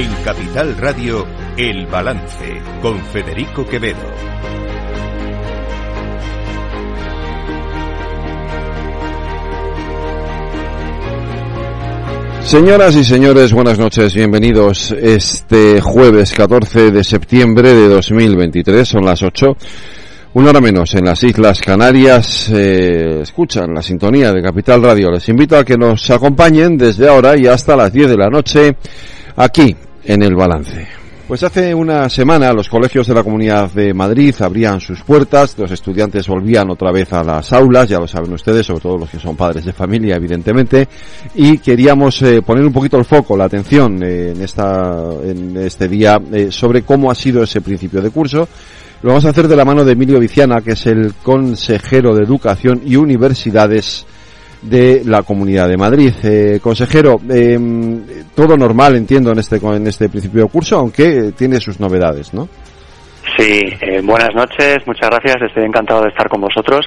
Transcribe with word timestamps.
En 0.00 0.14
Capital 0.24 0.78
Radio, 0.78 1.26
El 1.58 1.86
Balance, 1.86 2.62
con 2.80 2.98
Federico 3.00 3.66
Quevedo. 3.66 3.98
Señoras 12.40 12.96
y 12.96 13.04
señores, 13.04 13.52
buenas 13.52 13.78
noches, 13.78 14.14
bienvenidos. 14.14 14.92
Este 14.92 15.82
jueves 15.82 16.32
14 16.32 16.92
de 16.92 17.04
septiembre 17.04 17.74
de 17.74 17.88
2023, 17.90 18.88
son 18.88 19.04
las 19.04 19.22
8. 19.22 19.54
Una 20.32 20.48
hora 20.48 20.62
menos 20.62 20.94
en 20.94 21.04
las 21.04 21.22
Islas 21.24 21.60
Canarias, 21.60 22.48
eh, 22.50 23.18
escuchan 23.20 23.74
la 23.74 23.82
sintonía 23.82 24.32
de 24.32 24.40
Capital 24.40 24.82
Radio. 24.82 25.10
Les 25.10 25.28
invito 25.28 25.58
a 25.58 25.64
que 25.64 25.76
nos 25.76 26.08
acompañen 26.10 26.78
desde 26.78 27.06
ahora 27.06 27.36
y 27.36 27.46
hasta 27.46 27.76
las 27.76 27.92
10 27.92 28.08
de 28.08 28.16
la 28.16 28.30
noche 28.30 28.76
aquí 29.36 29.76
en 30.04 30.22
el 30.22 30.34
balance. 30.34 30.88
Pues 31.30 31.44
hace 31.44 31.72
una 31.72 32.08
semana 32.08 32.52
los 32.52 32.68
colegios 32.68 33.06
de 33.06 33.14
la 33.14 33.22
Comunidad 33.22 33.70
de 33.70 33.94
Madrid 33.94 34.34
abrían 34.40 34.80
sus 34.80 35.02
puertas, 35.02 35.56
los 35.56 35.70
estudiantes 35.70 36.26
volvían 36.26 36.68
otra 36.70 36.90
vez 36.90 37.12
a 37.12 37.22
las 37.22 37.52
aulas, 37.52 37.88
ya 37.88 38.00
lo 38.00 38.08
saben 38.08 38.32
ustedes, 38.32 38.66
sobre 38.66 38.80
todo 38.80 38.98
los 38.98 39.10
que 39.10 39.20
son 39.20 39.36
padres 39.36 39.64
de 39.64 39.72
familia, 39.72 40.16
evidentemente, 40.16 40.88
y 41.36 41.58
queríamos 41.58 42.20
eh, 42.22 42.42
poner 42.42 42.64
un 42.64 42.72
poquito 42.72 42.98
el 42.98 43.04
foco, 43.04 43.36
la 43.36 43.44
atención 43.44 44.02
eh, 44.02 44.32
en, 44.34 44.42
esta, 44.42 44.92
en 45.22 45.56
este 45.58 45.86
día 45.86 46.20
sobre 46.50 46.82
cómo 46.82 47.12
ha 47.12 47.14
sido 47.14 47.44
ese 47.44 47.60
principio 47.60 48.02
de 48.02 48.10
curso 48.10 48.48
lo 49.02 49.08
vamos 49.08 49.24
a 49.24 49.30
hacer 49.30 49.48
de 49.48 49.56
la 49.56 49.64
mano 49.64 49.82
de 49.82 49.92
Emilio 49.92 50.20
Viciana, 50.20 50.60
que 50.60 50.72
es 50.72 50.86
el 50.86 51.14
consejero 51.22 52.14
de 52.14 52.22
Educación 52.22 52.82
y 52.84 52.96
Universidades 52.96 54.04
de 54.62 55.02
la 55.04 55.22
Comunidad 55.22 55.68
de 55.68 55.76
Madrid. 55.76 56.12
Eh, 56.22 56.60
consejero, 56.62 57.20
eh, 57.28 57.58
todo 58.34 58.56
normal, 58.56 58.96
entiendo, 58.96 59.32
en 59.32 59.38
este, 59.38 59.56
en 59.56 59.86
este 59.86 60.08
principio 60.08 60.42
de 60.44 60.48
curso, 60.48 60.76
aunque 60.76 61.32
tiene 61.36 61.60
sus 61.60 61.80
novedades, 61.80 62.32
¿no? 62.34 62.48
Sí, 63.36 63.72
eh, 63.80 64.00
buenas 64.02 64.34
noches, 64.34 64.78
muchas 64.86 65.08
gracias, 65.08 65.42
estoy 65.42 65.64
encantado 65.64 66.02
de 66.02 66.08
estar 66.08 66.28
con 66.28 66.40
vosotros. 66.40 66.86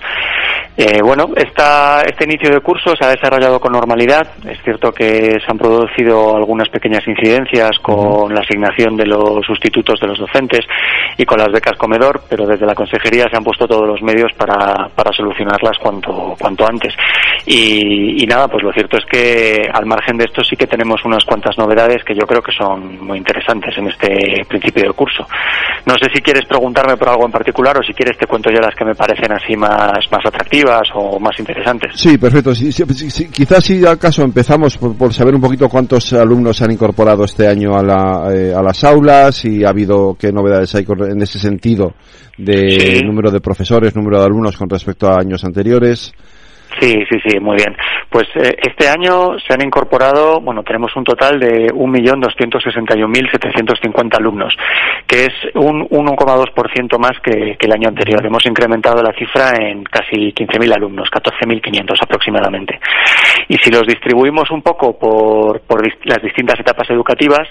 Eh, 0.75 1.01
bueno, 1.03 1.29
esta, 1.35 2.01
este 2.01 2.23
inicio 2.23 2.49
de 2.49 2.59
curso 2.59 2.95
se 2.99 3.05
ha 3.05 3.09
desarrollado 3.09 3.59
con 3.59 3.71
normalidad. 3.71 4.27
Es 4.47 4.59
cierto 4.63 4.91
que 4.91 5.39
se 5.39 5.45
han 5.47 5.57
producido 5.57 6.35
algunas 6.35 6.67
pequeñas 6.69 7.07
incidencias 7.07 7.77
con 7.79 8.33
la 8.33 8.41
asignación 8.41 8.97
de 8.97 9.05
los 9.05 9.45
sustitutos 9.45 9.99
de 9.99 10.07
los 10.07 10.17
docentes 10.17 10.65
y 11.17 11.25
con 11.25 11.37
las 11.37 11.51
becas 11.51 11.77
comedor, 11.77 12.21
pero 12.27 12.47
desde 12.47 12.65
la 12.65 12.73
consejería 12.73 13.27
se 13.29 13.37
han 13.37 13.43
puesto 13.43 13.67
todos 13.67 13.87
los 13.87 14.01
medios 14.01 14.31
para, 14.33 14.89
para 14.95 15.11
solucionarlas 15.13 15.77
cuanto, 15.77 16.35
cuanto 16.39 16.65
antes. 16.67 16.95
Y, 17.45 18.23
y 18.23 18.25
nada, 18.25 18.47
pues 18.47 18.63
lo 18.63 18.73
cierto 18.73 18.97
es 18.97 19.05
que 19.05 19.69
al 19.71 19.85
margen 19.85 20.17
de 20.17 20.25
esto 20.25 20.43
sí 20.43 20.55
que 20.55 20.65
tenemos 20.65 21.05
unas 21.05 21.23
cuantas 21.23 21.55
novedades 21.57 22.03
que 22.03 22.15
yo 22.15 22.25
creo 22.25 22.41
que 22.41 22.51
son 22.51 23.05
muy 23.05 23.19
interesantes 23.19 23.77
en 23.77 23.89
este 23.89 24.43
principio 24.47 24.87
de 24.87 24.93
curso. 24.93 25.27
No 25.85 25.93
sé 25.95 26.09
si 26.13 26.21
quieres 26.21 26.42
preguntarme 26.45 26.97
por 26.97 27.09
algo 27.09 27.25
en 27.25 27.31
particular 27.31 27.77
o 27.77 27.83
si 27.83 27.93
quieres 27.93 28.17
te 28.17 28.27
cuento 28.27 28.49
yo 28.49 28.59
las 28.59 28.75
que 28.75 28.85
me 28.85 28.95
parecen 28.95 29.31
así 29.31 29.55
más, 29.55 29.99
más 30.11 30.25
atractivas 30.25 30.83
o 30.93 31.19
más 31.19 31.37
interesantes. 31.39 31.91
Sí, 31.95 32.17
perfecto. 32.17 32.51
quizás 33.31 33.63
si 33.63 33.85
acaso 33.85 34.23
empezamos 34.23 34.77
por, 34.77 35.13
saber 35.13 35.35
un 35.35 35.41
poquito 35.41 35.69
cuántos 35.69 36.13
alumnos 36.13 36.57
se 36.57 36.65
han 36.65 36.71
incorporado 36.71 37.23
este 37.23 37.47
año 37.47 37.75
a, 37.75 37.83
la, 37.83 38.33
eh, 38.33 38.53
a 38.53 38.61
las 38.61 38.83
aulas 38.83 39.43
y 39.45 39.63
ha 39.63 39.69
habido 39.69 40.15
qué 40.19 40.31
novedades 40.31 40.73
hay 40.75 40.85
en 40.87 41.21
ese 41.21 41.39
sentido 41.39 41.93
de 42.37 43.01
número 43.03 43.31
de 43.31 43.39
profesores, 43.41 43.95
número 43.95 44.19
de 44.19 44.25
alumnos 44.25 44.57
con 44.57 44.69
respecto 44.69 45.07
a 45.07 45.19
años 45.19 45.43
anteriores. 45.43 46.13
Sí, 46.83 47.05
sí, 47.09 47.17
sí, 47.25 47.39
muy 47.39 47.55
bien. 47.55 47.73
Pues 48.09 48.27
eh, 48.35 48.57
este 48.61 48.89
año 48.89 49.39
se 49.39 49.53
han 49.53 49.61
incorporado, 49.61 50.41
bueno, 50.41 50.63
tenemos 50.63 50.93
un 50.97 51.05
total 51.05 51.39
de 51.39 51.67
1.261.750 51.67 54.17
alumnos, 54.17 54.53
que 55.07 55.27
es 55.27 55.33
un 55.55 55.87
1,2% 55.87 56.99
más 56.99 57.17
que, 57.23 57.55
el 57.57 57.71
año 57.71 57.87
anterior. 57.87 58.25
Hemos 58.25 58.45
incrementado 58.45 59.01
la 59.01 59.13
cifra 59.13 59.53
en 59.61 59.85
casi 59.85 60.33
15.000 60.33 60.75
alumnos, 60.75 61.09
14.500 61.09 61.95
aproximadamente. 62.01 62.77
Y 63.47 63.55
si 63.63 63.71
los 63.71 63.87
distribuimos 63.87 64.51
un 64.51 64.61
poco 64.61 64.99
por, 64.99 65.61
por 65.61 65.87
las 66.03 66.21
distintas 66.21 66.59
etapas 66.59 66.89
educativas, 66.89 67.47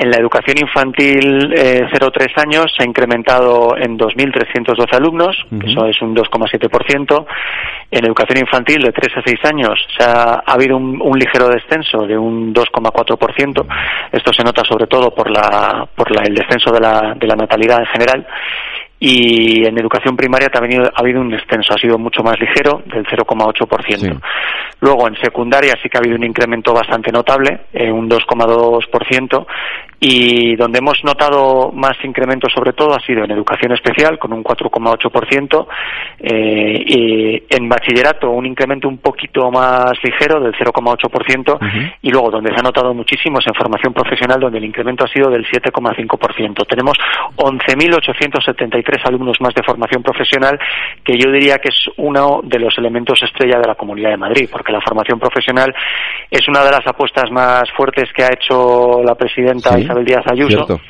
en 0.00 0.10
la 0.10 0.16
educación 0.16 0.56
infantil 0.58 1.52
eh, 1.54 1.84
0-3 1.92 2.32
años 2.42 2.72
se 2.74 2.82
ha 2.82 2.86
incrementado 2.86 3.76
en 3.76 3.98
2.312 3.98 4.96
alumnos, 4.96 5.36
eso 5.62 5.84
es 5.84 6.00
un 6.00 6.16
2,7%. 6.16 7.26
En 7.90 8.06
educación 8.06 8.38
infantil 8.38 8.80
de 8.80 8.92
3 8.92 9.18
a 9.18 9.22
6 9.22 9.38
años 9.44 9.86
se 9.98 10.02
ha, 10.02 10.42
habido 10.46 10.78
un, 10.78 11.18
ligero 11.18 11.48
descenso 11.48 12.06
de 12.06 12.16
un 12.16 12.54
2,4%. 12.54 13.66
Esto 14.10 14.32
se 14.32 14.42
nota 14.42 14.62
sobre 14.64 14.86
todo 14.86 15.14
por, 15.14 15.30
la, 15.30 15.86
por 15.94 16.10
la, 16.10 16.22
el 16.22 16.34
descenso 16.34 16.72
de 16.72 16.80
la, 16.80 17.14
de 17.14 17.26
la 17.26 17.36
natalidad 17.36 17.80
en 17.80 17.86
general 17.86 18.26
y 19.02 19.66
en 19.66 19.78
educación 19.78 20.14
primaria 20.14 20.50
también 20.50 20.82
ha 20.82 20.92
habido 20.94 21.22
un 21.22 21.30
descenso, 21.30 21.72
ha 21.72 21.78
sido 21.78 21.98
mucho 21.98 22.22
más 22.22 22.38
ligero, 22.38 22.82
del 22.84 23.06
0,8%. 23.06 24.20
Luego 24.80 25.08
en 25.08 25.16
secundaria 25.16 25.74
sí 25.82 25.88
que 25.88 25.96
ha 25.96 26.00
habido 26.00 26.16
un 26.16 26.24
incremento 26.24 26.74
bastante 26.74 27.10
notable, 27.10 27.60
eh, 27.72 27.90
un 27.90 28.10
2,2%, 28.10 29.46
y 30.02 30.56
donde 30.56 30.78
hemos 30.78 31.04
notado 31.04 31.70
más 31.72 31.92
incremento 32.02 32.48
sobre 32.48 32.72
todo 32.72 32.94
ha 32.94 33.00
sido 33.00 33.22
en 33.22 33.30
educación 33.32 33.72
especial 33.72 34.18
con 34.18 34.32
un 34.32 34.42
4,8% 34.42 35.66
eh, 36.20 36.82
y 36.86 37.42
en 37.54 37.68
bachillerato 37.68 38.30
un 38.30 38.46
incremento 38.46 38.88
un 38.88 38.96
poquito 38.98 39.50
más 39.50 39.92
ligero 40.02 40.40
del 40.40 40.54
0,8% 40.54 41.98
y 42.00 42.10
luego 42.10 42.30
donde 42.30 42.50
se 42.50 42.60
ha 42.60 42.62
notado 42.62 42.94
muchísimo 42.94 43.40
es 43.40 43.46
en 43.46 43.54
formación 43.54 43.92
profesional 43.92 44.40
donde 44.40 44.56
el 44.56 44.64
incremento 44.64 45.04
ha 45.04 45.08
sido 45.08 45.28
del 45.28 45.44
7,5%. 45.44 46.66
Tenemos 46.66 46.96
11.873 47.36 49.06
alumnos 49.06 49.36
más 49.40 49.54
de 49.54 49.62
formación 49.62 50.02
profesional 50.02 50.58
que 51.04 51.18
yo 51.18 51.30
diría 51.30 51.58
que 51.58 51.68
es 51.68 51.90
uno 51.98 52.40
de 52.42 52.58
los 52.58 52.76
elementos 52.78 53.22
estrella 53.22 53.58
de 53.58 53.68
la 53.68 53.74
Comunidad 53.74 54.10
de 54.10 54.16
Madrid 54.16 54.48
porque 54.50 54.72
la 54.72 54.80
formación 54.80 55.18
profesional 55.18 55.74
es 56.30 56.48
una 56.48 56.64
de 56.64 56.70
las 56.70 56.86
apuestas 56.86 57.30
más 57.30 57.64
fuertes 57.76 58.10
que 58.14 58.22
ha 58.22 58.32
hecho 58.32 59.02
la 59.04 59.14
presidenta 59.14 59.76
Isabel 59.90 60.04
Díaz 60.04 60.24
Ayuso, 60.26 60.80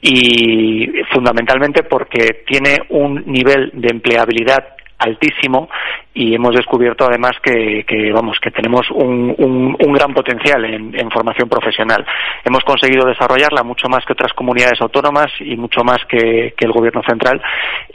y 0.00 0.88
fundamentalmente 1.12 1.82
porque 1.82 2.42
tiene 2.46 2.78
un 2.88 3.22
nivel 3.26 3.70
de 3.74 3.88
empleabilidad 3.88 4.64
altísimo 4.98 5.68
y 6.12 6.34
hemos 6.34 6.54
descubierto 6.54 7.06
además 7.06 7.32
que, 7.42 7.84
vamos 8.12 8.38
que 8.42 8.50
tenemos 8.50 8.90
un, 8.90 9.34
un, 9.38 9.92
gran 9.92 10.12
potencial 10.12 10.64
en, 10.64 11.10
formación 11.10 11.48
profesional. 11.48 12.04
Hemos 12.44 12.64
conseguido 12.64 13.06
desarrollarla 13.06 13.62
mucho 13.62 13.88
más 13.88 14.04
que 14.04 14.12
otras 14.12 14.32
comunidades 14.32 14.80
autónomas 14.80 15.26
y 15.40 15.56
mucho 15.56 15.82
más 15.84 15.98
que, 16.08 16.54
el 16.58 16.72
gobierno 16.72 17.02
central 17.08 17.40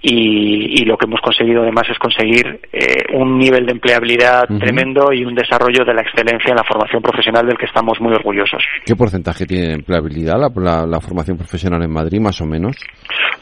y, 0.01 0.83
lo 0.85 0.97
que 0.97 1.05
hemos 1.05 1.21
conseguido 1.21 1.63
además 1.63 1.85
es 1.89 1.97
conseguir 1.97 2.59
eh, 2.71 3.03
un 3.13 3.39
nivel 3.39 3.65
de 3.65 3.71
empleabilidad 3.71 4.45
tremendo 4.59 5.11
y 5.11 5.25
un 5.25 5.33
desarrollo 5.33 5.83
de 5.83 5.93
la 5.93 6.01
excelencia 6.01 6.51
en 6.51 6.57
la 6.57 6.63
formación 6.63 7.01
profesional 7.01 7.47
del 7.47 7.57
que 7.57 7.65
estamos 7.65 7.99
muy 7.99 8.13
orgullosos. 8.13 8.63
¿qué 8.85 8.95
porcentaje 8.95 9.45
tiene 9.45 9.67
de 9.67 9.73
empleabilidad 9.73 10.37
la, 10.37 10.85
la 10.85 10.99
formación 10.99 11.37
profesional 11.37 11.81
en 11.81 11.91
Madrid 11.91 12.19
más 12.19 12.39
o 12.41 12.45
menos? 12.45 12.75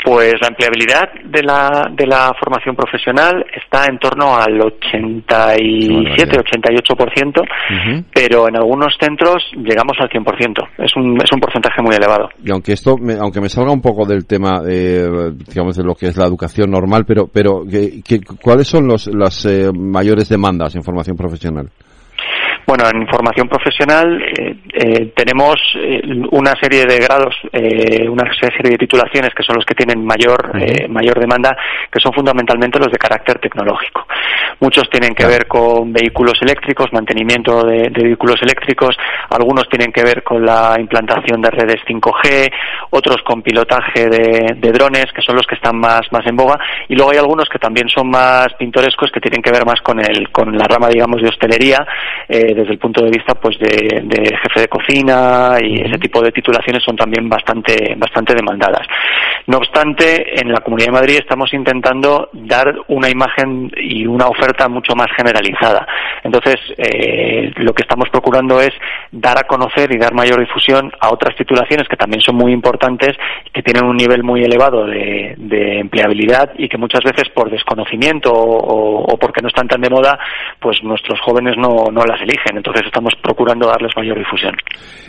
Pues 0.04 0.34
la 0.42 0.50
empleabilidad 0.50 1.14
de 1.24 1.44
la, 1.44 1.88
de 1.92 2.06
la 2.06 2.34
formación 2.38 2.76
profesional 2.76 3.46
está 3.54 3.86
en 3.86 3.98
torno 4.00 4.36
al 4.36 4.62
87-88%, 4.64 7.42
pero 8.14 8.48
en 8.48 8.56
algunos 8.56 8.96
centros 9.00 9.44
llegamos 9.56 9.98
al 10.00 10.10
100%. 10.10 10.68
Es 10.78 10.96
un, 10.96 11.18
es 11.22 11.32
un 11.32 11.40
porcentaje 11.40 11.82
muy 11.82 11.96
elevado. 11.96 12.30
Y 12.44 12.52
aunque 12.52 12.74
esto, 12.74 12.98
me, 12.98 13.14
aunque 13.14 13.42
me 13.42 13.50
salga 13.50 13.72
un 13.72 13.82
poco 13.82 14.06
del 14.06 14.26
tema, 14.26 14.62
de, 14.62 15.34
digamos, 15.48 15.78
de 15.78 15.84
lo 15.84 15.96
que 15.96 16.08
es 16.08 16.18
la 16.18 16.26
educación 16.26 16.72
normal, 16.72 17.06
pero, 17.08 17.28
pero 17.28 17.64
¿cuáles 18.42 18.68
son 18.68 18.88
los, 18.88 19.08
las 19.08 19.46
eh, 19.46 19.70
mayores 19.74 20.28
demandas 20.30 20.76
en 20.76 20.84
formación 20.84 21.16
profesional? 21.16 21.70
Bueno, 22.66 22.86
en 22.90 23.08
formación 23.08 23.50
profesional 23.50 24.22
eh, 24.22 24.56
eh, 24.74 25.12
tenemos 25.16 25.56
eh, 25.76 26.02
una 26.32 26.54
serie 26.62 26.86
de 26.86 26.98
grados, 27.00 27.36
una 28.10 28.32
serie 28.34 28.72
de 28.72 28.78
titulaciones 28.78 29.34
que 29.36 29.44
son 29.44 29.56
los 29.56 29.66
que 29.66 29.76
tienen 29.76 30.04
mayor, 30.04 30.54
mayor 30.90 31.20
demanda, 31.20 31.56
que 31.92 32.00
son 32.00 32.14
fundamentalmente 32.14 32.80
los 32.80 32.92
de 32.92 32.98
carácter 32.98 33.40
tecnológico. 33.40 34.08
Muchos 34.60 34.90
tienen 34.90 35.14
que 35.14 35.26
ver 35.26 35.48
con 35.48 35.92
vehículos 35.92 36.40
eléctricos, 36.42 36.92
mantenimiento 36.94 37.66
de, 37.66 37.90
vehículos 37.90 38.42
eléctricos, 38.42 38.96
algunos 39.30 39.68
tienen 39.70 39.92
que 39.92 40.04
ver 40.04 40.24
con 40.24 40.46
la 40.46 40.76
implantación 40.80 41.42
de 41.42 41.50
redes 41.50 41.82
5G, 41.88 42.52
otros 42.92 43.18
con 43.24 43.42
pilotaje 43.42 44.08
de, 44.08 44.56
de 44.56 44.72
drones, 44.72 45.06
que 45.14 45.22
son 45.22 45.36
los 45.36 45.48
que 45.48 45.56
están 45.56 45.78
más, 45.78 46.02
más 46.12 46.26
en 46.26 46.36
boga, 46.36 46.60
y 46.88 46.96
luego 46.96 47.12
hay 47.12 47.18
algunos 47.18 47.50
que 47.50 47.60
también 47.60 47.90
son 47.90 48.10
más 48.10 48.48
pintorescos, 48.58 49.12
que 49.12 49.20
tienen 49.20 49.42
que 49.42 49.52
ver 49.52 49.66
más 49.66 49.82
con, 49.82 50.00
el, 50.00 50.32
con 50.32 50.58
la 50.58 50.66
rama, 50.66 50.90
digamos, 50.90 51.22
de 51.22 51.30
hostelería, 51.30 51.86
desde 52.54 52.74
el 52.74 52.80
punto 52.80 53.04
de 53.04 53.12
vista 53.12 53.34
pues 53.36 53.58
de, 53.60 54.38
jefe 54.42 54.62
de 54.62 54.68
cocina 54.68 55.58
y 55.62 55.82
ese 55.82 55.98
tipo 55.98 56.22
de 56.22 56.32
titulaciones 56.32 56.84
son 56.84 56.96
también 56.96 57.28
bastante 57.30 57.96
bastante 57.98 58.34
demandadas. 58.34 58.88
No 59.48 59.58
obstante, 59.58 60.40
en 60.40 60.52
la 60.52 60.62
Comunidad 60.62 60.88
de 60.88 61.00
Madrid 61.00 61.18
estamos 61.20 61.54
intentando 61.54 62.30
dar 62.34 62.74
una 62.88 63.10
imagen 63.10 63.72
y 63.76 64.06
una 64.06 64.28
oferta 64.28 64.70
mucho 64.70 64.96
más 64.96 65.08
generalizada. 65.18 65.86
Entonces, 66.24 66.56
eh, 66.78 67.52
lo 67.58 67.74
que 67.74 67.84
estamos 67.84 68.10
procurando 68.10 68.62
es 68.62 68.72
dar 69.12 69.38
a 69.38 69.48
conocer 69.48 69.94
y 69.94 69.98
dar 69.98 70.14
mayor 70.14 70.40
difusión 70.40 70.92
a 71.00 71.12
otras 71.12 71.36
titulaciones 71.36 71.88
que 71.90 71.98
también 71.98 72.22
son 72.22 72.36
muy 72.36 72.52
importantes, 72.52 73.18
que 73.52 73.62
tienen 73.62 73.86
un 73.86 73.98
nivel 73.98 74.24
muy 74.24 74.44
elevado 74.44 74.86
de, 74.86 75.36
empleabilidad 75.80 76.52
y 76.58 76.70
que 76.70 76.78
muchas 76.78 77.04
veces 77.04 77.30
por 77.34 77.50
desconocimiento 77.50 78.32
o, 78.34 79.18
porque 79.18 79.42
no 79.42 79.48
están 79.48 79.68
tan 79.68 79.82
de 79.82 79.90
moda, 79.90 80.18
pues 80.60 80.84
nuestros 80.84 81.20
jóvenes 81.22 81.56
no, 81.58 81.90
las 82.06 82.22
eligen. 82.22 82.43
Entonces, 82.52 82.84
estamos 82.86 83.14
procurando 83.22 83.68
darles 83.68 83.92
mayor 83.96 84.18
difusión. 84.18 84.54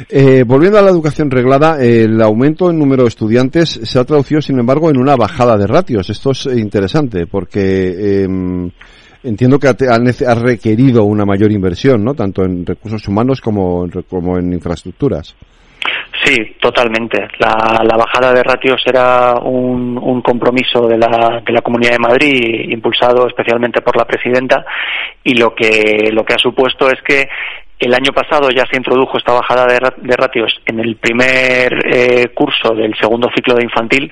Eh, 0.09 0.45
volviendo 0.47 0.79
a 0.79 0.83
la 0.83 0.91
educación 0.91 1.31
reglada, 1.31 1.83
el 1.83 2.21
aumento 2.21 2.71
en 2.71 2.79
número 2.79 3.03
de 3.03 3.09
estudiantes 3.09 3.69
se 3.83 3.99
ha 3.99 4.05
traducido, 4.05 4.41
sin 4.41 4.59
embargo, 4.59 4.91
en 4.91 4.99
una 4.99 5.17
bajada 5.17 5.57
de 5.57 5.67
ratios. 5.67 6.11
Esto 6.11 6.31
es 6.31 6.47
interesante 6.47 7.27
porque 7.27 8.23
em, 8.25 8.71
entiendo 9.23 9.59
que 9.59 9.69
ha, 9.69 10.35
requerido 10.35 11.05
una 11.05 11.25
mayor 11.25 11.51
inversión, 11.51 12.05
¿no? 12.05 12.15
Tanto 12.15 12.45
en 12.45 12.65
recursos 12.65 13.07
humanos 13.09 13.41
como, 13.41 13.87
como 14.09 14.39
en 14.39 14.53
infraestructuras. 14.53 15.35
Sí, 16.25 16.57
totalmente. 16.59 17.29
La, 17.39 17.97
bajada 17.97 18.33
de 18.33 18.43
ratios 18.43 18.83
era 18.87 19.35
un, 19.35 20.23
compromiso 20.23 20.87
de 20.89 20.97
la, 20.97 21.43
de 21.45 21.53
la 21.53 21.61
Comunidad 21.61 21.93
de 21.93 21.99
Madrid, 21.99 22.71
impulsado 22.71 23.27
especialmente 23.27 23.83
por 23.83 23.97
la 23.97 24.07
presidenta, 24.07 24.65
y 25.23 25.35
lo 25.35 25.55
que, 25.55 26.11
lo 26.13 26.25
que 26.25 26.35
ha 26.35 26.39
supuesto 26.39 26.89
es 26.89 27.03
que 27.03 27.29
el 27.79 27.93
año 27.93 28.13
pasado 28.13 28.49
ya 28.51 28.65
se 28.71 28.79
introdujo 28.79 29.19
esta 29.19 29.35
bajada 29.35 29.67
de, 29.67 30.17
ratios 30.17 30.61
en 30.65 30.81
el 30.81 30.97
primer 30.97 31.79
eh, 31.93 32.29
curso 32.33 32.75
del 32.75 32.95
segundo 32.99 33.29
ciclo 33.35 33.55
de 33.55 33.65
infantil 33.65 34.11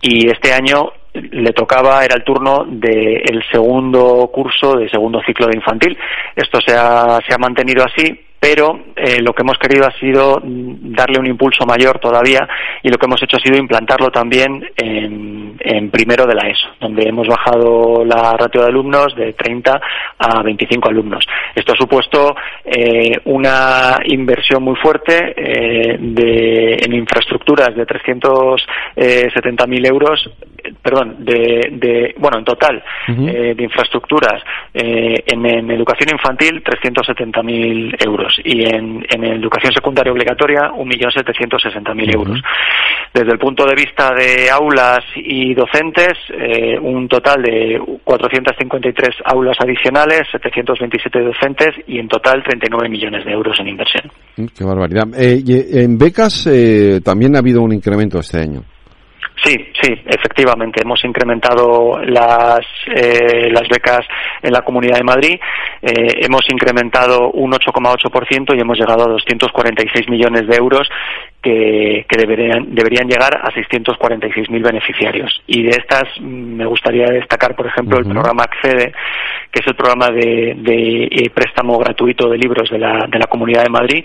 y 0.00 0.28
este 0.28 0.52
año 0.52 0.92
le 1.14 1.52
tocaba, 1.52 2.04
era 2.04 2.16
el 2.16 2.24
turno 2.24 2.64
del 2.66 3.42
segundo 3.50 4.28
curso 4.32 4.76
de 4.76 4.88
segundo 4.88 5.20
ciclo 5.24 5.46
de 5.46 5.56
infantil. 5.56 5.96
Esto 6.34 6.58
se 6.60 6.74
ha, 6.74 7.18
se 7.26 7.34
ha 7.34 7.38
mantenido 7.38 7.84
así, 7.84 8.26
pero 8.46 8.78
eh, 8.94 9.20
lo 9.22 9.32
que 9.32 9.42
hemos 9.42 9.58
querido 9.58 9.88
ha 9.88 9.98
sido 9.98 10.40
darle 10.40 11.18
un 11.18 11.26
impulso 11.26 11.66
mayor 11.66 11.98
todavía 11.98 12.48
y 12.80 12.88
lo 12.88 12.96
que 12.96 13.06
hemos 13.06 13.20
hecho 13.20 13.38
ha 13.38 13.40
sido 13.40 13.58
implantarlo 13.58 14.08
también 14.10 14.64
en, 14.76 15.90
primero 15.90 16.26
de 16.26 16.36
la 16.36 16.48
ESO, 16.48 16.68
donde 16.80 17.08
hemos 17.08 17.26
bajado 17.26 18.04
la 18.04 18.34
ratio 18.34 18.60
de 18.60 18.68
alumnos 18.68 19.16
de 19.16 19.32
30 19.32 19.80
a 20.18 20.42
25 20.44 20.88
alumnos. 20.88 21.26
Esto 21.56 21.72
ha 21.72 21.76
supuesto 21.76 22.36
eh, 22.64 23.18
una 23.24 23.98
inversión 24.04 24.62
muy 24.62 24.76
fuerte 24.76 25.34
eh, 25.36 25.98
en 26.84 26.92
infraestructuras 26.92 27.74
de 27.74 27.84
370.000 27.84 29.88
euros, 29.88 30.30
perdón, 30.82 31.24
de, 31.24 31.68
de, 31.72 32.14
bueno, 32.18 32.38
en 32.38 32.44
total, 32.44 32.82
de 33.06 33.62
infraestructuras 33.62 34.42
en, 34.72 35.46
en 35.46 35.70
educación 35.70 36.10
infantil 36.12 36.62
370.000 36.62 38.04
euros 38.04 38.40
y 38.44 38.62
en, 38.62 39.04
en 39.08 39.24
educación 39.24 39.72
secundaria 39.72 40.12
obligatoria 40.12 40.70
1.760.000 40.70 42.14
euros. 42.14 42.40
Desde 43.12 43.32
el 43.32 43.38
punto 43.38 43.64
de 43.64 43.74
vista 43.74 44.14
de 44.14 44.50
aulas 44.50 45.00
y 45.16 45.54
docentes, 45.54 46.12
eh, 46.30 46.78
un 46.78 47.08
total 47.08 47.42
de 47.42 47.80
453 48.04 49.16
aulas 49.24 49.56
adicionales, 49.60 50.22
727 50.30 51.20
docentes 51.20 51.68
y 51.86 51.98
en 51.98 52.08
total 52.08 52.42
39 52.42 52.88
millones 52.88 53.24
de 53.24 53.32
euros 53.32 53.58
en 53.60 53.68
inversión. 53.68 54.10
Mm, 54.36 54.46
qué 54.56 54.64
barbaridad. 54.64 55.06
Eh, 55.16 55.42
en 55.82 55.96
becas 55.96 56.46
eh, 56.46 57.00
también 57.02 57.36
ha 57.36 57.38
habido 57.38 57.62
un 57.62 57.72
incremento 57.72 58.18
este 58.18 58.38
año. 58.40 58.62
Sí, 59.44 59.70
sí, 59.80 59.92
efectivamente. 60.06 60.80
Hemos 60.82 61.04
incrementado 61.04 61.98
las, 62.04 62.60
eh, 62.94 63.50
las 63.50 63.68
becas 63.68 64.00
en 64.42 64.52
la 64.52 64.62
Comunidad 64.62 64.96
de 64.96 65.04
Madrid. 65.04 65.40
Eh, 65.82 66.24
hemos 66.24 66.48
incrementado 66.48 67.30
un 67.30 67.52
8,8% 67.52 68.56
y 68.56 68.60
hemos 68.60 68.78
llegado 68.78 69.04
a 69.04 69.12
246 69.12 70.08
millones 70.08 70.46
de 70.48 70.56
euros 70.56 70.88
que, 71.46 72.16
deberían, 72.18 72.74
deberían 72.74 73.08
llegar 73.08 73.34
a 73.36 73.50
646.000 73.52 74.62
beneficiarios. 74.62 75.42
Y 75.46 75.62
de 75.62 75.70
estas 75.70 76.04
mm, 76.20 76.56
me 76.56 76.66
gustaría 76.66 77.06
destacar, 77.06 77.54
por 77.54 77.66
ejemplo, 77.66 77.98
el 77.98 78.04
programa 78.04 78.44
Accede, 78.44 78.92
que 79.52 79.60
es 79.60 79.66
el 79.66 79.74
programa 79.74 80.10
de, 80.10 81.08
eh, 81.10 81.30
préstamo 81.30 81.78
gratuito 81.78 82.28
de 82.28 82.38
libros 82.38 82.68
de 82.70 82.78
la, 82.78 83.06
de 83.08 83.18
la 83.18 83.26
Comunidad 83.26 83.62
de 83.62 83.70
Madrid, 83.70 84.04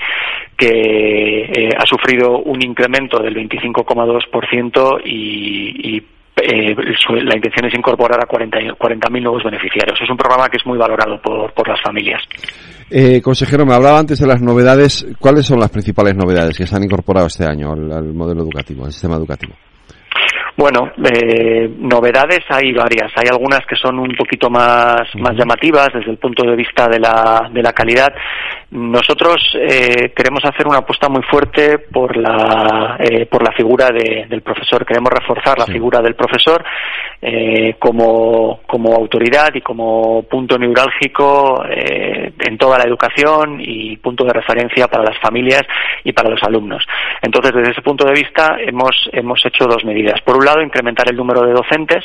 que 0.55 1.51
eh, 1.51 1.69
ha 1.77 1.85
sufrido 1.85 2.39
un 2.39 2.61
incremento 2.63 3.21
del 3.21 3.35
25,2% 3.35 5.01
y, 5.05 5.95
y 5.95 6.03
eh, 6.35 6.75
la 7.23 7.35
intención 7.35 7.65
es 7.65 7.73
incorporar 7.73 8.19
a 8.19 8.27
40.000 8.27 8.77
40 8.77 9.09
nuevos 9.09 9.43
beneficiarios. 9.43 9.99
Es 9.99 10.09
un 10.09 10.17
programa 10.17 10.49
que 10.49 10.57
es 10.57 10.65
muy 10.65 10.77
valorado 10.77 11.19
por, 11.21 11.51
por 11.53 11.67
las 11.67 11.81
familias. 11.81 12.21
Eh, 12.93 13.21
consejero, 13.21 13.65
me 13.65 13.73
hablaba 13.73 13.99
antes 13.99 14.19
de 14.19 14.27
las 14.27 14.41
novedades. 14.41 15.05
¿Cuáles 15.17 15.45
son 15.45 15.61
las 15.61 15.69
principales 15.69 16.13
novedades 16.13 16.57
que 16.57 16.67
se 16.67 16.75
han 16.75 16.83
incorporado 16.83 17.27
este 17.27 17.45
año 17.45 17.71
al, 17.71 18.13
modelo 18.13 18.41
educativo, 18.41 18.83
al 18.83 18.91
sistema 18.91 19.15
educativo? 19.15 19.53
Bueno, 20.57 20.91
eh, 21.03 21.69
novedades 21.79 22.41
hay 22.49 22.73
varias. 22.73 23.11
Hay 23.15 23.27
algunas 23.29 23.65
que 23.65 23.75
son 23.75 23.99
un 23.99 24.13
poquito 24.15 24.49
más, 24.49 25.01
más 25.15 25.35
llamativas 25.35 25.89
desde 25.93 26.11
el 26.11 26.17
punto 26.17 26.43
de 26.43 26.55
vista 26.55 26.87
de 26.87 26.99
la, 26.99 27.49
de 27.51 27.63
la 27.63 27.73
calidad. 27.73 28.13
Nosotros 28.71 29.41
eh, 29.55 30.13
queremos 30.15 30.43
hacer 30.45 30.67
una 30.67 30.79
apuesta 30.79 31.09
muy 31.09 31.23
fuerte 31.23 31.79
por 31.79 32.15
la, 32.15 32.97
eh, 32.99 33.25
por 33.25 33.43
la 33.43 33.51
figura 33.51 33.89
del 33.91 34.41
profesor. 34.41 34.85
Queremos 34.85 35.11
reforzar 35.11 35.59
la 35.59 35.65
figura 35.65 36.01
del 36.01 36.15
profesor 36.15 36.63
eh, 37.21 37.75
como, 37.77 38.61
como 38.65 38.95
autoridad 38.95 39.53
y 39.53 39.61
como 39.61 40.23
punto 40.23 40.57
neurálgico 40.57 41.63
eh, 41.69 42.33
en 42.39 42.57
toda 42.57 42.77
la 42.77 42.85
educación 42.85 43.59
y 43.59 43.97
punto 43.97 44.23
de 44.23 44.33
referencia 44.33 44.87
para 44.87 45.03
las 45.03 45.19
familias 45.19 45.63
y 46.03 46.13
para 46.13 46.29
los 46.29 46.41
alumnos. 46.43 46.83
Entonces, 47.21 47.53
desde 47.53 47.71
ese 47.71 47.81
punto 47.81 48.05
de 48.05 48.13
vista, 48.13 48.57
hemos, 48.59 49.09
hemos 49.11 49.45
hecho 49.45 49.65
dos 49.65 49.83
medidas. 49.85 50.19
Por 50.21 50.37
un 50.41 50.45
lado, 50.45 50.61
incrementar 50.61 51.09
el 51.09 51.15
número 51.15 51.41
de 51.45 51.53
docentes. 51.53 52.03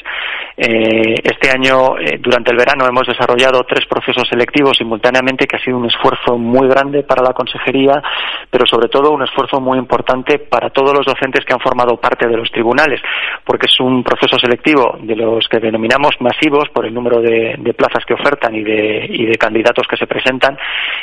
Eh, 0.56 1.14
este 1.24 1.50
año, 1.50 1.96
durante 2.20 2.50
el 2.52 2.56
verano, 2.56 2.86
hemos 2.86 3.06
desarrollado 3.06 3.64
tres 3.64 3.86
procesos 3.86 4.28
selectivos 4.28 4.76
simultáneamente, 4.76 5.46
que 5.46 5.56
ha 5.56 5.64
sido 5.64 5.78
un 5.78 5.86
esfuerzo 5.86 6.38
muy 6.38 6.68
grande 6.68 7.02
para 7.02 7.22
la 7.22 7.32
consejería, 7.32 8.02
pero 8.50 8.66
sobre 8.66 8.88
todo 8.88 9.10
un 9.10 9.22
esfuerzo 9.22 9.60
muy 9.60 9.78
importante 9.78 10.38
para 10.38 10.70
todos 10.70 10.92
los 10.92 11.06
docentes 11.06 11.44
que 11.44 11.54
han 11.54 11.60
formado 11.60 11.96
parte 11.96 12.28
de 12.28 12.36
los 12.36 12.50
tribunales, 12.50 13.00
porque 13.44 13.66
es 13.66 13.80
un 13.80 14.02
proceso 14.02 14.38
selectivo 14.38 14.98
de 15.00 15.16
los 15.16 15.48
que 15.48 15.58
denominamos 15.58 16.14
masivos 16.20 16.68
por 16.72 16.86
el 16.86 16.94
número 16.94 17.20
de, 17.20 17.56
plazas 17.76 18.04
que 18.06 18.14
ofertan 18.14 18.54
y 18.54 18.62
de, 18.62 19.06
y 19.08 19.26
de 19.26 19.36
candidatos 19.36 19.86
que 19.86 19.96
se 19.96 20.06
presentan 20.06 20.56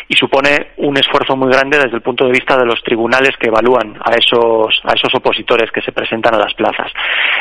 y 0.08 0.16
supone 0.16 0.74
un 0.78 0.98
esfuerzo 0.98 1.36
muy 1.36 1.52
grande 1.52 1.78
desde 1.78 1.98
el 1.98 2.02
punto 2.02 2.26
de 2.26 2.32
vista 2.32 2.58
de 2.58 2.66
los 2.66 2.82
tribunales 2.84 3.32
que 3.40 3.48
evalúan 3.48 3.96
a 4.04 4.12
esos, 4.16 4.82
a 4.84 4.94
esos 4.94 5.14
opositores 5.14 5.72
que 5.72 5.82
se 5.82 5.92
presentan 5.92 6.36
a 6.36 6.40
las 6.40 6.54
plazas. 6.54 6.92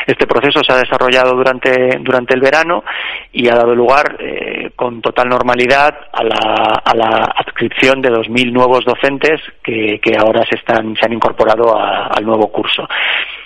Este 0.05 0.27
proceso 0.27 0.61
se 0.63 0.73
ha 0.73 0.77
desarrollado 0.77 1.35
durante, 1.35 1.97
durante 2.01 2.33
el 2.33 2.41
verano 2.41 2.83
y 3.31 3.47
ha 3.47 3.55
dado 3.55 3.73
lugar 3.73 4.17
eh, 4.19 4.71
con 4.75 5.01
total 5.01 5.29
normalidad 5.29 5.97
a 6.11 6.23
la, 6.23 6.81
a 6.83 6.95
la 6.95 7.33
adscripción 7.35 8.01
de 8.01 8.09
2.000 8.09 8.51
nuevos 8.51 8.85
docentes 8.85 9.41
que, 9.63 9.99
que 10.01 10.17
ahora 10.17 10.43
se, 10.49 10.55
están, 10.55 10.95
se 10.95 11.05
han 11.05 11.13
incorporado 11.13 11.77
al 11.77 12.25
nuevo 12.25 12.51
curso. 12.51 12.87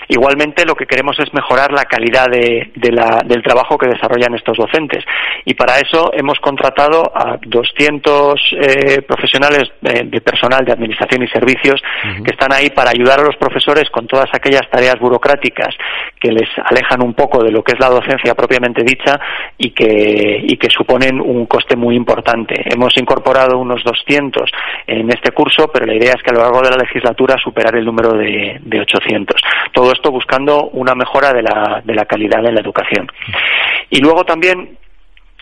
Igualmente, 0.10 0.66
lo 0.66 0.76
que 0.76 0.86
queremos 0.86 1.20
es 1.20 1.34
mejorar 1.34 1.72
la 1.72 1.84
calidad 1.86 2.28
de, 2.28 2.72
la, 2.92 3.24
del 3.26 3.44
trabajo 3.44 3.78
que 3.78 3.88
desarrollan 3.90 4.36
estos 4.36 4.58
docentes. 4.58 5.04
Y 5.46 5.54
para 5.54 5.80
eso 5.80 6.12
hemos 6.14 6.40
contratado 6.40 7.12
a 7.14 7.38
200 7.46 8.42
eh, 8.52 9.02
profesionales 9.02 9.70
de, 9.82 10.22
personal 10.22 10.64
de 10.64 10.72
administración 10.72 11.24
y 11.24 11.28
servicios 11.28 11.82
que 12.24 12.32
están 12.32 12.54
ahí 12.54 12.70
para 12.70 12.92
ayudar 12.92 13.20
a 13.20 13.24
los 13.24 13.36
profesores 13.36 13.90
con 13.90 14.08
todas 14.08 14.30
aquellas 14.34 14.70
tareas 14.70 14.98
burocráticas 15.00 15.76
que 16.20 16.32
les 16.32 16.50
alejan 16.64 17.04
un 17.04 17.14
poco 17.14 17.44
de 17.44 17.52
lo 17.52 17.64
que 17.64 17.74
es 17.74 17.80
la 17.80 17.90
docencia 17.90 18.34
propiamente 18.34 18.84
dicha 18.84 19.20
y 19.58 19.72
que, 19.72 20.40
y 20.44 20.58
que 20.58 20.70
suponen 20.70 21.20
un 21.20 21.46
coste 21.46 21.76
muy 21.76 21.96
importante. 21.96 22.56
Hemos 22.66 22.96
incorporado 22.98 23.58
unos 23.58 23.84
200 23.84 24.50
en 24.88 25.10
este 25.10 25.32
curso, 25.32 25.70
pero 25.72 25.86
la 25.86 25.96
idea 25.96 26.14
es 26.16 26.24
que 26.24 26.32
a 26.32 26.34
lo 26.34 26.42
largo 26.42 26.62
de 26.62 26.72
la 26.72 26.78
legislatura 26.78 27.36
superar 27.44 27.76
el 27.76 27.86
número 27.86 28.14
de, 28.14 28.58
de 28.62 28.82
800. 28.82 29.42
Todo 29.74 29.92
esto 29.98 30.12
buscando 30.12 30.70
una 30.74 30.96
mejora 30.96 31.34
de 31.34 31.42
la, 31.42 31.82
de 31.84 31.94
la 31.94 32.06
calidad 32.06 32.42
de 32.42 32.52
la 32.52 32.62
educación. 32.62 33.08
Y 33.90 34.00
luego 34.00 34.24
también 34.24 34.78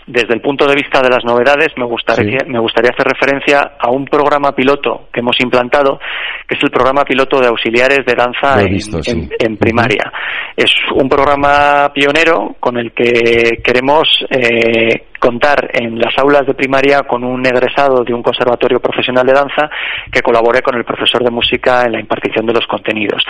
desde 0.07 0.35
el 0.35 0.41
punto 0.41 0.67
de 0.67 0.75
vista 0.75 1.01
de 1.01 1.09
las 1.09 1.23
novedades, 1.23 1.69
me 1.77 1.85
gustaría, 1.85 2.39
me 2.45 2.59
gustaría 2.59 2.91
hacer 2.91 3.07
referencia 3.07 3.71
a 3.79 3.89
un 3.89 4.05
programa 4.05 4.51
piloto 4.51 5.07
que 5.11 5.21
hemos 5.21 5.35
implantado, 5.39 5.99
que 6.47 6.55
es 6.55 6.63
el 6.63 6.69
programa 6.69 7.03
piloto 7.03 7.39
de 7.39 7.47
auxiliares 7.47 8.05
de 8.05 8.13
danza 8.13 8.61
en, 8.61 9.57
primaria. 9.57 10.11
Es 10.55 10.71
un 10.93 11.09
programa 11.09 11.91
pionero 11.91 12.55
con 12.59 12.77
el 12.77 12.91
que 12.91 13.61
queremos 13.63 14.07
eh, 14.29 15.05
contar 15.19 15.69
en 15.73 15.99
las 15.99 16.17
aulas 16.17 16.45
de 16.45 16.53
primaria 16.53 17.03
con 17.03 17.23
un 17.23 17.45
egresado 17.45 18.03
de 18.03 18.13
un 18.13 18.23
conservatorio 18.23 18.79
profesional 18.79 19.25
de 19.25 19.33
danza 19.33 19.69
que 20.11 20.21
colabore 20.21 20.61
con 20.61 20.75
el 20.75 20.83
profesor 20.83 21.23
de 21.23 21.31
música 21.31 21.83
en 21.83 21.93
la 21.93 21.99
impartición 21.99 22.45
de 22.45 22.53
los 22.53 22.65
contenidos. 22.67 23.23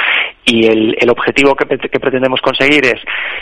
Y 0.46 0.68
el, 0.68 1.10
objetivo 1.10 1.56
que, 1.56 1.66
pretendemos 1.66 2.42
conseguir 2.42 2.86
es, 2.86 3.02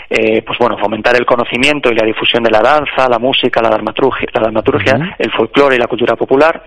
eh, 0.10 0.42
pues 0.42 0.58
bueno, 0.60 0.78
fomentar 0.78 1.16
el 1.16 1.26
conocimiento 1.26 1.90
y 1.92 1.96
la 1.96 2.06
difusión 2.06 2.44
de 2.44 2.52
la 2.52 2.62
danza, 2.62 3.10
la 3.10 3.20
música, 3.20 3.62
la 3.62 3.70
dramaturgia, 3.70 4.28
la 4.34 4.42
dramaturgia 4.42 4.94
el 5.18 5.32
folclore 5.32 5.76
y 5.76 5.80
la 5.80 5.88
cultura 5.88 6.16
popular, 6.16 6.64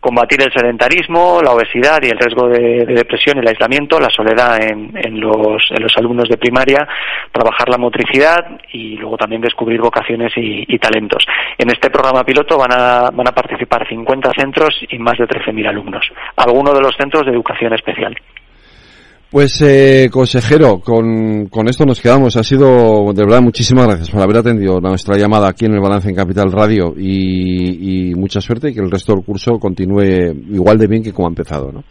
combatir 0.00 0.42
el 0.42 0.52
sedentarismo, 0.52 1.40
la 1.42 1.52
obesidad 1.52 2.02
y 2.02 2.08
el 2.08 2.18
riesgo 2.18 2.48
de, 2.48 2.86
depresión 2.86 3.36
y 3.36 3.40
el 3.40 3.48
aislamiento, 3.48 4.00
la 4.00 4.08
soledad 4.08 4.60
en, 4.62 4.92
en, 4.96 5.20
los, 5.20 5.62
en, 5.70 5.82
los, 5.82 5.96
alumnos 5.96 6.28
de 6.28 6.38
primaria, 6.38 6.88
trabajar 7.30 7.68
la 7.68 7.76
motricidad 7.76 8.58
y 8.72 8.96
luego 8.96 9.16
también 9.16 9.42
descubrir 9.42 9.80
vocaciones 9.80 10.32
y, 10.36 10.78
talentos. 10.78 11.26
En 11.58 11.68
este 11.68 11.90
programa 11.90 12.24
piloto 12.24 12.56
van 12.56 12.72
a, 12.72 13.10
van 13.10 13.28
a 13.28 13.32
participar 13.32 13.86
50 13.86 14.32
centros 14.32 14.74
y 14.88 14.98
más 14.98 15.18
de 15.18 15.28
13.000 15.28 15.68
alumnos, 15.68 16.10
algunos 16.36 16.74
de 16.74 16.80
los 16.80 16.96
centros 16.96 17.26
de 17.26 17.32
educación 17.32 17.74
especial. 17.74 18.16
Pues, 19.30 19.62
eh, 19.62 20.08
consejero, 20.10 20.80
con, 20.80 21.46
con, 21.46 21.68
esto 21.68 21.86
nos 21.86 22.00
quedamos. 22.00 22.36
Ha 22.36 22.42
sido, 22.42 23.12
de 23.12 23.22
verdad, 23.24 23.40
muchísimas 23.40 23.86
gracias 23.86 24.10
por 24.10 24.20
haber 24.20 24.38
atendido 24.38 24.80
nuestra 24.80 25.16
llamada 25.16 25.48
aquí 25.48 25.66
en 25.66 25.74
el 25.74 25.80
Balance 25.80 26.08
en 26.08 26.16
Capital 26.16 26.50
Radio 26.50 26.94
y, 26.96 28.10
y 28.10 28.14
mucha 28.16 28.40
suerte 28.40 28.70
y 28.70 28.74
que 28.74 28.80
el 28.80 28.90
resto 28.90 29.14
del 29.14 29.24
curso 29.24 29.58
continúe 29.60 30.34
igual 30.50 30.78
de 30.78 30.88
bien 30.88 31.02
que 31.02 31.12
como 31.12 31.28
ha 31.28 31.30
empezado, 31.30 31.70
¿no? 31.70 31.84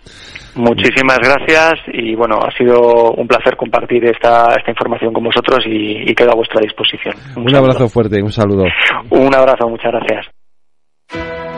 Muchísimas 0.56 1.20
gracias 1.20 1.76
y 1.94 2.14
bueno, 2.16 2.40
ha 2.44 2.52
sido 2.58 3.14
un 3.14 3.28
placer 3.28 3.56
compartir 3.56 4.04
esta, 4.04 4.54
esta 4.58 4.72
información 4.72 5.14
con 5.14 5.24
vosotros 5.24 5.60
y, 5.66 6.10
y 6.12 6.14
quedo 6.14 6.32
a 6.32 6.36
vuestra 6.36 6.60
disposición. 6.62 7.16
Un, 7.38 7.44
un 7.44 7.56
abrazo 7.56 7.88
fuerte, 7.88 8.22
un 8.22 8.32
saludo. 8.32 8.66
Un 9.12 9.34
abrazo, 9.34 9.70
muchas 9.70 9.94
gracias. 9.94 11.49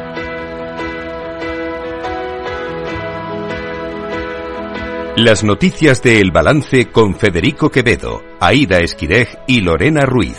Las 5.18 5.44
noticias 5.44 6.02
de 6.02 6.22
El 6.22 6.32
Balance 6.32 6.90
con 6.90 7.16
Federico 7.16 7.70
Quevedo, 7.70 8.24
Aida 8.40 8.80
Esquirej 8.80 9.28
y 9.46 9.60
Lorena 9.60 10.06
Ruiz. 10.06 10.38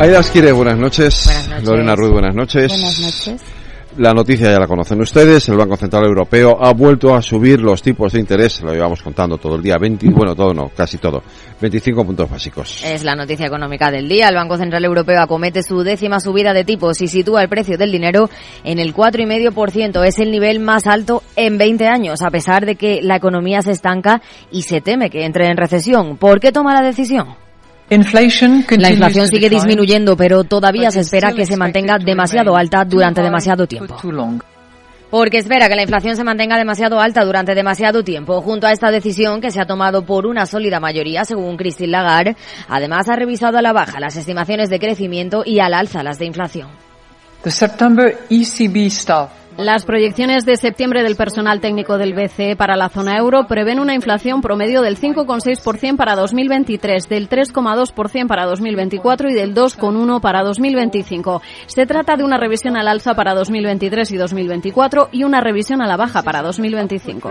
Aida 0.00 0.20
Esquirej, 0.20 0.54
buenas 0.54 0.78
noches. 0.78 1.24
buenas 1.26 1.48
noches. 1.48 1.64
Lorena 1.68 1.94
Ruiz, 1.94 2.12
buenas 2.12 2.34
noches. 2.34 2.68
Buenas 2.68 3.00
noches. 3.00 3.42
La 3.98 4.12
noticia 4.12 4.50
ya 4.50 4.60
la 4.60 4.66
conocen 4.66 5.00
ustedes, 5.00 5.48
el 5.48 5.56
Banco 5.56 5.74
Central 5.74 6.04
Europeo 6.04 6.62
ha 6.62 6.74
vuelto 6.74 7.14
a 7.14 7.22
subir 7.22 7.62
los 7.62 7.80
tipos 7.80 8.12
de 8.12 8.20
interés, 8.20 8.60
lo 8.62 8.72
llevamos 8.72 9.02
contando 9.02 9.38
todo 9.38 9.56
el 9.56 9.62
día, 9.62 9.76
20, 9.80 10.10
bueno, 10.10 10.34
todo 10.34 10.52
no, 10.52 10.68
casi 10.76 10.98
todo, 10.98 11.22
25 11.62 12.04
puntos 12.04 12.28
básicos. 12.28 12.84
Es 12.84 13.02
la 13.04 13.14
noticia 13.14 13.46
económica 13.46 13.90
del 13.90 14.06
día, 14.06 14.28
el 14.28 14.34
Banco 14.34 14.58
Central 14.58 14.84
Europeo 14.84 15.18
acomete 15.22 15.62
su 15.62 15.82
décima 15.82 16.20
subida 16.20 16.52
de 16.52 16.64
tipos 16.64 17.00
y 17.00 17.08
sitúa 17.08 17.40
el 17.42 17.48
precio 17.48 17.78
del 17.78 17.90
dinero 17.90 18.28
en 18.64 18.78
el 18.78 18.92
4,5%, 18.92 20.04
es 20.06 20.18
el 20.18 20.30
nivel 20.30 20.60
más 20.60 20.86
alto 20.86 21.22
en 21.34 21.56
20 21.56 21.86
años, 21.86 22.20
a 22.20 22.30
pesar 22.30 22.66
de 22.66 22.76
que 22.76 23.00
la 23.00 23.16
economía 23.16 23.62
se 23.62 23.70
estanca 23.70 24.20
y 24.50 24.62
se 24.62 24.82
teme 24.82 25.08
que 25.08 25.24
entre 25.24 25.46
en 25.46 25.56
recesión. 25.56 26.18
¿Por 26.18 26.38
qué 26.38 26.52
toma 26.52 26.74
la 26.74 26.86
decisión? 26.86 27.45
La 28.78 28.90
inflación 28.90 29.28
sigue 29.28 29.48
disminuyendo, 29.48 30.16
pero 30.16 30.44
todavía 30.44 30.90
se 30.90 31.00
espera 31.00 31.32
que 31.32 31.46
se 31.46 31.56
mantenga 31.56 31.98
demasiado 31.98 32.56
alta 32.56 32.84
durante 32.84 33.22
demasiado 33.22 33.66
tiempo. 33.66 33.96
Porque 35.08 35.38
espera 35.38 35.68
que 35.68 35.76
la 35.76 35.82
inflación 35.82 36.16
se 36.16 36.24
mantenga 36.24 36.58
demasiado 36.58 36.98
alta 36.98 37.24
durante 37.24 37.54
demasiado 37.54 38.02
tiempo. 38.02 38.42
Junto 38.42 38.66
a 38.66 38.72
esta 38.72 38.90
decisión 38.90 39.40
que 39.40 39.52
se 39.52 39.60
ha 39.60 39.66
tomado 39.66 40.04
por 40.04 40.26
una 40.26 40.46
sólida 40.46 40.80
mayoría, 40.80 41.24
según 41.24 41.56
Christine 41.56 41.92
Lagarde, 41.92 42.36
además 42.68 43.08
ha 43.08 43.14
revisado 43.14 43.56
a 43.56 43.62
la 43.62 43.72
baja 43.72 44.00
las 44.00 44.16
estimaciones 44.16 44.68
de 44.68 44.80
crecimiento 44.80 45.42
y 45.46 45.60
al 45.60 45.74
alza 45.74 46.02
las 46.02 46.18
de 46.18 46.26
inflación. 46.26 46.68
Las 49.58 49.86
proyecciones 49.86 50.44
de 50.44 50.56
septiembre 50.56 51.02
del 51.02 51.16
personal 51.16 51.60
técnico 51.60 51.96
del 51.96 52.12
BCE 52.12 52.56
para 52.56 52.76
la 52.76 52.90
zona 52.90 53.16
euro 53.16 53.46
prevén 53.46 53.80
una 53.80 53.94
inflación 53.94 54.42
promedio 54.42 54.82
del 54.82 54.98
5,6% 54.98 55.96
para 55.96 56.14
2023, 56.14 57.08
del 57.08 57.30
3,2% 57.30 58.26
para 58.26 58.44
2024 58.44 59.30
y 59.30 59.34
del 59.34 59.54
2,1% 59.54 60.20
para 60.20 60.42
2025. 60.42 61.40
Se 61.68 61.86
trata 61.86 62.16
de 62.16 62.24
una 62.24 62.36
revisión 62.36 62.76
al 62.76 62.86
alza 62.86 63.14
para 63.14 63.34
2023 63.34 64.12
y 64.12 64.16
2024 64.18 65.08
y 65.12 65.24
una 65.24 65.40
revisión 65.40 65.80
a 65.80 65.86
la 65.86 65.96
baja 65.96 66.22
para 66.22 66.42
2025. 66.42 67.30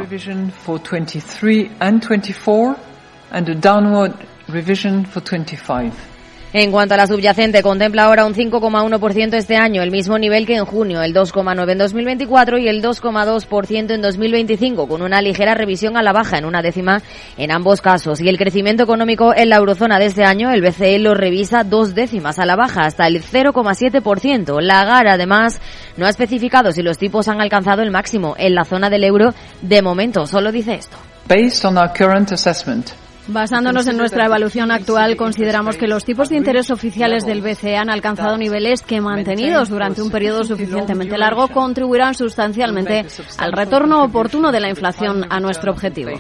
En 6.58 6.72
cuanto 6.72 6.94
a 6.94 6.98
la 6.98 7.06
subyacente, 7.06 7.62
contempla 7.62 8.06
ahora 8.06 8.26
un 8.26 8.34
5,1% 8.34 9.34
este 9.34 9.58
año, 9.58 9.82
el 9.82 9.92
mismo 9.92 10.18
nivel 10.18 10.46
que 10.46 10.56
en 10.56 10.64
junio, 10.64 11.02
el 11.02 11.14
2,9% 11.14 11.70
en 11.70 11.78
2024 11.78 12.58
y 12.60 12.70
el 12.70 12.82
2,2% 12.82 13.92
en 13.94 14.02
2025, 14.02 14.88
con 14.88 15.02
una 15.02 15.22
ligera 15.22 15.54
revisión 15.54 15.98
a 15.98 16.02
la 16.02 16.14
baja 16.14 16.38
en 16.38 16.46
una 16.46 16.62
décima 16.62 17.02
en 17.36 17.52
ambos 17.52 17.82
casos. 17.82 18.22
Y 18.22 18.30
el 18.30 18.38
crecimiento 18.38 18.84
económico 18.84 19.36
en 19.36 19.50
la 19.50 19.58
eurozona 19.58 20.00
de 20.00 20.06
este 20.06 20.24
año, 20.24 20.50
el 20.50 20.62
BCE 20.62 20.98
lo 21.00 21.14
revisa 21.14 21.66
dos 21.66 21.94
décimas 21.94 22.40
a 22.40 22.46
la 22.46 22.56
baja, 22.56 22.86
hasta 22.86 23.06
el 23.06 23.22
0,7%. 23.22 24.62
La 24.62 24.86
GAR, 24.86 25.10
además, 25.10 25.60
no 25.98 26.06
ha 26.06 26.10
especificado 26.10 26.72
si 26.72 26.84
los 26.84 26.98
tipos 26.98 27.28
han 27.28 27.42
alcanzado 27.42 27.82
el 27.82 27.92
máximo 27.92 28.34
en 28.38 28.56
la 28.56 28.64
zona 28.64 28.90
del 28.90 29.04
euro. 29.04 29.34
De 29.62 29.82
momento, 29.82 30.26
solo 30.26 30.54
dice 30.54 30.76
esto. 30.76 30.96
Based 31.28 31.66
on 31.66 31.78
our 31.78 31.92
current 31.92 32.32
assessment, 32.32 32.92
Basándonos 33.28 33.88
en 33.88 33.98
nuestra 33.98 34.26
evaluación 34.26 34.70
actual, 34.70 35.16
consideramos 35.16 35.78
que 35.78 35.88
los 35.88 36.06
tipos 36.06 36.30
de 36.30 36.38
interés 36.38 36.70
oficiales 36.70 37.26
del 37.26 37.42
BCE 37.42 37.76
han 37.76 37.90
alcanzado 37.90 38.38
niveles 38.38 38.84
que, 38.84 39.02
mantenidos 39.02 39.70
durante 39.70 40.04
un 40.04 40.12
periodo 40.12 40.44
suficientemente 40.44 41.18
largo, 41.18 41.48
contribuirán 41.48 42.14
sustancialmente 42.14 43.06
al 43.40 43.52
retorno 43.52 44.04
oportuno 44.04 44.52
de 44.52 44.60
la 44.60 44.70
inflación 44.70 45.26
a 45.30 45.40
nuestro 45.40 45.72
objetivo. 45.72 46.12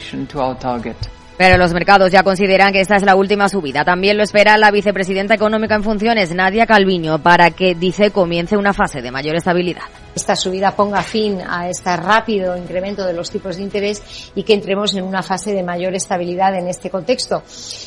Pero 1.37 1.57
los 1.57 1.73
mercados 1.73 2.11
ya 2.11 2.23
consideran 2.23 2.71
que 2.71 2.79
esta 2.79 2.95
es 2.95 3.03
la 3.03 3.15
última 3.15 3.49
subida. 3.49 3.83
También 3.83 4.17
lo 4.17 4.23
espera 4.23 4.57
la 4.57 4.71
vicepresidenta 4.71 5.35
económica 5.35 5.75
en 5.75 5.83
funciones, 5.83 6.33
Nadia 6.33 6.65
Calviño, 6.65 7.19
para 7.19 7.51
que, 7.51 7.75
dice, 7.75 8.09
comience 8.09 8.57
una 8.57 8.73
fase 8.73 9.01
de 9.01 9.11
mayor 9.11 9.35
estabilidad. 9.35 9.83
Esta 10.15 10.35
subida 10.37 10.73
ponga 10.73 11.01
fin 11.03 11.41
a 11.45 11.67
este 11.69 11.95
rápido 11.97 12.55
incremento 12.55 13.05
de 13.05 13.11
los 13.11 13.29
tipos 13.29 13.57
de 13.57 13.63
interés 13.63 14.31
y 14.33 14.43
que 14.43 14.53
entremos 14.53 14.95
en 14.95 15.03
una 15.03 15.21
fase 15.21 15.53
de 15.53 15.61
mayor 15.61 15.93
estabilidad 15.93 16.55
en 16.55 16.67
este 16.67 16.89
contexto. 16.89 17.43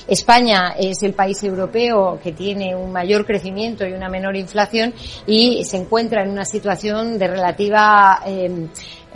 España 0.07 0.75
es 0.79 1.03
el 1.03 1.15
país 1.15 1.43
europeo 1.43 2.21
que 2.23 2.33
tiene 2.33 2.77
un 2.77 2.93
mayor 2.93 3.25
crecimiento 3.25 3.87
y 3.87 3.95
una 3.95 4.11
menor 4.11 4.37
inflación 4.37 4.93
y 5.27 5.65
se 5.65 5.79
encuentra 5.79 6.23
en 6.23 6.31
una 6.31 6.45
situación 6.45 7.19
de 7.19 7.29
relativa 7.29 8.21
eh, 8.27 8.69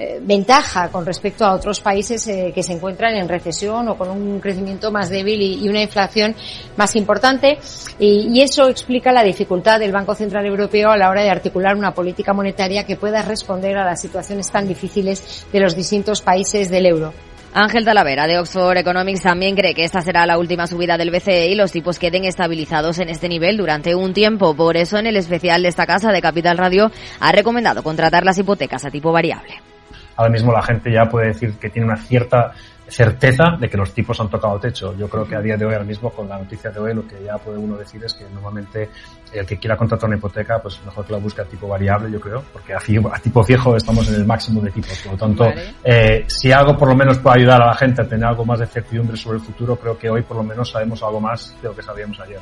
eh, 0.03 0.19
ventaja 0.21 0.89
con 0.89 1.07
respecto 1.07 1.45
a 1.45 1.53
otros 1.53 1.81
países 1.81 2.27
eh, 2.27 2.51
que 2.53 2.65
se 2.65 2.73
encuentran 2.73 3.15
en 3.15 3.29
recesión 3.29 3.87
o 3.89 3.97
con 3.97 4.11
un 4.11 4.41
crecimiento 4.41 4.91
más 4.91 5.09
débil 5.11 5.41
y, 5.41 5.69
una 5.69 5.83
inflación 5.83 6.35
más 6.77 6.97
importante. 6.97 7.59
Y, 8.01 8.41
eso 8.41 8.69
explica 8.69 9.13
la 9.13 9.23
dificultad 9.23 9.79
del 9.79 9.93
Banco 9.93 10.17
Central 10.17 10.45
Europeo 10.47 10.91
a 10.91 10.97
la 10.97 11.09
hora 11.09 11.23
de 11.23 11.31
articular 11.31 11.77
una 11.77 11.95
política 11.95 12.33
monetaria 12.33 12.85
que 12.85 12.97
pueda 12.97 13.23
responder 13.23 13.77
a 13.77 13.85
las 13.85 14.01
situaciones 14.01 14.51
tan 14.51 14.67
difíciles 14.67 15.47
de 15.53 15.61
los 15.61 15.77
distintos 15.77 16.21
países 16.21 16.69
del 16.69 16.87
euro. 16.87 17.13
Ángel 17.55 17.85
Talavera 17.85 18.27
de 18.27 18.39
Oxford 18.39 18.79
Economics 18.79 19.23
también 19.23 19.55
cree 19.55 19.75
que 19.75 19.85
esta 19.85 20.01
será 20.01 20.27
la 20.27 20.39
última 20.39 20.67
subida 20.67 20.99
del 20.99 21.13
BCE 21.13 21.49
y 21.49 21.55
los 21.55 21.71
tipos 21.71 22.01
queden 22.01 22.25
estabilizados 22.25 22.99
en 22.99 23.09
este 23.09 23.29
nivel 23.29 23.57
durante 23.57 23.95
un 23.95 24.15
tiempo. 24.15 24.57
Por 24.57 24.77
eso, 24.77 24.99
en 24.99 25.07
el 25.07 25.17
especial 25.17 25.63
de 25.63 25.69
esta 25.69 25.87
casa 25.87 26.11
de 26.11 26.23
Capital 26.23 26.59
Radio 26.59 26.91
ha 27.21 27.31
recomendado 27.31 27.85
contratar 27.85 28.25
las 28.25 28.39
hipotecas 28.39 28.85
a 28.85 28.91
tipo 28.91 29.13
variable 29.13 29.72
ahora 30.17 30.31
mismo 30.31 30.53
la 30.53 30.63
gente 30.63 30.93
ya 30.93 31.05
puede 31.09 31.29
decir 31.29 31.55
que 31.55 31.71
tiene 31.71 31.89
una 31.89 31.97
cierta 31.97 32.53
certeza 32.93 33.57
de 33.59 33.69
que 33.69 33.77
los 33.77 33.93
tipos 33.93 34.21
han 34.21 34.29
tocado 34.29 34.59
techo. 34.59 34.95
Yo 34.97 35.09
creo 35.09 35.27
que 35.27 35.35
a 35.35 35.41
día 35.41 35.57
de 35.57 35.65
hoy, 35.65 35.73
ahora 35.73 35.85
mismo, 35.85 36.11
con 36.11 36.29
la 36.29 36.39
noticia 36.39 36.71
de 36.71 36.79
hoy, 36.79 36.95
lo 36.95 37.07
que 37.07 37.23
ya 37.25 37.39
puede 37.39 37.59
uno 37.59 37.77
decir 37.77 38.03
es 38.05 38.13
que 38.15 38.25
normalmente 38.33 38.91
el 39.33 39.47
que 39.47 39.57
quiera 39.57 39.77
contratar 39.77 40.09
una 40.09 40.19
hipoteca, 40.19 40.61
pues 40.61 40.81
mejor 40.85 41.07
que 41.07 41.13
la 41.13 41.19
busque 41.19 41.41
a 41.41 41.45
tipo 41.45 41.67
variable, 41.67 42.11
yo 42.11 42.21
creo, 42.21 42.43
porque 42.53 42.75
a, 42.75 42.79
tipo 43.23 43.43
fijo 43.43 43.77
estamos 43.77 44.09
en 44.09 44.17
el 44.17 44.27
máximo 44.27 44.61
de 44.61 44.71
tipos. 44.71 44.99
Por 44.99 45.13
lo 45.13 45.19
tanto, 45.19 45.47
eh, 45.83 46.25
si 46.27 46.53
algo 46.53 46.77
por 46.77 46.89
lo 46.89 46.95
menos 46.95 47.19
puede 47.19 47.41
ayudar 47.41 47.63
a 47.63 47.67
la 47.67 47.75
gente 47.75 48.03
a 48.03 48.05
tener 48.07 48.27
algo 48.27 48.45
más 48.45 48.61
de 48.61 48.67
certidumbre 48.67 49.17
sobre 49.17 49.39
el 49.39 49.45
futuro, 49.45 49.77
creo 49.77 49.99
que 49.99 50.11
hoy 50.11 50.23
por 50.23 50.37
lo 50.37 50.43
menos 50.43 50.71
sabemos 50.71 51.03
algo 51.03 51.21
más 51.21 51.57
de 51.63 51.69
lo 51.69 51.75
que 51.75 51.83
sabíamos 51.83 52.21
ayer. 52.21 52.41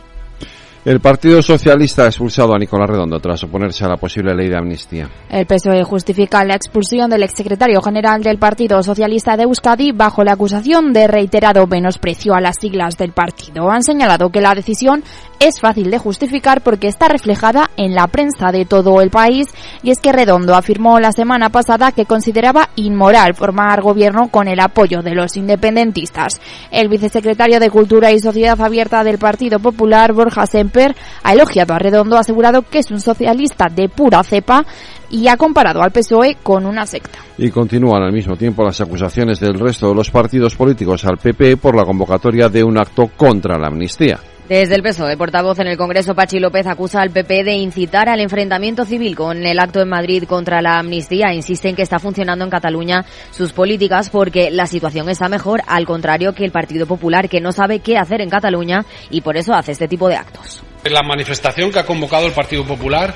El 0.82 0.98
Partido 0.98 1.42
Socialista 1.42 2.04
ha 2.04 2.06
expulsado 2.06 2.54
a 2.54 2.58
Nicolás 2.58 2.88
Redondo 2.88 3.20
tras 3.20 3.44
oponerse 3.44 3.84
a 3.84 3.88
la 3.88 3.98
posible 3.98 4.34
ley 4.34 4.48
de 4.48 4.56
amnistía. 4.56 5.10
El 5.28 5.44
PSOE 5.44 5.84
justifica 5.84 6.42
la 6.42 6.54
expulsión 6.54 7.10
del 7.10 7.22
exsecretario 7.22 7.82
general 7.82 8.22
del 8.22 8.38
Partido 8.38 8.82
Socialista 8.82 9.36
de 9.36 9.42
Euskadi 9.42 9.92
bajo 9.92 10.24
la 10.24 10.32
acusación 10.32 10.94
de 10.94 11.06
reiterado 11.06 11.66
menosprecio 11.66 12.32
a 12.32 12.40
las 12.40 12.56
siglas 12.58 12.96
del 12.96 13.12
partido. 13.12 13.70
Han 13.70 13.82
señalado 13.82 14.30
que 14.30 14.40
la 14.40 14.54
decisión 14.54 15.04
es 15.40 15.58
fácil 15.58 15.90
de 15.90 15.98
justificar 15.98 16.60
porque 16.60 16.86
está 16.86 17.08
reflejada 17.08 17.70
en 17.78 17.94
la 17.94 18.06
prensa 18.08 18.52
de 18.52 18.66
todo 18.66 19.00
el 19.00 19.08
país 19.08 19.46
y 19.82 19.90
es 19.90 19.98
que 19.98 20.12
Redondo 20.12 20.54
afirmó 20.54 21.00
la 21.00 21.12
semana 21.12 21.48
pasada 21.48 21.92
que 21.92 22.04
consideraba 22.04 22.68
inmoral 22.76 23.34
formar 23.34 23.80
gobierno 23.80 24.28
con 24.28 24.48
el 24.48 24.60
apoyo 24.60 25.00
de 25.00 25.14
los 25.14 25.38
independentistas. 25.38 26.42
El 26.70 26.88
vicesecretario 26.88 27.58
de 27.58 27.70
Cultura 27.70 28.12
y 28.12 28.20
Sociedad 28.20 28.60
Abierta 28.60 29.02
del 29.02 29.16
Partido 29.16 29.58
Popular, 29.60 30.12
Borja 30.12 30.46
Semper, 30.46 30.94
ha 31.22 31.32
elogiado 31.32 31.72
a 31.72 31.78
Redondo, 31.78 32.18
ha 32.18 32.20
asegurado 32.20 32.60
que 32.60 32.80
es 32.80 32.90
un 32.90 33.00
socialista 33.00 33.68
de 33.74 33.88
pura 33.88 34.22
cepa 34.22 34.66
y 35.08 35.26
ha 35.28 35.38
comparado 35.38 35.82
al 35.82 35.90
PSOE 35.90 36.36
con 36.42 36.66
una 36.66 36.84
secta. 36.84 37.18
Y 37.38 37.48
continúan 37.50 38.02
al 38.02 38.12
mismo 38.12 38.36
tiempo 38.36 38.62
las 38.62 38.78
acusaciones 38.82 39.40
del 39.40 39.58
resto 39.58 39.88
de 39.88 39.94
los 39.94 40.10
partidos 40.10 40.54
políticos 40.54 41.02
al 41.06 41.16
PP 41.16 41.56
por 41.56 41.74
la 41.74 41.86
convocatoria 41.86 42.50
de 42.50 42.62
un 42.62 42.78
acto 42.78 43.10
contra 43.16 43.58
la 43.58 43.68
amnistía. 43.68 44.20
Desde 44.50 44.74
el 44.74 44.82
PSOE, 44.82 45.16
portavoz 45.16 45.60
en 45.60 45.68
el 45.68 45.76
Congreso, 45.76 46.16
Pachi 46.16 46.40
López 46.40 46.66
acusa 46.66 47.00
al 47.00 47.12
PP 47.12 47.44
de 47.44 47.52
incitar 47.52 48.08
al 48.08 48.18
enfrentamiento 48.18 48.84
civil 48.84 49.14
con 49.14 49.46
el 49.46 49.60
acto 49.60 49.80
en 49.80 49.88
Madrid 49.88 50.24
contra 50.24 50.60
la 50.60 50.80
amnistía. 50.80 51.32
Insisten 51.32 51.76
que 51.76 51.82
está 51.82 52.00
funcionando 52.00 52.44
en 52.44 52.50
Cataluña 52.50 53.04
sus 53.30 53.52
políticas 53.52 54.10
porque 54.10 54.50
la 54.50 54.66
situación 54.66 55.08
está 55.08 55.28
mejor, 55.28 55.62
al 55.68 55.86
contrario 55.86 56.34
que 56.34 56.44
el 56.44 56.50
Partido 56.50 56.84
Popular, 56.88 57.28
que 57.28 57.40
no 57.40 57.52
sabe 57.52 57.78
qué 57.78 57.96
hacer 57.96 58.22
en 58.22 58.28
Cataluña 58.28 58.84
y 59.08 59.20
por 59.20 59.36
eso 59.36 59.54
hace 59.54 59.70
este 59.70 59.86
tipo 59.86 60.08
de 60.08 60.16
actos. 60.16 60.64
La 60.82 61.04
manifestación 61.04 61.70
que 61.70 61.78
ha 61.78 61.86
convocado 61.86 62.26
el 62.26 62.32
Partido 62.32 62.66
Popular 62.66 63.14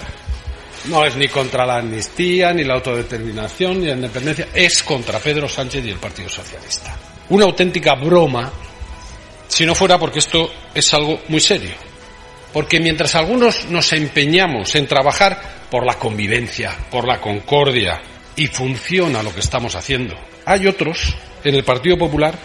no 0.89 1.05
es 1.05 1.17
ni 1.17 1.27
contra 1.27 1.67
la 1.67 1.79
amnistía, 1.79 2.53
ni 2.53 2.63
la 2.63 2.75
autodeterminación, 2.75 3.81
ni 3.81 3.87
la 3.87 3.95
independencia, 3.95 4.47
es 4.55 4.85
contra 4.85 5.19
Pedro 5.19 5.49
Sánchez 5.49 5.85
y 5.85 5.91
el 5.91 5.99
Partido 5.99 6.29
Socialista. 6.29 6.97
Una 7.31 7.47
auténtica 7.47 7.97
broma, 7.97 8.53
si 9.49 9.67
no 9.67 9.75
fuera 9.75 9.99
porque 9.99 10.19
esto 10.19 10.51
es 10.75 10.93
algo 10.95 11.21
muy 11.29 11.41
serio. 11.41 11.73
Porque 12.53 12.81
mientras 12.81 13.15
algunos 13.15 13.67
nos 13.67 13.93
empeñamos 13.93 14.75
en 14.77 14.87
trabajar 14.87 15.67
por 15.71 15.85
la 15.85 15.99
convivencia, 15.99 16.77
por 16.91 17.07
la 17.07 17.21
concordia, 17.21 18.01
y 18.37 18.47
funciona 18.47 19.23
lo 19.23 19.33
que 19.35 19.41
estamos 19.41 19.75
haciendo, 19.75 20.15
hay 20.45 20.67
otros 20.67 21.17
en 21.43 21.55
el 21.55 21.65
Partido 21.65 21.97
Popular 21.97 22.39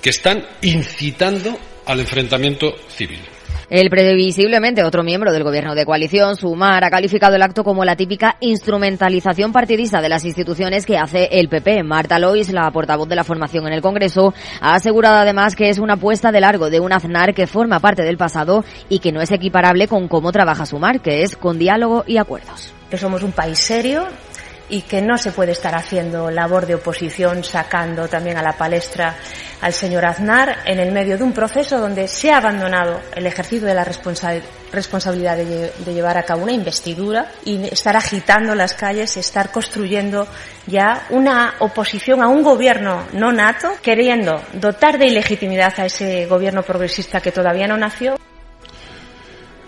que 0.00 0.10
están 0.10 0.44
incitando 0.62 1.58
al 1.84 2.00
enfrentamiento 2.00 2.74
civil. 2.88 3.20
El 3.68 3.90
previsiblemente 3.90 4.84
otro 4.84 5.02
miembro 5.02 5.32
del 5.32 5.42
gobierno 5.42 5.74
de 5.74 5.84
coalición, 5.84 6.36
Sumar, 6.36 6.84
ha 6.84 6.90
calificado 6.90 7.34
el 7.34 7.42
acto 7.42 7.64
como 7.64 7.84
la 7.84 7.96
típica 7.96 8.36
instrumentalización 8.38 9.52
partidista 9.52 10.00
de 10.00 10.08
las 10.08 10.24
instituciones 10.24 10.86
que 10.86 10.96
hace 10.96 11.28
el 11.32 11.48
PP. 11.48 11.82
Marta 11.82 12.20
Lois, 12.20 12.52
la 12.52 12.70
portavoz 12.70 13.08
de 13.08 13.16
la 13.16 13.24
formación 13.24 13.66
en 13.66 13.72
el 13.72 13.82
Congreso, 13.82 14.32
ha 14.60 14.76
asegurado 14.76 15.16
además 15.16 15.56
que 15.56 15.68
es 15.68 15.80
una 15.80 15.94
apuesta 15.94 16.30
de 16.30 16.40
largo 16.40 16.70
de 16.70 16.78
un 16.78 16.92
Aznar 16.92 17.34
que 17.34 17.48
forma 17.48 17.80
parte 17.80 18.02
del 18.02 18.16
pasado 18.16 18.64
y 18.88 19.00
que 19.00 19.10
no 19.10 19.20
es 19.20 19.32
equiparable 19.32 19.88
con 19.88 20.06
cómo 20.06 20.30
trabaja 20.30 20.64
Sumar, 20.64 21.00
que 21.00 21.22
es 21.22 21.34
con 21.34 21.58
diálogo 21.58 22.04
y 22.06 22.18
acuerdos. 22.18 22.72
Que 22.88 22.98
somos 22.98 23.24
un 23.24 23.32
país 23.32 23.58
serio, 23.58 24.06
y 24.68 24.82
que 24.82 25.00
no 25.00 25.16
se 25.18 25.32
puede 25.32 25.52
estar 25.52 25.74
haciendo 25.74 26.30
labor 26.30 26.66
de 26.66 26.74
oposición 26.74 27.44
sacando 27.44 28.08
también 28.08 28.36
a 28.36 28.42
la 28.42 28.52
palestra 28.52 29.16
al 29.60 29.72
señor 29.72 30.04
Aznar 30.04 30.58
en 30.64 30.78
el 30.78 30.92
medio 30.92 31.16
de 31.16 31.24
un 31.24 31.32
proceso 31.32 31.78
donde 31.78 32.08
se 32.08 32.30
ha 32.30 32.38
abandonado 32.38 33.00
el 33.14 33.26
ejercicio 33.26 33.66
de 33.66 33.74
la 33.74 33.84
responsabilidad 33.84 35.36
de, 35.36 35.72
de, 35.78 35.94
llevar 35.94 36.18
a 36.18 36.24
cabo 36.24 36.42
una 36.42 36.52
investidura 36.52 37.32
y 37.44 37.64
estar 37.68 37.96
agitando 37.96 38.54
las 38.54 38.74
calles, 38.74 39.16
estar 39.16 39.50
construyendo 39.50 40.26
ya 40.66 41.06
una 41.10 41.54
oposición 41.60 42.22
a 42.22 42.28
un 42.28 42.42
gobierno 42.42 43.04
no 43.12 43.32
nato, 43.32 43.70
queriendo 43.82 44.42
dotar 44.54 44.98
de 44.98 45.06
ilegitimidad 45.06 45.72
a 45.78 45.86
ese 45.86 46.26
gobierno 46.26 46.62
progresista 46.62 47.20
que 47.20 47.32
todavía 47.32 47.66
no 47.66 47.76
nació. 47.76 48.16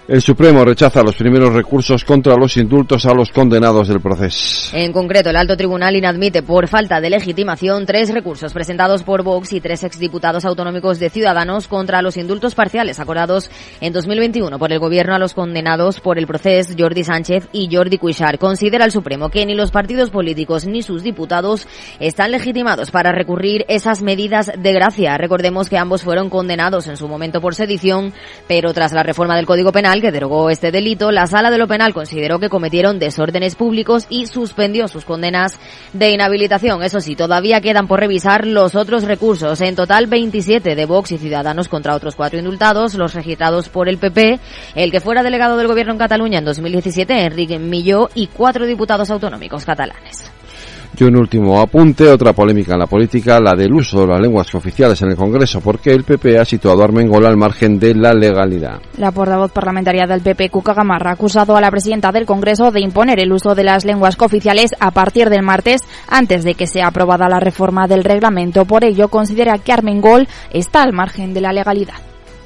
El 0.08 0.22
Supremo 0.22 0.64
rechaza 0.64 1.02
los 1.02 1.16
primeros 1.16 1.52
recursos 1.52 2.02
contra 2.02 2.34
los 2.34 2.56
indultos 2.56 3.04
a 3.04 3.12
los 3.12 3.30
condenados 3.30 3.88
del 3.88 4.00
proceso. 4.00 4.74
En 4.74 4.90
concreto, 4.90 5.28
el 5.28 5.36
alto 5.36 5.54
tribunal 5.54 5.96
inadmite 5.96 6.42
por 6.42 6.66
falta 6.66 7.02
de 7.02 7.10
legitimación 7.10 7.84
tres 7.84 8.10
recursos 8.14 8.54
presentados 8.54 9.02
por 9.02 9.22
Vox 9.22 9.52
y 9.52 9.60
tres 9.60 9.84
exdiputados 9.84 10.46
autonómicos 10.46 10.98
de 10.98 11.10
Ciudadanos 11.10 11.68
contra 11.68 12.00
los 12.00 12.16
indultos 12.16 12.54
parciales 12.54 13.00
acordados 13.00 13.50
en 13.82 13.92
2021 13.92 14.58
por 14.58 14.72
el 14.72 14.78
gobierno 14.78 15.14
a 15.14 15.18
los 15.18 15.34
condenados 15.34 16.00
por 16.00 16.16
el 16.18 16.26
proceso 16.26 16.72
Jordi 16.78 17.04
Sánchez 17.04 17.46
y 17.52 17.68
Jordi 17.70 17.98
Cuixart. 17.98 18.40
Considera 18.40 18.86
el 18.86 18.92
Supremo 18.92 19.28
que 19.28 19.44
ni 19.44 19.54
los 19.54 19.70
partidos 19.70 20.08
políticos 20.08 20.64
ni 20.64 20.80
sus 20.80 21.02
diputados 21.02 21.68
están 22.00 22.30
legitimados 22.30 22.90
para 22.90 23.12
recurrir 23.12 23.66
esas 23.68 24.00
medidas 24.00 24.50
de 24.56 24.72
gracia. 24.72 25.18
Recordemos 25.18 25.68
que 25.68 25.76
ambos 25.76 26.02
fueron 26.02 26.30
condenados 26.30 26.86
en 26.86 26.96
su 26.96 27.08
momento 27.08 27.42
por 27.42 27.54
sedición, 27.54 28.14
pero 28.46 28.72
tras 28.72 28.94
la 28.94 29.02
reforma 29.02 29.36
del 29.36 29.44
Código 29.44 29.70
Penal 29.70 29.97
que 30.00 30.12
derogó 30.12 30.50
este 30.50 30.70
delito, 30.70 31.10
la 31.10 31.26
Sala 31.26 31.50
de 31.50 31.58
lo 31.58 31.66
Penal 31.66 31.94
consideró 31.94 32.38
que 32.38 32.48
cometieron 32.48 32.98
desórdenes 32.98 33.54
públicos 33.54 34.06
y 34.08 34.26
suspendió 34.26 34.88
sus 34.88 35.04
condenas 35.04 35.58
de 35.92 36.10
inhabilitación. 36.10 36.82
Eso 36.82 37.00
sí, 37.00 37.16
todavía 37.16 37.60
quedan 37.60 37.86
por 37.86 38.00
revisar 38.00 38.46
los 38.46 38.74
otros 38.74 39.04
recursos. 39.04 39.60
En 39.60 39.76
total, 39.76 40.06
27 40.06 40.74
de 40.74 40.86
Vox 40.86 41.12
y 41.12 41.18
Ciudadanos 41.18 41.68
contra 41.68 41.94
otros 41.94 42.14
cuatro 42.14 42.38
indultados, 42.38 42.94
los 42.94 43.14
registrados 43.14 43.68
por 43.68 43.88
el 43.88 43.98
PP, 43.98 44.38
el 44.74 44.90
que 44.90 45.00
fuera 45.00 45.22
delegado 45.22 45.56
del 45.56 45.68
gobierno 45.68 45.92
en 45.92 45.98
Cataluña 45.98 46.38
en 46.38 46.44
2017, 46.44 47.24
Enrique 47.24 47.58
Milló, 47.58 48.10
y 48.14 48.28
cuatro 48.28 48.66
diputados 48.66 49.10
autonómicos 49.10 49.64
catalanes. 49.64 50.37
Y 50.96 51.04
un 51.04 51.16
último 51.16 51.60
apunte, 51.60 52.08
otra 52.08 52.32
polémica 52.32 52.74
en 52.74 52.80
la 52.80 52.86
política, 52.86 53.40
la 53.40 53.54
del 53.54 53.72
uso 53.72 54.00
de 54.00 54.06
las 54.08 54.20
lenguas 54.20 54.52
oficiales 54.54 55.00
en 55.02 55.10
el 55.10 55.16
Congreso, 55.16 55.60
porque 55.60 55.90
el 55.90 56.04
PP 56.04 56.38
ha 56.38 56.44
situado 56.44 56.82
a 56.82 56.84
Armengol 56.86 57.24
al 57.26 57.36
margen 57.36 57.78
de 57.78 57.94
la 57.94 58.12
legalidad. 58.12 58.80
La 58.96 59.12
portavoz 59.12 59.52
parlamentaria 59.52 60.06
del 60.06 60.22
PP, 60.22 60.50
Cuca 60.50 60.74
Gamarra, 60.74 61.10
ha 61.10 61.14
acusado 61.14 61.56
a 61.56 61.60
la 61.60 61.70
presidenta 61.70 62.10
del 62.10 62.26
Congreso 62.26 62.70
de 62.70 62.80
imponer 62.80 63.20
el 63.20 63.32
uso 63.32 63.54
de 63.54 63.64
las 63.64 63.84
lenguas 63.84 64.16
cooficiales 64.16 64.74
a 64.80 64.90
partir 64.90 65.30
del 65.30 65.42
martes, 65.42 65.82
antes 66.08 66.44
de 66.44 66.54
que 66.54 66.66
sea 66.66 66.88
aprobada 66.88 67.28
la 67.28 67.40
reforma 67.40 67.86
del 67.86 68.04
reglamento. 68.04 68.64
Por 68.64 68.84
ello, 68.84 69.08
considera 69.08 69.58
que 69.58 69.72
Armengol 69.72 70.26
está 70.52 70.82
al 70.82 70.92
margen 70.92 71.32
de 71.32 71.40
la 71.40 71.52
legalidad. 71.52 71.94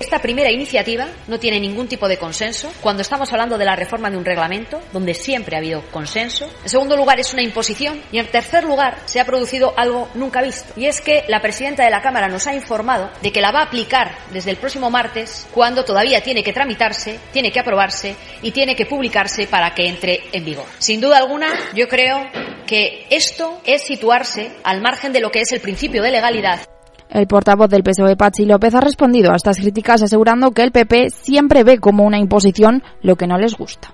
Esta 0.03 0.19
primera 0.19 0.51
iniciativa 0.51 1.07
no 1.29 1.39
tiene 1.39 1.61
ningún 1.61 1.87
tipo 1.87 2.09
de 2.09 2.19
consenso 2.19 2.73
cuando 2.81 3.03
estamos 3.03 3.33
hablando 3.33 3.57
de 3.57 3.65
la 3.65 3.77
reforma 3.77 4.11
de 4.11 4.17
un 4.17 4.25
reglamento 4.25 4.81
donde 4.93 5.15
siempre 5.15 5.55
ha 5.55 5.61
habido 5.61 5.81
consenso. 5.93 6.51
En 6.65 6.69
segundo 6.69 6.97
lugar, 6.97 7.21
es 7.21 7.33
una 7.33 7.45
imposición. 7.45 8.03
Y 8.11 8.19
en 8.19 8.27
tercer 8.27 8.65
lugar, 8.65 8.99
se 9.05 9.21
ha 9.21 9.25
producido 9.25 9.73
algo 9.77 10.09
nunca 10.15 10.43
visto. 10.43 10.73
Y 10.77 10.87
es 10.87 11.01
que 11.01 11.23
la 11.29 11.41
presidenta 11.41 11.85
de 11.85 11.91
la 11.91 12.03
Cámara 12.03 12.27
nos 12.27 12.49
ha 12.49 12.55
informado 12.57 13.13
de 13.23 13.31
que 13.31 13.41
la 13.41 13.53
va 13.53 13.61
a 13.61 13.67
aplicar 13.67 14.11
desde 14.33 14.51
el 14.51 14.57
próximo 14.57 14.91
martes 14.91 15.47
cuando 15.55 15.85
todavía 15.85 16.21
tiene 16.21 16.43
que 16.43 16.53
tramitarse, 16.53 17.21
tiene 17.33 17.53
que 17.53 17.61
aprobarse 17.61 18.17
y 18.43 18.51
tiene 18.51 18.75
que 18.75 18.87
publicarse 18.87 19.47
para 19.47 19.73
que 19.73 19.87
entre 19.87 20.21
en 20.33 20.45
vigor. 20.45 20.67
Sin 20.79 21.01
duda 21.01 21.19
alguna, 21.19 21.47
yo 21.77 21.87
creo 21.87 22.29
que 22.67 23.07
esto 23.09 23.61
es 23.65 23.85
situarse 23.85 24.51
al 24.65 24.81
margen 24.81 25.13
de 25.13 25.21
lo 25.21 25.31
que 25.31 25.43
es 25.43 25.53
el 25.53 25.61
principio 25.61 26.03
de 26.03 26.11
legalidad. 26.11 26.72
El 27.13 27.27
portavoz 27.27 27.69
del 27.69 27.83
PSOE, 27.83 28.17
Pachi 28.17 28.47
López, 28.47 28.75
ha 28.75 28.81
respondido 28.81 29.33
a 29.33 29.37
estas 29.37 29.59
críticas 29.59 30.01
asegurando 30.01 30.53
que 30.53 30.63
el 30.63 30.73
PP 30.73 31.11
siempre 31.11 31.63
ve 31.63 31.77
como 31.77 32.05
una 32.05 32.19
imposición 32.19 32.83
lo 33.03 33.17
que 33.17 33.27
no 33.27 33.37
les 33.37 33.55
gusta. 33.55 33.93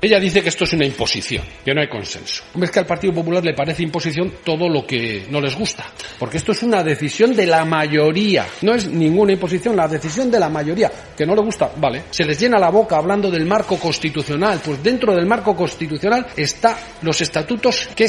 Ella 0.00 0.20
dice 0.20 0.40
que 0.40 0.50
esto 0.50 0.62
es 0.62 0.72
una 0.72 0.86
imposición, 0.86 1.44
que 1.64 1.74
no 1.74 1.80
hay 1.80 1.88
consenso. 1.88 2.44
Es 2.62 2.70
que 2.70 2.78
al 2.78 2.86
Partido 2.86 3.12
Popular 3.12 3.44
le 3.44 3.54
parece 3.54 3.82
imposición 3.82 4.34
todo 4.44 4.68
lo 4.68 4.86
que 4.86 5.26
no 5.30 5.40
les 5.40 5.56
gusta, 5.56 5.84
porque 6.16 6.36
esto 6.36 6.52
es 6.52 6.62
una 6.62 6.84
decisión 6.84 7.34
de 7.34 7.44
la 7.44 7.64
mayoría, 7.64 8.46
no 8.62 8.72
es 8.72 8.86
ninguna 8.86 9.32
imposición, 9.32 9.74
la 9.74 9.88
decisión 9.88 10.30
de 10.30 10.38
la 10.38 10.48
mayoría, 10.48 10.90
que 11.16 11.26
no 11.26 11.34
le 11.34 11.42
gusta, 11.42 11.72
vale. 11.76 12.04
Se 12.10 12.24
les 12.24 12.38
llena 12.38 12.58
la 12.58 12.70
boca 12.70 12.96
hablando 12.96 13.32
del 13.32 13.46
marco 13.46 13.78
constitucional, 13.80 14.60
pues 14.64 14.80
dentro 14.80 15.12
del 15.12 15.26
marco 15.26 15.56
constitucional 15.56 16.28
está 16.36 16.78
los 17.02 17.20
estatutos 17.20 17.88
que 17.96 18.06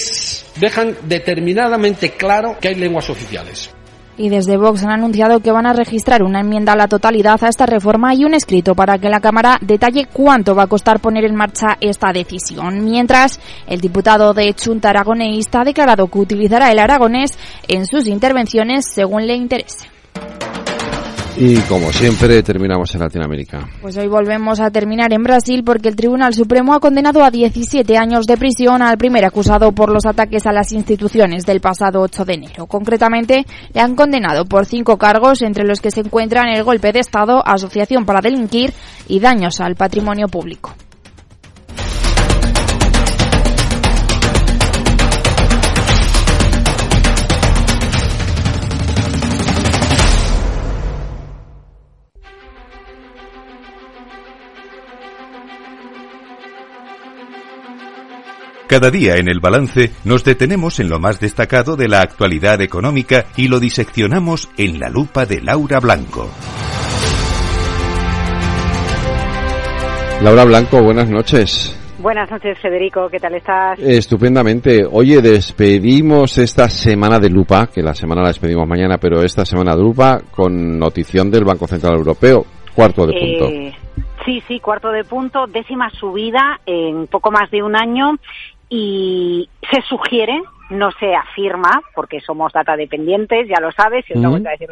dejan 0.58 0.96
determinadamente 1.04 2.12
claro 2.12 2.58
que 2.62 2.68
hay 2.68 2.76
lenguas 2.76 3.10
oficiales 3.10 3.72
y 4.22 4.30
desde 4.30 4.56
Vox 4.56 4.84
han 4.84 4.92
anunciado 4.92 5.40
que 5.40 5.52
van 5.52 5.66
a 5.66 5.74
registrar 5.74 6.22
una 6.22 6.42
enmienda 6.42 6.74
a 6.74 6.76
la 6.76 6.88
totalidad 6.88 7.44
a 7.44 7.50
esta 7.50 7.66
reforma 7.66 8.14
y 8.14 8.24
un 8.24 8.36
escrito 8.36 8.76
para 8.76 9.00
que 9.00 9.10
la 9.10 9.20
Cámara 9.20 9.58
detalle 9.62 10.06
cuánto 10.06 10.54
va 10.54 10.64
a 10.64 10.68
costar 10.68 11.00
poner 11.00 11.26
en 11.26 11.36
marcha 11.36 11.78
esta 11.82 12.14
decisión. 12.14 12.86
Mientras, 12.86 13.40
el 13.66 13.82
diputado 13.82 14.36
de 14.36 14.54
Chunta 14.54 14.92
Aragoneísta 14.92 15.62
ha 15.62 15.66
declarado 15.66 16.08
que 16.08 16.20
utilizará 16.20 16.72
el 16.72 16.78
aragonés 16.78 17.38
en 17.68 17.88
sus 17.88 18.06
intervenciones 18.06 18.86
según 18.94 19.26
le 19.26 19.34
interese. 19.34 20.01
Y 21.38 21.56
como 21.62 21.92
siempre, 21.94 22.44
terminamos 22.44 22.94
en 22.94 23.02
Latinoamérica. 23.02 23.68
Pues 23.82 23.98
hoy 23.98 24.08
volvemos 24.08 24.60
a 24.60 24.70
terminar 24.70 25.14
en 25.14 25.24
Brasil 25.24 25.64
porque 25.64 25.90
el 25.90 25.96
Tribunal 25.96 26.34
Supremo 26.34 26.74
ha 26.74 26.80
condenado 26.80 27.24
a 27.24 27.32
17 27.32 27.98
años 27.98 28.28
de 28.28 28.38
prisión 28.38 28.82
al 28.82 28.98
primer 28.98 29.26
acusado 29.26 29.72
por 29.72 29.92
los 29.92 30.06
ataques 30.06 30.46
a 30.46 30.52
las 30.52 30.72
instituciones 30.74 31.46
del 31.46 31.62
pasado 31.62 32.02
8 32.02 32.26
de 32.26 32.34
enero. 32.34 32.68
Concretamente, 32.68 33.46
le 33.74 33.82
han 33.82 33.96
condenado 33.96 34.46
por 34.46 34.66
cinco 34.66 34.98
cargos, 34.98 35.42
entre 35.42 35.64
los 35.64 35.80
que 35.80 35.92
se 35.92 36.02
encuentran 36.02 36.50
el 36.50 36.64
golpe 36.64 36.92
de 36.92 37.00
Estado, 37.00 37.42
asociación 37.46 38.06
para 38.06 38.22
delinquir 38.22 38.74
y 39.08 39.20
daños 39.20 39.62
al 39.62 39.76
patrimonio 39.76 40.28
público. 40.28 40.74
Cada 58.72 58.90
día 58.90 59.18
en 59.18 59.28
el 59.28 59.42
balance 59.42 59.92
nos 60.06 60.24
detenemos 60.24 60.80
en 60.80 60.88
lo 60.88 60.98
más 60.98 61.20
destacado 61.20 61.76
de 61.76 61.90
la 61.90 62.00
actualidad 62.00 62.62
económica 62.62 63.26
y 63.36 63.50
lo 63.50 63.60
diseccionamos 63.60 64.50
en 64.58 64.80
la 64.80 64.88
lupa 64.88 65.26
de 65.26 65.42
Laura 65.42 65.82
Blanco. 65.82 66.30
Laura 70.22 70.46
Blanco, 70.46 70.82
buenas 70.82 71.10
noches. 71.10 71.78
Buenas 72.00 72.32
noches, 72.32 72.58
Federico. 72.62 73.10
¿Qué 73.10 73.20
tal 73.20 73.36
estás? 73.36 73.78
Estupendamente. 73.78 74.86
Oye, 74.90 75.22
despedimos 75.22 76.38
esta 76.38 76.70
semana 76.70 77.20
de 77.20 77.30
lupa, 77.30 77.68
que 77.68 77.82
la 77.82 77.94
semana 77.94 78.22
la 78.22 78.30
despedimos 78.30 78.66
mañana, 78.70 78.98
pero 78.98 79.22
esta 79.22 79.44
semana 79.44 79.76
de 79.76 79.82
lupa 79.82 80.22
con 80.32 80.80
notición 80.80 81.30
del 81.30 81.44
Banco 81.44 81.68
Central 81.68 81.96
Europeo. 81.96 82.46
Cuarto 82.74 83.06
de 83.06 83.20
punto. 83.20 83.50
Eh, 83.50 83.74
sí, 84.26 84.42
sí, 84.48 84.62
cuarto 84.62 84.92
de 84.92 85.04
punto, 85.04 85.46
décima 85.48 85.90
subida 85.90 86.62
en 86.66 87.08
poco 87.08 87.32
más 87.32 87.52
de 87.52 87.62
un 87.62 87.76
año 87.76 88.16
y 88.74 89.50
se 89.70 89.82
sugiere, 89.82 90.42
no 90.70 90.92
se 90.94 91.14
afirma, 91.14 91.82
porque 91.94 92.22
somos 92.22 92.54
data 92.54 92.78
dependientes, 92.78 93.50
ya 93.50 93.60
lo 93.60 93.70
sabes, 93.74 94.06
y 94.10 94.14
os 94.14 94.20
lo 94.22 94.30
voy 94.30 94.48
a 94.48 94.52
decir, 94.52 94.70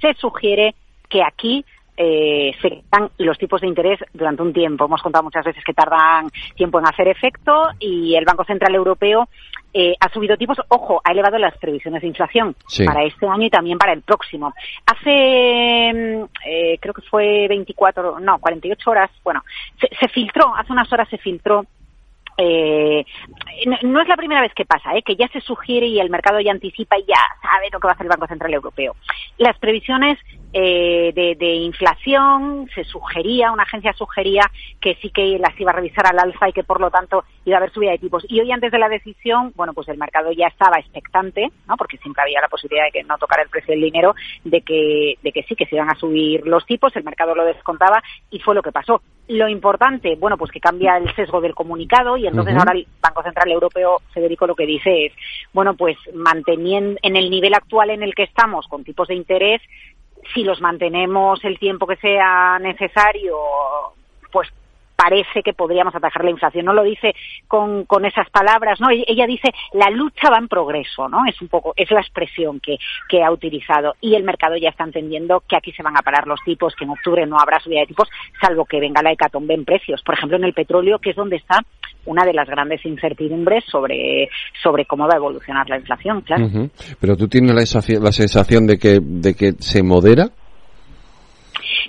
se 0.00 0.14
sugiere 0.14 0.76
que 1.08 1.24
aquí 1.24 1.64
eh, 1.96 2.52
se 2.62 2.70
quitan 2.70 3.10
los 3.18 3.36
tipos 3.38 3.60
de 3.60 3.66
interés 3.66 3.98
durante 4.14 4.42
un 4.42 4.52
tiempo. 4.52 4.84
Hemos 4.84 5.02
contado 5.02 5.24
muchas 5.24 5.44
veces 5.44 5.64
que 5.64 5.74
tardan 5.74 6.28
tiempo 6.54 6.78
en 6.78 6.86
hacer 6.86 7.08
efecto 7.08 7.70
y 7.80 8.14
el 8.14 8.24
Banco 8.24 8.44
Central 8.44 8.72
Europeo 8.72 9.28
eh, 9.74 9.96
ha 9.98 10.08
subido 10.12 10.36
tipos, 10.36 10.58
ojo, 10.68 11.02
ha 11.02 11.10
elevado 11.10 11.36
las 11.36 11.58
previsiones 11.58 12.02
de 12.02 12.08
inflación 12.08 12.54
para 12.86 13.02
este 13.02 13.26
año 13.26 13.46
y 13.46 13.50
también 13.50 13.78
para 13.78 13.92
el 13.92 14.02
próximo. 14.02 14.54
Hace, 14.86 15.92
mm, 15.92 16.24
eh, 16.46 16.78
creo 16.80 16.94
que 16.94 17.02
fue 17.02 17.48
24, 17.48 18.20
no, 18.20 18.38
48 18.38 18.90
horas, 18.92 19.10
bueno, 19.24 19.42
se 19.76 20.08
filtró, 20.08 20.54
hace 20.54 20.72
unas 20.72 20.90
horas 20.92 21.08
se 21.08 21.18
filtró 21.18 21.66
eh, 22.40 23.04
no, 23.82 24.00
es 24.00 24.08
la 24.08 24.16
primera 24.16 24.40
vez 24.40 24.52
que 24.54 24.64
pasa, 24.64 24.94
¿eh? 24.96 25.02
que 25.02 25.16
ya 25.16 25.28
se 25.28 25.40
sugiere 25.40 25.86
y 25.86 26.00
el 26.00 26.10
mercado 26.10 26.40
ya 26.40 26.52
anticipa 26.52 26.98
y 26.98 27.04
ya 27.06 27.20
sabe 27.42 27.68
lo 27.72 27.78
que 27.78 27.86
va 27.86 27.92
a 27.92 27.94
hacer 27.94 28.06
el 28.06 28.10
Banco 28.10 28.26
Central 28.26 28.54
Europeo. 28.54 28.96
Las 29.38 29.58
previsiones 29.58 30.18
eh, 30.52 31.12
de, 31.14 31.54
inflación 31.54 32.68
se 32.74 32.84
sugería, 32.84 33.52
una 33.52 33.62
agencia 33.62 33.92
sugería 33.92 34.50
que 34.80 34.96
sí 34.96 35.10
que 35.10 35.38
las 35.38 35.58
iba 35.60 35.70
a 35.70 35.74
revisar 35.74 36.06
al 36.06 36.18
alza 36.18 36.48
y 36.48 36.52
que 36.52 36.64
por 36.64 36.80
lo 36.80 36.90
tanto 36.90 37.24
iba 37.44 37.56
a 37.56 37.58
haber 37.58 37.72
subida 37.72 37.92
de 37.92 37.98
tipos. 37.98 38.24
Y 38.28 38.40
hoy 38.40 38.50
antes 38.50 38.72
de 38.72 38.78
la 38.78 38.88
decisión, 38.88 39.52
bueno, 39.54 39.72
pues 39.74 39.88
el 39.88 39.98
mercado 39.98 40.32
ya 40.32 40.48
estaba 40.48 40.78
expectante, 40.78 41.50
¿no? 41.68 41.76
porque 41.76 41.98
siempre 41.98 42.22
había 42.22 42.40
la 42.40 42.48
posibilidad 42.48 42.86
de 42.86 42.92
que 42.92 43.04
no 43.04 43.16
tocara 43.18 43.42
el 43.42 43.48
precio 43.48 43.72
del 43.72 43.82
dinero, 43.82 44.14
de 44.44 44.60
que, 44.62 45.14
de 45.22 45.32
que 45.32 45.42
sí, 45.44 45.54
que 45.54 45.66
se 45.66 45.76
iban 45.76 45.90
a 45.90 45.94
subir 45.94 46.46
los 46.46 46.66
tipos, 46.66 46.94
el 46.96 47.04
mercado 47.04 47.34
lo 47.34 47.44
descontaba 47.44 48.02
y 48.30 48.40
fue 48.40 48.54
lo 48.54 48.62
que 48.62 48.72
pasó. 48.72 49.02
Lo 49.28 49.48
importante, 49.48 50.16
bueno, 50.16 50.36
pues 50.36 50.50
que 50.50 50.58
cambia 50.58 50.96
el 50.96 51.14
sesgo 51.14 51.40
del 51.40 51.54
comunicado 51.54 52.16
y 52.16 52.26
entonces 52.26 52.56
ahora 52.56 52.72
el 52.72 52.86
Banco 53.00 53.22
Central 53.22 53.52
Europeo, 53.52 54.00
Federico, 54.12 54.46
lo 54.48 54.56
que 54.56 54.66
dice 54.66 55.06
es, 55.06 55.12
bueno, 55.52 55.74
pues 55.74 55.96
manteniendo 56.12 56.98
en 57.02 57.14
el 57.14 57.30
nivel 57.30 57.54
actual 57.54 57.90
en 57.90 58.02
el 58.02 58.14
que 58.14 58.24
estamos 58.24 58.66
con 58.66 58.82
tipos 58.82 59.06
de 59.06 59.14
interés, 59.14 59.62
si 60.34 60.42
los 60.44 60.60
mantenemos 60.60 61.44
el 61.44 61.58
tiempo 61.58 61.86
que 61.86 61.96
sea 61.96 62.58
necesario, 62.60 63.36
pues 64.32 64.48
parece 65.00 65.42
que 65.42 65.54
podríamos 65.54 65.94
atajar 65.94 66.24
la 66.24 66.30
inflación. 66.30 66.66
No 66.66 66.74
lo 66.74 66.82
dice 66.82 67.14
con, 67.48 67.84
con 67.84 68.04
esas 68.04 68.28
palabras, 68.30 68.80
¿no? 68.80 68.88
Ella 68.90 69.26
dice 69.26 69.50
la 69.72 69.88
lucha 69.90 70.28
va 70.30 70.38
en 70.38 70.48
progreso, 70.48 71.08
¿no? 71.08 71.24
Es 71.26 71.40
un 71.40 71.48
poco, 71.48 71.72
es 71.76 71.90
la 71.90 72.00
expresión 72.00 72.60
que, 72.60 72.76
que 73.08 73.22
ha 73.22 73.30
utilizado. 73.30 73.94
Y 74.00 74.14
el 74.14 74.24
mercado 74.24 74.56
ya 74.56 74.68
está 74.68 74.84
entendiendo 74.84 75.42
que 75.48 75.56
aquí 75.56 75.72
se 75.72 75.82
van 75.82 75.96
a 75.96 76.02
parar 76.02 76.26
los 76.26 76.40
tipos, 76.44 76.74
que 76.74 76.84
en 76.84 76.90
octubre 76.90 77.26
no 77.26 77.38
habrá 77.38 77.60
subida 77.60 77.80
de 77.80 77.86
tipos, 77.86 78.08
salvo 78.40 78.66
que 78.66 78.80
venga 78.80 79.02
la 79.02 79.12
hecatombe 79.12 79.54
en 79.54 79.64
precios. 79.64 80.02
Por 80.02 80.16
ejemplo, 80.16 80.36
en 80.36 80.44
el 80.44 80.52
petróleo, 80.52 80.98
que 80.98 81.10
es 81.10 81.16
donde 81.16 81.36
está 81.36 81.60
una 82.04 82.24
de 82.24 82.34
las 82.34 82.48
grandes 82.48 82.84
incertidumbres 82.84 83.64
sobre, 83.70 84.28
sobre 84.62 84.84
cómo 84.84 85.06
va 85.06 85.14
a 85.14 85.18
evolucionar 85.18 85.68
la 85.68 85.78
inflación, 85.78 86.20
claro. 86.22 86.46
Pero 87.00 87.16
tú 87.16 87.28
tienes 87.28 87.54
la, 87.54 88.00
la 88.00 88.12
sensación 88.12 88.66
de 88.66 88.78
que, 88.78 88.98
de 89.00 89.34
que 89.34 89.52
se 89.52 89.82
modera 89.82 90.28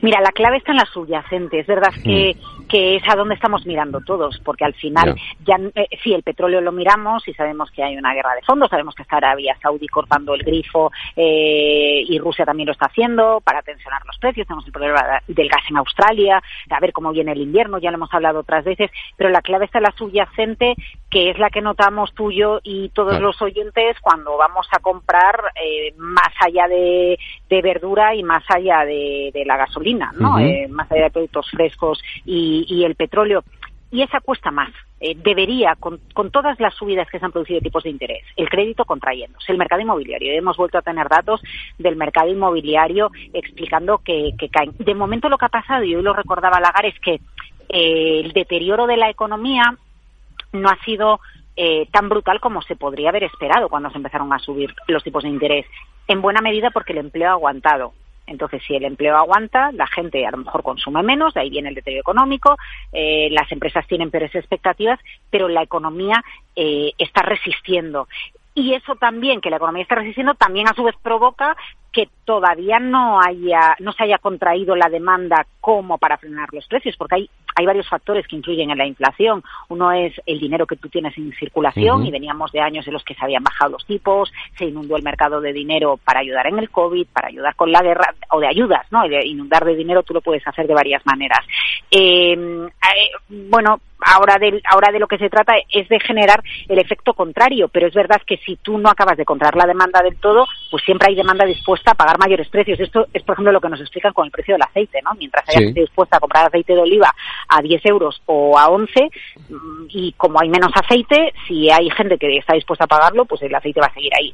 Mira, 0.02 0.20
la 0.22 0.32
clave 0.32 0.58
está 0.58 0.72
en 0.72 0.78
la 0.78 0.86
subyacente. 0.86 1.60
Es 1.60 1.68
verdad 1.68 1.94
que, 2.04 2.36
que 2.68 2.98
es 2.98 3.04
a 3.08 3.16
donde 3.16 3.36
estamos 3.36 3.66
mirando 3.66 4.02
todos, 4.02 4.40
porque 4.44 4.66
al 4.66 4.74
final, 4.74 5.16
ya 5.46 5.58
eh, 5.76 5.88
sí, 6.04 6.14
el 6.14 6.24
petróleo 6.24 6.62
lo 6.62 6.72
miramos 6.72 7.28
y 7.28 7.34
sabemos 7.34 7.72
que 7.72 7.84
hay 7.84 7.98
una 7.98 8.14
guerra 8.14 8.36
de 8.36 8.42
fondos, 8.42 8.70
sabemos 8.70 8.96
que 8.96 9.04
está 9.04 9.18
Arabia 9.18 9.58
Saudí 9.62 9.88
cortando 9.88 10.34
el 10.34 10.44
grifo 10.44 10.92
eh, 11.16 12.04
y 12.08 12.20
Rusia 12.20 12.46
también 12.46 12.68
lo 12.68 12.74
está 12.74 12.88
haciendo 12.88 13.42
para 13.42 13.62
tensionar 13.62 14.06
los 14.06 14.18
precios. 14.18 14.48
Tenemos 14.48 14.66
el 14.66 14.74
problema 14.74 15.22
del 15.28 15.50
gas 15.50 15.64
en 15.70 15.78
Australia, 15.78 16.42
a 16.70 16.80
ver 16.80 16.92
cómo 16.92 17.12
viene 17.12 17.32
el 17.32 17.42
invierno, 17.42 17.80
ya 17.80 17.92
lo 17.92 17.98
hemos 17.98 18.14
hablado 18.14 18.40
otras 18.40 18.66
veces, 18.66 18.92
pero 19.16 19.30
la 19.30 19.42
clave 19.42 19.66
está 19.66 19.78
en 19.78 19.84
la 19.84 19.92
subyacente, 19.92 20.76
que 21.10 21.30
es 21.30 21.40
la 21.40 21.50
que 21.50 21.62
notamos 21.62 22.14
tú 22.14 22.30
y 22.32 22.42
y 22.64 22.90
todos 22.90 23.20
los 23.20 23.40
oyentes 23.42 23.98
cuando 24.02 24.36
vamos 24.38 24.68
a 24.72 24.80
comprar 24.80 25.40
eh, 25.56 25.94
más 25.98 26.32
allá 26.40 26.68
de, 26.68 27.20
de, 27.50 27.62
verdura 27.62 28.16
y 28.16 28.24
más 28.24 28.44
allá 28.50 28.84
de, 28.86 29.30
de 29.34 29.46
la 29.46 29.58
gasolina, 29.58 29.81
¿no? 30.20 30.40
eh, 30.40 30.68
más 30.70 30.92
allá 30.92 31.06
de 31.06 31.12
productos 31.12 31.50
frescos 31.50 32.02
y, 32.26 32.66
y 32.68 32.84
el 32.84 32.96
petróleo. 32.96 33.44
Y 33.92 34.02
esa 34.02 34.22
cuesta 34.22 34.52
más. 34.52 34.72
Eh, 35.04 35.16
debería, 35.16 35.76
con, 35.80 36.00
con, 36.14 36.30
todas 36.30 36.60
las 36.60 36.76
subidas 36.76 37.10
que 37.10 37.18
se 37.18 37.26
han 37.26 37.32
producido 37.32 37.60
de 37.60 37.64
tipos 37.64 37.84
de 37.84 37.90
interés, 37.90 38.24
el 38.38 38.48
crédito 38.50 38.86
contrayéndose, 38.86 39.52
el 39.52 39.58
mercado 39.58 39.82
inmobiliario. 39.82 40.32
Hemos 40.32 40.58
vuelto 40.58 40.78
a 40.78 40.84
tener 40.84 41.10
datos 41.10 41.42
del 41.80 41.96
mercado 41.96 42.30
inmobiliario 42.30 43.10
explicando 43.34 43.98
que, 43.98 44.34
que 44.38 44.50
caen. 44.50 44.74
De 44.78 44.94
momento 44.94 45.28
lo 45.28 45.40
que 45.40 45.46
ha 45.46 45.50
pasado, 45.50 45.84
y 45.84 45.96
hoy 45.96 46.04
lo 46.04 46.14
recordaba 46.14 46.60
Lagar, 46.60 46.86
es 46.86 47.00
que 47.00 47.20
eh, 47.70 48.22
el 48.24 48.32
deterioro 48.34 48.86
de 48.86 48.98
la 48.98 49.10
economía 49.10 49.76
no 50.54 50.70
ha 50.70 50.78
sido 50.84 51.20
eh, 51.56 51.88
tan 51.92 52.10
brutal 52.10 52.40
como 52.40 52.62
se 52.62 52.76
podría 52.76 53.10
haber 53.10 53.24
esperado 53.24 53.70
cuando 53.70 53.90
se 53.90 53.98
empezaron 53.98 54.32
a 54.34 54.40
subir 54.40 54.74
los 54.88 55.04
tipos 55.04 55.24
de 55.24 55.30
interés. 55.30 55.66
En 56.08 56.22
buena 56.22 56.42
medida 56.42 56.72
porque 56.72 56.94
el 56.94 57.00
empleo 57.00 57.30
ha 57.30 57.34
aguantado. 57.34 57.94
Entonces, 58.28 58.62
si 58.66 58.76
el 58.76 58.86
empleo 58.86 59.18
aguanta, 59.18 59.72
la 59.72 59.88
gente 59.88 60.26
a 60.26 60.32
lo 60.32 60.38
mejor 60.38 60.64
consume 60.64 61.04
menos, 61.04 61.34
de 61.34 61.42
ahí 61.42 61.50
viene 61.50 61.70
el 61.70 61.76
deterioro 61.76 62.02
económico, 62.02 62.58
eh, 62.94 63.30
las 63.32 63.52
empresas 63.52 63.86
tienen 63.88 64.12
peores 64.12 64.34
expectativas, 64.36 65.00
pero 65.30 65.48
la 65.48 65.64
economía 65.64 66.24
eh, 66.56 66.92
está 66.98 67.22
resistiendo. 67.24 68.08
Y 68.54 68.74
eso 68.74 68.96
también, 68.96 69.42
que 69.42 69.50
la 69.50 69.58
economía 69.58 69.84
está 69.84 69.96
resistiendo, 69.96 70.34
también 70.36 70.68
a 70.68 70.74
su 70.74 70.84
vez 70.84 70.96
provoca 71.02 71.56
que 71.92 72.10
todavía 72.26 72.80
no 72.80 73.20
haya, 73.20 73.76
no 73.80 73.92
se 73.92 74.04
haya 74.04 74.18
contraído 74.18 74.76
la 74.76 74.90
demanda 74.90 75.46
como 75.60 75.98
para 75.98 76.18
frenar 76.18 76.48
los 76.54 76.66
precios, 76.68 76.96
porque 76.98 77.16
hay, 77.16 77.30
hay 77.56 77.66
varios 77.66 77.90
factores 77.90 78.26
que 78.28 78.38
influyen 78.38 78.72
en 78.72 78.78
la 78.78 78.86
inflación. 78.86 79.44
Uno 79.68 79.92
es 79.92 80.14
el 80.26 80.40
dinero 80.40 80.66
que 80.66 80.78
tú 80.78 80.88
tienes 80.90 81.18
en 81.18 81.34
circulación, 81.34 82.06
y 82.06 82.12
veníamos 82.12 82.52
de 82.52 82.62
años 82.62 82.88
en 82.88 82.94
los 82.94 83.04
que 83.04 83.14
se 83.14 83.24
habían 83.24 83.44
bajado 83.44 83.72
los 83.72 83.86
tipos, 83.86 84.32
se 84.58 84.66
inundó 84.66 84.96
el 84.96 85.04
mercado 85.04 85.42
de 85.42 85.54
dinero 85.54 86.00
para 86.04 86.22
ayudar 86.22 86.48
en 86.48 86.60
el 86.60 86.70
COVID, 86.70 87.08
para 87.14 87.28
ayudar 87.28 87.56
con 87.56 87.72
la 87.72 87.82
guerra, 87.82 88.14
o 88.30 88.40
de 88.40 88.48
ayudas, 88.48 88.86
¿no? 88.92 89.08
De 89.08 89.26
inundar 89.26 89.66
de 89.66 89.76
dinero 89.76 90.04
tú 90.04 90.14
lo 90.14 90.22
puedes 90.22 90.48
hacer 90.48 90.68
de 90.68 90.74
varias 90.74 91.06
maneras. 91.06 91.46
Eh, 91.92 92.34
eh, 92.34 93.12
bueno, 93.50 93.82
ahora 94.02 94.38
de, 94.40 94.62
ahora 94.70 94.92
de 94.92 95.00
lo 95.00 95.08
que 95.08 95.18
se 95.18 95.30
trata 95.30 95.54
es 95.70 95.88
de 95.90 96.00
generar 96.00 96.42
el 96.68 96.80
efecto 96.80 97.14
contrario, 97.14 97.68
pero 97.68 97.88
es 97.88 97.94
verdad 97.94 98.22
que 98.26 98.38
si 98.38 98.56
tú 98.58 98.78
no 98.78 98.90
acabas 98.90 99.18
de 99.18 99.26
contraer 99.26 99.56
la 99.56 99.66
demanda 99.66 100.02
del 100.02 100.18
todo, 100.18 100.48
pues 100.70 100.84
siempre 100.84 101.10
hay 101.10 101.16
demanda 101.16 101.46
dispuesta 101.46 101.81
a 101.90 101.96
pagar 101.96 102.20
mayores 102.20 102.48
precios. 102.50 102.80
Esto 102.80 103.08
es, 103.12 103.24
por 103.24 103.34
ejemplo, 103.34 103.52
lo 103.52 103.60
que 103.60 103.70
nos 103.70 103.82
explican 103.82 104.14
con 104.14 104.26
el 104.26 104.32
precio 104.32 104.54
del 104.54 104.62
aceite, 104.62 105.02
¿no? 105.04 105.12
Mientras 105.18 105.48
haya 105.50 105.60
gente 105.60 105.82
dispuesta 105.82 106.18
a 106.18 106.20
comprar 106.20 106.46
aceite 106.46 106.74
de 106.74 106.82
oliva 106.82 107.12
a 107.48 107.62
10 107.62 107.86
euros 107.88 108.22
o 108.28 108.58
a 108.60 108.68
11, 108.68 109.10
mm, 109.50 109.86
y 109.90 110.14
como 110.14 110.40
hay 110.40 110.50
menos 110.50 110.72
aceite, 110.76 111.34
si 111.48 111.72
hay 111.72 111.90
gente 111.90 112.18
que 112.18 112.38
está 112.38 112.54
dispuesta 112.54 112.86
a 112.86 112.88
pagarlo, 112.88 113.26
pues 113.26 113.42
el 113.42 113.56
aceite 113.56 113.82
va 113.82 113.88
a 113.88 113.94
seguir 113.94 114.12
ahí. 114.16 114.34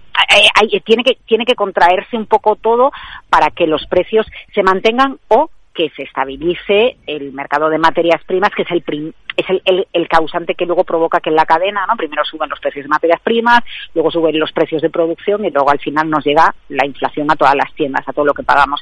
tiene, 0.84 1.04
que, 1.04 1.18
tiene 1.26 1.46
que 1.46 1.56
contraerse 1.56 2.18
un 2.18 2.26
poco 2.26 2.56
todo 2.56 2.92
para 3.30 3.50
que 3.52 3.68
los 3.68 3.86
precios 3.88 4.26
se 4.54 4.64
mantengan 4.64 5.18
o 5.30 5.50
que 5.78 5.92
se 5.96 6.02
estabilice 6.02 6.98
el 7.06 7.32
mercado 7.34 7.70
de 7.70 7.78
materias 7.78 8.24
primas, 8.26 8.50
que 8.56 8.64
es 8.64 8.72
el 8.72 9.14
es 9.38 9.46
el, 9.48 9.88
el, 9.94 10.08
causante 10.08 10.56
que 10.56 10.66
luego 10.66 10.84
provoca 10.84 11.20
que 11.20 11.30
en 11.30 11.36
la 11.36 11.46
cadena, 11.46 11.86
¿no? 11.86 11.96
Primero 11.96 12.26
suben 12.26 12.50
los 12.50 12.60
precios 12.60 12.86
de 12.86 12.90
materias 12.90 13.22
primas, 13.22 13.60
luego 13.94 14.10
suben 14.10 14.40
los 14.40 14.52
precios 14.52 14.82
de 14.82 14.90
producción 14.90 15.46
y 15.46 15.52
luego 15.52 15.70
al 15.70 15.78
final 15.78 16.10
nos 16.10 16.26
llega 16.26 16.56
la 16.70 16.88
inflación 16.88 17.30
a 17.30 17.36
todas 17.36 17.54
las 17.54 17.72
tiendas, 17.76 18.02
a 18.08 18.14
todo 18.14 18.26
lo 18.26 18.34
que 18.34 18.42
pagamos. 18.42 18.82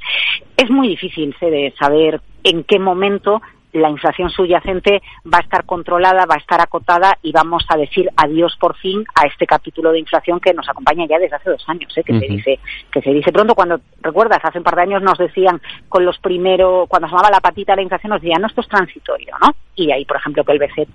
Es 0.56 0.70
muy 0.70 0.88
difícil 0.88 1.36
de 1.42 1.74
saber 1.78 2.22
en 2.46 2.64
qué 2.64 2.80
momento 2.80 3.42
la 3.76 3.90
inflación 3.90 4.30
subyacente 4.30 5.02
va 5.26 5.40
a 5.40 5.42
estar 5.42 5.66
controlada, 5.66 6.26
va 6.26 6.36
a 6.36 6.40
estar 6.40 6.62
acotada 6.62 7.18
y 7.22 7.32
vamos 7.32 7.66
a 7.70 7.78
decir 7.78 8.10
adiós 8.16 8.56
por 8.60 8.76
fin 8.78 9.04
a 9.16 9.28
este 9.28 9.46
capítulo 9.46 9.92
de 9.92 10.00
inflación 10.00 10.40
que 10.40 10.54
nos 10.54 10.68
acompaña 10.70 11.06
ya 11.08 11.20
desde 11.20 11.36
hace 11.36 11.50
dos 11.50 11.64
años, 11.68 11.96
¿eh? 11.98 12.04
que 12.04 12.20
se 12.20 12.26
dice 12.28 12.60
que 12.92 13.02
se 13.02 13.12
dice 13.12 13.32
pronto. 13.32 13.56
Cuando 13.56 13.80
recuerdas 14.02 14.40
hace 14.44 14.58
un 14.58 14.64
par 14.64 14.76
de 14.76 14.84
años 14.84 15.02
nos 15.02 15.18
decían 15.18 15.62
con 15.90 16.06
los 16.06 16.18
primeros 16.20 16.88
cuando 16.88 17.08
se 17.08 17.12
llamaba 17.12 17.30
la 17.32 17.42
patita 17.42 17.76
la 17.76 17.82
inflación 17.82 18.12
nos 18.12 18.22
decían 18.22 18.42
no 18.42 18.48
esto 18.48 18.62
es 18.62 18.68
transitorio, 18.68 19.36
¿no? 19.42 19.54
Y 19.76 19.92
ahí 19.92 20.06
por 20.06 20.18
ejemplo 20.18 20.44
que 20.44 20.52
el 20.52 20.60
BCE 20.60 20.88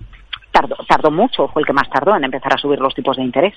tardó, 0.51 0.75
tardó 0.87 1.11
mucho, 1.11 1.47
fue 1.47 1.61
el 1.61 1.65
que 1.65 1.73
más 1.73 1.89
tardó 1.89 2.15
en 2.15 2.23
empezar 2.23 2.53
a 2.53 2.57
subir 2.57 2.79
los 2.79 2.93
tipos 2.93 3.17
de 3.17 3.23
interés. 3.23 3.53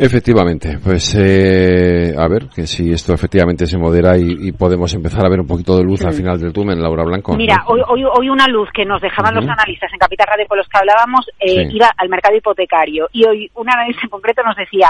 Efectivamente, 0.00 0.78
pues 0.78 1.12
eh, 1.18 2.14
a 2.16 2.28
ver 2.28 2.46
que 2.54 2.68
si 2.68 2.92
esto 2.92 3.12
efectivamente 3.12 3.66
se 3.66 3.78
modera 3.78 4.16
y, 4.16 4.52
podemos 4.52 4.94
empezar 4.94 5.26
a 5.26 5.28
ver 5.28 5.40
un 5.40 5.46
poquito 5.48 5.76
de 5.76 5.82
luz 5.82 6.04
al 6.04 6.12
final 6.12 6.38
del 6.38 6.52
túnel, 6.52 6.80
Laura 6.80 7.02
Blanco. 7.02 7.36
Mira, 7.36 7.64
hoy, 7.66 7.80
hoy, 7.88 8.04
hoy, 8.04 8.28
una 8.28 8.46
luz 8.46 8.68
que 8.72 8.84
nos 8.84 9.02
dejaban 9.02 9.34
los 9.34 9.44
analistas 9.44 9.92
en 9.92 9.98
Capital 9.98 10.28
Radio 10.30 10.46
con 10.46 10.58
los 10.58 10.68
que 10.68 10.78
hablábamos 10.78 11.26
eh, 11.40 11.68
iba 11.72 11.90
al 11.96 12.08
mercado 12.08 12.36
hipotecario 12.36 13.08
y 13.12 13.26
hoy 13.26 13.50
un 13.54 13.68
analista 13.68 14.02
en 14.04 14.10
concreto 14.10 14.42
nos 14.44 14.54
decía 14.54 14.88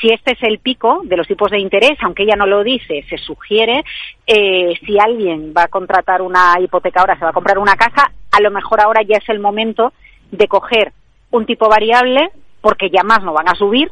si 0.00 0.08
este 0.08 0.32
es 0.32 0.42
el 0.42 0.58
pico 0.58 1.02
de 1.04 1.16
los 1.18 1.26
tipos 1.26 1.50
de 1.50 1.58
interés, 1.58 1.98
aunque 2.02 2.22
ella 2.22 2.36
no 2.36 2.46
lo 2.46 2.62
dice, 2.62 3.04
se 3.08 3.18
sugiere, 3.18 3.84
eh, 4.26 4.74
si 4.84 4.98
alguien 4.98 5.52
va 5.56 5.64
a 5.64 5.68
contratar 5.68 6.22
una 6.22 6.54
hipoteca 6.60 7.00
ahora, 7.00 7.18
se 7.18 7.24
va 7.24 7.30
a 7.30 7.34
comprar 7.34 7.58
una 7.58 7.76
casa, 7.76 8.10
a 8.30 8.40
lo 8.40 8.50
mejor 8.50 8.80
ahora 8.80 9.02
ya 9.02 9.18
es 9.18 9.28
el 9.28 9.38
momento 9.38 9.92
de 10.30 10.48
coger 10.48 10.92
un 11.30 11.46
tipo 11.46 11.68
variable 11.68 12.30
porque 12.60 12.90
ya 12.90 13.02
más 13.02 13.22
no 13.22 13.32
van 13.32 13.48
a 13.48 13.54
subir 13.54 13.90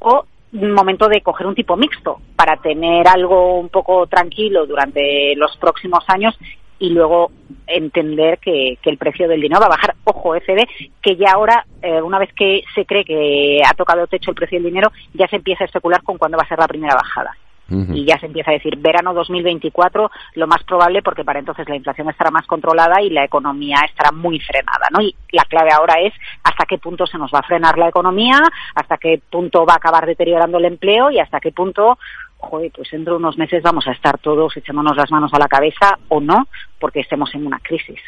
o 0.00 0.24
momento 0.52 1.08
de 1.08 1.20
coger 1.20 1.46
un 1.46 1.54
tipo 1.54 1.76
mixto 1.76 2.20
para 2.36 2.56
tener 2.56 3.06
algo 3.06 3.58
un 3.58 3.68
poco 3.68 4.06
tranquilo 4.06 4.66
durante 4.66 5.34
los 5.36 5.56
próximos 5.58 6.04
años 6.08 6.38
y 6.78 6.90
luego 6.90 7.30
entender 7.66 8.38
que, 8.38 8.78
el 8.82 8.98
precio 8.98 9.28
del 9.28 9.40
dinero 9.40 9.60
va 9.60 9.66
a 9.66 9.70
bajar. 9.70 9.94
Ojo, 10.04 10.34
FD, 10.34 10.66
que 11.02 11.16
ya 11.16 11.32
ahora, 11.32 11.66
eh, 11.82 12.00
una 12.00 12.18
vez 12.18 12.32
que 12.32 12.62
se 12.74 12.86
cree 12.86 13.04
que 13.04 13.60
ha 13.66 13.74
tocado 13.74 14.06
techo 14.06 14.30
el 14.30 14.36
precio 14.36 14.56
del 14.58 14.70
dinero, 14.70 14.90
ya 15.12 15.26
se 15.28 15.36
empieza 15.36 15.64
a 15.64 15.66
especular 15.66 16.02
con 16.02 16.18
cuándo 16.18 16.38
va 16.38 16.44
a 16.44 16.48
ser 16.48 16.58
la 16.58 16.68
primera 16.68 16.94
bajada. 16.94 17.36
Y 17.70 18.06
ya 18.06 18.18
se 18.18 18.26
empieza 18.26 18.50
a 18.50 18.54
decir 18.54 18.78
verano 18.78 19.12
2024, 19.12 20.10
lo 20.36 20.46
más 20.46 20.62
probable, 20.64 21.02
porque 21.02 21.24
para 21.24 21.38
entonces 21.38 21.68
la 21.68 21.76
inflación 21.76 22.08
estará 22.08 22.30
más 22.30 22.46
controlada 22.46 23.02
y 23.02 23.10
la 23.10 23.24
economía 23.24 23.76
estará 23.86 24.10
muy 24.10 24.40
frenada, 24.40 24.88
¿no? 24.90 25.02
Y 25.02 25.14
la 25.32 25.44
clave 25.44 25.70
ahora 25.72 26.00
es 26.00 26.14
hasta 26.44 26.64
qué 26.64 26.78
punto 26.78 27.06
se 27.06 27.18
nos 27.18 27.30
va 27.30 27.40
a 27.40 27.46
frenar 27.46 27.76
la 27.76 27.88
economía, 27.88 28.40
hasta 28.74 28.96
qué 28.96 29.20
punto 29.30 29.66
va 29.66 29.74
a 29.74 29.76
acabar 29.76 30.06
deteriorando 30.06 30.56
el 30.56 30.64
empleo 30.64 31.10
y 31.10 31.18
hasta 31.18 31.40
qué 31.40 31.52
punto 31.52 31.98
joder, 32.38 32.70
pues 32.74 32.88
dentro 32.90 33.14
de 33.14 33.18
unos 33.18 33.36
meses 33.36 33.62
vamos 33.62 33.86
a 33.86 33.92
estar 33.92 34.18
todos 34.18 34.56
echándonos 34.56 34.96
las 34.96 35.10
manos 35.10 35.32
a 35.34 35.38
la 35.38 35.48
cabeza 35.48 35.98
o 36.08 36.20
no, 36.20 36.46
porque 36.80 37.00
estemos 37.00 37.34
en 37.34 37.46
una 37.46 37.58
crisis. 37.58 38.00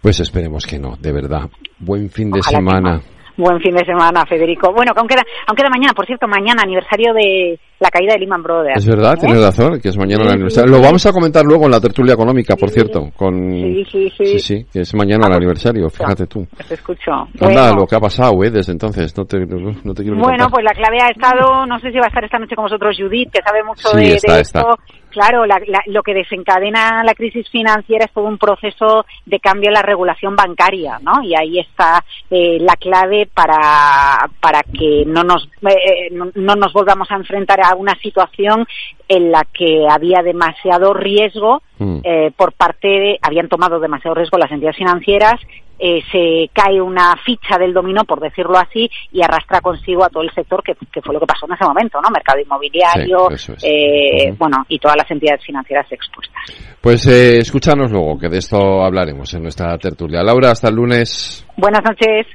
Pues 0.00 0.18
esperemos 0.20 0.66
que 0.66 0.78
no, 0.78 0.96
de 0.96 1.12
verdad. 1.12 1.48
Buen 1.78 2.10
fin 2.10 2.30
de 2.30 2.42
semana. 2.42 3.00
Buen 3.40 3.58
fin 3.60 3.74
de 3.74 3.84
semana, 3.86 4.26
Federico. 4.26 4.70
Bueno, 4.70 4.92
aunque 4.94 5.14
queda, 5.14 5.24
aunque 5.46 5.62
queda 5.62 5.70
mañana, 5.70 5.94
por 5.94 6.04
cierto, 6.04 6.28
mañana 6.28 6.60
aniversario 6.62 7.14
de 7.14 7.58
la 7.78 7.88
caída 7.88 8.12
de 8.12 8.20
Lehman 8.20 8.42
Brothers. 8.42 8.76
Es 8.76 8.86
verdad, 8.86 9.14
¿eh? 9.14 9.20
tienes 9.20 9.42
razón, 9.42 9.80
que 9.80 9.88
es 9.88 9.96
mañana 9.96 10.24
el 10.24 10.32
aniversario. 10.32 10.70
Lo 10.70 10.82
vamos 10.82 11.06
a 11.06 11.12
comentar 11.12 11.42
luego 11.46 11.64
en 11.64 11.70
la 11.70 11.80
tertulia 11.80 12.12
económica, 12.12 12.54
por 12.54 12.68
cierto. 12.68 13.08
Con... 13.16 13.34
Sí, 13.50 13.84
sí, 13.90 14.10
sí. 14.10 14.24
Sí, 14.26 14.38
sí, 14.38 14.66
que 14.70 14.80
es 14.80 14.94
mañana 14.94 15.26
el 15.28 15.32
aniversario, 15.32 15.88
fíjate 15.88 16.26
tú. 16.26 16.46
Te 16.68 16.74
escucho. 16.74 17.12
Anda, 17.40 17.72
lo 17.72 17.86
que 17.86 17.96
ha 17.96 18.00
pasado, 18.00 18.44
¿eh? 18.44 18.50
Desde 18.50 18.72
entonces, 18.72 19.16
no 19.16 19.24
te, 19.24 19.38
no 19.38 19.94
te 19.94 20.02
quiero 20.02 20.18
Bueno, 20.18 20.48
pues 20.50 20.62
la 20.62 20.72
clave 20.72 20.98
ha 21.00 21.08
estado, 21.08 21.64
no 21.64 21.78
sé 21.80 21.90
si 21.90 21.96
va 21.96 22.04
a 22.04 22.08
estar 22.08 22.22
esta 22.22 22.38
noche 22.38 22.54
con 22.54 22.64
vosotros 22.64 22.94
Judith, 22.98 23.30
que 23.32 23.40
sabe 23.42 23.64
mucho 23.64 23.88
de, 23.96 24.16
esto. 24.40 24.76
Claro, 25.10 25.44
lo 25.86 26.02
que 26.02 26.14
desencadena 26.14 27.02
la 27.04 27.14
crisis 27.14 27.48
financiera 27.50 28.04
es 28.04 28.12
todo 28.12 28.26
un 28.26 28.38
proceso 28.38 29.04
de 29.26 29.40
cambio 29.40 29.68
en 29.68 29.74
la 29.74 29.82
regulación 29.82 30.36
bancaria, 30.36 30.98
¿no? 31.02 31.22
Y 31.22 31.34
ahí 31.34 31.58
está 31.58 32.04
eh, 32.30 32.58
la 32.60 32.76
clave 32.76 33.28
para, 33.32 34.30
para 34.40 34.62
que 34.62 35.04
no 35.06 35.24
nos, 35.24 35.48
eh, 35.62 36.08
no, 36.12 36.30
no 36.34 36.54
nos 36.54 36.72
volvamos 36.72 37.10
a 37.10 37.16
enfrentar 37.16 37.60
a 37.60 37.74
una 37.74 37.94
situación 37.96 38.66
en 39.08 39.32
la 39.32 39.44
que 39.52 39.86
había 39.90 40.22
demasiado 40.22 40.94
riesgo 40.94 41.62
mm. 41.78 41.98
eh, 42.04 42.32
por 42.36 42.52
parte 42.52 42.88
de, 42.88 43.18
habían 43.22 43.48
tomado 43.48 43.80
demasiado 43.80 44.14
riesgo 44.14 44.38
las 44.38 44.52
entidades 44.52 44.76
financieras, 44.76 45.40
eh, 45.80 46.02
se 46.12 46.50
cae 46.52 46.80
una 46.80 47.16
ficha 47.24 47.56
del 47.58 47.72
dominó, 47.72 48.04
por 48.04 48.20
decirlo 48.20 48.58
así, 48.58 48.90
y 49.12 49.22
arrastra 49.22 49.60
consigo 49.60 50.04
a 50.04 50.08
todo 50.08 50.22
el 50.22 50.32
sector, 50.32 50.62
que, 50.62 50.74
fue 50.74 51.14
lo 51.14 51.20
que 51.20 51.26
pasó 51.26 51.46
en 51.46 51.54
ese 51.54 51.64
momento, 51.64 52.00
¿no? 52.02 52.10
Mercado 52.10 52.38
inmobiliario, 52.40 53.28
eh, 53.62 54.34
bueno, 54.38 54.58
y 54.68 54.78
todas 54.78 54.96
las 54.96 55.10
entidades 55.10 55.44
financieras 55.44 55.90
expuestas. 55.90 56.76
Pues 56.80 57.06
escúchanos 57.06 57.90
luego, 57.90 58.18
que 58.18 58.28
de 58.28 58.38
esto 58.38 58.82
hablaremos 58.82 59.32
en 59.34 59.42
nuestra 59.42 59.76
tertulia. 59.78 60.22
Laura, 60.22 60.50
hasta 60.50 60.68
el 60.68 60.74
lunes. 60.74 61.46
Buenas 61.56 61.82
noches. 61.82 62.26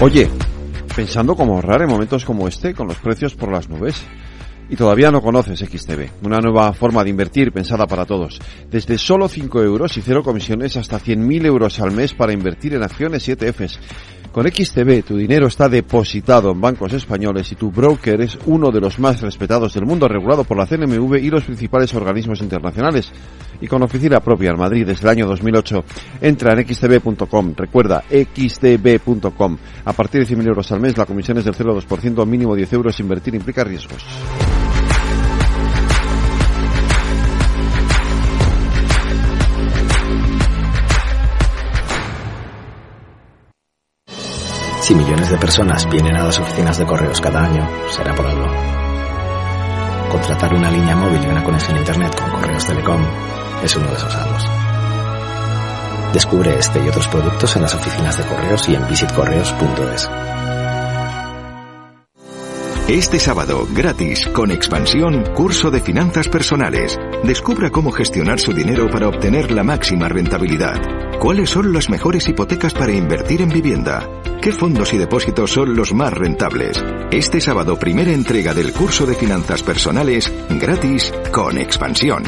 Oye, 0.00 0.30
pensando 0.94 1.34
cómo 1.34 1.54
ahorrar 1.54 1.82
en 1.82 1.88
momentos 1.88 2.24
como 2.24 2.46
este 2.46 2.72
con 2.72 2.86
los 2.86 2.98
precios 2.98 3.34
por 3.34 3.50
las 3.50 3.68
nubes. 3.68 4.00
Y 4.70 4.76
todavía 4.76 5.10
no 5.10 5.20
conoces 5.20 5.58
XTB, 5.58 6.24
una 6.24 6.40
nueva 6.40 6.72
forma 6.72 7.02
de 7.02 7.10
invertir 7.10 7.50
pensada 7.50 7.86
para 7.86 8.04
todos. 8.04 8.38
Desde 8.70 8.96
solo 8.96 9.28
5 9.28 9.60
euros 9.62 9.96
y 9.96 10.02
cero 10.02 10.22
comisiones 10.22 10.76
hasta 10.76 11.00
100.000 11.00 11.46
euros 11.46 11.80
al 11.80 11.90
mes 11.90 12.12
para 12.12 12.32
invertir 12.32 12.74
en 12.74 12.84
acciones 12.84 13.26
y 13.26 13.32
ETFs. 13.32 13.80
Con 14.32 14.46
XTB 14.46 15.04
tu 15.04 15.16
dinero 15.16 15.46
está 15.46 15.68
depositado 15.68 16.52
en 16.52 16.60
bancos 16.60 16.92
españoles 16.92 17.50
y 17.50 17.56
tu 17.56 17.70
broker 17.70 18.20
es 18.20 18.38
uno 18.46 18.70
de 18.70 18.80
los 18.80 18.98
más 18.98 19.20
respetados 19.20 19.74
del 19.74 19.86
mundo, 19.86 20.06
regulado 20.06 20.44
por 20.44 20.56
la 20.56 20.66
CNMV 20.66 21.16
y 21.16 21.30
los 21.30 21.44
principales 21.44 21.94
organismos 21.94 22.40
internacionales. 22.40 23.10
Y 23.60 23.66
con 23.66 23.82
oficina 23.82 24.20
propia 24.20 24.50
en 24.50 24.58
Madrid 24.58 24.86
desde 24.86 25.02
el 25.02 25.08
año 25.08 25.26
2008. 25.26 25.84
Entra 26.20 26.52
en 26.52 26.66
xtb.com. 26.66 27.54
Recuerda, 27.56 28.04
xtb.com. 28.08 29.58
A 29.84 29.92
partir 29.92 30.24
de 30.24 30.36
100.000 30.36 30.46
euros 30.46 30.70
al 30.70 30.80
mes, 30.80 30.96
la 30.96 31.06
comisión 31.06 31.38
es 31.38 31.44
del 31.44 31.54
0,2%, 31.54 32.24
mínimo 32.26 32.54
10 32.54 32.72
euros. 32.74 33.00
Invertir 33.00 33.34
implica 33.34 33.64
riesgos. 33.64 34.04
Si 44.88 44.94
millones 44.94 45.28
de 45.28 45.36
personas 45.36 45.86
vienen 45.90 46.16
a 46.16 46.24
las 46.24 46.40
oficinas 46.40 46.78
de 46.78 46.86
correos 46.86 47.20
cada 47.20 47.44
año, 47.44 47.68
será 47.90 48.14
por 48.14 48.26
algo. 48.26 48.46
Contratar 50.10 50.54
una 50.54 50.70
línea 50.70 50.96
móvil 50.96 51.22
y 51.22 51.26
una 51.26 51.44
conexión 51.44 51.76
a 51.76 51.80
Internet 51.80 52.18
con 52.18 52.30
Correos 52.30 52.64
Telecom 52.64 53.02
es 53.62 53.76
uno 53.76 53.86
de 53.86 53.94
esos 53.94 54.14
algo. 54.14 54.38
Descubre 56.14 56.58
este 56.58 56.82
y 56.82 56.88
otros 56.88 57.06
productos 57.08 57.54
en 57.56 57.62
las 57.64 57.74
oficinas 57.74 58.16
de 58.16 58.24
correos 58.24 58.66
y 58.66 58.76
en 58.76 58.88
visitcorreos.es. 58.88 60.10
Este 62.88 63.20
sábado, 63.20 63.68
gratis, 63.70 64.26
con 64.28 64.50
expansión, 64.50 65.22
curso 65.34 65.70
de 65.70 65.82
finanzas 65.82 66.28
personales. 66.28 66.98
Descubra 67.24 67.68
cómo 67.68 67.92
gestionar 67.92 68.40
su 68.40 68.54
dinero 68.54 68.88
para 68.88 69.08
obtener 69.08 69.50
la 69.50 69.64
máxima 69.64 70.08
rentabilidad. 70.08 70.80
¿Cuáles 71.18 71.50
son 71.50 71.74
las 71.74 71.90
mejores 71.90 72.26
hipotecas 72.26 72.72
para 72.72 72.92
invertir 72.92 73.42
en 73.42 73.50
vivienda? 73.50 74.17
¿Qué 74.40 74.52
fondos 74.52 74.92
y 74.92 74.98
depósitos 74.98 75.50
son 75.50 75.74
los 75.74 75.92
más 75.92 76.12
rentables? 76.12 76.82
Este 77.10 77.40
sábado, 77.40 77.76
primera 77.76 78.12
entrega 78.12 78.54
del 78.54 78.72
curso 78.72 79.04
de 79.04 79.16
finanzas 79.16 79.64
personales, 79.64 80.32
gratis, 80.48 81.12
con 81.32 81.58
expansión. 81.58 82.22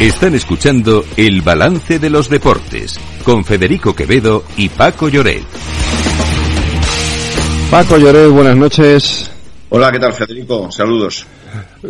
Están 0.00 0.34
escuchando 0.34 1.04
El 1.16 1.42
Balance 1.42 2.00
de 2.00 2.10
los 2.10 2.28
Deportes 2.28 2.98
con 3.22 3.44
Federico 3.44 3.94
Quevedo 3.94 4.42
y 4.56 4.68
Paco 4.68 5.08
Lloret. 5.08 5.44
Paco 7.70 7.96
Lloret, 7.96 8.28
buenas 8.28 8.56
noches. 8.56 9.30
Hola, 9.68 9.92
¿qué 9.92 10.00
tal 10.00 10.14
Federico? 10.14 10.70
Saludos. 10.72 11.26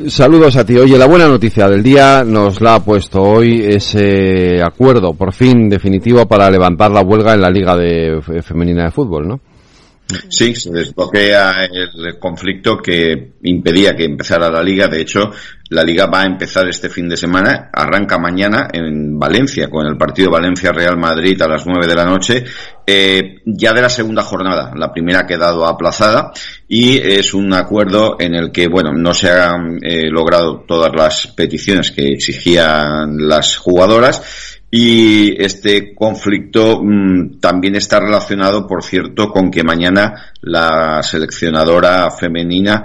Saludos 0.09 0.57
a 0.57 0.65
ti. 0.65 0.77
Oye, 0.77 0.99
la 0.99 1.07
buena 1.07 1.27
noticia 1.27 1.69
del 1.69 1.83
día 1.83 2.23
nos 2.25 2.61
la 2.61 2.77
ha 2.77 2.85
puesto 2.85 3.23
hoy 3.23 3.65
ese 3.65 4.63
acuerdo, 4.63 5.15
por 5.15 5.33
fin 5.33 5.69
definitivo, 5.69 6.27
para 6.27 6.51
levantar 6.51 6.91
la 6.91 7.01
huelga 7.01 7.35
en 7.35 7.41
la 7.41 7.51
Liga 7.51 7.77
de 7.77 8.21
Femenina 8.43 8.85
de 8.85 8.91
Fútbol, 8.91 9.27
¿no? 9.27 9.41
Sí, 10.31 10.55
se 10.55 10.71
desbloquea 10.71 11.67
el 11.67 12.19
conflicto 12.19 12.79
que 12.79 13.33
impedía 13.43 13.95
que 13.95 14.05
empezara 14.05 14.51
la 14.51 14.63
liga. 14.63 14.89
De 14.89 15.03
hecho, 15.03 15.31
la 15.69 15.83
liga 15.83 16.07
va 16.07 16.23
a 16.23 16.27
empezar 16.27 16.67
este 16.67 16.89
fin 16.89 17.11
de 17.11 17.17
semana. 17.17 17.69
Arranca 17.71 18.17
mañana 18.17 18.69
en 18.73 19.19
Valencia 19.19 19.69
con 19.69 19.87
el 19.87 19.99
partido 19.99 20.31
Valencia-Real 20.31 20.97
Madrid 20.97 21.41
a 21.43 21.49
las 21.49 21.67
nueve 21.67 21.87
de 21.87 21.95
la 21.95 22.07
noche. 22.07 22.43
Eh, 22.87 23.43
ya 23.45 23.75
de 23.75 23.83
la 23.83 23.91
segunda 23.91 24.23
jornada. 24.23 24.73
La 24.75 24.91
primera 24.91 25.21
ha 25.21 25.27
quedado 25.27 25.67
aplazada 25.67 26.33
y 26.67 26.97
es 26.97 27.35
un 27.35 27.53
acuerdo 27.53 28.17
en 28.19 28.35
el 28.35 28.51
que, 28.51 28.67
bueno, 28.67 28.93
no 28.95 29.13
se 29.13 29.31
han 29.31 29.79
eh, 29.83 30.09
logrado 30.11 30.65
todas 30.67 30.91
las 30.95 31.27
peticiones 31.27 31.91
que 31.91 32.13
exigían 32.13 33.29
las 33.29 33.59
jugadoras 33.59 34.58
y 34.71 35.43
este 35.43 35.95
conflicto 35.95 36.83
mm, 36.83 37.39
también 37.41 37.77
está 37.77 38.01
relacionado, 38.01 38.67
por 38.67 38.83
cierto, 38.83 39.31
con 39.31 39.51
que 39.51 39.65
mañana 39.65 40.33
la 40.43 41.03
seleccionadora 41.03 42.11
femenina. 42.11 42.85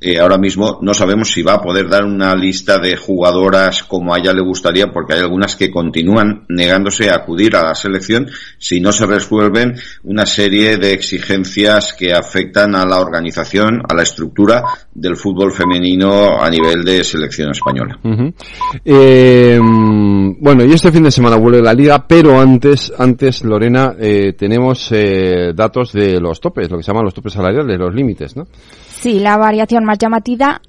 Eh, 0.00 0.18
ahora 0.18 0.38
mismo 0.38 0.78
no 0.82 0.94
sabemos 0.94 1.30
si 1.30 1.42
va 1.42 1.54
a 1.54 1.62
poder 1.62 1.88
dar 1.88 2.04
una 2.04 2.34
lista 2.34 2.78
de 2.78 2.96
jugadoras 2.96 3.82
como 3.82 4.14
a 4.14 4.18
ella 4.18 4.32
le 4.32 4.42
gustaría, 4.42 4.90
porque 4.90 5.14
hay 5.14 5.20
algunas 5.20 5.56
que 5.56 5.70
continúan 5.70 6.44
negándose 6.48 7.10
a 7.10 7.16
acudir 7.16 7.56
a 7.56 7.64
la 7.64 7.74
selección 7.74 8.28
si 8.58 8.80
no 8.80 8.92
se 8.92 9.06
resuelven 9.06 9.74
una 10.04 10.26
serie 10.26 10.76
de 10.78 10.92
exigencias 10.92 11.92
que 11.92 12.12
afectan 12.12 12.74
a 12.74 12.86
la 12.86 13.00
organización, 13.00 13.82
a 13.88 13.94
la 13.94 14.02
estructura 14.02 14.62
del 14.94 15.16
fútbol 15.16 15.52
femenino 15.52 16.40
a 16.40 16.48
nivel 16.50 16.84
de 16.84 17.04
selección 17.04 17.50
española. 17.50 17.98
eh, 18.84 19.58
bueno, 19.60 20.64
y 20.64 20.72
este 20.72 20.92
fin 20.92 21.02
de 21.02 21.10
semana 21.10 21.36
vuelve 21.36 21.62
la 21.62 21.74
liga, 21.74 22.06
pero 22.06 22.40
antes, 22.40 22.92
antes 22.96 23.44
Lorena, 23.44 23.94
eh, 23.98 24.34
tenemos 24.36 24.90
eh, 24.92 25.52
datos 25.54 25.92
de 25.92 26.20
los 26.20 26.40
topes, 26.40 26.68
que 26.78 26.84
se 26.84 26.90
llaman 26.92 27.04
los 27.04 27.14
topes 27.14 27.32
salariales, 27.32 27.78
los 27.78 27.94
límites, 27.94 28.36
¿no? 28.36 28.46
Sí, 29.00 29.20
la 29.20 29.36
variación 29.36 29.84
más 29.84 29.96
llamativa, 29.96 30.60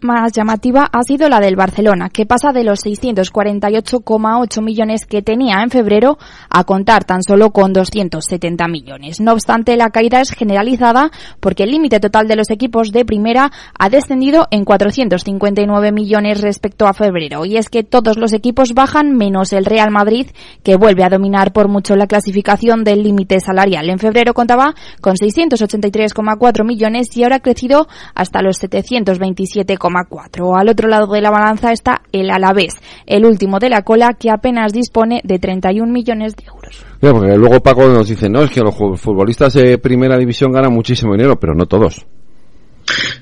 ha 0.91 1.03
sido 1.03 1.29
la 1.29 1.39
del 1.39 1.55
Barcelona, 1.55 2.09
que 2.09 2.27
pasa 2.27 2.51
de 2.51 2.63
los 2.63 2.85
648,8 2.85 4.61
millones 4.61 5.07
que 5.07 5.23
tenía 5.23 5.63
en 5.63 5.71
febrero 5.71 6.19
a 6.47 6.63
contar 6.63 7.05
tan 7.05 7.23
solo 7.23 7.49
con 7.49 7.73
270 7.73 8.67
millones. 8.67 9.19
No 9.19 9.33
obstante, 9.33 9.75
la 9.77 9.89
caída 9.89 10.21
es 10.21 10.29
generalizada 10.29 11.09
porque 11.39 11.63
el 11.63 11.71
límite 11.71 11.99
total 11.99 12.27
de 12.27 12.35
los 12.35 12.51
equipos 12.51 12.91
de 12.91 13.03
primera 13.03 13.51
ha 13.79 13.89
descendido 13.89 14.47
en 14.51 14.63
459 14.63 15.91
millones 15.91 16.41
respecto 16.41 16.85
a 16.85 16.93
febrero. 16.93 17.45
Y 17.45 17.57
es 17.57 17.67
que 17.67 17.81
todos 17.81 18.19
los 18.19 18.33
equipos 18.33 18.75
bajan 18.75 19.17
menos 19.17 19.53
el 19.53 19.65
Real 19.65 19.89
Madrid, 19.89 20.27
que 20.61 20.75
vuelve 20.75 21.03
a 21.03 21.09
dominar 21.09 21.51
por 21.51 21.67
mucho 21.67 21.95
la 21.95 22.05
clasificación 22.05 22.83
del 22.83 23.01
límite 23.01 23.39
salarial. 23.39 23.89
En 23.89 23.97
febrero 23.97 24.35
contaba 24.35 24.75
con 25.01 25.15
683,4 25.15 26.63
millones 26.63 27.07
y 27.17 27.23
ahora 27.23 27.37
ha 27.37 27.39
crecido 27.39 27.87
hasta 28.19 28.41
los 28.41 28.61
727,4. 28.61 30.59
Al 30.59 30.67
otro 30.67 30.89
lado 30.89 31.07
de 31.07 31.21
la 31.21 31.31
balanza 31.31 31.71
está 31.71 32.01
el 32.11 32.29
Alavés, 32.29 32.75
el 33.05 33.25
último 33.25 33.59
de 33.59 33.69
la 33.69 33.83
cola 33.83 34.13
que 34.13 34.29
apenas 34.29 34.73
dispone 34.73 35.21
de 35.23 35.39
31 35.39 35.89
millones 35.89 36.35
de 36.35 36.43
euros. 36.43 36.85
porque 36.99 37.37
luego 37.37 37.61
Paco 37.61 37.87
nos 37.87 38.09
dice, 38.09 38.29
no, 38.29 38.41
es 38.41 38.51
que 38.51 38.59
los 38.59 38.75
futbolistas 38.75 39.53
de 39.53 39.77
primera 39.77 40.17
división 40.17 40.51
ganan 40.51 40.73
muchísimo 40.73 41.13
dinero, 41.13 41.39
pero 41.39 41.55
no 41.55 41.65
todos. 41.65 42.05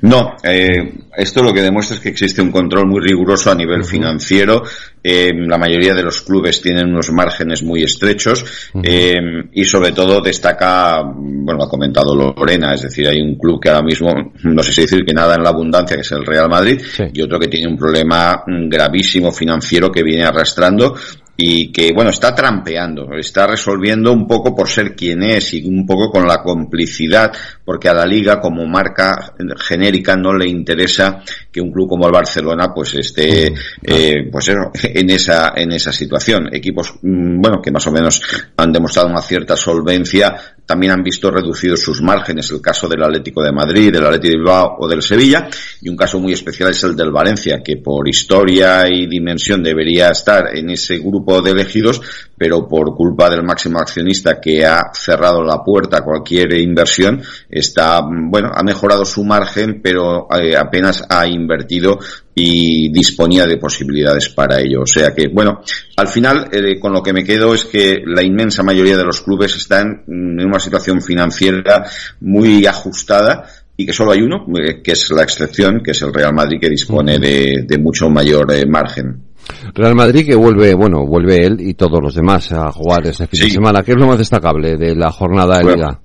No, 0.02 0.36
eh, 0.44 0.94
esto 1.16 1.44
lo 1.44 1.54
que 1.54 1.62
demuestra 1.62 1.96
es 1.96 2.02
que 2.02 2.10
existe 2.10 2.42
un 2.42 2.52
control 2.52 2.88
muy 2.88 3.02
riguroso 3.02 3.52
a 3.52 3.56
nivel 3.56 3.84
financiero. 3.84 4.64
Eh, 5.04 5.32
la 5.34 5.58
mayoría 5.58 5.94
de 5.94 6.04
los 6.04 6.22
clubes 6.22 6.62
tienen 6.62 6.90
unos 6.90 7.12
márgenes 7.12 7.64
muy 7.64 7.84
estrechos 7.84 8.44
eh, 8.84 9.16
y 9.54 9.64
sobre 9.64 9.92
todo 9.92 10.22
destaca, 10.22 11.02
bueno, 11.04 11.64
ha 11.64 11.70
comentado 11.70 12.14
Lorena, 12.16 12.74
es 12.74 12.84
decir, 12.84 13.08
hay 13.08 13.22
un 13.22 13.36
club 13.36 13.60
que 13.62 13.70
ahora 13.70 13.84
mismo, 13.84 14.34
no 14.44 14.64
sé 14.64 14.74
si 14.74 14.82
decir 14.82 15.06
que 15.06 15.14
nada 15.14 15.36
en 15.36 15.44
la 15.44 15.50
abundancia, 15.50 15.96
que 15.96 16.02
es 16.02 16.12
el 16.12 16.26
Real 16.26 16.50
Madrid, 16.50 16.82
y 17.14 17.22
otro 17.22 17.40
que 17.40 17.48
tiene 17.48 17.72
un 17.72 17.78
problema 17.78 18.44
gravísimo 18.46 19.32
financiero 19.32 19.90
que 19.92 20.04
viene 20.04 20.26
arrastrando 20.26 20.96
y 21.38 21.72
que, 21.72 21.94
bueno, 21.94 22.10
está 22.10 22.34
trampeando, 22.34 23.14
está 23.14 23.46
resolviendo 23.46 24.12
un 24.12 24.28
poco 24.28 24.56
por 24.56 24.68
ser 24.68 24.96
quien 24.96 25.22
es 25.22 25.54
y 25.54 25.64
un 25.68 25.86
poco 25.86 26.10
con 26.10 26.28
la 26.28 26.42
complicidad, 26.42 27.32
porque 27.68 27.90
a 27.90 27.94
la 27.94 28.06
liga 28.06 28.40
como 28.40 28.66
marca 28.66 29.34
genérica 29.58 30.16
no 30.16 30.32
le 30.32 30.48
interesa 30.48 31.22
que 31.52 31.60
un 31.60 31.70
club 31.70 31.90
como 31.90 32.06
el 32.06 32.14
Barcelona 32.14 32.72
pues 32.74 32.94
esté, 32.94 33.54
eh, 33.84 34.30
pues 34.32 34.48
en 34.84 35.10
esa, 35.10 35.52
en 35.54 35.74
esa 35.74 35.92
situación. 35.92 36.48
Equipos, 36.50 36.94
mm, 37.02 37.42
bueno, 37.42 37.62
que 37.62 37.70
más 37.70 37.86
o 37.86 37.92
menos 37.92 38.22
han 38.56 38.72
demostrado 38.72 39.10
una 39.10 39.22
cierta 39.22 39.58
solvencia, 39.58 40.34
también 40.66 40.94
han 40.94 41.04
visto 41.04 41.30
reducidos 41.30 41.82
sus 41.82 42.02
márgenes, 42.02 42.50
el 42.52 42.62
caso 42.62 42.88
del 42.88 43.04
Atlético 43.04 43.44
de 43.44 43.52
Madrid, 43.52 43.92
del 43.92 44.06
Atlético 44.06 44.32
de 44.32 44.38
Bilbao 44.38 44.78
o 44.80 44.88
del 44.88 45.02
Sevilla, 45.02 45.50
y 45.82 45.90
un 45.90 45.98
caso 45.98 46.22
muy 46.22 46.32
especial 46.32 46.70
es 46.70 46.82
el 46.86 46.96
del 46.96 47.12
Valencia, 47.12 47.62
que 47.62 47.76
por 47.84 48.08
historia 48.08 48.88
y 48.88 49.08
dimensión 49.08 49.62
debería 49.62 50.08
estar 50.08 50.56
en 50.56 50.70
ese 50.70 51.00
grupo 51.00 51.42
de 51.42 51.52
elegidos, 51.52 52.02
pero 52.38 52.67
por 52.67 52.95
culpa 52.95 53.30
del 53.30 53.43
máximo 53.43 53.80
accionista 53.80 54.39
que 54.39 54.65
ha 54.65 54.91
cerrado 54.93 55.43
la 55.43 55.63
puerta 55.63 55.97
a 55.97 56.04
cualquier 56.04 56.54
inversión, 56.60 57.21
está, 57.50 58.02
bueno, 58.04 58.52
ha 58.54 58.63
mejorado 58.63 59.06
su 59.06 59.23
margen, 59.23 59.82
pero 59.82 60.28
eh, 60.32 60.56
apenas 60.56 61.04
ha 61.10 61.28
invertido 61.28 62.00
y 62.36 62.91
disponía 62.91 63.47
de 63.47 63.58
posibilidades 63.58 64.30
para 64.30 64.62
ello. 64.62 64.82
O 64.82 64.86
sea 64.86 65.13
que, 65.13 65.28
bueno, 65.28 65.62
al 65.95 66.08
final 66.08 66.50
eh, 66.52 66.80
con 66.80 66.93
lo 66.93 67.02
que 67.02 67.13
me 67.13 67.23
quedo 67.23 67.56
es 67.56 67.65
que 67.65 68.04
la 68.06 68.21
inmensa 68.21 68.62
mayoría 68.62 68.95
de 68.95 69.06
los 69.06 69.21
clubes 69.21 69.56
están 69.56 70.04
en 70.08 70.45
una 70.45 70.60
situación 70.60 71.02
financiera 71.02 71.86
muy 72.19 72.65
ajustada 72.67 73.45
y 73.76 73.86
que 73.86 73.93
solo 73.93 74.12
hay 74.12 74.21
uno, 74.21 74.45
eh, 74.60 74.82
que 74.82 74.91
es 74.91 75.10
la 75.12 75.23
excepción, 75.23 75.82
que 75.84 75.91
es 75.91 76.02
el 76.02 76.13
Real 76.13 76.34
Madrid, 76.34 76.60
que 76.60 76.69
dispone 76.69 77.19
de, 77.19 77.63
de 77.65 77.78
mucho 77.78 78.10
mayor 78.10 78.52
eh, 78.52 78.65
margen. 78.65 79.27
Real 79.74 79.96
Madrid 79.96 80.26
que 80.26 80.36
vuelve, 80.36 80.74
bueno, 80.74 81.06
vuelve 81.06 81.46
él 81.46 81.58
y 81.60 81.74
todos 81.74 82.02
los 82.02 82.16
demás 82.16 82.52
a 82.52 82.72
jugar 82.72 83.08
este 83.08 83.28
fin 83.28 83.42
de 83.42 83.50
semana. 83.50 83.84
¿Qué 83.84 83.92
es 83.92 83.98
lo 83.98 84.08
más 84.08 84.18
destacable 84.18 84.78
de 84.78 84.96
la 84.96 85.12
jornada 85.12 85.60
de 85.60 85.76
Liga? 85.76 86.00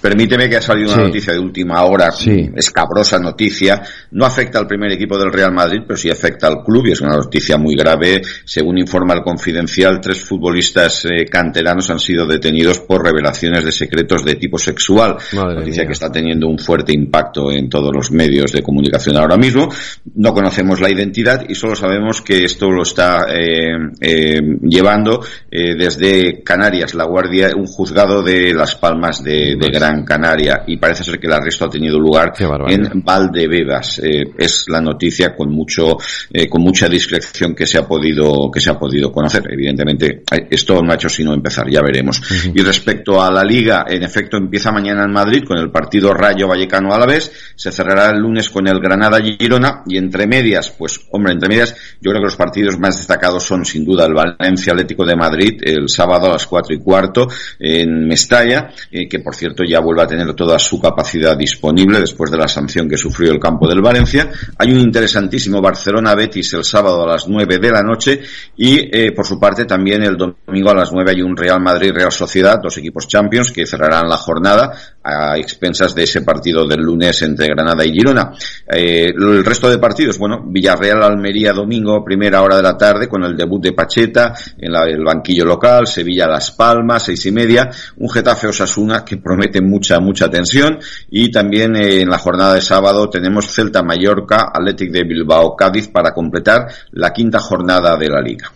Permíteme 0.00 0.48
que 0.48 0.56
ha 0.56 0.62
salido 0.62 0.92
una 0.92 1.04
noticia 1.04 1.32
de 1.32 1.38
última 1.38 1.82
hora, 1.84 2.10
escabrosa 2.54 3.18
noticia. 3.18 3.82
No 4.10 4.24
afecta 4.24 4.58
al 4.58 4.66
primer 4.66 4.92
equipo 4.92 5.18
del 5.18 5.32
Real 5.32 5.52
Madrid, 5.52 5.82
pero 5.86 5.96
sí 5.96 6.10
afecta 6.10 6.48
al 6.48 6.62
club 6.62 6.86
y 6.86 6.92
es 6.92 7.00
una 7.00 7.16
noticia 7.16 7.56
muy 7.56 7.74
grave. 7.74 8.22
Según 8.44 8.78
informa 8.78 9.14
el 9.14 9.22
Confidencial, 9.22 10.00
tres 10.00 10.22
futbolistas 10.22 11.06
eh, 11.06 11.24
canteranos 11.24 11.90
han 11.90 11.98
sido 11.98 12.26
detenidos 12.26 12.80
por 12.80 13.04
revelaciones 13.04 13.64
de 13.64 13.72
secretos 13.72 14.24
de 14.24 14.34
tipo 14.34 14.58
sexual. 14.58 15.16
noticia 15.32 15.86
que 15.86 15.92
está 15.92 16.10
teniendo 16.10 16.48
un 16.48 16.58
fuerte 16.58 16.92
impacto 16.92 17.50
en 17.50 17.68
todos 17.68 17.90
los 17.94 18.10
medios 18.10 18.52
de 18.52 18.62
comunicación 18.62 19.16
ahora 19.16 19.36
mismo. 19.36 19.68
No 20.14 20.32
conocemos 20.32 20.80
la 20.80 20.90
identidad 20.90 21.44
y 21.48 21.54
solo 21.54 21.74
sabemos 21.74 22.22
que 22.22 22.44
esto 22.44 22.70
lo 22.70 22.82
está 22.82 23.26
eh, 23.34 23.76
eh, 24.00 24.40
llevando 24.62 25.24
desde 25.50 26.42
Canarias, 26.42 26.94
la 26.94 27.04
Guardia, 27.04 27.50
un 27.56 27.66
juzgado 27.66 28.22
de 28.22 28.52
Las 28.52 28.74
Palmas 28.74 29.24
de, 29.24 29.56
de 29.58 29.70
Gran 29.70 29.85
Canaria 30.04 30.64
y 30.66 30.76
parece 30.76 31.04
ser 31.04 31.18
que 31.18 31.26
el 31.26 31.32
arresto 31.32 31.64
ha 31.64 31.70
tenido 31.70 31.98
lugar 31.98 32.32
en 32.68 33.02
Valdebebas. 33.02 34.00
Eh, 34.02 34.24
es 34.38 34.64
la 34.68 34.80
noticia 34.80 35.34
con 35.34 35.50
mucho 35.50 35.96
eh, 36.32 36.48
con 36.48 36.62
mucha 36.62 36.88
discreción 36.88 37.54
que 37.54 37.66
se 37.66 37.78
ha 37.78 37.86
podido 37.86 38.50
que 38.50 38.60
se 38.60 38.70
ha 38.70 38.78
podido 38.78 39.12
conocer. 39.12 39.44
Evidentemente 39.50 40.22
eh, 40.30 40.46
esto 40.50 40.82
no 40.82 40.92
ha 40.92 40.96
hecho 40.96 41.08
sino 41.08 41.32
empezar, 41.32 41.68
ya 41.70 41.82
veremos. 41.82 42.20
Y 42.54 42.60
respecto 42.62 43.22
a 43.22 43.30
la 43.30 43.44
liga, 43.44 43.84
en 43.88 44.02
efecto 44.02 44.36
empieza 44.36 44.72
mañana 44.72 45.04
en 45.04 45.12
Madrid 45.12 45.44
con 45.44 45.58
el 45.58 45.70
partido 45.70 46.12
Rayo 46.12 46.48
Vallecano 46.48 46.92
a 46.92 46.98
la 46.98 47.06
vez, 47.06 47.30
se 47.54 47.70
cerrará 47.70 48.10
el 48.10 48.20
lunes 48.20 48.50
con 48.50 48.66
el 48.66 48.80
Granada 48.80 49.20
Girona 49.20 49.82
y 49.86 49.98
entre 49.98 50.26
medias, 50.26 50.70
pues 50.70 51.00
hombre, 51.12 51.32
entre 51.32 51.48
medias 51.48 51.74
yo 52.00 52.10
creo 52.10 52.22
que 52.22 52.26
los 52.26 52.36
partidos 52.36 52.78
más 52.78 52.96
destacados 52.96 53.44
son 53.44 53.64
sin 53.64 53.84
duda 53.84 54.06
el 54.06 54.14
Valencia 54.14 54.72
Atlético 54.72 55.04
de 55.04 55.16
Madrid 55.16 55.60
el 55.62 55.88
sábado 55.88 56.26
a 56.26 56.32
las 56.32 56.46
cuatro 56.46 56.74
y 56.74 56.78
cuarto 56.78 57.28
en 57.58 58.06
Mestalla, 58.06 58.70
que 58.90 59.18
por 59.20 59.34
cierto 59.34 59.64
ya 59.64 59.75
vuelve 59.80 60.02
a 60.02 60.06
tener 60.06 60.34
toda 60.34 60.58
su 60.58 60.80
capacidad 60.80 61.36
disponible 61.36 62.00
después 62.00 62.30
de 62.30 62.38
la 62.38 62.48
sanción 62.48 62.88
que 62.88 62.96
sufrió 62.96 63.32
el 63.32 63.40
campo 63.40 63.68
del 63.68 63.80
Valencia. 63.80 64.30
Hay 64.58 64.72
un 64.72 64.78
interesantísimo 64.78 65.60
Barcelona-Betis 65.60 66.54
el 66.54 66.64
sábado 66.64 67.02
a 67.02 67.12
las 67.12 67.28
9 67.28 67.58
de 67.58 67.70
la 67.70 67.82
noche 67.82 68.20
y 68.56 68.78
eh, 68.96 69.12
por 69.12 69.26
su 69.26 69.38
parte 69.38 69.64
también 69.64 70.02
el 70.02 70.16
domingo 70.16 70.70
a 70.70 70.74
las 70.74 70.92
9 70.92 71.10
hay 71.10 71.22
un 71.22 71.36
Real 71.36 71.60
Madrid-Real 71.60 72.12
Sociedad, 72.12 72.60
dos 72.62 72.76
equipos 72.78 73.06
champions 73.06 73.52
que 73.52 73.66
cerrarán 73.66 74.08
la 74.08 74.16
jornada 74.16 74.72
a 75.06 75.36
expensas 75.36 75.94
de 75.94 76.02
ese 76.02 76.22
partido 76.22 76.66
del 76.66 76.80
lunes 76.80 77.22
entre 77.22 77.46
Granada 77.46 77.84
y 77.84 77.92
Girona. 77.92 78.32
Eh, 78.68 79.06
el 79.06 79.44
resto 79.44 79.70
de 79.70 79.78
partidos, 79.78 80.18
bueno, 80.18 80.42
Villarreal-Almería 80.44 81.52
domingo, 81.52 82.04
primera 82.04 82.42
hora 82.42 82.56
de 82.56 82.62
la 82.62 82.76
tarde 82.76 83.08
con 83.08 83.22
el 83.22 83.36
debut 83.36 83.62
de 83.62 83.72
Pacheta 83.72 84.34
en 84.58 84.74
el 84.74 85.04
banquillo 85.04 85.44
local, 85.44 85.86
Sevilla-Las 85.86 86.52
Palmas, 86.52 87.04
seis 87.04 87.24
y 87.26 87.32
media, 87.32 87.70
un 87.98 88.08
Getafe-Osasuna 88.08 89.04
que 89.04 89.18
promete 89.18 89.60
mucha, 89.60 90.00
mucha 90.00 90.28
tensión. 90.28 90.78
Y 91.10 91.30
también 91.30 91.76
eh, 91.76 92.00
en 92.00 92.08
la 92.08 92.18
jornada 92.18 92.54
de 92.54 92.60
sábado 92.60 93.08
tenemos 93.08 93.46
Celta 93.46 93.82
Mallorca, 93.82 94.50
Athletic 94.52 94.90
de 94.90 95.04
Bilbao, 95.04 95.54
Cádiz 95.54 95.88
para 95.88 96.12
completar 96.12 96.66
la 96.92 97.12
quinta 97.12 97.38
jornada 97.38 97.96
de 97.96 98.08
la 98.08 98.20
liga. 98.20 98.50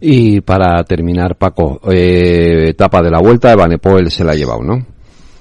Y 0.00 0.40
para 0.42 0.82
terminar, 0.84 1.36
Paco, 1.36 1.80
eh, 1.90 2.68
etapa 2.68 3.00
de 3.00 3.10
la 3.10 3.20
vuelta, 3.20 3.52
Evanepoel 3.52 4.10
se 4.10 4.24
la 4.24 4.32
ha 4.32 4.36
llevado, 4.36 4.62
¿no? 4.62 4.93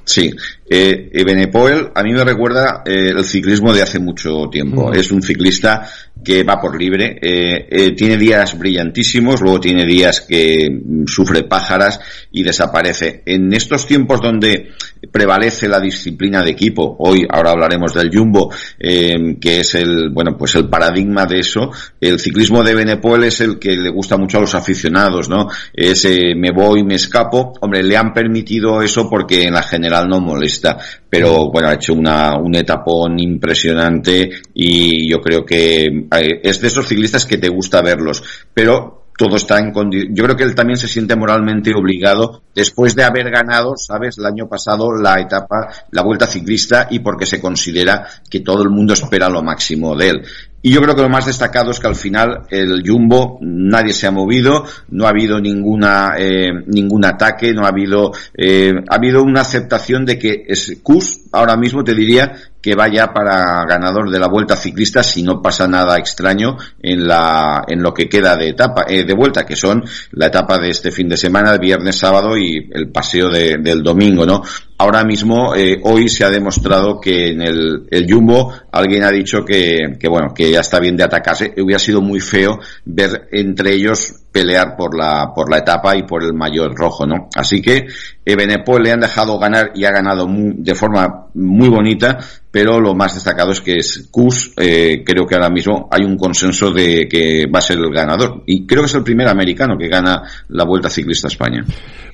Sí, 0.06 0.34
eh, 0.70 1.24
Benepoel 1.26 1.92
a 1.96 2.04
mí 2.04 2.12
me 2.12 2.24
recuerda 2.24 2.84
eh, 2.86 3.10
el 3.16 3.24
ciclismo 3.24 3.74
de 3.74 3.82
hace 3.82 4.00
mucho 4.00 4.50
tiempo. 4.52 4.92
Es 4.94 5.12
un 5.12 5.22
ciclista 5.22 5.88
que 6.24 6.44
va 6.44 6.60
por 6.60 6.80
libre. 6.80 7.18
Eh, 7.22 7.68
eh, 7.70 7.92
tiene 7.92 8.18
días 8.18 8.58
brillantísimos, 8.58 9.42
luego 9.42 9.60
tiene 9.60 9.86
días 9.86 10.22
que 10.22 10.70
mm, 10.70 11.06
sufre 11.08 11.44
pájaras 11.44 12.00
y 12.32 12.44
desaparece. 12.44 13.22
En 13.26 13.54
estos 13.54 13.86
tiempos 13.86 14.22
donde 14.22 14.70
prevalece 15.12 15.68
la 15.68 15.80
disciplina 15.80 16.42
de 16.42 16.52
equipo, 16.52 16.96
hoy 17.00 17.26
ahora 17.30 17.52
hablaremos 17.52 17.94
del 17.94 18.10
Jumbo, 18.14 18.52
eh, 18.80 19.38
que 19.40 19.60
es 19.60 19.76
el 19.76 20.10
bueno 20.12 20.38
pues 20.38 20.56
el 20.56 20.70
paradigma 20.70 21.26
de 21.26 21.40
eso. 21.40 21.72
El 22.00 22.20
ciclismo 22.20 22.64
de 22.64 22.76
Benepol 22.76 23.24
es 23.24 23.42
el 23.42 23.60
que 23.60 23.76
le 23.76 23.90
gusta 23.90 24.18
mucho 24.18 24.38
a 24.38 24.42
los 24.42 24.56
aficionados, 24.56 25.30
¿no? 25.30 25.48
Ese 25.74 26.36
me 26.36 26.52
voy, 26.52 26.84
me 26.84 26.96
escapo. 26.96 27.54
Hombre, 27.62 27.84
le 27.84 27.98
han 27.98 28.14
permitido 28.14 28.82
eso 28.82 29.10
porque 29.10 29.44
en 29.44 29.54
la 29.54 29.64
general 29.64 30.08
no 30.08 30.20
molesta, 30.20 30.78
pero 31.10 31.52
bueno 31.52 31.70
ha 31.70 31.74
hecho 31.74 31.94
una 31.94 32.38
un 32.38 32.56
etapón 32.56 33.20
impresionante 33.20 34.30
y 34.54 35.10
yo 35.10 35.20
creo 35.20 35.46
que 35.46 35.86
eh, 35.86 36.08
es 36.20 36.62
de 36.62 36.68
esos 36.68 36.88
ciclistas 36.88 37.26
que 37.26 37.38
te 37.38 37.50
gusta 37.50 37.82
verlos, 37.82 38.24
pero 38.54 39.04
todo 39.18 39.36
está 39.36 39.60
en 39.60 39.74
yo 40.14 40.24
creo 40.24 40.36
que 40.36 40.44
él 40.44 40.56
también 40.56 40.78
se 40.78 40.88
siente 40.88 41.16
moralmente 41.16 41.72
obligado 41.76 42.42
después 42.56 42.96
de 42.96 43.04
haber 43.04 43.30
ganado, 43.30 43.76
sabes, 43.78 44.18
el 44.18 44.26
año 44.26 44.48
pasado 44.48 44.92
la 44.92 45.20
etapa, 45.20 45.70
la 45.92 46.04
vuelta 46.04 46.28
ciclista 46.28 46.88
y 46.90 47.00
porque 47.00 47.26
se 47.26 47.40
considera 47.40 48.08
que 48.30 48.40
todo 48.40 48.64
el 48.64 48.70
mundo 48.70 48.94
espera 48.94 49.30
lo 49.30 49.44
máximo 49.44 49.96
de 49.96 50.10
él. 50.10 50.24
Y 50.66 50.72
yo 50.72 50.82
creo 50.82 50.96
que 50.96 51.02
lo 51.02 51.10
más 51.10 51.26
destacado 51.26 51.72
es 51.72 51.80
que 51.80 51.88
al 51.88 51.96
final 51.96 52.44
el 52.50 52.84
Jumbo 52.86 53.38
nadie 53.42 53.92
se 53.92 54.08
ha 54.08 54.12
movido, 54.12 54.64
no 54.90 55.06
ha 55.06 55.10
habido 55.10 55.40
ninguna 55.42 56.14
eh, 56.18 56.52
ningún 56.68 57.04
ataque, 57.06 57.54
no 57.54 57.66
ha 57.66 57.70
habido 57.70 58.14
eh, 58.34 58.72
ha 58.90 58.96
habido 58.96 59.24
una 59.24 59.42
aceptación 59.42 60.06
de 60.06 60.18
que 60.18 60.46
es 60.48 60.78
Kus 60.82 61.24
ahora 61.34 61.58
mismo 61.58 61.84
te 61.84 61.94
diría 61.94 62.34
que 62.64 62.76
vaya 62.76 63.14
para 63.14 63.66
ganador 63.66 64.10
de 64.10 64.20
la 64.20 64.28
vuelta 64.30 64.56
ciclista 64.56 65.04
si 65.04 65.22
no 65.22 65.42
pasa 65.42 65.68
nada 65.68 65.98
extraño 65.98 66.58
en 66.82 67.06
la 67.06 67.66
en 67.68 67.84
lo 67.84 67.94
que 67.94 68.08
queda 68.08 68.38
de 68.38 68.50
etapa 68.50 68.86
eh, 68.88 69.04
de 69.04 69.14
vuelta 69.14 69.46
que 69.46 69.58
son 69.58 69.84
la 70.12 70.28
etapa 70.28 70.58
de 70.58 70.70
este 70.70 70.90
fin 70.90 71.10
de 71.10 71.18
semana, 71.18 71.58
viernes, 71.58 71.98
sábado 71.98 72.38
y 72.38 72.70
el 72.74 72.90
paseo 72.90 73.30
de, 73.30 73.58
del 73.58 73.84
domingo, 73.84 74.26
¿no? 74.26 74.42
ahora 74.84 75.04
mismo, 75.04 75.56
eh, 75.56 75.80
hoy 75.84 76.10
se 76.10 76.26
ha 76.26 76.30
demostrado 76.30 77.00
que 77.00 77.30
en 77.30 77.42
el, 77.42 77.88
el 77.90 78.12
Jumbo 78.12 78.54
alguien 78.72 79.04
ha 79.04 79.12
dicho 79.12 79.46
que, 79.46 79.98
que, 80.00 80.10
bueno, 80.10 80.34
que 80.34 80.52
ya 80.52 80.60
está 80.60 80.80
bien 80.80 80.98
de 80.98 81.04
atacarse. 81.04 81.54
Hubiera 81.58 81.80
sido 81.80 82.02
muy 82.02 82.20
feo 82.20 82.60
ver 82.84 83.30
entre 83.32 83.74
ellos 83.74 84.23
pelear 84.34 84.76
por 84.76 84.98
la, 84.98 85.32
por 85.34 85.50
la 85.50 85.60
etapa 85.60 85.96
y 85.96 86.04
por 86.04 86.24
el 86.24 86.34
mayor 86.34 86.76
rojo, 86.76 87.06
¿no? 87.06 87.30
Así 87.36 87.62
que 87.62 87.86
Ebenepol 88.26 88.82
le 88.82 88.92
han 88.92 89.00
dejado 89.00 89.38
ganar 89.38 89.72
y 89.76 89.86
ha 89.86 89.92
ganado 89.92 90.28
de 90.28 90.74
forma 90.74 91.28
muy 91.36 91.70
bonita, 91.70 92.18
pero 92.50 92.80
lo 92.80 92.96
más 92.96 93.14
destacado 93.14 93.52
es 93.52 93.62
que 93.62 93.78
es 93.78 94.10
Kus, 94.10 94.52
eh, 94.58 95.04
creo 95.06 95.28
que 95.28 95.36
ahora 95.36 95.52
mismo 95.52 95.88
hay 95.92 96.04
un 96.04 96.18
consenso 96.18 96.72
de 96.72 97.08
que 97.08 97.46
va 97.46 97.60
a 97.60 97.62
ser 97.62 97.78
el 97.78 97.94
ganador. 97.94 98.42
Y 98.48 98.66
creo 98.66 98.82
que 98.82 98.88
es 98.88 98.96
el 98.96 99.04
primer 99.04 99.28
americano 99.28 99.78
que 99.78 99.88
gana 99.88 100.24
la 100.50 100.66
Vuelta 100.66 100.90
Ciclista 100.90 101.28
a 101.28 101.32
España. 101.32 101.64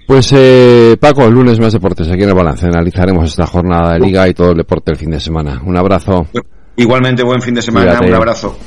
Pues 0.05 0.34
eh, 0.36 0.97
Paco, 0.99 1.26
el 1.26 1.34
lunes 1.34 1.57
más 1.57 1.72
deportes 1.72 2.09
aquí 2.09 2.24
en 2.24 2.30
el 2.30 2.36
balance. 2.36 2.65
Analizaremos 2.65 3.30
esta 3.30 3.45
jornada 3.45 3.93
de 3.93 3.99
liga 3.99 4.28
y 4.28 4.34
todo 4.34 4.51
el 4.51 4.57
deporte 4.57 4.91
el 4.91 4.97
fin 4.97 5.11
de 5.11 5.22
semana. 5.22 5.61
Un 5.65 5.78
abrazo. 5.78 6.28
Igualmente 6.76 7.24
buen 7.24 7.41
fin 7.41 7.53
de 7.53 7.61
semana, 7.61 7.99
un 8.01 8.13
abrazo. 8.13 8.57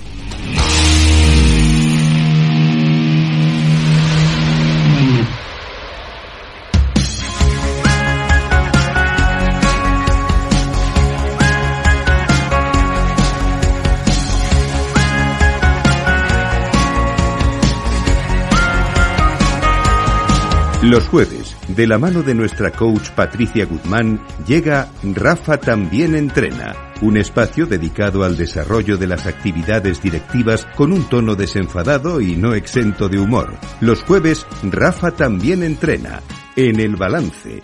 Los 20.83 21.07
jueves, 21.07 21.57
de 21.69 21.87
la 21.87 21.97
mano 21.97 22.25
de 22.25 22.35
nuestra 22.35 22.73
coach 22.73 23.11
Patricia 23.11 23.67
Guzmán, 23.67 24.21
llega 24.49 24.89
Rafa 25.05 25.57
también 25.57 26.17
entrena, 26.17 26.75
un 27.01 27.17
espacio 27.17 27.67
dedicado 27.67 28.25
al 28.25 28.37
desarrollo 28.37 28.97
de 28.97 29.07
las 29.07 29.27
actividades 29.27 30.03
directivas 30.03 30.67
con 30.75 30.93
un 30.93 31.09
tono 31.09 31.37
desenfadado 31.37 32.21
y 32.21 32.35
no 32.35 32.55
exento 32.55 33.09
de 33.09 33.21
humor. 33.21 33.55
Los 33.81 34.03
jueves, 34.03 34.45
Rafa 34.65 35.13
también 35.13 35.63
entrena, 35.63 36.21
en 36.57 36.81
el 36.81 36.97
balance. 36.97 37.61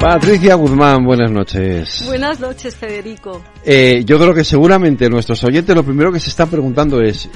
Patricia 0.00 0.54
Guzmán, 0.54 1.04
buenas 1.04 1.32
noches. 1.32 2.04
Buenas 2.06 2.38
noches, 2.38 2.76
Federico. 2.76 3.42
Eh, 3.64 4.04
yo 4.06 4.16
creo 4.16 4.32
que 4.32 4.44
seguramente 4.44 5.10
nuestros 5.10 5.42
oyentes 5.42 5.74
lo 5.74 5.82
primero 5.82 6.12
que 6.12 6.20
se 6.20 6.30
están 6.30 6.48
preguntando 6.48 7.02
es, 7.02 7.28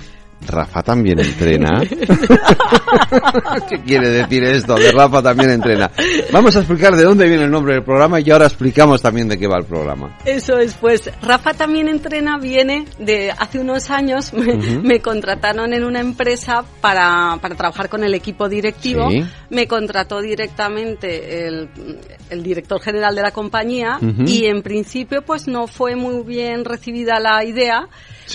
Rafa 0.47 0.83
también 0.83 1.21
entrena. 1.21 1.81
¿Qué 3.69 3.81
quiere 3.83 4.11
decir 4.11 4.45
esto? 4.45 4.75
De 4.75 4.93
Rafa 4.93 5.23
también 5.23 5.51
entrena. 5.51 5.91
Vamos 6.33 6.57
a 6.57 6.61
explicar 6.61 6.95
de 6.97 7.05
dónde 7.05 7.27
viene 7.29 7.45
el 7.45 7.51
nombre 7.51 7.75
del 7.75 7.83
programa 7.83 8.21
y 8.21 8.31
ahora 8.31 8.47
explicamos 8.47 9.03
también 9.03 9.29
de 9.29 9.39
qué 9.39 9.47
va 9.47 9.59
el 9.59 9.65
programa. 9.65 10.17
Eso 10.25 10.59
es, 10.59 10.75
pues 10.75 11.11
Rafa 11.23 11.55
también 11.55 11.89
entrena 11.89 12.39
viene 12.39 12.85
de 12.99 13.31
hace 13.31 13.59
unos 13.59 13.91
años 13.91 14.33
me, 14.83 15.01
contrataron 15.01 15.73
en 15.73 15.85
una 15.85 16.01
empresa 16.01 16.65
para, 16.81 17.39
para, 17.41 17.55
trabajar 17.55 17.89
con 17.89 18.05
el 18.05 18.15
equipo 18.15 18.49
directivo. 18.49 19.09
Me 19.51 19.67
contrató 19.67 20.21
directamente 20.21 21.47
el, 21.47 21.69
el, 22.31 22.43
director 22.43 22.81
general 22.81 23.15
de 23.15 23.23
la 23.23 23.31
compañía 23.31 23.99
y 24.27 24.47
en 24.47 24.63
principio 24.63 25.23
pues 25.23 25.49
no 25.49 25.67
fue 25.67 25.97
muy 25.97 26.23
bien 26.25 26.65
recibida 26.65 27.19
la 27.21 27.45
idea 27.45 27.89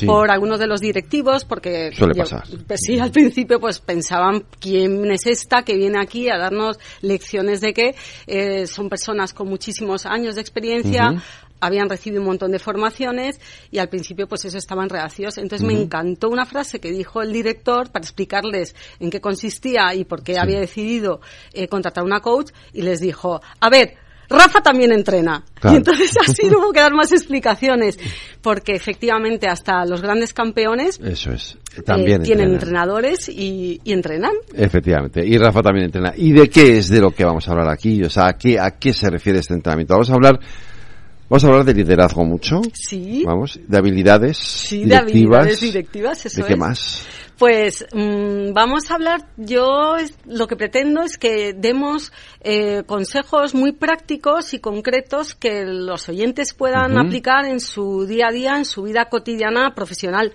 por 0.05 0.31
algunos 0.31 0.59
de 0.59 0.67
los 0.67 0.81
directivos, 0.81 1.45
porque 1.45 1.91
Suele 1.93 2.15
pasar. 2.15 2.43
Pues 2.67 2.79
sí, 2.85 2.99
al 2.99 3.11
principio 3.11 3.59
pues 3.59 3.79
pensaban 3.79 4.43
quién 4.59 5.09
es 5.11 5.25
esta 5.25 5.63
que 5.63 5.75
viene 5.75 5.99
aquí 5.99 6.29
a 6.29 6.37
darnos 6.37 6.79
lecciones 7.01 7.61
de 7.61 7.73
que 7.73 7.95
eh, 8.27 8.67
son 8.67 8.89
personas 8.89 9.33
con 9.33 9.47
muchísimos 9.47 10.05
años 10.05 10.35
de 10.35 10.41
experiencia, 10.41 11.21
habían 11.59 11.89
recibido 11.89 12.21
un 12.21 12.27
montón 12.27 12.51
de 12.51 12.59
formaciones 12.59 13.39
y 13.71 13.79
al 13.79 13.89
principio 13.89 14.27
pues 14.27 14.45
eso 14.45 14.57
estaban 14.57 14.89
reacios. 14.89 15.37
Entonces 15.37 15.67
me 15.67 15.73
encantó 15.73 16.29
una 16.29 16.45
frase 16.45 16.79
que 16.79 16.91
dijo 16.91 17.21
el 17.21 17.33
director 17.33 17.91
para 17.91 18.03
explicarles 18.03 18.75
en 18.99 19.09
qué 19.09 19.21
consistía 19.21 19.93
y 19.93 20.05
por 20.05 20.23
qué 20.23 20.39
había 20.39 20.59
decidido 20.59 21.21
eh, 21.53 21.67
contratar 21.67 22.03
una 22.03 22.21
coach 22.21 22.51
y 22.73 22.81
les 22.81 22.99
dijo, 22.99 23.41
a 23.59 23.69
ver, 23.69 23.97
Rafa 24.29 24.61
también 24.61 24.91
entrena. 24.91 25.43
Y 25.63 25.75
entonces 25.75 26.15
así 26.21 26.47
hubo 26.47 26.71
que 26.71 26.79
dar 26.79 26.93
más 26.93 27.11
explicaciones, 27.11 27.99
porque 28.41 28.73
efectivamente 28.73 29.47
hasta 29.47 29.85
los 29.85 30.01
grandes 30.01 30.33
campeones 30.33 30.99
Eso 31.03 31.31
es. 31.31 31.57
También 31.85 32.21
eh, 32.21 32.25
tienen 32.25 32.51
entrenadores 32.53 33.29
y, 33.29 33.81
entrenan. 33.85 34.33
Efectivamente. 34.53 35.25
Y 35.25 35.37
Rafa 35.37 35.61
también 35.61 35.85
entrena. 35.85 36.13
¿Y 36.15 36.31
de 36.31 36.49
qué 36.49 36.77
es 36.77 36.89
de 36.89 37.01
lo 37.01 37.11
que 37.11 37.25
vamos 37.25 37.47
a 37.47 37.51
hablar 37.51 37.69
aquí? 37.69 38.03
O 38.03 38.09
sea, 38.09 38.27
¿a 38.27 38.33
qué, 38.37 38.59
a 38.59 38.71
qué 38.71 38.93
se 38.93 39.09
refiere 39.09 39.39
este 39.39 39.53
entrenamiento? 39.53 39.93
Vamos 39.93 40.09
a 40.09 40.13
hablar 40.13 40.39
Vamos 41.29 41.43
a 41.43 41.47
hablar 41.47 41.63
de 41.63 41.75
liderazgo 41.75 42.25
mucho. 42.25 42.59
Sí. 42.73 43.23
Vamos, 43.23 43.59
de 43.67 43.77
habilidades 43.77 44.35
sí, 44.35 44.83
de 44.83 44.95
habilidades 44.95 45.61
directivas, 45.61 46.25
eso 46.25 46.41
¿De 46.41 46.47
qué 46.47 46.55
más? 46.55 47.05
Pues 47.39 47.85
mm, 47.93 48.51
vamos 48.51 48.91
a 48.91 48.95
hablar, 48.95 49.21
yo 49.37 49.95
lo 50.25 50.47
que 50.47 50.57
pretendo 50.57 51.03
es 51.03 51.17
que 51.17 51.53
demos 51.53 52.11
eh, 52.41 52.83
consejos 52.85 53.55
muy 53.55 53.71
prácticos 53.71 54.53
y 54.53 54.59
concretos 54.59 55.35
que 55.35 55.63
los 55.63 56.09
oyentes 56.09 56.53
puedan 56.53 56.97
aplicar 56.97 57.45
en 57.45 57.61
su 57.61 58.05
día 58.05 58.27
a 58.27 58.33
día, 58.33 58.57
en 58.57 58.65
su 58.65 58.83
vida 58.83 59.05
cotidiana 59.05 59.73
profesional 59.73 60.33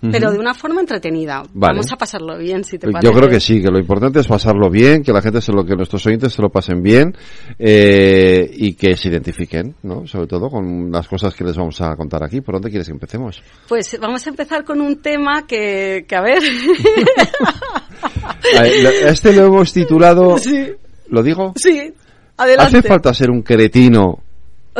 pero 0.00 0.30
de 0.30 0.38
una 0.38 0.54
forma 0.54 0.80
entretenida. 0.80 1.42
Vamos 1.52 1.90
a 1.92 1.96
pasarlo 1.96 2.38
bien, 2.38 2.64
si 2.64 2.78
te 2.78 2.90
parece. 2.90 3.06
Yo 3.06 3.16
creo 3.16 3.28
que 3.28 3.40
sí, 3.40 3.60
que 3.60 3.68
lo 3.68 3.78
importante 3.78 4.20
es 4.20 4.26
pasarlo 4.26 4.70
bien, 4.70 5.02
que 5.02 5.12
la 5.12 5.20
gente 5.20 5.40
se 5.40 5.52
lo, 5.52 5.64
que 5.64 5.74
nuestros 5.74 6.04
oyentes 6.06 6.32
se 6.32 6.42
lo 6.42 6.50
pasen 6.50 6.82
bien 6.82 7.14
eh, 7.58 8.48
y 8.52 8.74
que 8.74 8.96
se 8.96 9.08
identifiquen, 9.08 9.74
¿no? 9.82 10.06
Sobre 10.06 10.26
todo 10.26 10.48
con 10.48 10.90
las 10.90 11.08
cosas 11.08 11.34
que 11.34 11.44
les 11.44 11.56
vamos 11.56 11.80
a 11.80 11.96
contar 11.96 12.22
aquí. 12.22 12.40
¿Por 12.40 12.54
dónde 12.54 12.70
quieres 12.70 12.86
que 12.86 12.92
empecemos? 12.92 13.42
Pues 13.68 13.98
vamos 14.00 14.26
a 14.26 14.30
empezar 14.30 14.64
con 14.64 14.80
un 14.80 15.02
tema 15.02 15.46
que, 15.46 16.04
que 16.08 16.16
a 16.16 16.22
ver. 16.22 16.42
este 19.06 19.32
lo 19.32 19.46
hemos 19.46 19.72
titulado. 19.72 20.38
Sí. 20.38 20.72
¿Lo 21.08 21.22
digo? 21.22 21.52
Sí. 21.56 21.92
Adelante. 22.36 22.78
¿Hace 22.78 22.88
falta 22.88 23.12
ser 23.12 23.30
un 23.30 23.42
cretino 23.42 24.22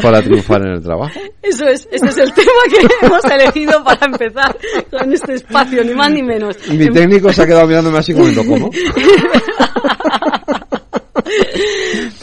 para 0.03 0.23
triunfar 0.23 0.63
en 0.63 0.73
el 0.75 0.83
trabajo. 0.83 1.19
Eso 1.43 1.67
es, 1.67 1.89
ese 1.91 2.07
es 2.07 2.19
el 2.19 2.33
tema 2.33 2.63
que 2.71 2.87
hemos 3.07 3.25
elegido 3.25 3.83
para 3.85 4.07
empezar 4.07 4.57
con 4.91 5.13
este 5.13 5.35
espacio, 5.35 5.85
ni 5.85 5.95
más 5.95 6.11
ni 6.11 6.23
menos. 6.23 6.57
Y 6.69 6.77
mi 6.77 6.89
técnico 6.91 7.33
se 7.33 7.43
ha 7.43 7.47
quedado 7.47 7.67
mirándome 7.67 7.99
así 7.99 8.15
como, 8.15 8.29
¿cómo? 8.47 8.71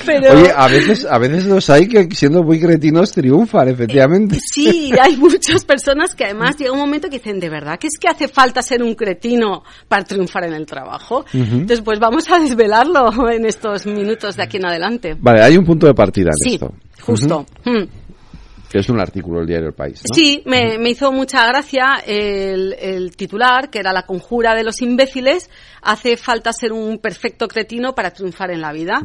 Pero... 0.06 0.34
Oye, 0.34 0.52
a 0.56 0.68
veces, 0.68 1.06
a 1.06 1.18
veces 1.18 1.46
los 1.46 1.70
hay 1.70 1.88
que 1.88 2.08
siendo 2.16 2.44
muy 2.44 2.60
cretinos 2.60 3.12
triunfan, 3.12 3.70
efectivamente. 3.70 4.40
sí, 4.54 4.92
hay 5.00 5.18
muchas 5.18 5.66
personas 5.66 6.16
que 6.16 6.26
además 6.26 6.58
llega 6.58 6.72
un 6.72 6.80
momento 6.80 7.10
que 7.10 7.18
dicen, 7.18 7.40
¿de 7.40 7.50
verdad 7.50 7.78
que 7.80 7.88
es 7.88 7.98
que 8.00 8.08
hace 8.08 8.28
falta 8.28 8.62
ser 8.62 8.84
un 8.84 8.96
cretino 8.96 9.64
para 9.88 10.04
triunfar 10.04 10.46
en 10.46 10.54
el 10.54 10.66
trabajo? 10.66 11.26
Entonces, 11.34 11.82
pues 11.82 12.00
vamos 12.00 12.30
a 12.30 12.40
desvelarlo 12.40 13.30
en 13.30 13.46
estos 13.46 13.86
minutos 13.86 14.36
de 14.36 14.44
aquí 14.44 14.58
en 14.58 14.66
adelante. 14.66 15.16
Vale, 15.20 15.42
hay 15.42 15.58
un 15.58 15.66
punto 15.66 15.88
de 15.88 15.94
partida 15.94 16.30
en 16.30 16.50
sí, 16.50 16.54
esto. 16.56 16.74
justo. 17.02 17.46
Mm. 17.66 17.84
Que 18.76 18.80
es 18.80 18.90
un 18.90 19.00
artículo 19.00 19.40
del 19.40 19.48
diario 19.48 19.68
El 19.70 19.74
País. 19.74 20.04
Sí, 20.14 20.44
me, 20.46 20.76
hizo 20.90 21.10
mucha 21.14 21.48
gracia 21.48 22.04
el, 22.06 23.16
titular, 23.16 23.70
que 23.70 23.80
era 23.80 23.94
La 23.94 24.02
conjura 24.06 24.54
de 24.54 24.66
los 24.66 24.82
imbéciles. 24.82 25.50
Hace 25.82 26.18
falta 26.18 26.52
ser 26.52 26.74
un 26.74 26.98
perfecto 26.98 27.48
cretino 27.48 27.96
para 27.96 28.12
triunfar 28.12 28.52
en 28.52 28.60
la 28.60 28.74
vida. 28.74 29.02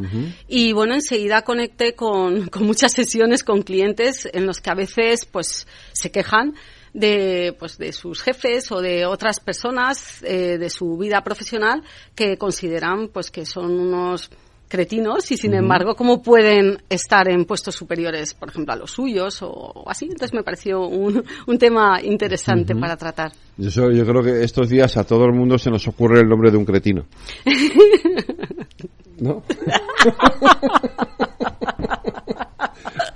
Y 0.49 0.73
bueno, 0.73 0.95
enseguida 0.95 1.43
conecté 1.43 1.95
con, 1.95 2.47
con 2.51 2.65
muchas 2.65 2.91
sesiones 2.91 3.45
con 3.45 3.63
clientes 3.63 4.29
en 4.33 4.45
los 4.45 4.61
que 4.61 4.71
a 4.71 4.75
veces 4.75 5.25
pues 5.25 5.69
se 5.93 6.11
quejan 6.11 6.55
de, 6.93 7.55
pues, 7.57 7.79
de 7.79 7.93
sus 7.93 8.23
jefes 8.23 8.73
o 8.73 8.81
de 8.81 9.07
otras 9.07 9.39
personas 9.39 10.21
eh, 10.25 10.59
de 10.59 10.69
su 10.69 10.97
vida 10.97 11.23
profesional 11.23 11.85
que 12.17 12.37
consideran 12.37 13.07
pues 13.07 13.31
que 13.31 13.47
son 13.47 13.79
unos 13.79 14.31
cretinos 14.71 15.31
y 15.33 15.37
sin 15.37 15.53
embargo 15.53 15.95
cómo 15.95 16.23
pueden 16.23 16.79
estar 16.89 17.29
en 17.29 17.45
puestos 17.45 17.75
superiores, 17.75 18.33
por 18.33 18.49
ejemplo, 18.49 18.73
a 18.73 18.77
los 18.77 18.93
suyos 18.93 19.43
o, 19.43 19.85
así. 19.87 20.07
Entonces 20.07 20.33
me 20.33 20.43
pareció 20.43 20.87
un, 20.87 21.23
un 21.47 21.59
tema 21.59 22.01
interesante 22.03 22.75
para 22.75 22.97
tratar. 22.97 23.33
Yo, 23.59 23.91
yo 23.91 24.07
creo 24.07 24.23
que 24.23 24.43
estos 24.43 24.71
días 24.71 24.97
a 24.97 25.05
todo 25.05 25.27
el 25.27 25.33
mundo 25.33 25.59
se 25.59 25.71
nos 25.71 25.87
ocurre 25.89 26.21
el 26.21 26.29
nombre 26.29 26.51
de 26.51 26.57
un 26.57 26.65
cretino. 26.65 27.05
¿No? 29.19 29.43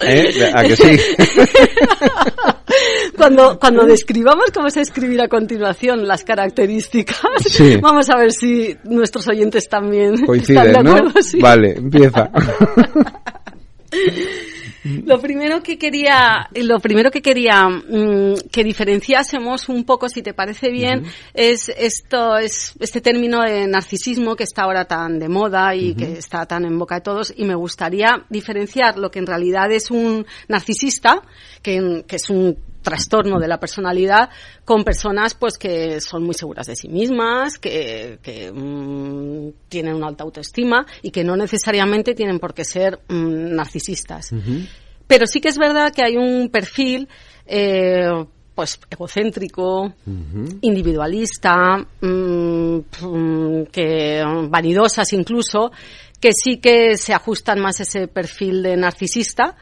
¿Eh? 0.06 0.52
¿A 0.54 0.62
que 0.64 0.76
sí? 0.76 0.98
cuando, 3.16 3.58
cuando 3.58 3.84
describamos 3.84 4.50
cómo 4.52 4.70
se 4.70 4.80
escribir 4.80 5.20
a 5.20 5.28
continuación 5.28 6.06
las 6.06 6.24
características, 6.24 7.20
vamos 7.80 8.08
a 8.10 8.18
ver 8.18 8.32
si 8.32 8.76
nuestros 8.84 9.26
oyentes 9.28 9.68
también 9.68 10.24
coinciden, 10.24 10.66
están 10.66 10.84
de 10.84 10.90
acuerdo. 10.90 11.08
¿no? 11.08 11.42
Vale, 11.42 11.74
empieza. 11.76 12.30
Lo 14.84 15.18
primero 15.20 15.62
que 15.62 15.78
quería, 15.78 16.48
lo 16.54 16.78
primero 16.78 17.10
que 17.10 17.22
quería 17.22 17.68
mm, 17.68 18.48
que 18.52 18.62
diferenciásemos 18.62 19.68
un 19.68 19.84
poco, 19.84 20.08
si 20.08 20.22
te 20.22 20.34
parece 20.34 20.70
bien, 20.70 21.04
es 21.32 21.70
esto, 21.70 22.36
es 22.36 22.74
este 22.78 23.00
término 23.00 23.42
de 23.42 23.66
narcisismo 23.66 24.36
que 24.36 24.44
está 24.44 24.62
ahora 24.62 24.84
tan 24.84 25.18
de 25.18 25.28
moda 25.28 25.74
y 25.74 25.94
que 25.94 26.18
está 26.18 26.44
tan 26.46 26.64
en 26.64 26.78
boca 26.78 26.96
de 26.96 27.00
todos. 27.00 27.32
Y 27.36 27.44
me 27.44 27.54
gustaría 27.54 28.24
diferenciar 28.28 28.98
lo 28.98 29.10
que 29.10 29.20
en 29.20 29.26
realidad 29.26 29.72
es 29.72 29.90
un 29.90 30.26
narcisista, 30.48 31.22
que, 31.62 32.04
que 32.06 32.16
es 32.16 32.28
un 32.28 32.56
trastorno 32.84 33.40
de 33.40 33.48
la 33.48 33.58
personalidad 33.58 34.30
con 34.64 34.84
personas 34.84 35.34
pues 35.34 35.58
que 35.58 36.00
son 36.00 36.22
muy 36.22 36.34
seguras 36.34 36.68
de 36.68 36.76
sí 36.76 36.88
mismas, 36.88 37.58
que, 37.58 38.20
que 38.22 38.52
mm, 38.52 39.68
tienen 39.68 39.94
una 39.94 40.06
alta 40.06 40.22
autoestima 40.22 40.86
y 41.02 41.10
que 41.10 41.24
no 41.24 41.36
necesariamente 41.36 42.14
tienen 42.14 42.38
por 42.38 42.54
qué 42.54 42.64
ser 42.64 43.00
mm, 43.08 43.56
narcisistas. 43.56 44.30
Pero 45.08 45.26
sí 45.26 45.40
que 45.40 45.48
es 45.48 45.58
verdad 45.58 45.92
que 45.92 46.04
hay 46.04 46.16
un 46.16 46.48
perfil 46.50 47.08
eh, 47.46 48.08
pues 48.54 48.78
egocéntrico, 48.88 49.92
individualista, 50.60 51.84
mm, 52.00 53.64
que 53.72 54.22
vanidosas 54.48 55.12
incluso, 55.12 55.72
que 56.20 56.30
sí 56.32 56.58
que 56.58 56.96
se 56.96 57.12
ajustan 57.12 57.60
más 57.60 57.80
a 57.80 57.82
ese 57.82 58.06
perfil 58.06 58.62
de 58.62 58.76
narcisista 58.76 59.56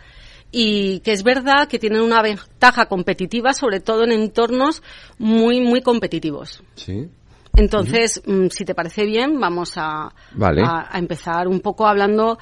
y 0.53 1.01
que 1.01 1.13
es 1.13 1.23
verdad 1.23 1.67
que 1.67 1.79
tienen 1.79 2.03
una 2.03 2.23
ventaja 2.23 2.87
competitiva, 2.87 3.55
sobre 3.55 3.81
todo 3.81 4.05
en 4.05 4.13
entornos 4.13 4.83
muy, 5.19 5.63
muy 5.63 5.81
competitivos. 5.81 6.63
Sí. 6.75 7.09
Entonces, 7.57 8.23
mm, 8.25 8.49
si 8.49 8.65
te 8.65 8.75
parece 8.75 9.05
bien, 9.05 9.41
vamos 9.41 9.73
a, 9.77 10.13
a, 10.39 10.99
empezar 10.99 11.49
un 11.49 11.61
poco 11.61 11.87
hablando 11.87 12.39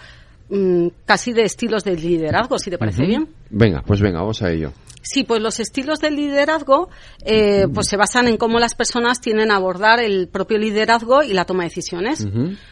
mm, 0.51 0.89
casi 1.05 1.33
de 1.33 1.43
estilos 1.43 1.85
de 1.85 1.97
liderazgo, 1.97 2.59
si 2.59 2.71
te 2.71 2.79
parece 2.79 3.07
bien. 3.07 3.29
Venga, 3.51 3.83
pues 3.83 4.01
venga, 4.01 4.21
vamos 4.21 4.43
a 4.43 4.51
ello. 4.51 4.73
Sí, 5.03 5.25
pues 5.25 5.41
los 5.41 5.61
estilos 5.61 5.99
del 5.99 6.15
liderazgo 6.15 6.91
eh, 7.25 7.67
pues 7.73 7.89
se 7.89 7.97
basan 7.97 8.29
en 8.29 8.37
cómo 8.37 8.59
las 8.59 8.75
personas 8.75 9.21
tienen 9.21 9.51
a 9.51 9.57
abordar 9.57 9.99
el 9.99 10.29
propio 10.29 10.59
liderazgo 10.59 11.23
y 11.23 11.33
la 11.33 11.47
toma 11.47 11.63
de 11.63 11.71
decisiones. 11.71 12.27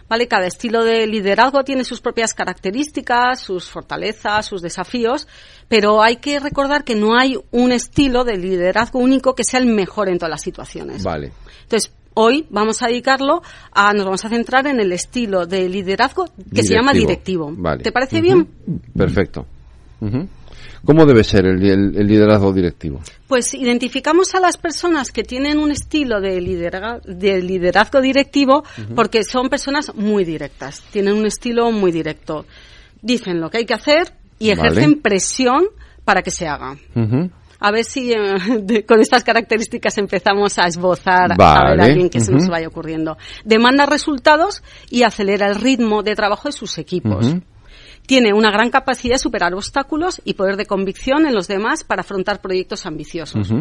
¿Vale? 0.08 0.28
Cada 0.28 0.46
estilo 0.46 0.84
de 0.84 1.06
liderazgo 1.06 1.64
tiene 1.64 1.84
sus 1.84 2.00
propias 2.00 2.34
características, 2.34 3.40
sus 3.40 3.68
fortalezas, 3.70 4.44
sus 4.44 4.60
desafíos, 4.60 5.26
pero 5.68 6.02
hay 6.02 6.16
que 6.16 6.38
recordar 6.38 6.84
que 6.84 6.94
no 6.94 7.18
hay 7.18 7.38
un 7.50 7.72
estilo 7.72 8.24
de 8.24 8.36
liderazgo 8.36 8.98
único 8.98 9.34
que 9.34 9.44
sea 9.44 9.60
el 9.60 9.66
mejor 9.66 10.08
en 10.08 10.18
todas 10.18 10.30
las 10.30 10.42
situaciones. 10.42 11.02
Vale. 11.02 11.32
Entonces, 11.62 11.92
hoy 12.12 12.46
vamos 12.50 12.82
a 12.82 12.88
dedicarlo 12.88 13.42
a, 13.72 13.94
nos 13.94 14.04
vamos 14.04 14.24
a 14.24 14.28
centrar 14.28 14.66
en 14.66 14.80
el 14.80 14.92
estilo 14.92 15.46
de 15.46 15.68
liderazgo 15.68 16.26
que 16.54 16.62
se 16.62 16.74
llama 16.74 16.92
directivo. 16.92 17.54
¿Te 17.82 17.90
parece 17.90 18.20
bien? 18.20 18.48
Perfecto. 18.94 19.46
¿Cómo 20.88 21.04
debe 21.04 21.22
ser 21.22 21.44
el, 21.44 21.60
liderazgo 22.06 22.50
directivo? 22.50 23.02
Pues 23.26 23.52
identificamos 23.52 24.34
a 24.34 24.40
las 24.40 24.56
personas 24.56 25.12
que 25.12 25.22
tienen 25.22 25.58
un 25.58 25.70
estilo 25.70 26.18
de, 26.18 26.40
de 27.04 27.42
liderazgo 27.42 28.00
directivo 28.00 28.64
porque 28.94 29.22
son 29.22 29.50
personas 29.50 29.94
muy 29.94 30.24
directas, 30.24 30.82
tienen 30.90 31.12
un 31.12 31.26
estilo 31.26 31.70
muy 31.72 31.92
directo. 31.92 32.46
Dicen 33.02 33.38
lo 33.38 33.50
que 33.50 33.58
hay 33.58 33.66
que 33.66 33.74
hacer 33.74 34.14
y 34.38 34.48
ejercen 34.48 35.02
presión 35.02 35.66
para 36.06 36.22
que 36.22 36.30
se 36.30 36.48
haga. 36.48 36.78
A 37.60 37.70
ver 37.70 37.84
si 37.84 38.10
eh, 38.10 38.84
con 38.88 38.98
estas 39.00 39.24
características 39.24 39.98
empezamos 39.98 40.58
a 40.58 40.68
esbozar 40.68 41.32
a 41.32 41.70
ver 41.70 41.80
a 41.82 41.84
alguien 41.84 42.08
que 42.08 42.20
se 42.20 42.32
nos 42.32 42.48
vaya 42.48 42.66
ocurriendo. 42.66 43.18
Demanda 43.44 43.84
resultados 43.84 44.62
y 44.88 45.02
acelera 45.02 45.48
el 45.48 45.56
ritmo 45.56 46.02
de 46.02 46.14
trabajo 46.14 46.48
de 46.48 46.52
sus 46.52 46.78
equipos. 46.78 47.36
Tiene 48.08 48.32
una 48.32 48.50
gran 48.50 48.70
capacidad 48.70 49.16
de 49.16 49.18
superar 49.18 49.52
obstáculos 49.52 50.22
y 50.24 50.32
poder 50.32 50.56
de 50.56 50.64
convicción 50.64 51.26
en 51.26 51.34
los 51.34 51.46
demás 51.46 51.84
para 51.84 52.00
afrontar 52.00 52.40
proyectos 52.40 52.86
ambiciosos. 52.86 53.52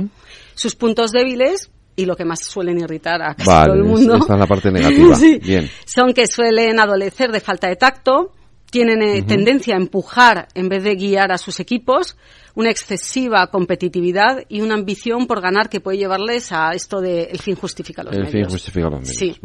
Sus 0.56 0.74
puntos 0.74 1.12
débiles 1.12 1.70
y 1.98 2.06
lo 2.06 2.16
que 2.16 2.24
más 2.24 2.46
suelen 2.46 2.80
irritar 2.80 3.22
a 3.22 3.36
casi 3.36 3.50
todo 3.50 3.76
el 3.76 3.84
mundo. 3.84 4.16
Esta 4.16 4.36
es 4.36 4.40
la 4.40 4.48
parte 4.48 4.72
negativa. 4.72 5.18
Bien. 5.44 5.70
Son 5.86 6.14
que 6.14 6.28
suelen 6.28 6.80
adolecer 6.80 7.34
de 7.34 7.42
falta 7.42 7.68
de 7.68 7.76
tacto, 7.76 8.32
tienen 8.72 9.02
eh, 9.02 9.22
tendencia 9.24 9.76
a 9.76 9.80
empujar 9.80 10.48
en 10.54 10.70
vez 10.70 10.82
de 10.82 10.96
guiar 10.96 11.34
a 11.34 11.38
sus 11.38 11.60
equipos, 11.60 12.16
una 12.56 12.70
excesiva 12.70 13.48
competitividad 13.48 14.46
y 14.48 14.62
una 14.62 14.76
ambición 14.76 15.28
por 15.28 15.42
ganar 15.42 15.70
que 15.70 15.82
puede 15.82 15.98
llevarles 15.98 16.54
a 16.54 16.72
esto 16.72 17.02
de 17.02 17.24
el 17.24 17.40
fin 17.40 17.56
justifica 17.56 18.02
los 18.02 18.14
medios. 18.14 18.34
El 18.34 18.40
fin 18.44 18.50
justifica 18.50 18.90
los 18.90 19.02
medios, 19.02 19.18
sí. 19.18 19.36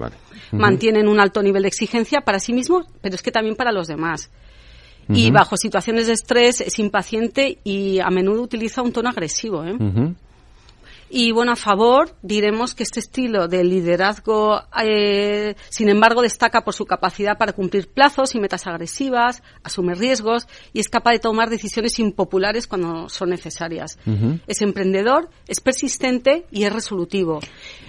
Mantienen 0.53 1.09
un 1.09 1.19
alto 1.19 1.43
nivel 1.43 1.63
de 1.63 1.69
exigencia 1.69 2.21
para 2.21 2.39
sí 2.39 2.53
mismos, 2.53 2.87
pero 3.01 3.17
es 3.17 3.23
que 3.23 3.33
también 3.33 3.57
para 3.57 3.73
los 3.73 3.89
demás 3.89 4.31
y 5.09 5.31
bajo 5.31 5.57
situaciones 5.57 6.07
de 6.07 6.15
estrés 6.15 6.61
es 6.61 6.79
impaciente 6.79 7.59
y 7.65 8.01
a 8.01 8.11
menudo 8.11 8.43
utiliza 8.43 8.83
un 8.83 8.93
tono 8.93 9.11
agresivo. 9.11 9.65
¿eh? 9.65 9.77
Y 11.15 11.31
bueno, 11.31 11.53
a 11.53 11.57
favor 11.57 12.17
diremos 12.23 12.75
que 12.75 12.85
este 12.85 13.01
estilo 13.01 13.47
de 13.47 13.63
liderazgo, 13.65 14.63
eh, 14.83 15.57
sin 15.69 15.91
embargo, 15.91 16.23
destaca 16.23 16.65
por 16.65 16.73
su 16.73 16.87
capacidad 16.87 17.37
para 17.37 17.53
cumplir 17.53 17.89
plazos 17.89 18.35
y 18.35 18.41
metas 18.41 18.67
agresivas, 18.67 19.43
asume 19.63 19.95
riesgos 19.95 20.49
y 20.73 20.81
es 20.81 20.89
capaz 20.89 21.13
de 21.13 21.19
tomar 21.19 21.51
decisiones 21.51 21.99
impopulares 21.99 22.67
cuando 22.67 23.11
son 23.11 23.29
necesarias. 23.29 23.99
Es 24.47 24.63
emprendedor, 24.63 25.29
es 25.49 25.61
persistente 25.61 26.47
y 26.51 26.65
es 26.65 26.73
resolutivo. 26.73 27.41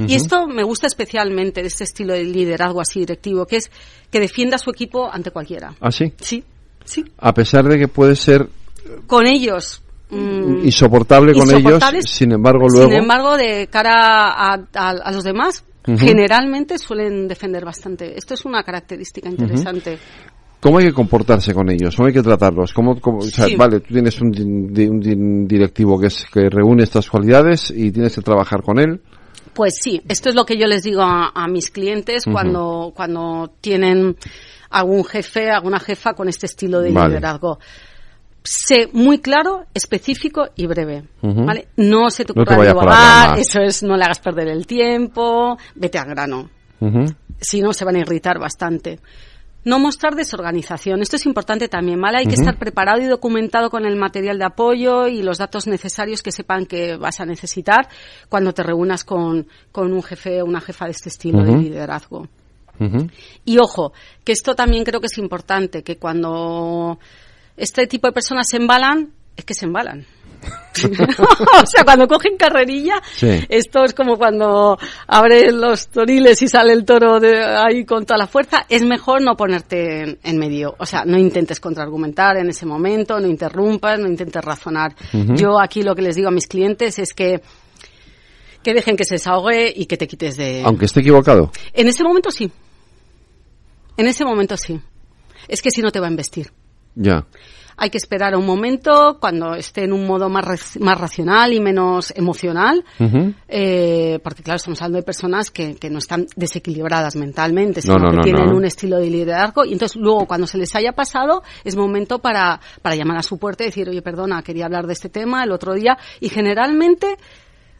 Y 0.05 0.15
esto 0.15 0.45
me 0.45 0.63
gusta 0.63 0.87
especialmente 0.87 1.61
de 1.61 1.67
este 1.67 1.85
estilo 1.85 2.11
de 2.11 2.25
liderazgo 2.25 2.81
así 2.81 2.99
directivo, 2.99 3.45
que 3.45 3.55
es 3.55 3.71
que 4.11 4.19
defienda 4.19 4.57
a 4.57 4.59
su 4.59 4.69
equipo 4.69 5.09
ante 5.09 5.31
cualquiera. 5.31 5.73
¿Ah, 5.79 5.91
sí? 5.91 6.11
Sí. 6.19 6.43
Sí. 6.85 7.03
A 7.17 7.33
pesar 7.33 7.65
de 7.65 7.77
que 7.77 7.87
puede 7.87 8.15
ser 8.15 8.47
con 9.07 9.25
ellos 9.27 9.81
mm, 10.09 10.65
insoportable 10.65 11.33
con 11.33 11.49
ellos, 11.53 11.81
sin 12.05 12.33
embargo 12.33 12.67
luego 12.67 12.89
sin 12.89 12.97
embargo 12.97 13.37
de 13.37 13.67
cara 13.67 14.53
a, 14.53 15.11
los 15.11 15.23
demás 15.23 15.63
generalmente 15.97 16.77
suelen 16.77 17.27
defender 17.27 17.65
bastante. 17.65 18.17
Esto 18.17 18.33
es 18.33 18.45
una 18.45 18.63
característica 18.63 19.29
interesante. 19.29 19.97
¿Cómo 20.63 20.77
hay 20.77 20.85
que 20.85 20.93
comportarse 20.93 21.53
con 21.53 21.69
ellos? 21.69 21.93
¿Cómo 21.93 22.07
hay 22.07 22.13
que 22.13 22.23
tratarlos? 22.23 22.73
¿Cómo, 22.73 22.95
Vale, 23.57 23.81
tú 23.81 23.93
tienes 23.93 24.21
un, 24.21 24.29
un, 24.29 25.45
directivo 25.45 25.99
que, 25.99 26.07
es, 26.07 26.25
que 26.31 26.49
reúne 26.49 26.83
estas 26.83 27.09
cualidades 27.09 27.69
y 27.69 27.91
tienes 27.91 28.15
que 28.15 28.21
trabajar 28.21 28.61
con 28.63 28.79
él. 28.79 29.01
Pues 29.53 29.75
sí, 29.81 30.01
esto 30.07 30.29
es 30.29 30.35
lo 30.35 30.45
que 30.45 30.57
yo 30.57 30.65
les 30.65 30.83
digo 30.83 31.01
a, 31.01 31.47
mis 31.49 31.69
clientes 31.69 32.23
cuando, 32.23 32.93
cuando 32.95 33.51
tienen 33.59 34.15
algún 34.73 35.05
jefe, 35.05 35.51
alguna 35.51 35.79
jefa 35.79 36.13
con 36.13 36.27
este 36.27 36.47
estilo 36.47 36.81
de 36.81 36.89
liderazgo. 36.89 37.59
Sé 38.43 38.89
muy 38.91 39.19
claro, 39.19 39.65
específico 39.73 40.49
y 40.55 40.67
breve. 40.67 41.05
¿vale? 41.21 41.69
No 41.77 42.09
se 42.09 42.25
te 42.25 42.33
ocurra 42.33 42.57
no 42.57 43.35
eso 43.37 43.61
es, 43.61 43.83
no 43.83 43.95
le 43.95 44.03
hagas 44.03 44.19
perder 44.19 44.49
el 44.49 44.67
tiempo, 44.67 45.57
vete 45.75 45.97
al 45.99 46.09
grano. 46.09 46.49
Si 47.39 47.61
no, 47.61 47.71
se 47.71 47.85
van 47.85 47.95
a 47.95 47.99
irritar 47.99 48.39
bastante. 48.39 48.99
No 49.63 49.79
mostrar 49.79 50.15
desorganización. 50.15 51.01
Esto 51.01 51.15
es 51.15 51.25
importante 51.25 51.69
también, 51.69 52.01
¿vale? 52.01 52.17
Hay 52.17 52.25
que 52.25 52.35
estar 52.35 52.57
preparado 52.57 52.99
y 52.99 53.05
documentado 53.05 53.69
con 53.69 53.85
el 53.85 53.95
material 53.95 54.37
de 54.37 54.43
apoyo 54.43 55.07
y 55.07 55.21
los 55.21 55.37
datos 55.37 55.67
necesarios 55.67 56.21
que 56.21 56.33
sepan 56.33 56.65
que 56.65 56.97
vas 56.97 57.21
a 57.21 57.25
necesitar 57.25 57.87
cuando 58.27 58.53
te 58.53 58.63
reúnas 58.63 59.05
con, 59.05 59.47
con 59.71 59.93
un 59.93 60.03
jefe 60.03 60.41
o 60.41 60.45
una 60.45 60.59
jefa 60.59 60.85
de 60.85 60.91
este 60.91 61.07
estilo 61.07 61.43
de 61.43 61.55
liderazgo. 61.55 62.27
Y 63.45 63.57
ojo, 63.59 63.93
que 64.23 64.31
esto 64.31 64.55
también 64.55 64.83
creo 64.83 64.99
que 64.99 65.07
es 65.07 65.17
importante, 65.17 65.83
que 65.83 65.97
cuando 65.97 66.99
este 67.55 67.87
tipo 67.87 68.07
de 68.07 68.13
personas 68.13 68.47
se 68.49 68.57
embalan, 68.57 69.11
es 69.35 69.45
que 69.45 69.53
se 69.53 69.65
embalan. 69.65 70.05
o 70.83 71.65
sea, 71.65 71.83
cuando 71.85 72.07
cogen 72.07 72.35
carrerilla, 72.35 73.01
esto 73.47 73.83
es 73.85 73.93
como 73.93 74.17
cuando 74.17 74.77
abres 75.07 75.53
los 75.53 75.87
toriles 75.87 76.41
y 76.41 76.47
sale 76.47 76.73
el 76.73 76.83
toro 76.83 77.19
de 77.19 77.43
ahí 77.43 77.85
con 77.85 78.05
toda 78.05 78.17
la 78.17 78.27
fuerza, 78.27 78.65
es 78.67 78.83
mejor 78.83 79.21
no 79.21 79.35
ponerte 79.35 80.17
en, 80.21 80.37
medio. 80.37 80.75
O 80.79 80.85
sea, 80.85 81.05
no 81.05 81.17
intentes 81.17 81.59
contraargumentar 81.59 82.37
en 82.37 82.49
ese 82.49 82.65
momento, 82.65 83.19
no 83.19 83.27
interrumpas, 83.27 83.99
no 83.99 84.07
intentes 84.07 84.43
razonar. 84.43 84.95
Yo 85.35 85.59
aquí 85.59 85.83
lo 85.83 85.95
que 85.95 86.01
les 86.01 86.15
digo 86.15 86.29
a 86.29 86.31
mis 86.31 86.47
clientes 86.47 86.99
es 86.99 87.13
que 87.13 87.41
que 88.63 88.73
dejen 88.73 88.95
que 88.95 89.05
se 89.05 89.15
desahogue 89.15 89.71
y 89.75 89.85
que 89.85 89.97
te 89.97 90.07
quites 90.07 90.37
de... 90.37 90.63
Aunque 90.63 90.85
esté 90.85 91.01
equivocado. 91.01 91.51
En 91.73 91.87
ese 91.87 92.03
momento 92.03 92.31
sí. 92.31 92.51
En 93.97 94.07
ese 94.07 94.25
momento 94.25 94.57
sí. 94.57 94.79
Es 95.47 95.61
que 95.61 95.69
si 95.69 95.81
no 95.81 95.91
te 95.91 95.99
va 95.99 96.07
a 96.07 96.11
investir. 96.11 96.51
Ya 96.95 97.25
hay 97.77 97.89
que 97.89 97.97
esperar 97.97 98.35
un 98.35 98.45
momento 98.45 99.17
cuando 99.19 99.55
esté 99.55 99.83
en 99.83 99.93
un 99.93 100.05
modo 100.05 100.29
más, 100.29 100.77
más 100.79 100.99
racional 100.99 101.53
y 101.53 101.59
menos 101.59 102.13
emocional, 102.15 102.83
eh, 103.47 104.19
porque 104.23 104.43
claro, 104.43 104.57
estamos 104.57 104.81
hablando 104.81 104.97
de 104.97 105.03
personas 105.03 105.51
que, 105.51 105.75
que 105.75 105.89
no 105.89 105.99
están 105.99 106.27
desequilibradas 106.35 107.15
mentalmente, 107.15 107.81
sino 107.81 108.11
que 108.11 108.21
tienen 108.23 108.53
un 108.53 108.65
estilo 108.65 108.97
de 108.97 109.09
liderazgo 109.09 109.65
y 109.65 109.73
entonces 109.73 109.97
luego 109.97 110.25
cuando 110.27 110.47
se 110.47 110.57
les 110.57 110.75
haya 110.75 110.93
pasado 110.93 111.43
es 111.63 111.75
momento 111.75 112.19
para, 112.19 112.59
para 112.81 112.95
llamar 112.95 113.17
a 113.17 113.23
su 113.23 113.37
puerta 113.37 113.63
y 113.63 113.67
decir, 113.67 113.89
oye, 113.89 114.01
perdona, 114.01 114.41
quería 114.43 114.65
hablar 114.65 114.87
de 114.87 114.93
este 114.93 115.09
tema 115.09 115.43
el 115.43 115.51
otro 115.51 115.73
día 115.73 115.97
y 116.19 116.29
generalmente 116.29 117.17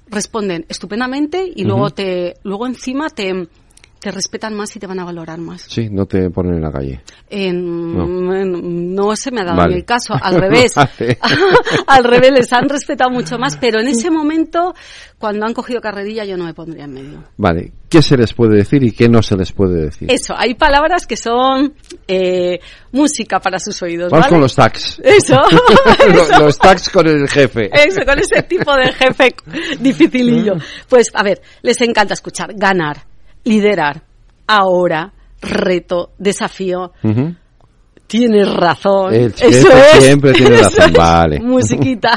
responden 0.07 0.65
estupendamente 0.69 1.51
y 1.55 1.63
luego 1.63 1.89
te, 1.91 2.35
luego 2.43 2.67
encima 2.67 3.09
te, 3.09 3.47
te 4.03 4.11
respetan 4.11 4.53
más 4.53 4.75
y 4.75 4.79
te 4.79 4.85
van 4.85 4.99
a 4.99 5.05
valorar 5.05 5.39
más. 5.39 5.61
Sí, 5.61 5.87
no 5.89 6.05
te 6.05 6.29
ponen 6.29 6.55
en 6.55 6.61
la 6.61 6.73
calle. 6.73 7.01
no. 7.31 9.15
se 9.15 9.31
me 9.31 9.39
ha 9.39 9.45
dado 9.45 9.63
el 9.73 9.85
caso, 9.85 10.13
al 10.21 10.41
revés. 10.41 10.73
al 11.87 12.03
revés, 12.03 12.31
les 12.33 12.51
han 12.51 12.67
respetado 12.67 13.09
mucho 13.11 13.37
más, 13.37 13.55
pero 13.55 13.79
en 13.79 13.87
ese 13.87 14.11
momento, 14.11 14.75
cuando 15.17 15.45
han 15.45 15.53
cogido 15.53 15.79
carrerilla, 15.79 16.25
yo 16.25 16.35
no 16.35 16.43
me 16.43 16.53
pondría 16.53 16.83
en 16.83 16.93
medio. 16.93 17.23
Vale, 17.37 17.71
¿qué 17.87 18.01
se 18.01 18.17
les 18.17 18.33
puede 18.33 18.57
decir 18.57 18.83
y 18.83 18.91
qué 18.91 19.07
no 19.07 19.23
se 19.23 19.37
les 19.37 19.53
puede 19.53 19.85
decir? 19.85 20.11
Eso, 20.11 20.33
hay 20.35 20.55
palabras 20.55 21.07
que 21.07 21.15
son 21.15 21.73
eh, 22.05 22.59
música 22.91 23.39
para 23.39 23.57
sus 23.57 23.81
oídos. 23.83 24.11
Vamos 24.11 24.27
con 24.27 24.41
los 24.41 24.53
tags. 24.53 24.99
Eso. 25.03 25.41
los, 26.41 26.57
tags 26.57 26.89
con 26.89 27.07
el 27.07 27.29
jefe. 27.29 27.69
Eso, 27.71 28.01
con 28.05 28.19
ese 28.19 28.43
tipo 28.43 28.75
de 28.75 28.91
jefe 28.91 29.33
dificilillo. 29.79 30.55
Pues, 30.89 31.09
a 31.13 31.23
ver, 31.23 31.41
les 31.61 31.79
encanta 31.79 32.15
escuchar, 32.15 32.53
ganar 32.53 33.12
liderar, 33.43 34.03
ahora, 34.47 35.13
reto, 35.41 36.11
desafío. 36.17 36.91
Tienes 38.07 38.53
razón. 38.53 39.13
Eso 39.13 39.45
es. 39.47 40.03
Siempre 40.03 40.33
tiene 40.33 40.57
razón, 40.61 40.93
vale. 40.93 41.39
Musiquita. 41.41 42.11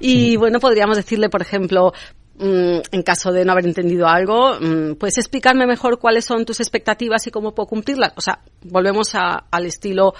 Y 0.00 0.36
bueno, 0.36 0.58
podríamos 0.58 0.96
decirle, 0.96 1.28
por 1.28 1.42
ejemplo, 1.42 1.92
mm, 2.38 2.78
en 2.90 3.02
caso 3.02 3.30
de 3.30 3.44
no 3.44 3.52
haber 3.52 3.66
entendido 3.66 4.08
algo, 4.08 4.54
mm, 4.60 4.94
¿puedes 4.94 5.18
explicarme 5.18 5.66
mejor 5.66 5.98
cuáles 5.98 6.24
son 6.24 6.44
tus 6.44 6.60
expectativas 6.60 7.26
y 7.26 7.30
cómo 7.30 7.54
puedo 7.54 7.68
cumplirlas? 7.68 8.12
O 8.16 8.20
sea, 8.20 8.40
volvemos 8.64 9.12
al 9.14 9.66
estilo 9.66 10.14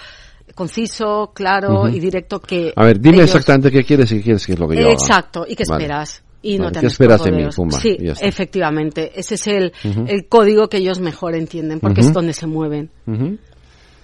conciso, 0.55 1.31
claro 1.33 1.87
y 1.87 1.99
directo 1.99 2.39
que... 2.39 2.73
A 2.75 2.85
ver, 2.85 2.99
dime 2.99 3.23
exactamente 3.23 3.69
qué 3.71 3.83
quieres 3.83 4.11
y 4.11 4.17
qué 4.17 4.23
quieres 4.23 4.45
que 4.45 4.53
es 4.53 4.59
lo 4.59 4.67
que 4.67 4.81
yo 4.81 4.89
Exacto, 4.89 5.45
y 5.47 5.55
qué 5.55 5.63
esperas 5.63 6.23
y 6.41 6.57
no 6.57 6.71
¿Qué 6.71 6.87
esperas 6.87 7.23
de 7.23 7.31
mí? 7.31 7.43
sí, 7.81 7.97
efectivamente. 8.21 9.11
Ese 9.15 9.35
es 9.35 9.47
el, 9.47 9.73
el, 10.07 10.27
código 10.27 10.69
que 10.69 10.77
ellos 10.77 10.99
mejor 10.99 11.35
entienden, 11.35 11.79
porque 11.79 12.01
es 12.01 12.13
donde 12.13 12.33
se 12.33 12.47
mueven. 12.47 12.89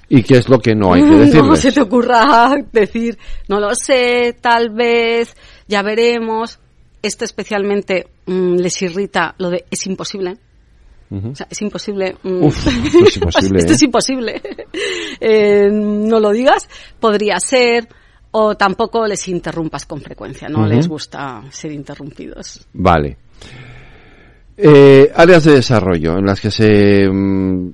¿Y 0.07 0.23
qué 0.23 0.37
es 0.37 0.49
lo 0.49 0.59
que 0.59 0.75
no 0.75 0.93
hay 0.93 1.01
que 1.01 1.15
decir? 1.15 1.41
No 1.43 1.55
se 1.55 1.71
te 1.71 1.81
ocurra 1.81 2.55
decir, 2.71 3.17
no 3.47 3.59
lo 3.59 3.73
sé, 3.73 4.35
tal 4.39 4.69
vez, 4.69 5.35
ya 5.67 5.81
veremos. 5.81 6.59
Esto 7.01 7.23
especialmente 7.23 8.07
mm, 8.25 8.55
les 8.55 8.81
irrita 8.81 9.35
lo 9.37 9.49
de 9.49 9.65
es 9.69 9.85
imposible. 9.85 10.37
O 11.11 11.35
sea, 11.35 11.47
es 11.49 11.61
imposible. 11.61 12.17
Mm. 12.23 12.43
Uf, 12.43 12.67
esto 12.67 13.05
es 13.05 13.17
imposible. 13.17 13.59
esto 13.59 13.73
es 13.73 13.81
¿eh? 13.81 13.85
imposible. 13.85 14.41
Eh, 15.21 15.69
no 15.71 16.19
lo 16.19 16.31
digas. 16.31 16.67
Podría 16.99 17.39
ser 17.39 17.87
o 18.37 18.55
tampoco 18.55 19.07
les 19.07 19.27
interrumpas 19.29 19.85
con 19.85 20.01
frecuencia, 20.01 20.49
no 20.49 20.67
les 20.67 20.89
gusta 20.89 21.41
ser 21.49 21.71
interrumpidos. 21.71 22.67
Vale. 22.73 23.17
Eh, 24.57 25.09
áreas 25.15 25.45
de 25.45 25.53
desarrollo 25.53 26.17
en 26.17 26.25
las 26.25 26.41
que 26.41 26.51
se 26.51 27.07
mm, 27.09 27.69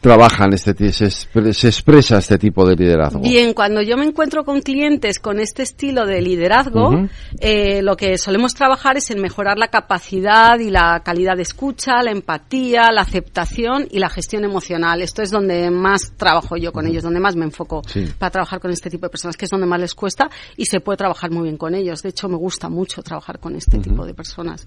trabajan 0.00 0.52
este 0.52 0.92
se, 0.92 1.10
se, 1.10 1.68
expresa 1.68 2.18
este 2.18 2.38
tipo 2.38 2.66
de 2.66 2.76
liderazgo? 2.76 3.20
Bien, 3.20 3.52
cuando 3.52 3.82
yo 3.82 3.96
me 3.96 4.04
encuentro 4.04 4.44
con 4.44 4.60
clientes 4.60 5.18
con 5.18 5.40
este 5.40 5.62
estilo 5.62 6.06
de 6.06 6.22
liderazgo, 6.22 7.08
eh, 7.40 7.82
lo 7.82 7.96
que 7.96 8.16
solemos 8.18 8.54
trabajar 8.54 8.96
es 8.96 9.10
en 9.10 9.20
mejorar 9.20 9.58
la 9.58 9.68
capacidad 9.68 10.58
y 10.58 10.70
la 10.70 11.00
calidad 11.04 11.36
de 11.36 11.42
escucha, 11.42 12.02
la 12.02 12.12
empatía, 12.12 12.92
la 12.92 13.02
aceptación 13.02 13.88
y 13.90 13.98
la 13.98 14.08
gestión 14.08 14.44
emocional. 14.44 15.02
Esto 15.02 15.22
es 15.22 15.30
donde 15.30 15.70
más 15.70 16.12
trabajo 16.16 16.56
yo 16.56 16.72
con 16.72 16.86
ellos, 16.86 17.02
donde 17.02 17.20
más 17.20 17.36
me 17.36 17.44
enfoco 17.44 17.82
para 18.18 18.30
trabajar 18.30 18.60
con 18.60 18.70
este 18.70 18.90
tipo 18.90 19.06
de 19.06 19.10
personas, 19.10 19.36
que 19.36 19.46
es 19.46 19.50
donde 19.50 19.66
más 19.66 19.80
les 19.80 19.94
cuesta 19.94 20.30
y 20.56 20.66
se 20.66 20.80
puede 20.80 20.96
trabajar 20.96 21.30
muy 21.30 21.44
bien 21.44 21.56
con 21.56 21.74
ellos. 21.74 22.02
De 22.02 22.10
hecho, 22.10 22.28
me 22.28 22.36
gusta 22.36 22.68
mucho 22.68 23.02
trabajar 23.02 23.38
con 23.38 23.56
este 23.56 23.78
tipo 23.78 24.06
de 24.06 24.14
personas. 24.14 24.66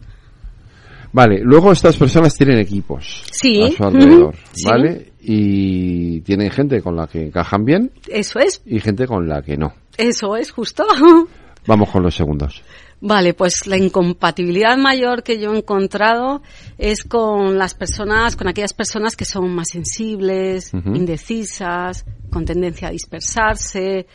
Vale, 1.14 1.41
luego 1.43 1.72
estas 1.72 1.97
personas 1.97 2.36
tienen 2.36 2.59
equipos 2.59 3.24
sí. 3.32 3.62
a 3.62 3.72
su 3.72 3.84
alrededor, 3.84 4.36
¿vale? 4.66 5.12
Y 5.22 6.22
tienen 6.22 6.49
gente 6.51 6.82
con 6.82 6.95
la 6.95 7.07
que 7.07 7.28
encajan 7.28 7.66
bien. 7.66 7.91
Eso 8.07 8.39
es. 8.39 8.62
Y 8.66 8.80
gente 8.80 9.05
con 9.05 9.28
la 9.28 9.41
que 9.41 9.57
no. 9.57 9.74
Eso 9.97 10.36
es, 10.36 10.51
justo. 10.51 10.86
Vamos 11.68 11.89
con 11.89 12.03
los 12.03 12.16
segundos. 12.16 12.64
Vale, 13.01 13.34
pues 13.34 13.66
la 13.66 13.78
incompatibilidad 13.78 14.78
mayor 14.78 15.24
que 15.24 15.39
yo 15.39 15.53
he 15.53 15.57
encontrado 15.57 16.43
es 16.78 17.03
con 17.03 17.57
las 17.57 17.74
personas, 17.74 18.36
con 18.36 18.47
aquellas 18.47 18.74
personas 18.74 19.16
que 19.16 19.26
son 19.26 19.53
más 19.53 19.70
sensibles, 19.70 20.72
indecisas, 20.74 22.05
con 22.32 22.45
tendencia 22.45 22.89
a 22.89 22.91
dispersarse, 22.91 24.05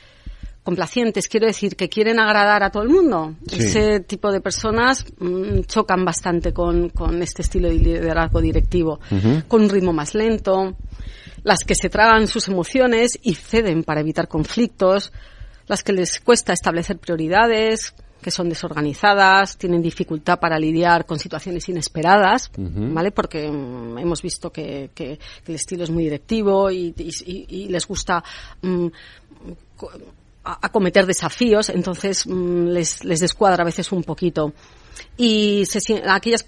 complacientes, 0.66 1.28
quiero 1.28 1.46
decir, 1.46 1.76
que 1.76 1.88
quieren 1.88 2.18
agradar 2.18 2.64
a 2.64 2.70
todo 2.70 2.82
el 2.82 2.88
mundo. 2.88 3.36
Ese 3.50 4.00
tipo 4.00 4.32
de 4.32 4.40
personas 4.40 5.06
mm, 5.18 5.60
chocan 5.60 6.04
bastante 6.04 6.52
con, 6.52 6.90
con, 6.90 7.22
este 7.22 7.42
estilo 7.42 7.68
de 7.68 7.76
liderazgo 7.76 8.40
directivo, 8.40 8.98
con 9.46 9.62
un 9.62 9.68
ritmo 9.68 9.92
más 9.92 10.16
lento, 10.16 10.76
las 11.44 11.60
que 11.60 11.76
se 11.76 11.88
tragan 11.88 12.26
sus 12.26 12.48
emociones 12.48 13.16
y 13.22 13.34
ceden 13.34 13.84
para 13.84 14.00
evitar 14.00 14.26
conflictos, 14.26 15.12
las 15.68 15.84
que 15.84 15.92
les 15.92 16.20
cuesta 16.20 16.52
establecer 16.52 16.98
prioridades, 16.98 17.94
que 18.20 18.32
son 18.32 18.48
desorganizadas, 18.48 19.56
tienen 19.56 19.80
dificultad 19.80 20.40
para 20.40 20.58
lidiar 20.58 21.06
con 21.06 21.20
situaciones 21.20 21.68
inesperadas, 21.68 22.50
¿vale? 22.56 23.12
Porque 23.12 23.48
mm, 23.48 23.98
hemos 23.98 24.20
visto 24.20 24.50
que, 24.50 24.90
que, 24.92 25.20
el 25.46 25.54
estilo 25.54 25.84
es 25.84 25.90
muy 25.90 26.02
directivo 26.02 26.72
y, 26.72 26.92
y, 26.98 27.68
les 27.68 27.86
gusta 27.86 28.24
mm, 28.62 28.88
acometer 30.62 31.06
desafíos, 31.06 31.68
entonces 31.68 32.26
mm, 32.26 32.68
les, 32.68 33.04
les 33.04 33.20
descuadra 33.20 33.62
a 33.62 33.66
veces 33.66 33.90
un 33.92 34.02
poquito 34.02 34.52
y 35.18 35.64
aquellas 36.08 36.44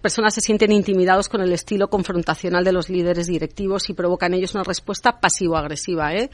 personas 0.00 0.34
se 0.34 0.40
sienten 0.40 0.72
intimidados 0.72 1.28
con 1.28 1.40
el 1.40 1.52
estilo 1.52 1.88
confrontacional 1.88 2.64
de 2.64 2.72
los 2.72 2.90
líderes 2.90 3.26
directivos 3.26 3.88
y 3.88 3.94
provocan 3.94 4.32
en 4.32 4.40
ellos 4.40 4.54
una 4.54 4.64
respuesta 4.64 5.18
pasivo-agresiva. 5.20 6.14
¿eh? 6.14 6.30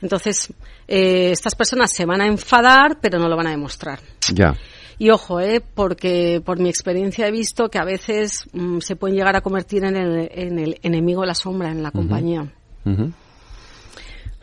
Entonces, 0.00 0.52
eh, 0.86 1.30
estas 1.32 1.56
personas 1.56 1.92
se 1.92 2.06
van 2.06 2.20
a 2.20 2.26
enfadar, 2.26 2.98
pero 3.00 3.18
no 3.18 3.28
lo 3.28 3.36
van 3.36 3.48
a 3.48 3.50
demostrar. 3.50 3.98
Ya. 4.32 4.54
Y 4.98 5.10
ojo, 5.10 5.40
¿eh? 5.40 5.60
porque 5.60 6.42
por 6.44 6.60
mi 6.60 6.68
experiencia 6.68 7.26
he 7.26 7.32
visto 7.32 7.68
que 7.70 7.78
a 7.78 7.84
veces 7.84 8.44
mm, 8.52 8.78
se 8.78 8.94
pueden 8.94 9.16
llegar 9.16 9.34
a 9.34 9.40
convertir 9.40 9.84
en 9.84 9.96
el, 9.96 10.30
en 10.32 10.58
el 10.58 10.78
enemigo 10.82 11.22
de 11.22 11.26
la 11.26 11.34
sombra 11.34 11.70
en 11.70 11.82
la 11.82 11.90
compañía. 11.90 12.46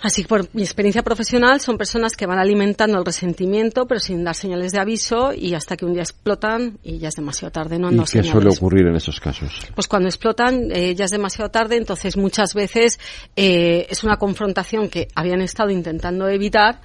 Así 0.02 0.22
que 0.22 0.28
por 0.28 0.54
mi 0.54 0.62
experiencia 0.62 1.02
profesional 1.02 1.60
son 1.60 1.78
personas 1.78 2.16
que 2.16 2.28
van 2.28 2.38
alimentando 2.38 3.00
el 3.00 3.06
resentimiento 3.06 3.88
pero 3.88 4.00
sin 4.00 4.24
dar 4.24 4.36
señales 4.36 4.72
de 4.72 4.80
aviso 4.80 5.34
y 5.34 5.54
hasta 5.54 5.76
que 5.76 5.86
un 5.86 5.94
día 5.94 6.04
explotan 6.04 6.78
y 6.84 7.00
ya 7.00 7.08
es 7.10 7.16
demasiado 7.16 7.52
tarde. 7.52 7.80
No, 7.80 7.90
¿Y 7.92 8.04
qué 8.06 8.24
suele 8.24 8.50
ocurrir 8.50 8.88
en 8.88 8.96
esos 8.96 9.20
casos? 9.20 9.60
Pues 9.74 9.88
cuando 9.88 10.08
explotan 10.08 10.70
eh, 10.72 10.94
ya 10.96 11.06
es 11.06 11.12
demasiado 11.12 11.50
tarde, 11.50 11.78
entonces 11.78 12.16
muchas 12.16 12.54
veces 12.54 13.00
eh, 13.36 13.88
es 13.90 14.04
una 14.04 14.18
confrontación 14.18 14.90
que 14.90 15.08
habían 15.16 15.42
estado 15.42 15.72
intentando 15.72 16.28
evitar 16.28 16.82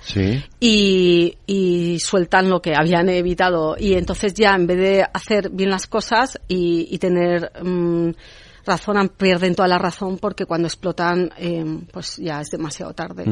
y, 0.58 1.36
y, 1.46 1.98
sueltan 2.00 2.48
lo 2.48 2.60
que 2.60 2.74
habían 2.74 3.08
evitado 3.08 3.76
y 3.78 3.94
entonces 3.94 4.34
ya 4.34 4.54
en 4.54 4.66
vez 4.66 4.78
de 4.78 5.06
hacer 5.12 5.50
bien 5.50 5.70
las 5.70 5.86
cosas 5.86 6.40
y, 6.48 6.88
y 6.90 6.98
tener... 6.98 7.52
Mm, 7.62 8.10
razonan, 8.64 9.08
pierden 9.10 9.54
toda 9.54 9.68
la 9.68 9.78
razón 9.78 10.18
porque 10.18 10.46
cuando 10.46 10.68
explotan, 10.68 11.30
eh, 11.38 11.64
pues 11.92 12.16
ya 12.16 12.40
es 12.40 12.50
demasiado 12.50 12.92
tarde. 12.92 13.24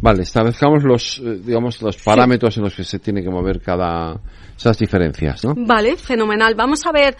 Vale, 0.00 0.22
establezcamos 0.22 0.84
los, 0.84 1.18
eh, 1.18 1.40
digamos, 1.44 1.80
los 1.82 1.96
parámetros 1.98 2.56
en 2.56 2.64
los 2.64 2.74
que 2.74 2.84
se 2.84 2.98
tiene 2.98 3.22
que 3.22 3.30
mover 3.30 3.60
cada, 3.60 4.20
esas 4.56 4.78
diferencias, 4.78 5.44
¿no? 5.44 5.54
Vale, 5.56 5.96
fenomenal. 5.96 6.54
Vamos 6.54 6.84
a 6.86 6.92
ver 6.92 7.16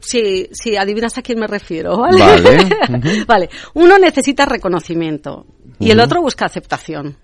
si, 0.00 0.48
si 0.52 0.76
adivinas 0.76 1.18
a 1.18 1.22
quién 1.22 1.38
me 1.38 1.46
refiero, 1.46 1.98
¿vale? 1.98 2.18
Vale. 2.18 3.24
vale. 3.26 3.48
Uno 3.74 3.98
necesita 3.98 4.46
reconocimiento 4.46 5.46
y 5.78 5.90
el 5.90 6.00
otro 6.00 6.22
busca 6.22 6.46
aceptación. 6.46 7.16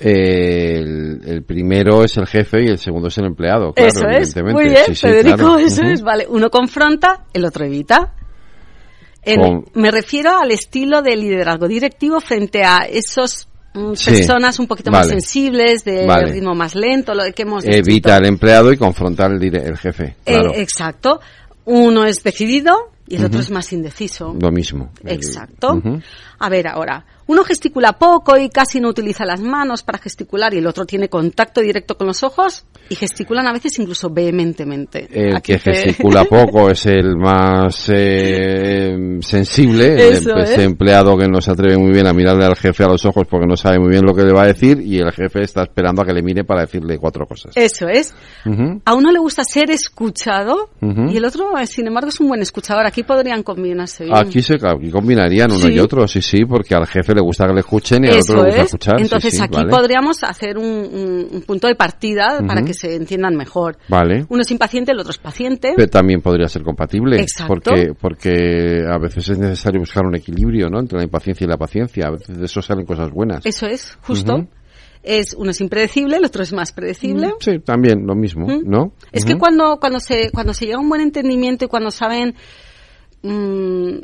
El, 0.00 1.20
el 1.26 1.42
primero 1.44 2.04
es 2.04 2.16
el 2.16 2.26
jefe 2.26 2.62
y 2.64 2.68
el 2.68 2.78
segundo 2.78 3.08
es 3.08 3.18
el 3.18 3.26
empleado. 3.26 3.72
Claro, 3.72 3.88
eso 3.90 4.00
es. 4.08 4.16
evidentemente. 4.36 4.52
Muy 4.62 4.70
bien, 4.70 4.84
Sí, 4.86 4.94
sí, 4.94 5.06
Federico, 5.06 5.36
claro. 5.36 5.58
eso 5.58 5.82
es. 5.82 6.02
Vale, 6.02 6.26
uno 6.28 6.50
confronta, 6.50 7.24
el 7.32 7.44
otro 7.44 7.64
evita. 7.64 8.14
En- 9.22 9.40
Con- 9.40 9.64
Me 9.74 9.90
refiero 9.90 10.38
al 10.38 10.50
estilo 10.50 11.02
de 11.02 11.16
liderazgo 11.16 11.68
directivo 11.68 12.20
frente 12.20 12.64
a 12.64 12.78
esos 12.90 13.48
mm, 13.74 13.92
Sí, 13.94 14.10
personas 14.12 14.58
un 14.58 14.66
poquito 14.66 14.90
más 14.90 15.08
sensibles, 15.08 15.84
de 15.84 16.06
Vale. 16.06 16.32
ritmo 16.32 16.54
más 16.54 16.74
lento, 16.74 17.12
lo 17.14 17.24
que 17.34 17.42
hemos. 17.42 17.64
Evita 17.66 18.16
al 18.16 18.26
empleado 18.26 18.72
y 18.72 18.76
confronta 18.78 19.26
al 19.26 19.38
dire- 19.38 19.62
el 19.66 19.76
jefe. 19.76 20.16
Eh, 20.24 20.40
exacto. 20.56 21.20
Uno 21.66 22.04
es 22.06 22.22
decidido 22.22 22.92
y 23.06 23.16
el 23.16 23.26
otro 23.26 23.40
es 23.40 23.50
más 23.50 23.72
indeciso. 23.72 24.34
Lo 24.40 24.50
mismo. 24.50 24.90
Exacto. 25.04 25.80
A 26.38 26.48
ver, 26.48 26.66
ahora, 26.68 27.04
uno 27.30 27.44
gesticula 27.44 27.92
poco 27.92 28.36
y 28.36 28.48
casi 28.48 28.80
no 28.80 28.88
utiliza 28.88 29.24
las 29.24 29.40
manos 29.40 29.82
para 29.82 29.98
gesticular 29.98 30.52
y 30.54 30.58
el 30.58 30.66
otro 30.66 30.84
tiene 30.84 31.08
contacto 31.08 31.60
directo 31.60 31.96
con 31.96 32.06
los 32.08 32.22
ojos 32.22 32.64
y 32.88 32.94
gesticulan 32.96 33.46
a 33.46 33.52
veces 33.52 33.78
incluso 33.78 34.10
vehementemente. 34.10 35.08
El 35.12 35.36
Aquí 35.36 35.52
que 35.52 35.58
te- 35.58 35.74
gesticula 35.74 36.24
poco 36.28 36.70
es 36.70 36.86
el 36.86 37.16
más 37.16 37.88
eh, 37.88 39.18
sensible, 39.20 40.10
Eso 40.10 40.36
ese 40.36 40.54
es. 40.54 40.58
empleado 40.60 41.16
que 41.16 41.28
no 41.28 41.40
se 41.40 41.50
atreve 41.52 41.78
muy 41.78 41.92
bien 41.92 42.06
a 42.06 42.12
mirarle 42.12 42.44
al 42.44 42.56
jefe 42.56 42.84
a 42.84 42.88
los 42.88 43.04
ojos 43.04 43.26
porque 43.28 43.46
no 43.46 43.56
sabe 43.56 43.78
muy 43.78 43.90
bien 43.90 44.04
lo 44.04 44.14
que 44.14 44.22
le 44.22 44.32
va 44.32 44.42
a 44.42 44.46
decir 44.46 44.80
y 44.84 44.98
el 44.98 45.12
jefe 45.12 45.42
está 45.42 45.62
esperando 45.62 46.02
a 46.02 46.06
que 46.06 46.12
le 46.12 46.22
mire 46.22 46.44
para 46.44 46.62
decirle 46.62 46.98
cuatro 46.98 47.26
cosas. 47.26 47.52
Eso 47.56 47.88
es. 47.88 48.12
A 48.84 48.94
uno 48.94 49.12
le 49.12 49.18
gusta 49.18 49.44
ser 49.44 49.70
escuchado 49.70 50.70
y 50.80 51.16
el 51.16 51.24
otro, 51.24 51.56
eh, 51.58 51.66
sin 51.66 51.86
embargo, 51.86 52.08
es 52.08 52.18
un 52.20 52.28
buen 52.28 52.42
escuchador. 52.42 52.86
Aquí 52.86 53.02
podrían 53.02 53.42
combinarse 53.42 54.04
bien. 54.04 54.16
Aquí 54.16 54.42
se 54.42 54.54
aquí 54.54 54.90
combinarían 54.90 55.50
uno 55.52 55.60
Sí. 55.60 55.72
y 55.74 55.78
otro, 55.78 56.08
sí, 56.08 56.22
sí, 56.22 56.44
porque 56.44 56.74
al 56.74 56.86
jefe 56.86 57.14
le 57.14 57.19
gusta 57.20 57.46
que 57.46 57.54
le 57.54 57.60
escuchen 57.60 58.04
y 58.04 58.08
al 58.08 58.14
Eso 58.16 58.32
otro 58.32 58.42
le 58.44 58.48
gusta 58.50 58.60
es. 58.62 58.66
escuchar. 58.66 59.00
Entonces 59.00 59.34
sí, 59.34 59.42
aquí 59.42 59.56
vale. 59.56 59.70
podríamos 59.70 60.22
hacer 60.24 60.58
un, 60.58 60.64
un- 60.66 61.28
un 61.32 61.42
punto 61.42 61.66
de 61.68 61.74
partida 61.74 62.40
para 62.46 62.62
que 62.62 62.74
se 62.74 62.94
entiendan 62.96 63.36
mejor. 63.36 63.78
Vale. 63.88 64.24
Uno 64.28 64.42
es 64.42 64.50
impaciente, 64.50 64.92
el 64.92 64.98
otro 65.00 65.10
es 65.10 65.18
paciente. 65.18 65.72
Pero 65.76 65.88
también 65.88 66.20
podría 66.22 66.48
ser 66.48 66.62
compatible. 66.62 67.20
Exacto. 67.20 67.46
Porque, 67.54 67.92
porque 68.00 68.84
a 68.90 68.98
veces 68.98 69.28
es 69.28 69.38
necesario 69.38 69.80
buscar 69.80 70.04
un 70.04 70.16
equilibrio, 70.16 70.68
¿no? 70.68 70.80
Entre 70.80 70.98
la 70.98 71.04
impaciencia 71.04 71.44
y 71.44 71.48
la 71.48 71.56
paciencia. 71.56 72.06
A 72.06 72.10
veces 72.12 72.38
de 72.38 72.44
eso 72.44 72.60
salen 72.62 72.86
cosas 72.86 73.10
buenas. 73.10 73.44
Eso 73.44 73.66
es, 73.66 73.96
justo. 74.02 74.46
Es 75.02 75.32
uno 75.32 75.50
es 75.50 75.60
impredecible, 75.62 76.18
el 76.18 76.24
otro 76.26 76.42
es 76.42 76.52
más 76.52 76.72
predecible. 76.72 77.32
Sí, 77.40 77.58
también 77.64 78.06
lo 78.06 78.14
mismo, 78.14 78.46
¿Mm? 78.46 78.68
¿no? 78.68 78.92
Es 79.12 79.24
que 79.24 79.38
cuando 79.38 79.78
cuando 79.80 79.98
se 79.98 80.30
cuando 80.30 80.52
se 80.52 80.66
llega 80.66 80.76
a 80.76 80.80
un 80.80 80.90
buen 80.90 81.00
entendimiento 81.00 81.64
y 81.64 81.68
cuando 81.68 81.90
saben 81.90 82.34
mm, 83.22 83.98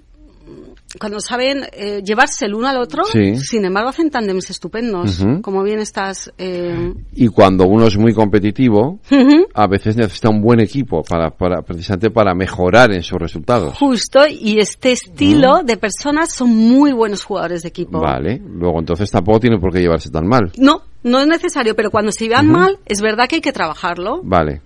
cuando 0.99 1.21
saben 1.21 1.65
eh, 1.73 2.03
llevarse 2.05 2.47
el 2.47 2.55
uno 2.55 2.69
al 2.69 2.79
otro, 2.79 3.05
Sí. 3.05 3.37
sin 3.37 3.65
embargo 3.65 3.91
hacen 3.91 4.11
tándems 4.11 4.51
estupendos, 4.51 5.21
Ujú. 5.21 5.43
como 5.43 5.63
bien 5.63 5.79
estás. 5.79 6.33
Eh, 6.39 6.93
Y 7.13 7.29
cuando 7.29 7.67
uno 7.67 7.87
es 7.87 7.97
muy 7.97 8.13
competitivo, 8.15 8.99
ujú, 9.11 9.47
a 9.55 9.67
veces 9.67 9.97
necesita 9.97 10.29
un 10.31 10.41
buen 10.43 10.61
equipo 10.61 11.03
para, 11.03 11.31
para 11.31 11.63
precisamente 11.63 12.11
para 12.11 12.35
mejorar 12.35 12.93
en 12.93 13.03
sus 13.03 13.19
resultados. 13.19 13.75
Justo, 13.79 14.21
y 14.29 14.59
este 14.61 14.93
estilo 14.93 15.63
de 15.65 15.77
personas 15.77 16.33
son 16.33 16.55
muy 16.57 16.93
buenos 16.93 17.25
jugadores 17.25 17.63
de 17.63 17.69
equipo. 17.69 18.01
Vale. 18.01 18.41
Luego 18.45 18.79
entonces 18.79 19.11
tampoco 19.11 19.41
tiene 19.41 19.59
por 19.59 19.73
qué 19.73 19.81
llevarse 19.81 20.11
tan 20.11 20.27
mal. 20.27 20.53
No, 20.59 20.83
no 21.03 21.21
es 21.21 21.27
necesario, 21.27 21.75
pero 21.77 21.91
cuando 21.91 22.11
se 22.13 22.25
llevan 22.27 22.49
mal, 22.49 22.79
es 22.87 23.01
verdad 23.01 23.29
que 23.29 23.37
hay 23.37 23.41
que 23.41 23.53
trabajarlo. 23.53 24.21
Vale. 24.25 24.61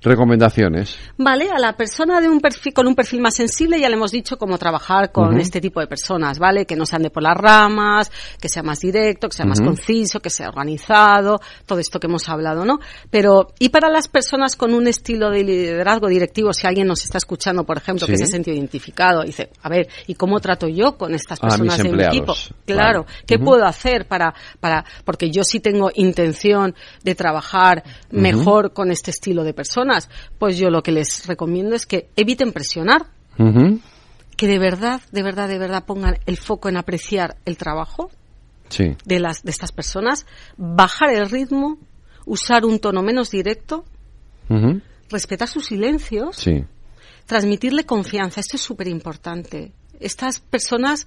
Recomendaciones. 0.00 0.96
Vale, 1.16 1.50
a 1.50 1.58
la 1.58 1.76
persona 1.76 2.20
de 2.20 2.28
un 2.28 2.40
perfil, 2.40 2.72
con 2.72 2.86
un 2.86 2.94
perfil 2.94 3.20
más 3.20 3.34
sensible 3.34 3.80
ya 3.80 3.88
le 3.88 3.96
hemos 3.96 4.12
dicho 4.12 4.38
cómo 4.38 4.56
trabajar 4.56 5.10
con 5.10 5.30
Ujú. 5.30 5.38
este 5.38 5.60
tipo 5.60 5.80
de 5.80 5.88
personas, 5.88 6.38
¿vale? 6.38 6.66
Que 6.66 6.76
no 6.76 6.86
se 6.86 6.94
ande 6.94 7.10
por 7.10 7.24
las 7.24 7.36
ramas, 7.36 8.12
que 8.40 8.48
sea 8.48 8.62
más 8.62 8.78
directo, 8.78 9.28
que 9.28 9.36
sea 9.36 9.44
más 9.44 9.60
conciso, 9.60 10.20
que 10.20 10.30
sea 10.30 10.50
organizado, 10.50 11.40
todo 11.66 11.80
esto 11.80 11.98
que 11.98 12.06
hemos 12.06 12.28
hablado, 12.28 12.64
¿no? 12.64 12.78
Pero, 13.10 13.48
y 13.58 13.70
para 13.70 13.90
las 13.90 14.06
personas 14.06 14.54
con 14.54 14.72
un 14.72 14.86
estilo 14.86 15.30
de 15.30 15.42
liderazgo 15.42 16.06
directivo, 16.06 16.52
si 16.52 16.68
alguien 16.68 16.86
nos 16.86 17.02
está 17.02 17.18
escuchando, 17.18 17.64
por 17.64 17.78
ejemplo, 17.78 18.06
que 18.06 18.16
se 18.16 18.24
ha 18.24 18.28
sentido 18.28 18.56
identificado, 18.56 19.22
dice, 19.24 19.50
a 19.62 19.68
ver, 19.68 19.88
¿y 20.06 20.14
cómo 20.14 20.38
trato 20.38 20.68
yo 20.68 20.96
con 20.96 21.12
estas 21.12 21.40
personas 21.40 21.76
de 21.76 21.90
mi 21.90 22.04
equipo? 22.04 22.34
Claro, 22.64 23.02
Vale. 23.02 23.24
¿qué 23.26 23.38
puedo 23.40 23.64
hacer 23.64 24.06
para, 24.06 24.32
para, 24.60 24.84
porque 25.04 25.30
yo 25.30 25.42
sí 25.42 25.58
tengo 25.58 25.90
intención 25.94 26.76
de 27.02 27.14
trabajar 27.16 27.82
mejor 28.10 28.72
con 28.72 28.92
este 28.92 29.10
estilo 29.10 29.42
de 29.42 29.54
personas? 29.54 29.87
Pues 30.38 30.56
yo 30.58 30.70
lo 30.70 30.82
que 30.82 30.92
les 30.92 31.26
recomiendo 31.26 31.74
es 31.74 31.86
que 31.86 32.08
eviten 32.16 32.52
presionar, 32.52 33.06
que 34.36 34.46
de 34.46 34.58
verdad, 34.58 35.00
de 35.12 35.22
verdad, 35.22 35.48
de 35.48 35.58
verdad 35.58 35.84
pongan 35.84 36.18
el 36.26 36.36
foco 36.36 36.68
en 36.68 36.76
apreciar 36.76 37.36
el 37.44 37.56
trabajo 37.56 38.10
Sí. 38.68 38.96
de 39.04 39.18
las, 39.18 39.42
de 39.42 39.50
estas 39.50 39.72
personas, 39.72 40.26
bajar 40.56 41.12
el 41.14 41.28
ritmo, 41.30 41.78
usar 42.26 42.64
un 42.64 42.78
tono 42.78 43.02
menos 43.02 43.30
directo, 43.30 43.84
respetar 45.10 45.48
sus 45.48 45.66
silencios, 45.66 46.36
Sí. 46.36 46.64
transmitirle 47.26 47.84
confianza. 47.84 48.40
Esto 48.40 48.56
es 48.56 48.62
súper 48.62 48.88
importante. 48.88 49.72
Estas 50.00 50.38
personas 50.38 51.06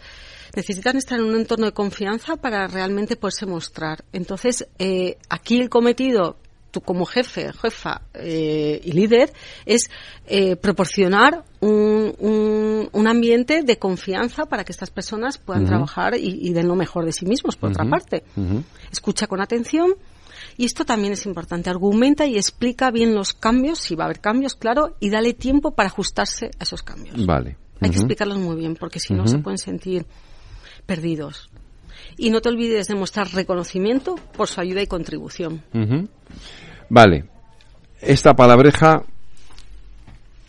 necesitan 0.56 0.98
estar 0.98 1.18
en 1.20 1.26
un 1.26 1.36
entorno 1.36 1.66
de 1.66 1.72
confianza 1.72 2.36
para 2.36 2.68
realmente 2.68 3.16
poderse 3.16 3.46
mostrar. 3.46 4.04
Entonces, 4.12 4.68
eh, 4.80 5.18
aquí 5.30 5.62
el 5.62 5.70
cometido, 5.70 6.38
tú 6.72 6.82
como 6.82 7.06
jefe, 7.06 7.52
jefa 7.54 8.02
eh, 8.14 8.82
y 8.84 8.92
líder, 8.94 9.32
es 9.66 9.90
eh, 10.26 10.56
proporcionar 10.56 11.44
un, 11.60 12.14
un, 12.18 12.90
un 12.92 13.08
ambiente 13.08 13.62
de 13.62 13.78
confianza 13.78 14.46
para 14.46 14.64
que 14.64 14.72
estas 14.72 14.90
personas 14.90 15.38
puedan 15.38 15.66
trabajar 15.66 16.16
y, 16.16 16.48
y 16.48 16.54
den 16.54 16.68
lo 16.68 16.76
mejor 16.76 17.06
de 17.06 17.12
sí 17.12 17.26
mismos, 17.26 17.56
por 17.56 17.72
otra 17.72 17.86
parte. 17.86 18.24
Escucha 18.92 19.28
con 19.28 19.42
atención. 19.42 19.94
Y 20.58 20.66
esto 20.66 20.86
también 20.86 21.14
es 21.14 21.26
importante. 21.26 21.70
Argumenta 21.70 22.26
y 22.26 22.36
explica 22.36 22.92
bien 22.92 23.14
los 23.14 23.34
cambios, 23.34 23.80
si 23.80 23.96
va 23.96 24.06
a 24.06 24.08
haber 24.08 24.20
cambios, 24.20 24.56
claro, 24.56 24.96
y 25.00 25.10
dale 25.10 25.34
tiempo 25.34 25.72
para 25.72 25.88
ajustarse 25.88 26.52
a 26.60 26.64
esos 26.64 26.82
cambios. 26.84 27.26
Vale. 27.26 27.58
Hay 27.80 27.90
que 27.90 27.98
explicarlos 27.98 28.38
muy 28.38 28.56
bien, 28.56 28.76
porque 28.76 29.00
si 29.00 29.14
no 29.14 29.28
se 29.28 29.40
pueden 29.40 29.58
sentir 29.58 30.06
perdidos. 30.86 31.50
Y 32.18 32.30
no 32.30 32.42
te 32.42 32.50
olvides 32.50 32.88
de 32.88 32.96
mostrar 32.96 33.32
reconocimiento 33.32 34.16
por 34.16 34.48
su 34.48 34.60
ayuda 34.62 34.82
y 34.82 34.88
contribución. 34.88 35.64
Vale. 36.90 37.26
Esta 38.02 38.34
palabreja, 38.34 39.04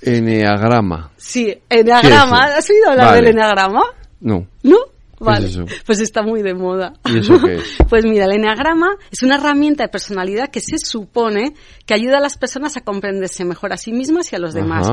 eneagrama. 0.00 1.10
Sí, 1.16 1.56
eneagrama. 1.68 2.44
¿Has 2.56 2.68
oído 2.70 2.90
hablar 2.90 3.06
Vale. 3.06 3.20
del 3.22 3.30
eneagrama? 3.30 3.82
No. 4.20 4.46
¿No? 4.62 4.78
¿Qué 5.22 5.30
Vale. 5.30 5.46
es? 5.46 5.58
Pues 5.86 6.00
está 6.00 6.22
muy 6.22 6.42
de 6.42 6.54
moda. 6.54 6.94
¿Y 7.04 7.18
eso 7.18 7.40
qué 7.40 7.56
es? 7.56 7.62
Pues 7.88 8.04
mira, 8.04 8.24
el 8.24 8.32
eneagrama 8.32 8.96
es 9.10 9.22
una 9.22 9.36
herramienta 9.36 9.84
de 9.84 9.88
personalidad 9.88 10.48
que 10.50 10.60
se 10.60 10.78
supone 10.78 11.54
que 11.86 11.94
ayuda 11.94 12.18
a 12.18 12.20
las 12.20 12.36
personas 12.36 12.76
a 12.76 12.80
comprenderse 12.80 13.44
mejor 13.44 13.72
a 13.72 13.76
sí 13.76 13.92
mismas 13.92 14.32
y 14.32 14.36
a 14.36 14.38
los 14.38 14.54
demás. 14.54 14.88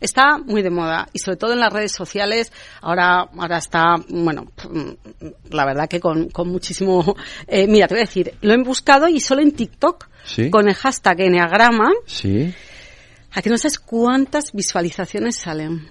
Está 0.00 0.38
muy 0.38 0.62
de 0.62 0.70
moda 0.70 1.08
y 1.12 1.18
sobre 1.20 1.36
todo 1.36 1.52
en 1.52 1.60
las 1.60 1.72
redes 1.72 1.92
sociales 1.92 2.52
ahora 2.80 3.28
ahora 3.36 3.58
está, 3.58 3.94
bueno, 4.08 4.46
la 5.50 5.64
verdad 5.64 5.88
que 5.88 6.00
con, 6.00 6.28
con 6.30 6.48
muchísimo... 6.48 7.16
eh, 7.46 7.66
mira, 7.66 7.86
te 7.88 7.94
voy 7.94 8.02
a 8.02 8.06
decir, 8.06 8.34
lo 8.42 8.52
he 8.52 8.58
buscado 8.62 9.08
y 9.08 9.20
solo 9.20 9.40
en 9.42 9.52
TikTok 9.52 10.08
Sí. 10.26 10.48
con 10.50 10.68
el 10.68 10.74
hashtag 10.74 11.20
eneagrama, 11.20 11.90
Sí. 12.06 12.52
a 13.32 13.42
que 13.42 13.50
no 13.50 13.58
sabes 13.58 13.78
cuántas 13.78 14.52
visualizaciones 14.52 15.36
salen. 15.36 15.86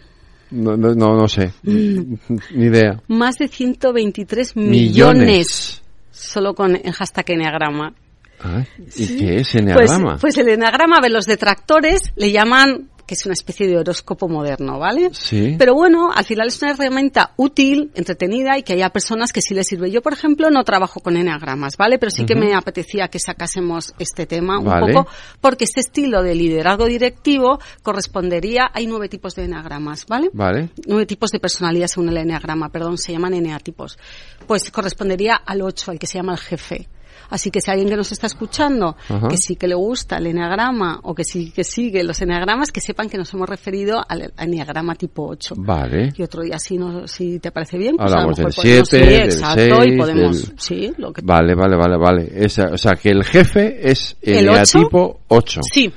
No, 0.54 0.78
no, 0.78 0.94
no, 0.94 1.16
no 1.16 1.28
sé. 1.28 1.52
Mm. 1.64 2.14
Ni 2.56 2.66
idea. 2.66 3.02
Más 3.08 3.38
de 3.38 3.48
123 3.48 4.56
Millones. 4.56 4.80
millones 4.82 5.84
solo 6.12 6.54
con 6.54 6.76
el 6.76 6.92
hashtag 6.94 7.32
eneagrama. 7.32 7.94
Ah, 8.40 8.64
¿Y 8.96 9.18
qué 9.18 9.38
es 9.38 9.52
Pues, 9.52 9.56
eneagrama? 9.56 10.18
pues 10.20 10.38
el 10.38 10.50
eneagrama, 10.50 10.98
a 10.98 11.02
ver, 11.02 11.12
los 11.12 11.26
detractores 11.26 12.12
le 12.16 12.32
llaman 12.32 12.90
que 13.06 13.16
es 13.16 13.26
una 13.26 13.34
especie 13.34 13.68
de 13.68 13.78
horóscopo 13.78 14.28
moderno, 14.28 14.80
¿vale? 14.80 15.10
Sí. 15.14 15.56
Pero 15.58 15.74
bueno, 15.74 16.12
al 16.14 16.26
final 16.26 16.48
es 16.48 16.62
una 16.62 16.72
herramienta 16.72 17.34
útil, 17.38 17.92
entretenida 17.96 18.58
y 18.58 18.64
que 18.64 18.74
haya 18.74 18.90
personas 18.90 19.32
que 19.32 19.42
sí 19.42 19.54
les 19.54 19.68
sirve. 19.68 19.92
Yo, 19.92 20.02
por 20.02 20.14
ejemplo, 20.14 20.50
no 20.50 20.64
trabajo 20.64 21.00
con 21.00 21.18
eneagramas, 21.18 21.78
¿vale? 21.78 22.00
Pero 22.00 22.12
sí 22.12 22.26
que 22.26 22.36
me 22.36 22.54
apetecía 22.54 23.08
que 23.08 23.20
sacásemos 23.20 23.94
este 24.00 24.26
tema 24.26 24.60
un 24.60 24.66
Vale. 24.66 24.94
poco, 24.94 25.10
porque 25.42 25.66
este 25.66 25.82
estilo 25.82 26.24
de 26.24 26.36
liderazgo 26.36 26.86
directivo 26.86 27.60
correspondería, 27.82 28.70
hay 28.74 28.88
nueve 28.88 29.10
tipos 29.10 29.36
de 29.36 29.46
eneagramas, 29.46 30.06
¿vale? 30.06 30.30
Vale. 30.34 30.70
nueve 30.88 31.06
tipos 31.06 31.32
de 31.32 31.40
personalidad 31.40 31.88
según 31.88 32.10
el 32.10 32.18
eneagrama, 32.18 32.70
perdón, 32.70 32.98
se 32.98 33.12
llaman 33.12 33.34
eneatipos. 33.34 33.98
Pues 34.48 34.70
correspondería 34.72 35.36
al 35.36 35.62
8, 35.62 35.92
al 35.92 36.00
que 36.00 36.08
se 36.08 36.18
llama 36.18 36.34
el 36.34 36.40
jefe. 36.40 36.88
Así 37.34 37.50
que 37.50 37.62
si 37.62 37.72
alguien 37.72 37.90
que 37.90 37.96
nos 37.96 38.12
está 38.12 38.28
escuchando, 38.28 38.96
Ajá. 39.10 39.28
que 39.28 39.38
sí 39.38 39.56
que 39.56 39.68
le 39.68 39.74
gusta 39.74 40.18
el 40.18 40.28
eneagrama 40.28 41.00
o 41.02 41.16
que 41.16 41.24
sí 41.24 41.50
que 41.52 41.64
sigue 41.64 42.04
los 42.04 42.22
eneagramas, 42.22 42.72
que 42.72 42.80
sepan 42.80 43.10
que 43.10 43.18
nos 43.18 43.34
hemos 43.34 43.50
referido 43.50 44.04
al 44.08 44.32
eneagrama 44.38 44.94
tipo 44.94 45.28
8. 45.30 45.56
Vale. 45.58 46.14
Y 46.16 46.22
otro 46.22 46.44
día, 46.44 46.60
si, 46.60 46.78
no, 46.78 47.08
si 47.08 47.40
te 47.40 47.50
parece 47.52 47.80
bien, 47.80 47.96
pues 47.98 48.12
Hablamos 48.14 48.38
a 48.38 48.42
lo 48.44 48.48
del 48.50 48.56
mejor 48.56 48.64
podemos- 48.64 48.90
7, 48.90 49.06
sí, 49.06 49.12
del 49.12 49.24
exacto, 49.30 49.82
6, 49.82 49.94
y 49.94 49.98
podemos, 49.98 50.48
del- 50.48 50.60
sí, 50.60 50.94
lo 50.98 51.12
que 51.12 51.22
Vale, 51.24 51.56
vale, 51.56 51.76
vale, 51.76 51.98
vale. 51.98 52.32
Esa- 52.36 52.70
o 52.72 52.78
sea, 52.78 52.96
que 52.96 53.10
el 53.10 53.24
jefe 53.24 53.90
es 53.90 54.16
¿El 54.22 54.48
eneatipo 54.48 55.22
8. 55.30 55.62
Sí. 55.74 55.92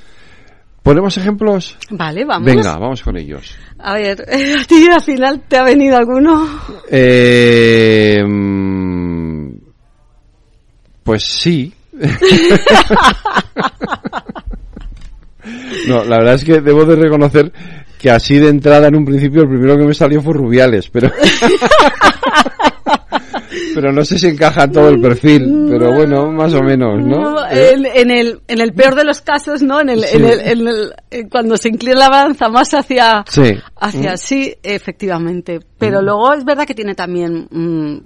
¿Ponemos 0.81 1.17
ejemplos? 1.17 1.75
Vale, 1.91 2.23
vamos. 2.23 2.45
Venga, 2.45 2.77
vamos 2.77 3.01
con 3.03 3.17
ellos. 3.17 3.53
A 3.77 3.93
ver, 3.95 4.21
¿a 4.61 4.63
ti 4.65 4.87
al 4.91 5.01
final 5.03 5.41
te 5.47 5.57
ha 5.57 5.63
venido 5.63 5.97
alguno? 5.97 6.47
Eh, 6.89 8.23
mm, 8.25 9.16
Pues 11.07 11.23
sí. 11.23 11.73
no, 15.87 16.03
la 16.03 16.17
verdad 16.17 16.33
es 16.33 16.43
que 16.43 16.59
debo 16.59 16.83
de 16.83 16.97
reconocer 16.97 17.49
que 17.97 18.11
así 18.11 18.35
de 18.35 18.49
entrada 18.49 18.89
en 18.89 18.97
un 18.97 19.05
principio 19.05 19.43
el 19.43 19.47
primero 19.47 19.77
que 19.77 19.85
me 19.85 19.93
salió 19.93 20.21
fue 20.21 20.33
Rubiales, 20.33 20.89
pero 20.89 21.09
pero 23.79 23.91
no 23.93 24.03
sé 24.03 24.17
si 24.17 24.25
encaja 24.25 24.63
en 24.63 24.71
todo 24.71 24.89
el 24.89 24.99
perfil, 24.99 25.67
pero 25.69 25.93
bueno, 25.93 26.31
más 26.31 26.51
o 26.55 26.63
menos, 26.63 26.99
¿no? 27.05 27.47
En, 27.47 27.85
en 27.85 28.09
el, 28.09 28.39
en 28.47 28.59
el 28.59 28.73
peor 28.73 28.95
de 28.95 29.03
los 29.03 29.21
casos, 29.21 29.61
¿no? 29.61 29.79
En 29.81 29.89
el, 29.89 29.99
Sí. 30.03 30.17
en 30.17 30.25
el, 30.25 30.39
en 30.39 30.67
el- 30.67 30.93
eh, 31.11 31.27
cuando 31.29 31.55
se 31.57 31.69
inclina 31.69 31.95
la 31.99 32.09
balanza 32.09 32.49
más 32.49 32.73
hacia, 32.73 33.23
Sí. 33.29 33.51
hacia 33.79 34.13
Mm. 34.13 34.17
sí, 34.17 34.55
efectivamente. 34.63 35.59
Pero 35.77 36.01
luego 36.01 36.33
es 36.33 36.43
verdad 36.43 36.65
que 36.65 36.73
tiene 36.73 36.95
también 36.95 37.47
mm, 37.51 37.97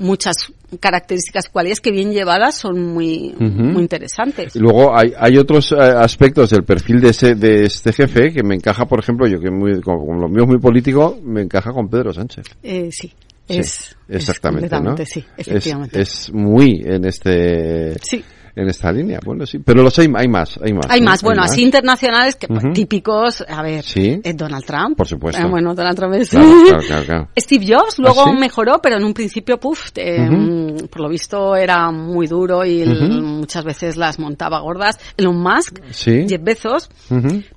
muchas 0.00 0.34
características 0.80 1.48
cualidades 1.50 1.80
que 1.80 1.92
bien 1.92 2.10
llevadas 2.12 2.56
son 2.56 2.82
muy, 2.94 3.32
muy 3.38 3.82
interesantes. 3.82 4.56
Y 4.56 4.58
luego 4.58 4.92
hay, 4.96 5.12
hay 5.16 5.36
otros 5.38 5.70
eh, 5.70 5.76
aspectos 5.78 6.50
del 6.50 6.64
perfil 6.64 7.00
de, 7.00 7.10
ese, 7.10 7.36
de 7.36 7.66
este 7.66 7.92
jefe 7.92 8.32
que 8.32 8.42
me 8.42 8.56
encaja, 8.56 8.86
por 8.86 8.98
ejemplo, 8.98 9.28
yo 9.28 9.38
que 9.38 9.50
muy, 9.52 9.80
como, 9.82 10.04
como 10.04 10.20
lo 10.20 10.28
mío 10.28 10.42
es 10.42 10.48
muy 10.48 10.58
político, 10.58 11.16
me 11.22 11.42
encaja 11.42 11.70
con 11.72 11.88
Pedro 11.88 12.12
Sánchez. 12.12 12.46
Eh, 12.64 12.88
sí, 12.90 13.12
Sí, 13.48 13.58
es, 13.58 13.96
exactamente, 14.08 14.66
es 14.66 14.72
completamente, 14.72 15.02
¿no? 15.02 15.06
sí, 15.06 15.24
Es-. 15.36 15.98
Es, 15.98 16.32
muy 16.32 16.82
en 16.84 17.04
este 17.04 17.94
Sí. 18.02 18.24
En 18.54 18.68
esta 18.68 18.92
línea. 18.92 19.18
Bueno, 19.24 19.46
sí, 19.46 19.58
pero 19.58 19.82
los 19.82 19.98
hay, 19.98 20.08
hay 20.14 20.28
más, 20.28 20.58
hay 20.62 20.72
más. 20.72 20.86
Hay 20.90 21.00
¿no? 21.00 21.06
más, 21.10 21.22
bueno, 21.22 21.42
así 21.42 21.62
internacionales 21.62 22.36
que 22.36 22.48
típicos, 22.74 23.44
a 23.48 23.62
ver, 23.62 23.82
Sí. 23.84 24.20
eh, 24.22 24.34
Donald 24.34 24.64
Trump. 24.64 24.96
Por 24.96 25.06
supuesto. 25.08 25.40
Eh, 25.42 25.48
bueno, 25.48 25.74
Donald 25.74 25.96
Trump 25.96 26.14
es... 26.14 26.30
Claro, 26.30 26.46
claro, 26.66 26.82
claro, 26.86 27.04
claro. 27.06 27.28
Steve 27.38 27.66
Jobs 27.68 27.98
luego 27.98 28.22
¿Ah, 28.26 28.30
sí? 28.32 28.38
mejoró, 28.38 28.80
pero 28.82 28.96
en 28.96 29.04
un 29.04 29.14
principio, 29.14 29.58
puf, 29.58 29.90
eh, 29.96 30.20
Ujú. 30.28 30.32
mm, 30.36 30.76
por 30.90 31.00
lo 31.02 31.08
visto 31.08 31.56
era 31.56 31.90
muy 31.90 32.26
duro 32.26 32.64
y 32.64 32.84
muchas 32.84 33.64
veces 33.64 33.96
las 33.96 34.18
montaba 34.18 34.60
gordas. 34.60 34.98
Elon 35.16 35.36
Musk, 35.40 35.78
Sí. 35.90 36.26
Jeff 36.28 36.42
Bezos. 36.42 36.90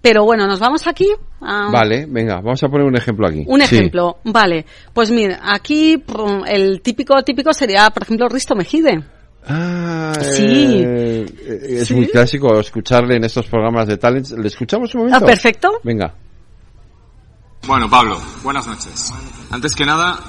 Pero 0.01 0.23
bueno, 0.23 0.47
nos 0.47 0.59
vamos 0.59 0.87
aquí 0.87 1.07
a 1.41 1.69
Vale, 1.71 2.05
venga, 2.09 2.35
vamos 2.37 2.63
a 2.63 2.67
poner 2.69 2.87
un 2.87 2.95
ejemplo 2.95 3.27
aquí. 3.27 3.43
un 3.47 3.61
ejemplo. 3.61 4.17
Vale, 4.23 4.65
pues 4.93 5.11
mira, 5.11 5.39
aquí 5.43 6.01
el 6.47 6.81
típico 6.81 7.21
típico 7.23 7.53
sería, 7.53 7.89
por 7.89 8.03
ejemplo, 8.03 8.27
Risto 8.29 8.55
Mejide. 8.55 9.03
Ah, 9.47 10.13
Sí. 10.21 10.81
eh, 10.83 11.25
es 11.81 11.87
Sí. 11.87 11.93
muy 11.93 12.07
clásico 12.07 12.59
escucharle 12.59 13.17
en 13.17 13.25
estos 13.25 13.45
programas 13.47 13.87
de 13.87 13.97
talents. 13.97 14.31
¿Le 14.31 14.47
escuchamos 14.47 14.93
un 14.95 15.01
momento? 15.01 15.23
Ah, 15.23 15.27
perfecto. 15.27 15.79
Venga. 15.83 16.13
Bueno, 17.67 17.89
Pablo, 17.89 18.19
buenas 18.43 18.65
noches. 18.67 19.11
Antes 19.51 19.75
que 19.75 19.85
nada, 19.85 20.19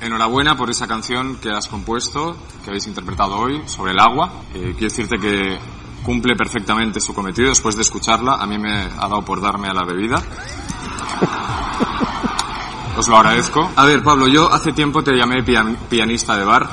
enhorabuena 0.00 0.56
por 0.56 0.70
esa 0.70 0.86
canción 0.86 1.36
que 1.36 1.50
has 1.50 1.66
compuesto, 1.68 2.36
que 2.64 2.70
habéis 2.70 2.86
interpretado 2.86 3.36
hoy, 3.36 3.62
sobre 3.66 3.92
el 3.92 4.00
agua. 4.00 4.30
Eh, 4.54 4.72
quiero 4.78 4.92
decirte 4.92 5.16
que 5.18 5.58
cumple 6.04 6.36
perfectamente 6.36 7.00
su 7.00 7.14
cometido 7.14 7.48
después 7.48 7.76
de 7.76 7.82
escucharla. 7.82 8.34
A 8.34 8.46
mí 8.46 8.58
me 8.58 8.72
ha 8.72 8.88
dado 9.08 9.22
por 9.24 9.40
darme 9.40 9.68
a 9.68 9.74
la 9.74 9.84
bebida. 9.84 10.16
Os 12.96 13.08
lo 13.08 13.16
agradezco. 13.16 13.68
A 13.74 13.84
ver, 13.86 14.02
Pablo, 14.02 14.28
yo 14.28 14.52
hace 14.52 14.72
tiempo 14.72 15.02
te 15.02 15.12
llamé 15.16 15.42
pian- 15.44 15.76
pianista 15.88 16.36
de 16.36 16.44
bar, 16.44 16.68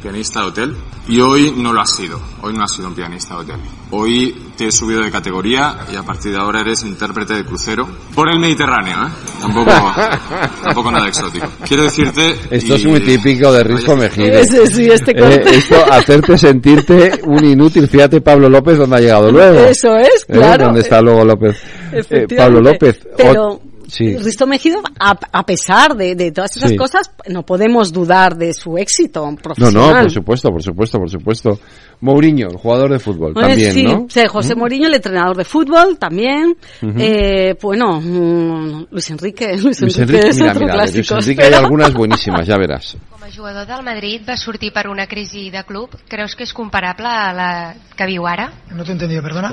pianista 0.00 0.40
de 0.42 0.46
hotel, 0.46 0.76
y 1.08 1.20
hoy 1.20 1.52
no 1.56 1.72
lo 1.72 1.80
has 1.80 1.94
sido. 1.96 2.20
Hoy 2.42 2.52
no 2.54 2.64
has 2.64 2.72
sido 2.72 2.88
un 2.88 2.94
pianista 2.94 3.36
hotel. 3.36 3.56
Hoy 3.90 4.34
te 4.56 4.66
he 4.66 4.72
subido 4.72 5.00
de 5.02 5.10
categoría 5.10 5.76
y 5.92 5.96
a 5.96 6.02
partir 6.02 6.32
de 6.32 6.38
ahora 6.38 6.60
eres 6.60 6.82
intérprete 6.84 7.34
de 7.34 7.44
crucero 7.44 7.88
por 8.14 8.30
el 8.30 8.38
Mediterráneo, 8.38 8.96
¿eh? 9.06 9.10
Tampoco, 9.40 9.70
tampoco 10.62 10.90
nada 10.92 11.08
exótico. 11.08 11.46
Quiero 11.66 11.82
decirte... 11.84 12.36
Esto 12.50 12.74
es 12.76 12.84
y- 12.84 12.86
muy 12.86 13.00
típico 13.00 13.50
de 13.52 13.64
Risco 13.64 13.96
Mejide. 13.96 14.40
Ese 14.42 14.66
sí, 14.68 14.86
este 14.88 15.14
corte. 15.14 15.50
Eh, 15.50 15.56
esto, 15.58 15.76
hacerte 15.90 16.38
sentirte 16.38 17.20
un 17.24 17.44
inútil. 17.44 17.88
Fíjate 17.88 18.20
Pablo 18.20 18.48
López 18.48 18.78
donde 18.78 18.96
ha 18.96 19.00
llegado 19.00 19.32
luego. 19.32 19.58
Eso 19.60 19.96
es, 19.96 20.22
¿Eh? 20.28 20.32
claro. 20.34 20.66
¿Dónde 20.66 20.80
está 20.80 21.00
luego 21.02 21.24
López? 21.24 21.56
Eh. 21.92 22.26
Pablo 22.36 22.60
López. 22.60 23.00
Pero 23.16 23.32
ot- 23.54 23.60
sí. 23.90 24.16
Risto 24.16 24.46
Mejide, 24.46 24.76
a, 24.98 25.18
a 25.32 25.46
pesar 25.46 25.96
de, 25.96 26.14
de 26.14 26.32
todas 26.32 26.56
esas 26.56 26.70
Sí. 26.70 26.76
cosas, 26.76 27.10
no 27.28 27.44
podemos 27.44 27.92
dudar 27.92 28.36
de 28.36 28.52
su 28.54 28.78
éxito 28.78 29.28
No, 29.30 29.36
profesional. 29.36 29.94
no, 29.96 30.00
por 30.02 30.10
supuesto, 30.10 30.48
por 30.50 30.62
supuesto, 30.62 30.98
por 30.98 31.10
supuesto. 31.10 31.60
Mourinho, 32.02 32.48
el 32.48 32.56
jugador 32.56 32.90
de 32.92 32.98
fútbol, 32.98 33.34
Pues 33.34 33.46
también, 33.46 33.72
sí, 33.72 33.82
¿no? 33.84 34.06
sí, 34.08 34.20
José. 34.26 34.54
Mourinho, 34.54 34.86
el 34.88 34.94
entrenador 34.94 35.36
de 35.36 35.44
fútbol, 35.44 35.98
también. 35.98 36.56
Ujú. 36.80 36.94
eh, 36.98 37.54
bueno, 37.60 38.00
mm, 38.00 38.86
Luis 38.90 39.10
Enrique. 39.10 39.56
Luis, 39.62 39.80
Luis 39.80 39.98
Enrique, 39.98 40.16
Enrique, 40.16 40.28
es 40.30 40.36
mira, 40.38 40.50
otro 40.52 40.60
mira, 40.62 40.72
de 40.72 40.78
Luis 40.92 40.92
clásico. 41.08 41.14
Enrique 41.18 41.42
hay 41.44 41.52
algunas 41.52 41.92
buenísimas, 42.00 42.46
ya 42.46 42.56
verás. 42.56 42.96
Com 43.10 43.22
a 43.22 43.30
jugador 43.30 43.66
del 43.66 43.84
Madrid 43.84 44.22
va 44.28 44.36
sortir 44.36 44.72
per 44.72 44.88
una 44.88 45.06
crisi 45.06 45.50
de 45.50 45.62
club. 45.64 45.90
Creus 46.08 46.34
que 46.34 46.44
és 46.44 46.52
comparable 46.56 47.06
a 47.06 47.32
la 47.36 47.50
que 47.96 48.06
viu 48.08 48.26
ara? 48.26 48.48
No 48.74 48.82
t'he 48.82 48.92
entendido, 48.92 49.22
perdona. 49.22 49.52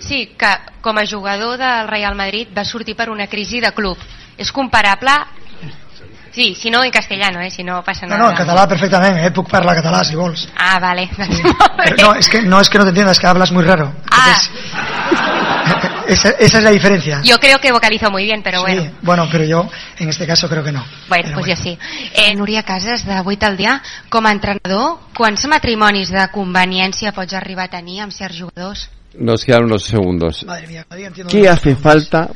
Sí, 0.00 0.32
que 0.36 0.50
com 0.82 0.98
a 0.98 1.06
jugador 1.06 1.56
del 1.58 1.86
Real 1.88 2.16
Madrid 2.16 2.48
va 2.56 2.64
sortir 2.64 2.96
per 2.96 3.08
una 3.08 3.28
crisi 3.28 3.60
de 3.60 3.70
club. 3.72 3.96
És 4.36 4.50
comparable... 4.52 5.12
Sí, 6.34 6.54
si 6.54 6.68
no 6.68 6.82
en 6.82 6.90
castellano, 6.90 7.40
eh, 7.40 7.50
si 7.50 7.62
no 7.62 7.82
passa 7.84 8.06
No, 8.06 8.16
nada. 8.16 8.22
no, 8.24 8.30
en 8.30 8.36
català 8.36 8.66
perfectament, 8.66 9.18
eh? 9.18 9.30
Puc 9.30 9.48
parlar 9.48 9.76
català 9.76 10.02
si 10.02 10.16
vols. 10.16 10.48
Ah, 10.56 10.80
vale. 10.80 11.08
Pero 11.84 11.96
no, 12.08 12.14
es 12.16 12.28
que 12.28 12.42
no 12.42 12.60
es 12.60 12.68
que 12.68 12.78
no 12.78 12.84
te 12.84 12.90
entiendas, 12.90 13.16
es 13.16 13.20
que 13.20 13.26
hablas 13.28 13.52
muy 13.52 13.62
raro. 13.64 13.92
Ah, 14.10 14.36
Esa, 16.06 16.30
esa 16.32 16.58
es 16.58 16.64
la 16.64 16.70
diferencia. 16.70 17.20
yo 17.24 17.38
creo 17.40 17.58
que 17.58 17.72
vocalizo 17.72 18.10
muy 18.10 18.24
bien, 18.24 18.42
pero 18.42 18.60
bueno. 18.60 18.82
Sí, 18.82 18.90
bueno, 19.00 19.26
pero 19.32 19.44
yo 19.44 19.66
en 19.98 20.08
este 20.10 20.26
caso 20.26 20.50
creo 20.50 20.62
que 20.62 20.70
no. 20.70 20.84
Bueno, 21.08 21.30
doncs 21.30 21.46
ja 21.48 21.56
sí. 21.56 21.78
Eh, 22.14 22.34
Núria 22.34 22.62
Casas, 22.62 23.06
de 23.06 23.18
8 23.24 23.46
al 23.46 23.56
dia, 23.56 23.82
com 24.10 24.26
a 24.26 24.32
entrenador, 24.32 24.98
quants 25.16 25.46
matrimonis 25.48 26.10
de 26.12 26.26
conveniència 26.28 27.12
pots 27.16 27.32
arribar 27.32 27.70
a 27.70 27.72
tenir 27.78 28.02
amb 28.04 28.12
certs 28.12 28.36
jugadors? 28.36 28.90
Nos 29.16 29.44
quedan 29.46 29.64
unos 29.64 29.84
segundos. 29.84 30.44
Madre 30.44 30.66
mía, 30.66 30.84
¿Qué 31.28 31.48
hace 31.48 31.74
falta? 31.74 32.28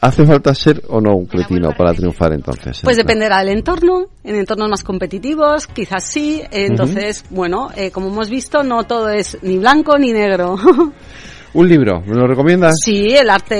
¿Hace 0.00 0.26
falta 0.26 0.54
ser 0.54 0.82
o 0.88 1.00
no 1.00 1.14
un 1.16 1.26
cretino 1.26 1.70
para 1.76 1.92
triunfar 1.94 2.32
entonces? 2.32 2.80
Pues 2.84 2.96
dependerá 2.96 3.38
del 3.38 3.48
entorno, 3.56 4.06
en 4.22 4.36
entornos 4.36 4.68
más 4.68 4.84
competitivos, 4.84 5.66
quizás 5.66 6.04
sí. 6.04 6.42
Entonces, 6.50 7.24
bueno, 7.30 7.70
eh, 7.74 7.90
como 7.90 8.08
hemos 8.08 8.28
visto, 8.28 8.62
no 8.62 8.84
todo 8.84 9.08
es 9.08 9.38
ni 9.42 9.58
blanco 9.58 9.98
ni 9.98 10.12
negro. 10.12 10.56
Un 11.54 11.68
libro, 11.68 12.02
¿me 12.06 12.14
lo 12.14 12.26
recomiendas? 12.26 12.74
Sí, 12.84 13.06
el 13.16 13.30
arte 13.30 13.54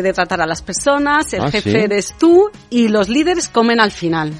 de 0.00 0.12
tratar 0.14 0.40
a 0.40 0.46
las 0.46 0.62
personas, 0.62 1.30
el 1.34 1.42
Ah, 1.42 1.50
jefe 1.50 1.70
¿sí? 1.70 1.76
eres 1.76 2.14
tú 2.18 2.50
y 2.70 2.88
los 2.88 3.10
líderes 3.10 3.48
comen 3.50 3.78
al 3.78 3.90
final. 3.90 4.32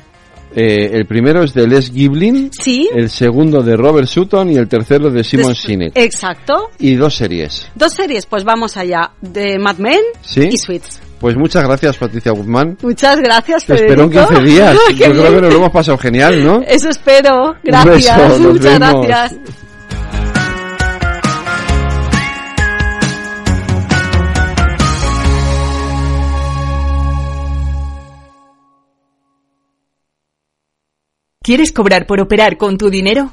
Eh, 0.54 0.90
el 0.94 1.06
primero 1.06 1.42
es 1.42 1.52
de 1.52 1.66
Les 1.66 1.90
Giblin, 1.92 2.50
Sí. 2.52 2.88
el 2.94 3.10
segundo 3.10 3.62
de 3.62 3.76
Robert 3.76 4.06
Sutton 4.08 4.50
y 4.52 4.56
el 4.56 4.68
tercero 4.68 5.10
de 5.10 5.24
Simon 5.24 5.54
Sinek. 5.54 5.92
Exacto. 5.94 6.70
Y 6.78 6.94
dos 6.94 7.14
series. 7.14 7.68
Dos 7.74 7.92
series, 7.92 8.24
pues 8.26 8.44
vamos 8.44 8.76
allá, 8.78 9.12
de 9.20 9.58
Mad 9.58 9.76
Men 9.76 10.00
¿Sí? 10.22 10.48
y 10.50 10.56
Suits. 10.58 11.00
Pues 11.22 11.36
muchas 11.36 11.62
gracias 11.62 11.96
Patricia 11.96 12.32
Guzmán. 12.32 12.76
Muchas 12.82 13.16
gracias, 13.20 13.64
Te 13.64 13.74
espero 13.74 14.02
en 14.02 14.10
Federico. 14.10 14.34
15 14.34 14.44
días. 14.44 14.76
Yo 14.96 15.12
creo 15.12 15.34
que 15.36 15.40
nos 15.40 15.52
lo 15.52 15.58
hemos 15.60 15.70
pasado 15.70 15.96
genial, 15.96 16.44
¿no? 16.44 16.62
Eso 16.66 16.88
espero. 16.88 17.54
Gracias. 17.62 18.18
beso, 18.18 18.38
nos 18.40 18.52
Muchas 18.54 18.80
vemos. 18.80 19.06
gracias. 19.06 19.40
¿Quieres 31.42 31.72
cobrar 31.72 32.06
por 32.06 32.20
operar 32.20 32.56
con 32.56 32.78
tu 32.78 32.88
dinero? 32.90 33.32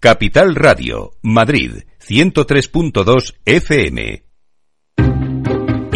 Capital 0.00 0.54
Radio, 0.54 1.12
Madrid, 1.20 1.84
103.2 2.08 3.34
FM. 3.44 4.29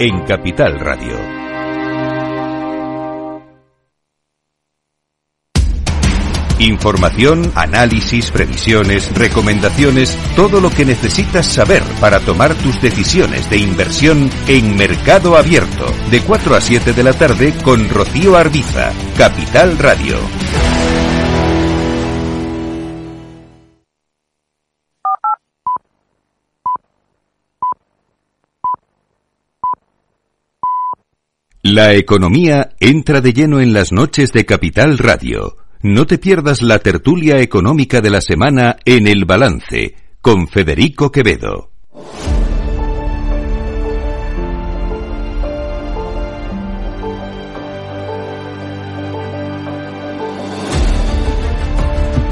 en 0.00 0.18
Capital 0.20 0.80
Radio. 0.80 1.14
Información, 6.58 7.52
análisis, 7.54 8.30
previsiones, 8.30 9.14
recomendaciones, 9.14 10.16
todo 10.36 10.62
lo 10.62 10.70
que 10.70 10.86
necesitas 10.86 11.44
saber 11.44 11.82
para 12.00 12.20
tomar 12.20 12.54
tus 12.54 12.80
decisiones 12.80 13.50
de 13.50 13.58
inversión 13.58 14.30
en 14.48 14.74
Mercado 14.74 15.36
Abierto, 15.36 15.92
de 16.10 16.22
4 16.22 16.54
a 16.54 16.60
7 16.62 16.94
de 16.94 17.02
la 17.02 17.12
tarde 17.12 17.52
con 17.62 17.86
Rocío 17.90 18.38
Arbiza, 18.38 18.92
Capital 19.18 19.76
Radio. 19.76 20.16
La 31.62 31.92
economía 31.92 32.70
entra 32.80 33.20
de 33.20 33.34
lleno 33.34 33.60
en 33.60 33.74
las 33.74 33.92
noches 33.92 34.32
de 34.32 34.46
Capital 34.46 34.96
Radio. 34.96 35.58
No 35.82 36.06
te 36.06 36.16
pierdas 36.16 36.62
la 36.62 36.78
tertulia 36.78 37.38
económica 37.40 38.00
de 38.00 38.08
la 38.08 38.22
semana 38.22 38.76
en 38.86 39.06
El 39.06 39.26
Balance 39.26 39.94
con 40.22 40.48
Federico 40.48 41.12
Quevedo. 41.12 41.70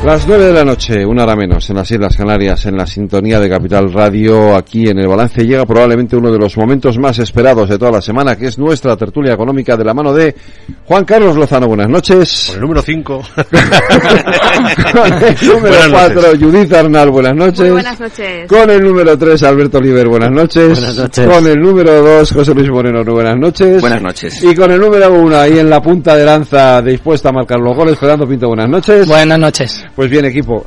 Las 0.05 0.27
nueve 0.27 0.45
de 0.45 0.53
la 0.53 0.65
noche, 0.65 1.05
una 1.05 1.25
hora 1.25 1.37
menos, 1.37 1.69
en 1.69 1.77
las 1.77 1.91
Islas 1.91 2.17
Canarias, 2.17 2.65
en 2.67 2.77
la 2.77 2.87
sintonía 2.87 3.41
de 3.41 3.49
Capital 3.51 3.93
Radio, 3.93 4.57
aquí 4.57 4.89
en 4.89 4.99
el 5.01 5.09
balance, 5.09 5.45
llega 5.45 5.67
probablemente 5.67 6.17
uno 6.17 6.31
de 6.31 6.39
los 6.39 6.57
momentos 6.57 6.97
más 6.99 7.19
esperados 7.19 7.69
de 7.69 7.79
toda 7.79 7.91
la 7.91 8.01
semana, 8.01 8.37
que 8.37 8.47
es 8.47 8.59
nuestra 8.59 8.97
tertulia 8.97 9.35
económica 9.35 9.77
de 9.77 9.85
la 9.85 9.93
mano 9.93 10.15
de 10.15 10.35
Juan 10.85 11.05
Carlos 11.05 11.37
Lozano. 11.37 11.67
Buenas 11.67 11.91
noches. 11.91 12.47
Con 12.47 12.55
el 12.55 12.61
número 12.63 12.81
5. 12.81 13.23
Con 14.93 15.13
el 15.13 15.37
número 15.43 15.77
4, 15.91 16.23
Judith 16.41 16.73
Arnal. 16.73 17.11
Buenas 17.11 17.35
noches. 17.35 17.61
Muy 17.61 17.71
buenas 17.71 18.01
noches. 18.01 18.49
Con 18.49 18.71
el 18.71 18.81
número 18.81 19.19
3, 19.19 19.43
Alberto 19.43 19.79
Oliver. 19.79 20.09
Buenas 20.09 20.31
noches. 20.31 20.81
Buenas 20.81 20.97
noches. 20.97 21.27
Con 21.27 21.47
el 21.47 21.61
número 21.61 22.03
2, 22.03 22.33
José 22.33 22.55
Luis 22.55 22.71
Moreno. 22.71 23.05
Buenas 23.05 23.37
noches. 23.37 23.81
Buenas 23.81 24.01
noches. 24.01 24.43
Y 24.43 24.55
con 24.55 24.71
el 24.71 24.81
número 24.81 25.13
1, 25.13 25.37
ahí 25.37 25.59
en 25.59 25.69
la 25.69 25.83
punta 25.83 26.17
de 26.17 26.25
lanza, 26.25 26.81
dispuesta 26.81 27.29
a 27.29 27.33
marcar 27.33 27.59
los 27.59 27.77
goles, 27.77 27.99
Fernando 27.99 28.27
Pinto. 28.27 28.49
Buenas 28.49 28.69
noches. 28.69 29.07
Buenas 29.07 29.39
noches. 29.39 29.85
Pues 29.99 30.13
bien, 30.13 30.27
equipo. 30.27 30.65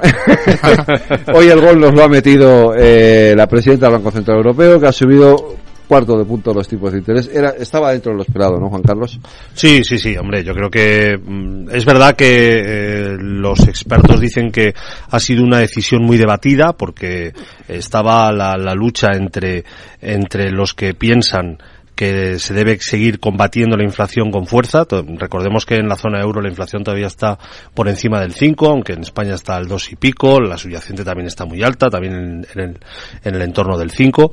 Hoy 1.34 1.48
el 1.48 1.62
gol 1.62 1.80
nos 1.80 1.94
lo 1.94 2.04
ha 2.04 2.10
metido 2.10 2.76
eh, 2.76 3.34
la 3.34 3.48
presidenta 3.48 3.86
del 3.86 3.96
Banco 3.96 4.12
Central 4.12 4.36
Europeo, 4.36 4.78
que 4.78 4.88
ha 4.88 4.92
subido 4.92 5.56
cuarto 5.88 6.18
de 6.18 6.26
punto 6.26 6.54
los 6.54 6.68
tipos 6.68 6.92
de 6.92 6.98
interés. 6.98 7.30
Era, 7.34 7.52
estaba 7.52 7.94
dentro 7.94 8.12
de 8.12 8.18
lo 8.18 8.24
esperado, 8.24 8.60
¿no, 8.60 8.68
Juan 8.68 8.82
Carlos? 8.82 9.18
Sí, 9.54 9.86
sí, 9.86 10.00
sí, 10.00 10.18
hombre, 10.18 10.44
yo 10.44 10.54
creo 10.54 10.70
que 10.70 11.18
mm, 11.18 11.70
es 11.72 11.86
verdad 11.86 12.14
que 12.14 12.60
eh, 12.60 13.16
los 13.18 13.66
expertos 13.70 14.20
dicen 14.20 14.52
que 14.52 14.74
ha 15.10 15.20
sido 15.22 15.46
una 15.46 15.60
decisión 15.60 16.04
muy 16.04 16.18
debatida 16.18 16.74
porque 16.74 17.32
estaba 17.70 18.34
la, 18.34 18.58
la 18.58 18.74
lucha 18.74 19.12
entre, 19.14 19.64
entre 20.02 20.52
los 20.52 20.74
que 20.74 20.94
piensan 20.94 21.58
que 21.96 22.40
se 22.40 22.54
debe 22.54 22.78
seguir 22.80 23.20
combatiendo 23.20 23.78
la 23.78 23.84
inflación 23.84 24.32
con 24.32 24.48
fuerza. 24.48 24.86
Recordemos 25.18 25.66
que 25.66 25.76
en 25.76 25.88
la 25.88 25.96
zona 25.96 26.20
euro 26.22 26.42
la 26.42 26.50
inflación 26.50 26.84
todavía 26.84 27.08
está 27.08 27.38
por 27.74 27.88
encima 27.88 28.20
del 28.22 28.34
5, 28.34 28.68
aunque 28.68 28.94
en 28.94 29.02
España 29.02 29.36
está 29.36 29.56
al 29.56 29.68
2 29.68 29.92
y 29.92 29.96
pico, 29.98 30.40
la 30.40 30.58
subyacente 30.58 31.04
también 31.04 31.28
está 31.28 31.46
muy 31.46 31.62
alta, 31.64 31.90
también 31.90 32.14
en, 32.14 32.48
en 32.56 32.60
el, 32.70 32.80
en 33.24 33.36
el 33.36 33.42
entorno 33.42 33.78
del 33.78 33.92
5. 33.92 34.32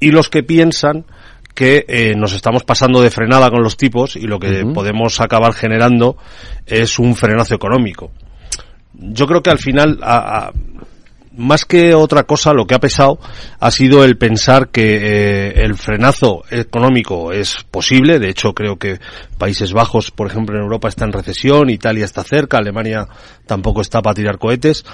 Y 0.00 0.10
los 0.10 0.28
que 0.28 0.42
piensan 0.42 1.06
que 1.54 1.86
eh, 1.88 2.14
nos 2.16 2.34
estamos 2.34 2.64
pasando 2.64 3.00
de 3.00 3.10
frenada 3.10 3.48
con 3.50 3.62
los 3.62 3.78
tipos 3.78 4.14
y 4.16 4.22
lo 4.26 4.38
que 4.38 4.66
podemos 4.74 5.18
acabar 5.22 5.54
generando 5.54 6.18
es 6.66 6.98
un 6.98 7.14
frenazo 7.16 7.54
económico. 7.54 8.10
Yo 8.92 9.26
creo 9.26 9.42
que 9.42 9.50
al 9.50 9.58
final, 9.58 9.98
a- 10.02 10.48
a- 10.48 10.52
más 11.36 11.64
que 11.64 11.94
otra 11.94 12.24
cosa, 12.24 12.52
lo 12.52 12.66
que 12.66 12.74
ha 12.74 12.80
pesado 12.80 13.18
ha 13.60 13.70
sido 13.70 14.04
el 14.04 14.16
pensar 14.16 14.68
que 14.68 14.96
eh, 14.96 15.64
el 15.64 15.76
frenazo 15.76 16.44
económico 16.50 17.32
es 17.32 17.64
posible. 17.70 18.18
De 18.18 18.30
hecho, 18.30 18.54
creo 18.54 18.76
que 18.76 18.98
Países 19.38 19.72
Bajos, 19.72 20.10
por 20.10 20.26
ejemplo, 20.28 20.56
en 20.56 20.62
Europa 20.62 20.88
está 20.88 21.04
en 21.04 21.12
recesión, 21.12 21.70
Italia 21.70 22.04
está 22.04 22.22
cerca, 22.24 22.58
Alemania 22.58 23.06
tampoco 23.46 23.80
está 23.80 24.02
para 24.02 24.14
tirar 24.14 24.38
cohetes. 24.38 24.84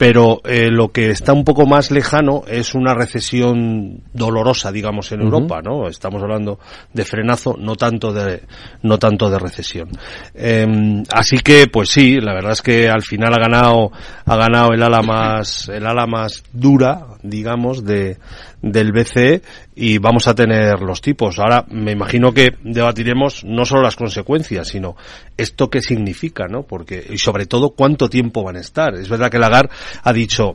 Pero 0.00 0.40
eh, 0.46 0.70
lo 0.70 0.92
que 0.92 1.10
está 1.10 1.34
un 1.34 1.44
poco 1.44 1.66
más 1.66 1.90
lejano 1.90 2.40
es 2.48 2.74
una 2.74 2.94
recesión 2.94 4.00
dolorosa, 4.14 4.72
digamos, 4.72 5.12
en. 5.12 5.20
Europa, 5.20 5.60
¿no? 5.62 5.88
Estamos 5.88 6.22
hablando 6.22 6.58
de 6.94 7.04
frenazo, 7.04 7.54
no 7.58 7.76
tanto 7.76 8.10
de 8.10 8.40
no 8.80 8.98
tanto 8.98 9.28
de 9.28 9.38
recesión. 9.38 9.90
Eh, 10.32 11.04
así 11.12 11.40
que, 11.40 11.66
pues 11.66 11.90
sí, 11.90 12.18
la 12.18 12.32
verdad 12.32 12.52
es 12.52 12.62
que 12.62 12.88
al 12.88 13.02
final 13.02 13.34
ha 13.34 13.40
ganado 13.40 13.92
ha 14.24 14.36
ganado 14.36 14.72
el 14.72 14.82
ala 14.82 15.02
más 15.02 15.68
el 15.68 15.84
ala 15.84 16.06
más 16.06 16.44
dura, 16.50 17.08
digamos, 17.22 17.84
de 17.84 18.16
del 18.62 18.92
BCE 18.92 19.42
y 19.74 19.98
vamos 19.98 20.28
a 20.28 20.34
tener 20.34 20.80
los 20.80 21.00
tipos. 21.00 21.38
Ahora 21.38 21.64
me 21.68 21.92
imagino 21.92 22.32
que 22.32 22.50
debatiremos 22.62 23.44
no 23.44 23.64
solo 23.64 23.82
las 23.82 23.96
consecuencias, 23.96 24.68
sino 24.68 24.96
esto 25.36 25.70
qué 25.70 25.80
significa, 25.80 26.46
¿no? 26.46 26.62
Porque 26.62 27.04
y 27.08 27.18
sobre 27.18 27.46
todo 27.46 27.70
cuánto 27.70 28.08
tiempo 28.08 28.42
van 28.42 28.56
a 28.56 28.60
estar. 28.60 28.94
Es 28.94 29.08
verdad 29.08 29.30
que 29.30 29.38
Lagarde 29.38 29.74
ha 30.02 30.12
dicho 30.12 30.52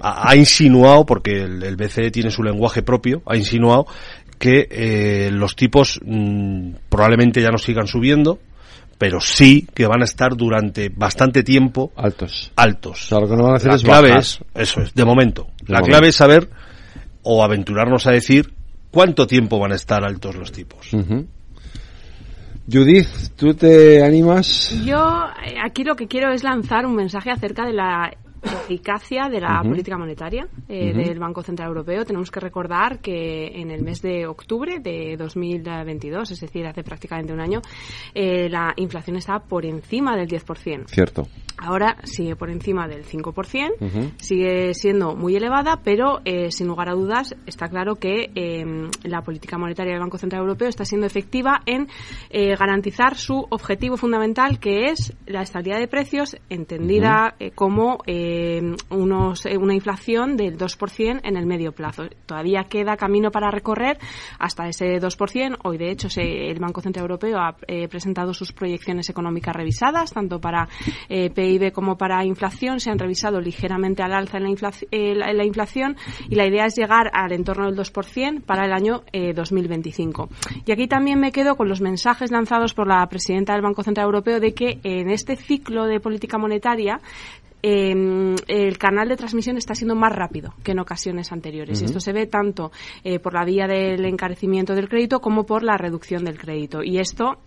ha 0.00 0.34
insinuado, 0.34 1.06
porque 1.06 1.42
el, 1.42 1.62
el 1.62 1.76
BCE 1.76 2.10
tiene 2.10 2.30
su 2.30 2.42
lenguaje 2.42 2.82
propio, 2.82 3.22
ha 3.26 3.36
insinuado 3.36 3.86
que 4.38 4.68
eh, 4.70 5.30
los 5.32 5.56
tipos 5.56 6.00
mm, 6.04 6.70
probablemente 6.88 7.40
ya 7.40 7.50
no 7.50 7.58
sigan 7.58 7.86
subiendo, 7.86 8.38
pero 8.98 9.20
sí 9.20 9.66
que 9.74 9.86
van 9.86 10.02
a 10.02 10.04
estar 10.04 10.36
durante 10.36 10.88
bastante 10.88 11.42
tiempo 11.42 11.92
altos. 11.96 12.52
Altos. 12.56 13.04
O 13.04 13.08
sea, 13.08 13.20
lo 13.20 13.28
que 13.28 13.36
no 13.36 13.44
van 13.44 13.54
a 13.54 13.56
hacer 13.56 13.70
La 13.70 13.76
es 13.76 13.82
clave 13.82 14.08
bajar. 14.08 14.22
es, 14.22 14.40
eso 14.54 14.80
es, 14.80 14.94
de 14.94 15.04
momento. 15.04 15.46
De 15.62 15.72
la 15.72 15.80
momento. 15.80 15.90
clave 15.90 16.08
es 16.08 16.16
saber 16.16 16.48
o 17.24 17.42
aventurarnos 17.42 18.06
a 18.06 18.12
decir 18.12 18.54
cuánto 18.90 19.26
tiempo 19.26 19.58
van 19.58 19.72
a 19.72 19.76
estar 19.76 20.04
altos 20.04 20.36
los 20.36 20.52
tipos. 20.52 20.90
Judith, 22.70 23.08
¿tú 23.36 23.54
te 23.54 24.02
animas? 24.02 24.74
Yo 24.84 25.26
eh, 25.44 25.56
aquí 25.62 25.84
lo 25.84 25.96
que 25.96 26.06
quiero 26.06 26.32
es 26.32 26.42
lanzar 26.42 26.86
un 26.86 26.94
mensaje 26.94 27.30
acerca 27.30 27.66
de 27.66 27.74
la 27.74 28.10
eficacia 28.44 29.28
de 29.28 29.40
la 29.40 29.62
política 29.62 29.96
monetaria 29.96 30.46
eh, 30.68 30.92
del 30.92 31.18
Banco 31.18 31.42
Central 31.42 31.68
Europeo. 31.68 32.04
Tenemos 32.04 32.30
que 32.30 32.40
recordar 32.40 33.00
que 33.00 33.46
en 33.60 33.70
el 33.70 33.82
mes 33.82 34.02
de 34.02 34.26
octubre 34.26 34.78
de 34.80 35.16
2022, 35.16 36.30
es 36.30 36.40
decir, 36.40 36.66
hace 36.66 36.82
prácticamente 36.82 37.32
un 37.32 37.40
año, 37.40 37.60
eh, 38.14 38.48
la 38.48 38.72
inflación 38.76 39.16
estaba 39.16 39.40
por 39.40 39.64
encima 39.64 40.16
del 40.16 40.28
10%. 40.28 40.86
Cierto. 40.88 41.26
Ahora 41.56 41.96
sigue 42.02 42.34
por 42.34 42.50
encima 42.50 42.88
del 42.88 43.04
5%, 43.04 43.74
Ujú. 43.80 44.10
sigue 44.18 44.74
siendo 44.74 45.14
muy 45.14 45.36
elevada, 45.36 45.80
pero 45.84 46.20
eh, 46.24 46.50
sin 46.50 46.66
lugar 46.66 46.88
a 46.88 46.94
dudas 46.94 47.36
está 47.46 47.68
claro 47.68 47.94
que 47.94 48.30
eh, 48.34 48.64
la 49.04 49.22
política 49.22 49.56
monetaria 49.56 49.92
del 49.92 50.00
Banco 50.02 50.18
Central 50.18 50.42
Europeo 50.42 50.68
está 50.68 50.84
siendo 50.84 51.06
efectiva 51.06 51.60
en 51.66 51.88
garantizar 52.58 53.16
su 53.16 53.46
objetivo 53.50 53.96
fundamental, 53.96 54.58
que 54.58 54.86
es 54.86 55.14
la 55.26 55.42
estabilidad 55.42 55.78
de 55.78 55.86
precios, 55.86 56.36
entendida 56.50 57.36
como 57.54 57.98
eh, 58.06 58.33
unos, 58.90 59.46
eh, 59.46 59.56
una 59.56 59.74
inflación 59.74 60.36
del 60.36 60.56
2% 60.58 61.20
en 61.22 61.36
el 61.36 61.46
medio 61.46 61.72
plazo. 61.72 62.04
Todavía 62.26 62.64
queda 62.68 62.96
camino 62.96 63.30
para 63.30 63.50
recorrer 63.50 63.98
hasta 64.38 64.68
ese 64.68 65.00
2%. 65.00 65.56
Hoy, 65.64 65.78
de 65.78 65.90
hecho, 65.90 66.08
el 66.16 66.58
Banco 66.58 66.80
Central 66.80 67.04
Europeo 67.04 67.38
ha 67.38 67.56
eh, 67.66 67.88
presentado 67.88 68.34
sus 68.34 68.52
proyecciones 68.52 69.08
económicas 69.10 69.54
revisadas, 69.54 70.12
tanto 70.12 70.40
para 70.40 70.68
eh, 71.08 71.30
PIB 71.30 71.72
como 71.72 71.96
para 71.96 72.24
inflación. 72.24 72.80
Se 72.80 72.90
han 72.90 72.98
revisado 72.98 73.40
ligeramente 73.40 74.02
al 74.02 74.12
alza 74.12 74.38
en 74.38 74.44
la, 74.44 74.50
inflac- 74.50 74.86
eh, 74.90 75.14
la- 75.14 75.32
la 75.32 75.44
inflación 75.44 75.96
y 76.28 76.34
la 76.34 76.46
idea 76.46 76.66
es 76.66 76.76
llegar 76.76 77.10
al 77.12 77.32
entorno 77.32 77.66
del 77.66 77.76
2% 77.76 78.42
para 78.44 78.64
el 78.66 78.72
año 78.72 79.02
eh, 79.12 79.32
2025. 79.34 80.28
Y 80.66 80.72
aquí 80.72 80.86
también 80.86 81.18
me 81.20 81.32
quedo 81.32 81.56
con 81.56 81.68
los 81.68 81.80
mensajes 81.80 82.30
lanzados 82.30 82.74
por 82.74 82.86
la 82.88 83.06
presidenta 83.08 83.52
del 83.52 83.62
Banco 83.62 83.82
Central 83.82 84.06
Europeo 84.06 84.40
de 84.40 84.54
que 84.54 84.78
en 84.82 85.10
este 85.10 85.36
ciclo 85.36 85.86
de 85.86 86.00
política 86.00 86.38
monetaria 86.38 87.00
eh, 87.66 88.34
el 88.46 88.76
canal 88.76 89.08
de 89.08 89.16
transmisión 89.16 89.56
está 89.56 89.74
siendo 89.74 89.94
más 89.94 90.12
rápido 90.12 90.52
que 90.62 90.72
en 90.72 90.80
ocasiones 90.80 91.32
anteriores. 91.32 91.80
Esto 91.80 91.98
se 91.98 92.12
ve 92.12 92.26
tanto 92.26 92.72
eh, 93.02 93.18
por 93.18 93.32
la 93.32 93.42
vía 93.42 93.66
del 93.66 94.04
encarecimiento 94.04 94.74
del 94.74 94.86
crédito 94.86 95.20
como 95.20 95.44
por 95.44 95.62
la 95.62 95.78
reducción 95.78 96.26
del 96.26 96.36
crédito. 96.36 96.82
Y 96.82 96.98
esto 96.98 97.38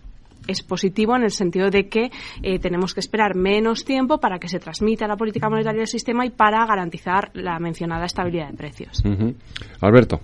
es 0.48 0.64
positivo 0.64 1.14
en 1.14 1.22
el 1.22 1.30
sentido 1.30 1.70
de 1.70 1.88
que 1.88 2.10
eh, 2.42 2.58
tenemos 2.58 2.94
que 2.94 3.00
esperar 3.00 3.36
menos 3.36 3.84
tiempo 3.84 4.18
para 4.18 4.40
que 4.40 4.48
se 4.48 4.58
transmita 4.58 5.06
la 5.06 5.16
política 5.16 5.48
monetaria 5.48 5.82
del 5.82 5.86
sistema 5.86 6.26
y 6.26 6.30
para 6.30 6.66
garantizar 6.66 7.30
la 7.34 7.60
mencionada 7.60 8.06
estabilidad 8.06 8.50
de 8.50 8.56
precios. 8.56 9.04
Alberto. 9.80 10.18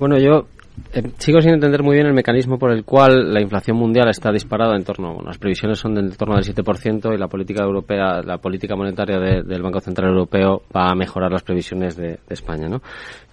Bueno, 0.00 0.18
yo 0.18 0.48
eh, 0.92 1.02
sigo 1.18 1.40
sin 1.40 1.52
entender 1.52 1.82
muy 1.82 1.94
bien 1.96 2.06
el 2.06 2.12
mecanismo 2.14 2.58
por 2.58 2.70
el 2.72 2.84
cual 2.84 3.32
la 3.32 3.40
inflación 3.40 3.76
mundial 3.76 4.08
está 4.08 4.32
disparada 4.32 4.76
en 4.76 4.84
torno, 4.84 5.12
bueno, 5.14 5.28
las 5.28 5.38
previsiones 5.38 5.78
son 5.78 5.94
de 5.94 6.00
en 6.00 6.10
torno 6.12 6.34
del 6.36 6.44
7% 6.44 7.14
y 7.14 7.18
la 7.18 7.28
política 7.28 7.62
europea, 7.62 8.22
la 8.22 8.38
política 8.38 8.76
monetaria 8.76 9.18
de- 9.18 9.42
del 9.42 9.62
Banco 9.62 9.80
Central 9.80 10.10
Europeo 10.10 10.62
va 10.74 10.90
a 10.90 10.94
mejorar 10.94 11.30
las 11.30 11.42
previsiones 11.42 11.96
de, 11.96 12.08
de 12.08 12.18
España, 12.34 12.68
¿no? 12.68 12.80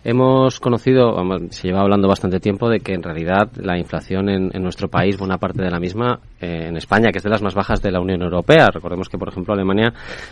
Hemos 0.09 0.61
conocido, 0.61 1.17
se 1.49 1.67
lleva 1.67 1.81
hablando 1.81 2.07
bastante 2.07 2.39
tiempo 2.39 2.69
de 2.69 2.79
que 2.79 2.93
en 2.93 3.03
realidad 3.03 3.49
la 3.57 3.77
inflación 3.77 4.29
en, 4.29 4.51
en 4.55 4.63
nuestro 4.63 4.87
país, 4.87 5.17
buena 5.17 5.37
parte 5.37 5.61
de 5.61 5.69
la 5.69 5.81
misma, 5.81 6.21
eh, 6.39 6.67
en 6.69 6.77
España, 6.77 7.09
que 7.11 7.17
es 7.17 7.25
de 7.25 7.29
las 7.29 7.41
más 7.43 7.53
bajas 7.55 7.81
de 7.81 7.91
la 7.91 7.99
Unión 7.99 8.21
Europea. 8.21 8.69
Recordemos 8.73 9.09
que, 9.09 9.17
por 9.17 9.27
ejemplo, 9.27 9.53
Alemania 9.53 9.91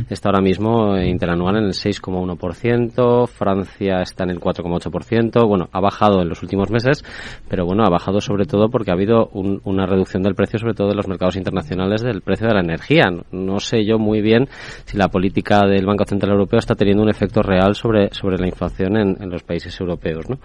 está 0.10 0.30
ahora 0.30 0.40
mismo 0.40 0.96
eh, 0.96 1.10
interanual 1.10 1.58
en 1.58 1.66
el 1.66 1.74
6,1%, 1.74 3.28
Francia 3.28 4.02
está 4.02 4.24
en 4.24 4.30
el 4.30 4.40
4,8%. 4.40 5.46
Bueno, 5.46 5.68
ha 5.74 5.82
bajado 5.82 6.22
en 6.22 6.30
los 6.30 6.42
últimos 6.42 6.72
meses, 6.72 7.04
pero 7.50 7.66
bueno, 7.66 7.84
ha 7.84 7.90
bajado 7.90 8.22
sobre 8.22 8.46
todo 8.46 8.70
porque 8.70 8.92
ha 8.92 8.94
habido 8.94 9.28
un- 9.34 9.60
una 9.66 9.86
reducción 9.86 10.24
del 10.24 10.36
precio, 10.36 10.58
sobre 10.58 10.74
todo 10.74 10.88
de 10.88 10.96
los 10.96 11.10
mercados 11.10 11.36
internacionales, 11.36 12.02
del 12.02 12.22
precio 12.22 12.48
de 12.48 12.54
la 12.54 12.62
energía. 12.62 13.10
No, 13.34 13.60
sé 13.60 13.84
yo 13.84 14.00
muy 14.00 14.22
bien 14.22 14.48
si 14.86 14.96
la 14.98 15.10
política 15.10 15.68
del 15.68 15.86
Banco 15.86 16.06
Central 16.06 16.32
Europeo 16.32 16.60
está 16.60 16.76
teniendo 16.76 17.04
un 17.04 17.10
efecto 17.10 17.42
real 17.42 17.76
sobre, 17.76 18.14
sobre 18.14 18.38
la 18.38 18.48
inflación 18.48 18.96
en, 18.96 19.22
en 19.22 19.30
los 19.30 19.44
países 19.44 19.65
europeos, 19.80 20.30
¿no? 20.30 20.40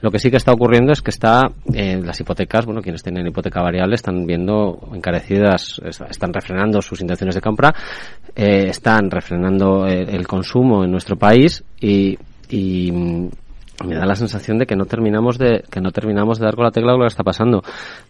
Lo 0.00 0.10
que 0.10 0.18
sí 0.18 0.30
que 0.30 0.36
está 0.36 0.52
ocurriendo 0.52 0.92
es 0.92 1.00
que 1.00 1.10
está 1.10 1.42
eh, 1.72 2.00
las 2.04 2.18
hipotecas, 2.20 2.66
bueno, 2.66 2.82
quienes 2.82 3.02
tienen 3.02 3.26
hipoteca 3.26 3.62
variable 3.62 3.94
están 3.94 4.26
viendo 4.26 4.78
encarecidas, 4.94 5.80
es- 5.84 6.00
están 6.10 6.32
refrenando 6.32 6.82
sus 6.82 7.00
intenciones 7.00 7.34
de 7.36 7.40
compra, 7.40 7.72
eh, 8.34 8.66
están 8.68 9.10
refrenando 9.10 9.86
eh, 9.86 10.02
el 10.08 10.26
consumo 10.26 10.82
en 10.84 10.90
nuestro 10.90 11.16
país 11.16 11.62
y, 11.80 12.18
y 12.48 12.90
mm, 12.90 13.28
me 13.86 13.94
da 13.96 14.04
la 14.06 14.14
sensación 14.16 14.58
de 14.58 14.66
que 14.66 14.76
no 14.76 14.84
terminamos 14.86 15.38
de 15.38 15.64
que 15.70 15.80
no 15.80 15.90
terminamos 15.90 16.38
de 16.38 16.44
dar 16.46 16.54
con 16.56 16.64
la 16.64 16.70
tecla 16.70 16.92
lo 16.92 17.00
que 17.00 17.06
está 17.06 17.22
pasando. 17.24 17.62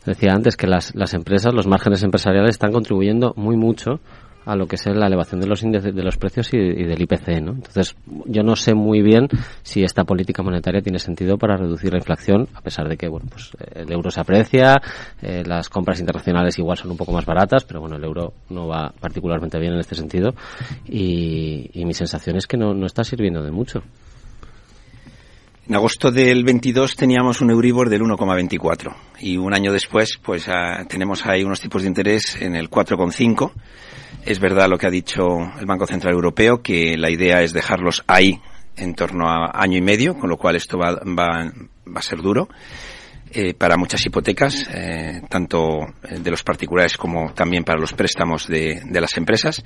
Decía 0.04 0.32
antes 0.32 0.56
que 0.56 0.66
las, 0.66 0.94
las 0.94 1.14
empresas, 1.14 1.54
los 1.54 1.66
márgenes 1.66 2.02
empresariales 2.02 2.50
están 2.50 2.72
contribuyendo 2.72 3.32
muy 3.36 3.56
mucho 3.56 4.00
a 4.44 4.56
lo 4.56 4.66
que 4.66 4.76
es 4.76 4.86
la 4.86 5.06
elevación 5.06 5.40
de 5.40 5.46
los 5.46 5.62
índices 5.62 5.94
de 5.94 6.02
los 6.02 6.16
precios 6.16 6.52
y, 6.52 6.58
del 6.58 7.00
IPC, 7.00 7.40
¿no? 7.42 7.52
Entonces, 7.52 7.96
yo 8.26 8.42
no 8.42 8.56
sé 8.56 8.74
muy 8.74 9.02
bien 9.02 9.28
si 9.62 9.82
esta 9.82 10.04
política 10.04 10.42
monetaria 10.42 10.80
tiene 10.80 10.98
sentido 10.98 11.38
para 11.38 11.56
reducir 11.56 11.92
la 11.92 11.98
inflación, 11.98 12.48
a 12.54 12.60
pesar 12.60 12.88
de 12.88 12.96
que, 12.96 13.08
bueno, 13.08 13.26
pues 13.30 13.50
el 13.74 13.90
euro 13.92 14.10
se 14.10 14.20
aprecia, 14.20 14.80
eh, 15.20 15.42
las 15.46 15.68
compras 15.68 16.00
internacionales 16.00 16.58
igual 16.58 16.76
son 16.76 16.90
un 16.90 16.96
poco 16.96 17.12
más 17.12 17.26
baratas, 17.26 17.64
pero 17.64 17.80
bueno, 17.80 17.96
el 17.96 18.04
euro 18.04 18.32
no 18.50 18.66
va 18.66 18.92
particularmente 19.00 19.58
bien 19.58 19.74
en 19.74 19.80
este 19.80 19.94
sentido 19.94 20.34
y, 20.86 21.70
y 21.72 21.84
mi 21.84 21.94
sensación 21.94 22.36
es 22.36 22.46
que 22.46 22.56
no, 22.56 22.74
no 22.74 22.86
está 22.86 23.04
sirviendo 23.04 23.42
de 23.42 23.50
mucho. 23.50 23.82
En 25.68 25.76
agosto 25.76 26.10
del 26.10 26.42
22 26.42 26.96
teníamos 26.96 27.40
un 27.40 27.50
Euribor 27.50 27.88
del 27.88 28.02
1,24 28.02 28.94
y 29.20 29.36
un 29.36 29.54
año 29.54 29.72
después 29.72 30.18
pues 30.20 30.48
ah, 30.48 30.84
tenemos 30.88 31.24
ahí 31.24 31.44
unos 31.44 31.60
tipos 31.60 31.82
de 31.82 31.88
interés 31.88 32.36
en 32.42 32.56
el 32.56 32.68
4,5. 32.68 33.52
Es 34.24 34.38
verdad 34.38 34.68
lo 34.68 34.78
que 34.78 34.86
ha 34.86 34.90
dicho 34.90 35.38
el 35.58 35.66
Banco 35.66 35.86
Central 35.86 36.14
Europeo 36.14 36.62
que 36.62 36.96
la 36.96 37.10
idea 37.10 37.42
es 37.42 37.52
dejarlos 37.52 38.04
ahí 38.06 38.40
en 38.76 38.94
torno 38.94 39.28
a 39.28 39.50
año 39.52 39.78
y 39.78 39.82
medio, 39.82 40.16
con 40.16 40.30
lo 40.30 40.36
cual 40.36 40.56
esto 40.56 40.78
va, 40.78 40.94
va, 40.94 41.50
va 41.86 41.98
a 41.98 42.02
ser 42.02 42.22
duro 42.22 42.48
eh, 43.34 43.54
para 43.54 43.76
muchas 43.76 44.04
hipotecas, 44.04 44.68
eh, 44.72 45.22
tanto 45.28 45.78
de 46.02 46.30
los 46.30 46.42
particulares 46.42 46.98
como 46.98 47.32
también 47.32 47.64
para 47.64 47.80
los 47.80 47.94
préstamos 47.94 48.46
de, 48.46 48.82
de 48.84 49.00
las 49.00 49.16
empresas. 49.16 49.64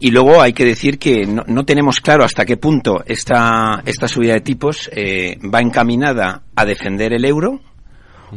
Y 0.00 0.10
luego 0.10 0.42
hay 0.42 0.52
que 0.52 0.64
decir 0.64 0.98
que 0.98 1.24
no, 1.24 1.44
no 1.46 1.64
tenemos 1.64 2.00
claro 2.00 2.24
hasta 2.24 2.44
qué 2.44 2.56
punto 2.56 3.04
esta, 3.06 3.82
esta 3.86 4.08
subida 4.08 4.34
de 4.34 4.40
tipos 4.40 4.90
eh, 4.92 5.38
va 5.42 5.60
encaminada 5.60 6.42
a 6.54 6.64
defender 6.64 7.12
el 7.12 7.24
euro 7.24 7.60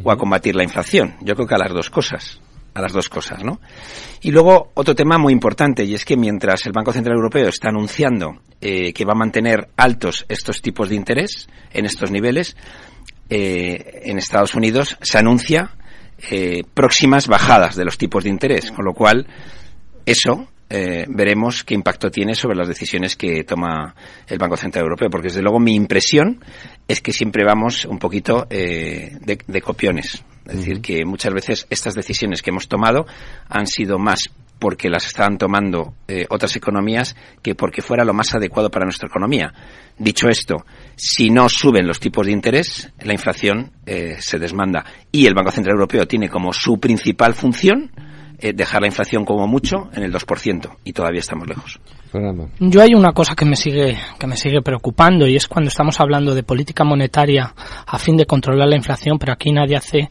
o 0.03 0.11
a 0.11 0.17
combatir 0.17 0.55
la 0.55 0.63
inflación. 0.63 1.15
Yo 1.21 1.35
creo 1.35 1.47
que 1.47 1.55
a 1.55 1.59
las 1.59 1.73
dos 1.73 1.89
cosas. 1.89 2.39
A 2.73 2.81
las 2.81 2.93
dos 2.93 3.09
cosas, 3.09 3.43
¿no? 3.43 3.59
Y 4.21 4.31
luego 4.31 4.71
otro 4.75 4.95
tema 4.95 5.17
muy 5.17 5.33
importante 5.33 5.83
y 5.83 5.95
es 5.95 6.05
que 6.05 6.15
mientras 6.15 6.65
el 6.65 6.71
Banco 6.71 6.93
Central 6.93 7.15
Europeo 7.15 7.47
está 7.49 7.69
anunciando 7.69 8.41
eh, 8.61 8.93
que 8.93 9.05
va 9.05 9.13
a 9.13 9.17
mantener 9.17 9.69
altos 9.75 10.25
estos 10.29 10.61
tipos 10.61 10.89
de 10.89 10.95
interés 10.95 11.47
en 11.71 11.85
estos 11.85 12.11
niveles, 12.11 12.55
eh, 13.29 14.01
en 14.03 14.17
Estados 14.17 14.55
Unidos 14.55 14.97
se 15.01 15.17
anuncia 15.17 15.71
eh, 16.29 16.63
próximas 16.73 17.27
bajadas 17.27 17.75
de 17.75 17.85
los 17.85 17.97
tipos 17.97 18.23
de 18.23 18.29
interés, 18.29 18.71
con 18.71 18.85
lo 18.85 18.93
cual 18.93 19.25
eso 20.05 20.49
eh, 20.69 21.05
veremos 21.07 21.63
qué 21.63 21.73
impacto 21.73 22.11
tiene 22.11 22.35
sobre 22.35 22.57
las 22.57 22.67
decisiones 22.67 23.15
que 23.15 23.43
toma 23.43 23.95
el 24.27 24.37
Banco 24.37 24.57
Central 24.57 24.83
Europeo, 24.83 25.09
porque 25.09 25.29
desde 25.29 25.41
luego 25.41 25.59
mi 25.59 25.73
impresión 25.75 26.43
es 26.87 27.01
que 27.01 27.13
siempre 27.13 27.43
vamos 27.45 27.85
un 27.85 27.99
poquito 27.99 28.47
eh, 28.49 29.17
de, 29.21 29.39
de 29.47 29.61
copiones. 29.61 30.23
Es 30.49 30.57
decir, 30.57 30.81
que 30.81 31.05
muchas 31.05 31.33
veces 31.33 31.67
estas 31.69 31.93
decisiones 31.93 32.41
que 32.41 32.49
hemos 32.49 32.67
tomado 32.67 33.05
han 33.47 33.67
sido 33.67 33.97
más 33.99 34.29
porque 34.59 34.89
las 34.89 35.07
estaban 35.07 35.37
tomando 35.37 35.93
eh, 36.07 36.25
otras 36.29 36.55
economías 36.55 37.15
que 37.41 37.55
porque 37.55 37.81
fuera 37.81 38.03
lo 38.03 38.13
más 38.13 38.35
adecuado 38.35 38.69
para 38.69 38.85
nuestra 38.85 39.07
economía. 39.07 39.53
Dicho 39.97 40.27
esto, 40.27 40.65
si 40.95 41.29
no 41.29 41.47
suben 41.47 41.87
los 41.87 41.99
tipos 41.99 42.25
de 42.25 42.33
interés, 42.33 42.91
la 43.01 43.13
inflación 43.13 43.71
eh, 43.85 44.17
se 44.19 44.37
desmanda. 44.37 44.85
Y 45.11 45.25
el 45.25 45.33
Banco 45.33 45.51
Central 45.51 45.75
Europeo 45.75 46.05
tiene 46.07 46.29
como 46.29 46.51
su 46.51 46.77
principal 46.79 47.33
función 47.33 47.91
eh, 48.41 48.53
dejar 48.53 48.81
la 48.81 48.87
inflación 48.87 49.25
como 49.25 49.47
mucho 49.47 49.89
en 49.93 50.03
el 50.03 50.13
2%, 50.13 50.77
y 50.83 50.93
todavía 50.93 51.19
estamos 51.19 51.47
lejos. 51.47 51.79
Yo 52.59 52.81
hay 52.81 52.95
una 52.95 53.11
cosa 53.11 53.35
que 53.35 53.45
me 53.45 53.55
sigue 53.55 53.97
que 54.19 54.25
me 54.25 54.35
sigue 54.35 54.61
preocupando 54.61 55.27
y 55.27 55.35
es 55.35 55.47
cuando 55.47 55.67
estamos 55.67 55.99
hablando 55.99 56.33
de 56.33 56.41
política 56.41 56.83
monetaria 56.83 57.53
a 57.85 57.99
fin 57.99 58.17
de 58.17 58.25
controlar 58.25 58.67
la 58.67 58.75
inflación, 58.75 59.19
pero 59.19 59.33
aquí 59.33 59.51
nadie 59.51 59.75
hace 59.75 60.09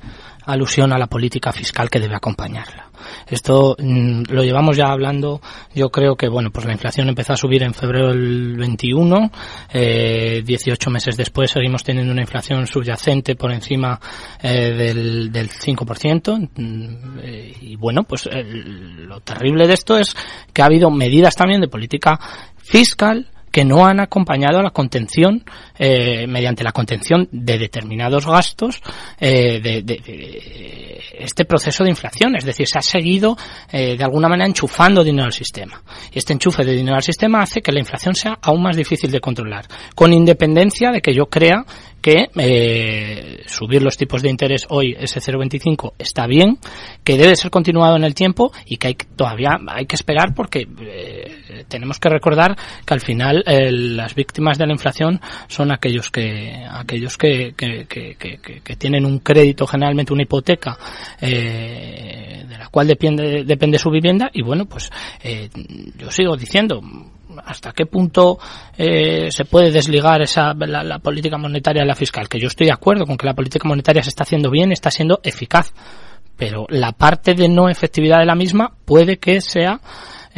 alusión 0.48 0.92
a 0.92 0.98
la 0.98 1.06
política 1.06 1.52
fiscal 1.52 1.88
que 1.90 2.00
debe 2.00 2.14
acompañarla. 2.16 2.90
Esto 3.28 3.76
mm, 3.78 4.22
lo 4.30 4.42
llevamos 4.42 4.76
ya 4.76 4.86
hablando, 4.86 5.40
yo 5.74 5.88
creo 5.90 6.16
que 6.16 6.28
bueno, 6.28 6.50
pues 6.50 6.66
la 6.66 6.72
inflación 6.72 7.08
empezó 7.08 7.34
a 7.34 7.36
subir 7.36 7.62
en 7.62 7.74
febrero 7.74 8.08
del 8.08 8.56
21, 8.56 9.30
eh, 9.72 10.42
18 10.44 10.90
meses 10.90 11.16
después 11.16 11.50
seguimos 11.50 11.84
teniendo 11.84 12.12
una 12.12 12.22
inflación 12.22 12.66
subyacente 12.66 13.36
por 13.36 13.52
encima 13.52 14.00
eh, 14.42 14.72
del, 14.72 15.30
del 15.30 15.48
5%, 15.50 16.50
mm, 16.56 17.18
eh, 17.22 17.54
y 17.62 17.76
bueno, 17.76 18.02
pues 18.02 18.26
el- 18.26 19.04
lo 19.06 19.20
terrible 19.20 19.66
de 19.66 19.74
esto 19.74 19.96
es 19.98 20.16
que 20.52 20.62
ha 20.62 20.66
habido 20.66 20.90
medidas 20.90 21.36
también 21.36 21.60
de 21.60 21.68
política 21.68 22.18
fiscal 22.56 23.28
que 23.50 23.64
no 23.64 23.86
han 23.86 24.00
acompañado 24.00 24.58
a 24.58 24.62
la 24.62 24.70
contención, 24.70 25.44
eh, 25.78 26.26
mediante 26.26 26.64
la 26.64 26.72
contención 26.72 27.28
de 27.30 27.58
determinados 27.58 28.26
gastos, 28.26 28.80
eh, 29.18 29.60
de, 29.60 31.00
este 31.18 31.44
proceso 31.44 31.84
de 31.84 31.90
inflación. 31.90 32.36
Es 32.36 32.44
decir, 32.44 32.66
se 32.66 32.78
ha 32.78 32.82
seguido 32.82 33.36
eh, 33.70 33.96
de 33.96 34.04
alguna 34.04 34.28
manera 34.28 34.48
enchufando 34.48 35.02
dinero 35.02 35.26
al 35.26 35.32
sistema. 35.32 35.82
Y 36.12 36.18
este 36.18 36.32
enchufe 36.32 36.64
de 36.64 36.72
dinero 36.72 36.96
al 36.96 37.02
sistema 37.02 37.42
hace 37.42 37.60
que 37.60 37.72
la 37.72 37.80
inflación 37.80 38.14
sea 38.14 38.38
aún 38.42 38.62
más 38.62 38.76
difícil 38.76 39.10
de 39.10 39.20
controlar, 39.20 39.66
con 39.94 40.12
independencia 40.12 40.90
de 40.90 41.00
que 41.00 41.14
yo 41.14 41.26
crea 41.26 41.64
que 42.00 42.26
eh, 42.36 43.42
subir 43.46 43.82
los 43.82 43.96
tipos 43.96 44.22
de 44.22 44.30
interés 44.30 44.66
hoy, 44.68 44.96
ese 44.98 45.20
0,25, 45.20 45.94
está 45.98 46.26
bien, 46.26 46.58
que 47.04 47.16
debe 47.16 47.34
ser 47.36 47.50
continuado 47.50 47.96
en 47.96 48.04
el 48.04 48.14
tiempo 48.14 48.52
y 48.66 48.76
que 48.76 48.88
hay 48.88 48.94
todavía 48.94 49.58
hay 49.68 49.86
que 49.86 49.96
esperar 49.96 50.34
porque 50.34 50.66
eh, 50.80 51.64
tenemos 51.68 51.98
que 51.98 52.08
recordar 52.08 52.56
que 52.86 52.94
al 52.94 53.00
final 53.00 53.42
eh, 53.46 53.70
las 53.72 54.14
víctimas 54.14 54.58
de 54.58 54.66
la 54.66 54.72
inflación 54.72 55.20
son 55.48 55.72
aquellos 55.72 56.10
que 56.10 56.64
aquellos 56.70 57.16
que, 57.18 57.54
que, 57.56 57.86
que, 57.86 58.14
que- 58.16 58.38
que- 58.38 58.60
que 58.60 58.76
tienen 58.76 59.04
un 59.04 59.18
crédito, 59.18 59.66
generalmente 59.66 60.12
una 60.12 60.22
hipoteca, 60.22 60.78
eh, 61.20 62.44
de 62.48 62.58
la 62.58 62.68
cual 62.68 62.86
depende, 62.86 63.44
depende 63.44 63.78
su 63.78 63.90
vivienda 63.90 64.30
y 64.32 64.42
bueno, 64.42 64.66
pues 64.66 64.90
eh, 65.22 65.48
yo 65.96 66.10
sigo 66.10 66.36
diciendo, 66.36 66.80
hasta 67.44 67.72
qué 67.72 67.86
punto 67.86 68.38
eh, 68.76 69.30
se 69.30 69.44
puede 69.44 69.70
desligar 69.70 70.22
esa 70.22 70.54
la, 70.54 70.98
política 70.98 71.38
monetaria 71.38 71.82
de 71.82 71.88
la 71.88 71.94
fiscal 71.94 72.28
que 72.28 72.38
yo 72.38 72.48
estoy 72.48 72.66
de 72.66 72.72
acuerdo 72.72 73.06
con 73.06 73.16
que 73.16 73.26
la 73.26 73.34
política 73.34 73.68
monetaria 73.68 74.02
se 74.02 74.10
está 74.10 74.24
haciendo 74.24 74.50
bien 74.50 74.72
está 74.72 74.90
siendo 74.90 75.20
eficaz 75.22 75.72
pero 76.36 76.66
la 76.68 76.92
parte 76.92 77.34
de 77.34 77.48
no 77.48 77.68
efectividad 77.68 78.20
de 78.20 78.26
la 78.26 78.34
misma 78.34 78.72
puede 78.84 79.18
que 79.18 79.40
sea 79.40 79.80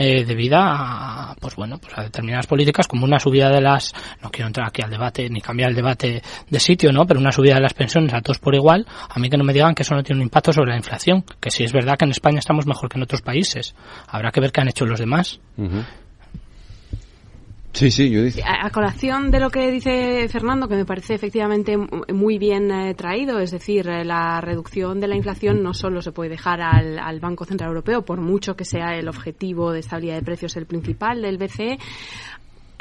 eh, 0.02 0.24
debida 0.24 0.60
a, 0.62 1.34
pues 1.38 1.56
bueno, 1.56 1.76
pues 1.76 1.92
a 1.94 2.02
determinadas 2.02 2.46
políticas 2.46 2.88
como 2.88 3.04
una 3.04 3.18
subida 3.18 3.50
de 3.50 3.60
las, 3.60 3.92
no 4.22 4.30
quiero 4.30 4.46
entrar 4.46 4.66
aquí 4.66 4.80
al 4.80 4.90
debate 4.90 5.28
ni 5.28 5.42
cambiar 5.42 5.68
el 5.68 5.76
debate 5.76 6.22
de 6.48 6.60
sitio, 6.60 6.90
¿no? 6.90 7.04
Pero 7.04 7.20
una 7.20 7.32
subida 7.32 7.56
de 7.56 7.60
las 7.60 7.74
pensiones 7.74 8.14
a 8.14 8.22
todos 8.22 8.38
por 8.38 8.54
igual, 8.54 8.86
a 9.10 9.18
mí 9.18 9.28
que 9.28 9.36
no 9.36 9.44
me 9.44 9.52
digan 9.52 9.74
que 9.74 9.82
eso 9.82 9.94
no 9.94 10.02
tiene 10.02 10.20
un 10.20 10.22
impacto 10.22 10.54
sobre 10.54 10.70
la 10.70 10.78
inflación, 10.78 11.22
que 11.38 11.50
sí 11.50 11.64
es 11.64 11.72
verdad 11.74 11.98
que 11.98 12.06
en 12.06 12.12
España 12.12 12.38
estamos 12.38 12.66
mejor 12.66 12.88
que 12.88 12.96
en 12.96 13.02
otros 13.02 13.20
países. 13.20 13.74
Habrá 14.08 14.30
que 14.30 14.40
ver 14.40 14.52
qué 14.52 14.62
han 14.62 14.68
hecho 14.68 14.86
los 14.86 14.98
demás. 14.98 15.38
Sí, 17.72 17.90
sí, 17.90 18.10
yo. 18.10 18.22
A, 18.44 18.70
colación 18.70 19.30
de 19.30 19.38
lo 19.38 19.48
que 19.50 19.70
dice 19.70 20.28
Fernando, 20.28 20.66
que 20.66 20.74
me 20.74 20.84
parece 20.84 21.14
efectivamente 21.14 21.76
muy 22.12 22.36
bien 22.36 22.70
eh, 22.70 22.94
traído, 22.94 23.38
es 23.38 23.52
decir, 23.52 23.88
eh, 23.88 24.04
la 24.04 24.40
reducción 24.40 24.98
de 24.98 25.06
la 25.06 25.16
inflación 25.16 25.62
no 25.62 25.72
solo 25.72 26.02
se 26.02 26.10
puede 26.10 26.30
dejar 26.30 26.60
al, 26.60 26.98
al 26.98 27.20
Banco 27.20 27.44
Central 27.44 27.68
Europeo, 27.68 28.04
por 28.04 28.20
mucho 28.20 28.56
que 28.56 28.64
sea 28.64 28.96
el 28.96 29.08
objetivo 29.08 29.72
de 29.72 29.80
estabilidad 29.80 30.16
de 30.16 30.22
precios 30.22 30.56
el 30.56 30.66
principal 30.66 31.22
del 31.22 31.38
BCE. 31.38 31.78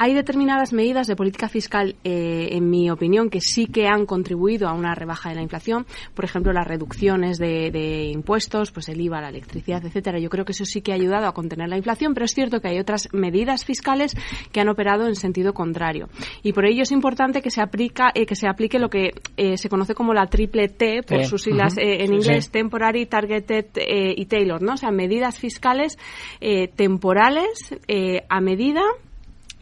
Hay 0.02 0.14
determinadas 0.14 0.72
medidas 0.72 1.06
de 1.08 1.14
política 1.14 1.50
fiscal, 1.50 1.94
eh, 2.04 2.48
en 2.52 2.70
mi 2.70 2.90
opinión, 2.90 3.28
que 3.28 3.42
sí 3.42 3.66
que 3.66 3.86
han 3.86 4.06
contribuido 4.06 4.66
a 4.66 4.72
una 4.72 4.94
rebaja 4.94 5.28
de 5.28 5.34
la 5.34 5.42
inflación. 5.42 5.84
Por 6.14 6.24
ejemplo, 6.24 6.54
las 6.54 6.66
reducciones 6.66 7.36
de, 7.36 7.70
de 7.70 8.06
impuestos, 8.06 8.70
pues 8.72 8.88
el 8.88 8.98
IVA, 8.98 9.20
la 9.20 9.28
electricidad, 9.28 9.84
etcétera. 9.84 10.18
Yo 10.18 10.30
creo 10.30 10.46
que 10.46 10.52
eso 10.52 10.64
sí 10.64 10.80
que 10.80 10.92
ha 10.92 10.94
ayudado 10.94 11.26
a 11.26 11.34
contener 11.34 11.68
la 11.68 11.76
inflación, 11.76 12.14
pero 12.14 12.24
es 12.24 12.32
cierto 12.32 12.62
que 12.62 12.68
hay 12.68 12.78
otras 12.78 13.10
medidas 13.12 13.66
fiscales 13.66 14.16
que 14.52 14.60
han 14.62 14.70
operado 14.70 15.06
en 15.06 15.16
sentido 15.16 15.52
contrario. 15.52 16.08
Y 16.42 16.54
por 16.54 16.64
ello 16.64 16.82
es 16.84 16.92
importante 16.92 17.42
que 17.42 17.50
se 17.50 17.60
aplica, 17.60 18.10
eh, 18.14 18.24
que 18.24 18.36
se 18.36 18.48
aplique 18.48 18.78
lo 18.78 18.88
que 18.88 19.10
eh, 19.36 19.58
se 19.58 19.68
conoce 19.68 19.94
como 19.94 20.14
la 20.14 20.28
triple 20.28 20.68
T, 20.68 21.02
por 21.02 21.24
sus 21.26 21.42
siglas 21.42 21.76
eh, 21.76 22.04
en 22.04 22.06
Sí, 22.08 22.14
inglés, 22.14 22.46
sí. 22.46 22.52
temporary, 22.52 23.04
targeted 23.04 23.66
eh, 23.74 24.14
y 24.16 24.24
tailor, 24.24 24.62
¿no? 24.62 24.72
O 24.72 24.76
sea, 24.78 24.90
medidas 24.92 25.38
fiscales 25.38 25.98
eh, 26.40 26.68
temporales 26.68 27.74
eh, 27.86 28.22
a 28.30 28.40
medida 28.40 28.80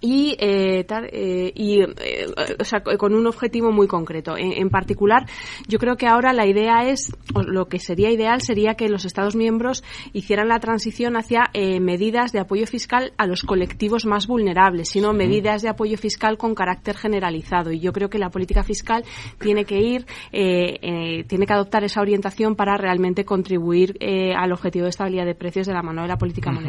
y, 0.00 0.36
eh, 0.38 0.84
tar- 0.84 1.08
eh, 1.12 1.52
y 1.54 1.80
eh, 1.82 2.26
o 2.60 2.64
sea, 2.64 2.80
co- 2.82 2.96
con 2.98 3.14
un 3.14 3.26
objetivo 3.26 3.72
muy 3.72 3.86
concreto. 3.86 4.36
En, 4.36 4.52
en 4.52 4.70
particular, 4.70 5.26
yo 5.66 5.78
creo 5.78 5.96
que 5.96 6.06
ahora 6.06 6.32
la 6.32 6.46
idea 6.46 6.88
es, 6.88 7.12
o 7.34 7.42
lo 7.42 7.66
que 7.66 7.78
sería 7.78 8.10
ideal 8.10 8.40
sería 8.42 8.74
que 8.74 8.88
los 8.88 9.04
Estados 9.04 9.36
miembros 9.36 9.82
hicieran 10.12 10.48
la 10.48 10.60
transición 10.60 11.16
hacia 11.16 11.50
eh, 11.54 11.80
medidas 11.80 12.32
de 12.32 12.40
apoyo 12.40 12.66
fiscal 12.66 13.12
a 13.16 13.26
los 13.26 13.42
colectivos 13.42 14.06
más 14.06 14.26
vulnerables, 14.26 14.88
sino 14.90 15.12
medidas 15.12 15.62
de 15.62 15.68
apoyo 15.70 15.96
fiscal 15.96 16.38
con 16.38 16.54
carácter 16.54 16.96
generalizado. 16.96 17.72
Y 17.72 17.80
yo 17.80 17.92
creo 17.92 18.08
que 18.10 18.18
la 18.18 18.30
política 18.30 18.62
fiscal 18.62 19.04
tiene 19.38 19.64
que 19.64 19.78
ir, 19.80 20.06
eh, 20.32 20.78
eh, 20.82 21.24
tiene 21.24 21.46
que 21.46 21.52
adoptar 21.52 21.84
esa 21.84 22.00
orientación 22.00 22.54
para 22.56 22.76
realmente 22.76 23.24
contribuir 23.24 23.96
eh, 24.00 24.32
al 24.34 24.52
objetivo 24.52 24.84
de 24.84 24.90
estabilidad 24.90 25.26
de 25.26 25.34
precios 25.34 25.66
de 25.66 25.72
la 25.74 25.82
mano 25.82 26.02
de 26.02 26.08
la 26.08 26.18
política 26.18 26.50
Ujú. 26.50 26.60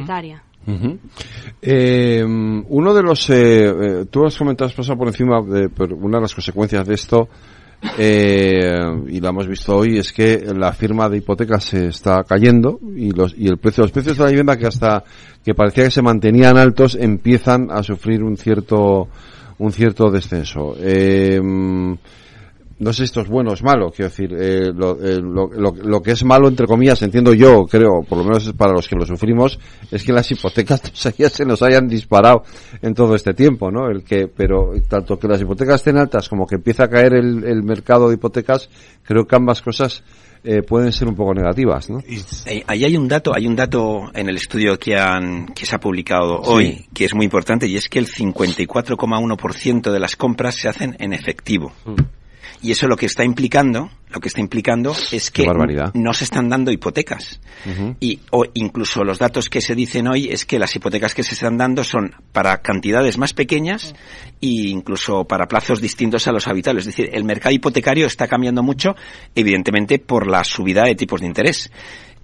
Eh, 1.62 2.24
uno 2.24 2.94
de 2.94 3.04
los, 3.04 3.30
eh, 3.30 3.70
eh, 3.70 4.06
tú 4.10 4.26
has 4.26 4.38
comentado, 4.38 4.70
has 4.70 4.76
pasado 4.76 4.98
por 4.98 5.08
encima 5.08 5.42
de 5.42 5.70
pero 5.70 5.96
una 5.98 6.18
de 6.18 6.24
las 6.24 6.34
consecuencias 6.34 6.88
de 6.88 6.94
esto, 6.94 7.30
eh, 7.98 8.64
y 9.08 9.20
lo 9.20 9.30
hemos 9.30 9.48
visto 9.48 9.78
hoy, 9.78 9.98
es 9.98 10.12
que 10.12 10.44
la 10.56 10.72
firma 10.74 11.10
de 11.10 11.18
hipotecas 11.18 11.64
se 11.64 11.88
está 11.88 12.24
cayendo 12.24 12.80
y 12.96 13.12
los 13.12 13.34
y 13.38 13.48
el 13.48 13.58
precio, 13.58 13.84
los 13.84 13.92
precios 13.92 14.18
de 14.18 14.24
la 14.24 14.30
vivienda 14.30 14.58
que 14.58 14.68
hasta 14.68 15.04
que 15.44 15.54
parecía 15.54 15.86
que 15.86 15.92
se 15.92 16.02
mantenían 16.02 16.58
altos 16.58 16.96
empiezan 16.96 17.72
a 17.72 17.84
sufrir 17.84 18.24
un 18.24 18.38
cierto 18.38 19.08
un 19.60 19.72
cierto 19.72 20.10
descenso. 20.10 20.76
Eh, 20.80 21.40
no 22.80 22.92
sé 22.94 22.98
si 22.98 23.04
esto 23.06 23.22
es 23.22 23.28
bueno 23.28 23.52
o 23.52 23.54
es 23.54 23.62
malo, 23.64 23.92
quiero 23.92 24.10
decir, 24.10 24.34
eh, 24.38 24.72
lo, 24.74 24.94
eh, 25.04 25.20
lo, 25.22 25.48
lo- 25.48 25.74
lo 25.76 26.02
que 26.02 26.12
es 26.12 26.24
malo, 26.24 26.48
entre 26.48 26.66
comillas, 26.66 27.02
entiendo 27.02 27.34
yo, 27.34 27.66
creo, 27.66 28.02
por 28.08 28.18
lo 28.20 28.24
menos 28.24 28.48
es 28.48 28.54
para 28.54 28.74
los 28.74 28.88
que 28.88 28.96
lo 28.96 29.06
sufrimos, 29.06 29.60
es 29.92 30.04
que 30.04 30.14
las 30.14 30.32
hipotecas 30.32 30.82
ya 31.18 31.30
se 31.30 31.46
nos 31.46 31.62
hayan 31.62 31.88
disparado 31.88 32.44
en 32.82 32.94
todo 32.94 33.16
este 33.16 33.34
tiempo, 33.34 33.70
¿no? 33.70 33.88
El 33.90 34.04
que, 34.04 34.28
pero 34.28 34.72
tanto 34.88 35.20
que 35.20 35.28
las 35.28 35.42
hipotecas 35.42 35.76
estén 35.82 35.98
altas 35.98 36.30
como 36.30 36.48
que 36.48 36.56
empieza 36.56 36.86
a 36.86 36.90
caer 36.90 37.14
el, 37.14 37.44
el 37.44 37.64
mercado 37.64 38.08
de 38.10 38.16
hipotecas, 38.16 38.70
creo 39.04 39.26
que 39.28 39.36
ambas 39.36 39.62
cosas 39.62 40.04
eh, 40.46 40.62
pueden 40.62 40.94
ser 40.94 41.10
un 41.10 41.16
poco 41.16 41.34
negativas, 41.34 41.90
¿no? 41.90 42.00
Ahí 42.68 42.86
hay 42.86 42.96
un 42.96 43.10
dato, 43.10 43.36
hay 43.36 43.46
un 43.46 43.58
dato 43.58 44.10
en 44.14 44.30
el 44.30 44.38
estudio 44.38 44.80
que 44.80 44.96
han 44.98 45.48
que 45.48 45.66
se 45.66 45.76
ha 45.76 45.80
publicado 45.82 46.42
Sí. 46.46 46.50
hoy 46.50 46.86
que 46.94 47.04
es 47.04 47.14
muy 47.14 47.26
importante 47.26 47.68
y 47.68 47.76
es 47.76 47.90
que 47.90 48.00
el 48.00 48.08
54,1% 48.08 49.92
de 49.92 50.00
las 50.00 50.16
compras 50.16 50.56
se 50.56 50.70
hacen 50.70 50.96
en 51.00 51.12
efectivo. 51.14 51.74
Y 52.62 52.72
eso 52.72 52.88
lo 52.88 52.98
que 52.98 53.06
está 53.06 53.24
implicando, 53.24 53.90
lo 54.10 54.20
que 54.20 54.28
está 54.28 54.42
implicando 54.42 54.94
es 55.12 55.32
que 55.32 55.46
no 55.94 56.14
se 56.14 56.24
están 56.26 56.50
dando 56.50 56.72
hipotecas. 56.72 57.40
Y 58.00 58.20
o 58.32 58.46
incluso 58.54 59.04
los 59.04 59.20
datos 59.20 59.50
que 59.50 59.62
se 59.62 59.76
dicen 59.76 60.08
hoy 60.08 60.30
es 60.30 60.46
que 60.46 60.60
las 60.60 60.76
hipotecas 60.76 61.16
que 61.16 61.24
se 61.24 61.36
están 61.36 61.58
dando 61.58 61.84
son 61.84 62.16
para 62.34 62.62
cantidades 62.62 63.18
más 63.18 63.34
pequeñas 63.34 63.96
e 64.42 64.70
incluso 64.70 65.26
para 65.26 65.48
plazos 65.48 65.80
distintos 65.80 66.28
a 66.28 66.32
los 66.34 66.48
habituales. 66.48 66.88
Es 66.88 66.96
decir, 66.96 67.10
el 67.14 67.24
mercado 67.24 67.56
hipotecario 67.56 68.08
está 68.08 68.28
cambiando 68.28 68.62
mucho, 68.62 68.96
evidentemente 69.36 70.00
por 70.00 70.28
la 70.28 70.44
subida 70.44 70.84
de 70.84 70.96
tipos 70.96 71.22
de 71.22 71.28
interés. 71.28 71.72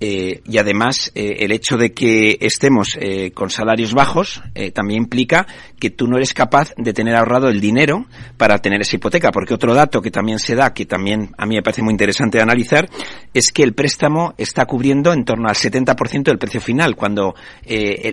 Eh, 0.01 0.41
y 0.45 0.57
además 0.57 1.09
eh, 1.15 1.38
el 1.39 1.53
hecho 1.53 1.77
de 1.77 1.93
que 1.93 2.38
estemos 2.41 2.97
eh, 2.99 3.31
con 3.31 3.49
salarios 3.49 3.93
bajos 3.93 4.41
eh, 4.53 4.72
también 4.72 5.03
implica 5.03 5.47
que 5.80 5.89
tú 5.89 6.07
no 6.07 6.17
eres 6.17 6.34
capaz 6.34 6.73
de 6.76 6.91
tener 6.91 7.15
ahorrado 7.15 7.47
el 7.47 7.61
dinero 7.61 8.05
para 8.35 8.59
tener 8.59 8.81
esa 8.81 8.97
hipoteca 8.97 9.31
porque 9.31 9.53
otro 9.53 9.73
dato 9.73 10.01
que 10.01 10.11
también 10.11 10.39
se 10.39 10.53
da 10.53 10.73
que 10.73 10.85
también 10.85 11.31
a 11.38 11.45
mí 11.45 11.55
me 11.55 11.61
parece 11.61 11.81
muy 11.81 11.93
interesante 11.93 12.39
de 12.39 12.43
analizar 12.43 12.89
es 13.34 13.53
que 13.53 13.63
el 13.63 13.73
préstamo 13.73 14.34
está 14.38 14.65
cubriendo 14.65 15.13
en 15.13 15.23
torno 15.23 15.47
al 15.47 15.55
70% 15.55 16.23
del 16.23 16.39
precio 16.39 16.59
final 16.59 16.97
cuando 16.97 17.34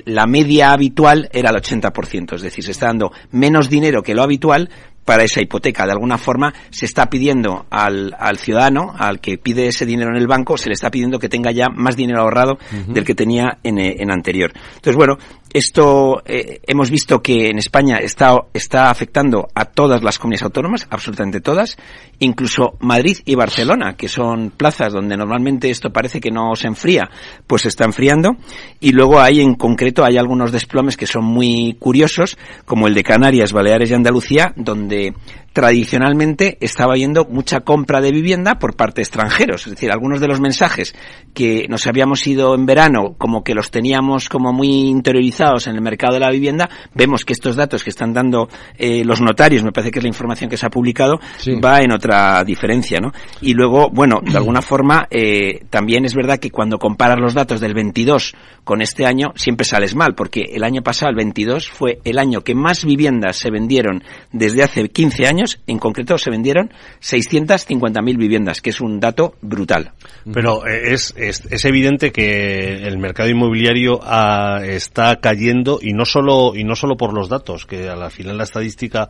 la 0.04 0.26
media 0.26 0.72
habitual 0.72 1.28
era 1.32 1.50
el 1.50 1.56
80% 1.56 2.36
es 2.36 2.42
decir 2.42 2.62
se 2.62 2.70
está 2.70 2.86
dando 2.86 3.10
menos 3.32 3.68
dinero 3.68 4.04
que 4.04 4.14
lo 4.14 4.22
habitual 4.22 4.70
para 5.04 5.24
esa 5.24 5.40
hipoteca. 5.40 5.84
De 5.86 5.92
alguna 5.92 6.18
forma 6.18 6.52
se 6.70 6.86
está 6.86 7.06
pidiendo 7.06 7.66
al, 7.70 8.14
al 8.18 8.38
ciudadano, 8.38 8.94
al 8.96 9.20
que 9.20 9.38
pide 9.38 9.66
ese 9.66 9.86
dinero 9.86 10.10
en 10.10 10.16
el 10.16 10.26
banco, 10.26 10.56
se 10.56 10.68
le 10.68 10.74
está 10.74 10.90
pidiendo 10.90 11.18
que 11.18 11.28
tenga 11.28 11.52
ya 11.52 11.68
más 11.68 11.96
dinero 11.96 12.20
ahorrado 12.20 12.58
del 12.88 13.04
que 13.04 13.14
tenía 13.14 13.58
en, 13.62 13.78
eh, 13.78 13.96
en 13.98 14.10
anterior. 14.10 14.52
Entonces, 14.54 14.96
bueno, 14.96 15.18
esto 15.52 16.22
eh, 16.24 16.60
hemos 16.66 16.90
visto 16.90 17.22
que 17.22 17.48
en 17.48 17.58
España 17.58 17.98
está, 17.98 18.34
está 18.54 18.90
afectando 18.90 19.48
a 19.54 19.66
todas 19.66 20.02
las 20.02 20.18
comunidades 20.18 20.44
autónomas, 20.44 20.86
absolutamente 20.90 21.40
todas, 21.40 21.76
incluso 22.18 22.76
Madrid 22.80 23.18
y 23.24 23.34
Barcelona, 23.34 23.94
que 23.94 24.08
son 24.08 24.50
plazas 24.50 24.92
donde 24.92 25.16
normalmente 25.16 25.70
esto 25.70 25.92
parece 25.92 26.20
que 26.20 26.30
no 26.30 26.56
se 26.56 26.68
enfría, 26.68 27.10
pues 27.46 27.62
se 27.62 27.68
está 27.68 27.84
enfriando. 27.84 28.36
Y 28.80 28.92
luego 28.92 29.20
hay 29.20 29.40
en 29.40 29.54
concreto 29.54 30.04
hay 30.04 30.16
algunos 30.16 30.52
desplomes 30.52 30.96
que 30.96 31.06
son 31.06 31.24
muy 31.24 31.76
curiosos, 31.78 32.38
como 32.64 32.86
el 32.86 32.94
de 32.94 33.02
Canarias, 33.02 33.52
Baleares 33.52 33.90
y 33.90 33.94
Andalucía, 33.94 34.52
donde 34.56 35.14
tradicionalmente 35.52 36.58
estaba 36.60 36.92
habiendo 36.92 37.24
mucha 37.24 37.60
compra 37.60 38.00
de 38.00 38.12
vivienda 38.12 38.58
por 38.58 38.74
parte 38.76 38.96
de 38.96 39.02
extranjeros. 39.02 39.66
Es 39.66 39.72
decir, 39.74 39.90
algunos 39.90 40.20
de 40.20 40.28
los 40.28 40.40
mensajes 40.40 40.94
que 41.34 41.66
nos 41.68 41.86
habíamos 41.86 42.26
ido 42.26 42.54
en 42.54 42.66
verano, 42.66 43.14
como 43.18 43.42
que 43.42 43.54
los 43.54 43.70
teníamos 43.70 44.28
como 44.28 44.52
muy 44.52 44.68
interiorizados 44.88 45.66
en 45.66 45.74
el 45.76 45.80
mercado 45.82 46.14
de 46.14 46.20
la 46.20 46.30
vivienda, 46.30 46.68
vemos 46.94 47.24
que 47.24 47.32
estos 47.32 47.56
datos 47.56 47.84
que 47.84 47.90
están 47.90 48.12
dando 48.12 48.48
eh, 48.78 49.04
los 49.04 49.20
notarios, 49.20 49.62
me 49.62 49.72
parece 49.72 49.90
que 49.90 49.98
es 49.98 50.04
la 50.04 50.08
información 50.08 50.50
que 50.50 50.56
se 50.56 50.66
ha 50.66 50.70
publicado, 50.70 51.20
Sí. 51.38 51.52
va 51.60 51.80
en 51.80 51.92
otra 51.92 52.44
diferencia, 52.44 53.00
¿no? 53.00 53.12
Y 53.40 53.54
luego, 53.54 53.90
bueno, 53.90 54.20
de 54.22 54.36
alguna 54.36 54.62
forma, 54.62 55.06
eh, 55.10 55.64
también 55.70 56.04
es 56.04 56.14
verdad 56.14 56.38
que 56.38 56.50
cuando 56.50 56.78
comparas 56.78 57.18
los 57.18 57.34
datos 57.34 57.60
del 57.60 57.74
22 57.74 58.34
con 58.64 58.80
este 58.82 59.06
año, 59.06 59.32
siempre 59.36 59.64
sales 59.64 59.94
mal, 59.94 60.14
porque 60.14 60.42
el 60.52 60.64
año 60.64 60.82
pasado, 60.82 61.10
el 61.10 61.16
22, 61.16 61.68
fue 61.68 61.98
el 62.04 62.18
año 62.18 62.42
que 62.42 62.54
más 62.54 62.84
viviendas 62.84 63.36
se 63.36 63.50
vendieron 63.50 64.02
desde 64.32 64.62
hace 64.62 64.88
15 64.88 65.26
años, 65.26 65.41
en 65.66 65.78
concreto 65.78 66.18
se 66.18 66.30
vendieron 66.30 66.70
650.000 67.00 68.16
viviendas, 68.16 68.60
que 68.60 68.70
es 68.70 68.80
un 68.80 69.00
dato 69.00 69.34
brutal. 69.40 69.92
Pero 70.32 70.66
eh, 70.66 70.92
es, 70.92 71.14
es, 71.16 71.42
es 71.50 71.64
evidente 71.64 72.12
que 72.12 72.86
el 72.86 72.98
mercado 72.98 73.28
inmobiliario 73.28 74.00
ah, 74.02 74.60
está 74.64 75.20
cayendo 75.20 75.78
y 75.80 75.92
no 75.92 76.04
solo 76.04 76.54
y 76.54 76.64
no 76.64 76.74
solo 76.74 76.96
por 76.96 77.12
los 77.12 77.28
datos, 77.28 77.66
que 77.66 77.88
al 77.88 78.10
final 78.10 78.38
la 78.38 78.44
estadística 78.44 79.08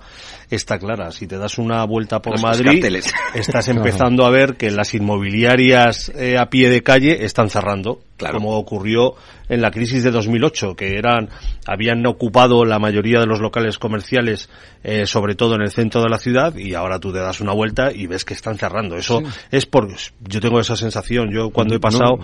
está 0.50 0.78
clara. 0.78 1.10
Si 1.12 1.26
te 1.26 1.38
das 1.38 1.58
una 1.58 1.84
vuelta 1.84 2.20
por 2.20 2.34
Los 2.34 2.42
Madrid, 2.42 2.80
carteles. 2.80 3.12
estás 3.34 3.68
empezando 3.68 4.24
a 4.24 4.30
ver 4.30 4.56
que 4.56 4.70
las 4.70 4.94
inmobiliarias 4.94 6.12
eh, 6.16 6.38
a 6.38 6.46
pie 6.46 6.68
de 6.68 6.82
calle 6.82 7.24
están 7.24 7.50
cerrando, 7.50 8.00
como 8.18 8.56
ocurrió 8.56 9.14
en 9.52 9.60
la 9.62 9.70
crisis 9.70 10.02
de 10.02 10.10
2008, 10.10 10.74
que 10.74 10.96
eran 10.98 11.28
habían 11.66 12.04
ocupado 12.06 12.64
la 12.64 12.78
mayoría 12.78 13.20
de 13.20 13.26
los 13.26 13.40
locales 13.40 13.78
comerciales, 13.78 14.48
eh, 14.82 15.06
sobre 15.06 15.34
todo 15.34 15.54
en 15.54 15.62
el 15.62 15.70
centro 15.70 16.02
de 16.02 16.08
la 16.08 16.18
ciudad, 16.18 16.56
y 16.56 16.74
ahora 16.74 16.98
tú 16.98 17.12
te 17.12 17.18
das 17.18 17.40
una 17.40 17.52
vuelta 17.52 17.92
y 17.92 18.06
ves 18.06 18.24
que 18.24 18.34
están 18.34 18.56
cerrando. 18.56 18.96
Eso 18.96 19.20
Sí. 19.20 19.26
es 19.50 19.66
por 19.66 19.88
yo 20.26 20.40
tengo 20.40 20.58
esa 20.60 20.76
sensación. 20.76 21.30
Yo 21.32 21.50
cuando 21.50 21.74
he 21.74 21.80
pasado 21.80 22.18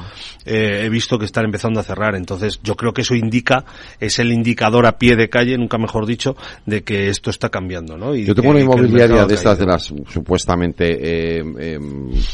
eh, 0.47 0.83
he 0.85 0.89
visto 0.89 1.19
que 1.19 1.25
están 1.27 1.45
empezando 1.45 1.81
a 1.81 1.83
cerrar. 1.83 2.15
Entonces 2.15 2.61
yo 2.63 2.75
creo 2.77 2.93
que 2.93 3.03
eso 3.03 3.15
indica 3.15 3.65
es 4.01 4.19
el 4.19 4.33
indicador 4.33 4.87
a 4.87 4.99
pie 4.99 5.17
de 5.17 5.29
calle, 5.29 5.57
nunca 5.59 5.77
mejor 5.79 6.07
dicho, 6.07 6.37
de 6.67 6.83
que 6.83 7.09
esto 7.09 7.31
está 7.31 7.49
cambiando, 7.51 7.97
¿no? 7.97 8.15
Y 8.15 8.25
Yo 8.25 8.35
tengo 8.35 8.53
que- 8.53 8.57
una 8.57 8.61
inmobiliaria 8.61 9.27
de 9.27 9.35
estas 9.35 9.59
de 9.59 9.67
las 9.67 9.93
supuestamente 10.09 11.39
eh, 11.39 11.43
eh, 11.59 11.79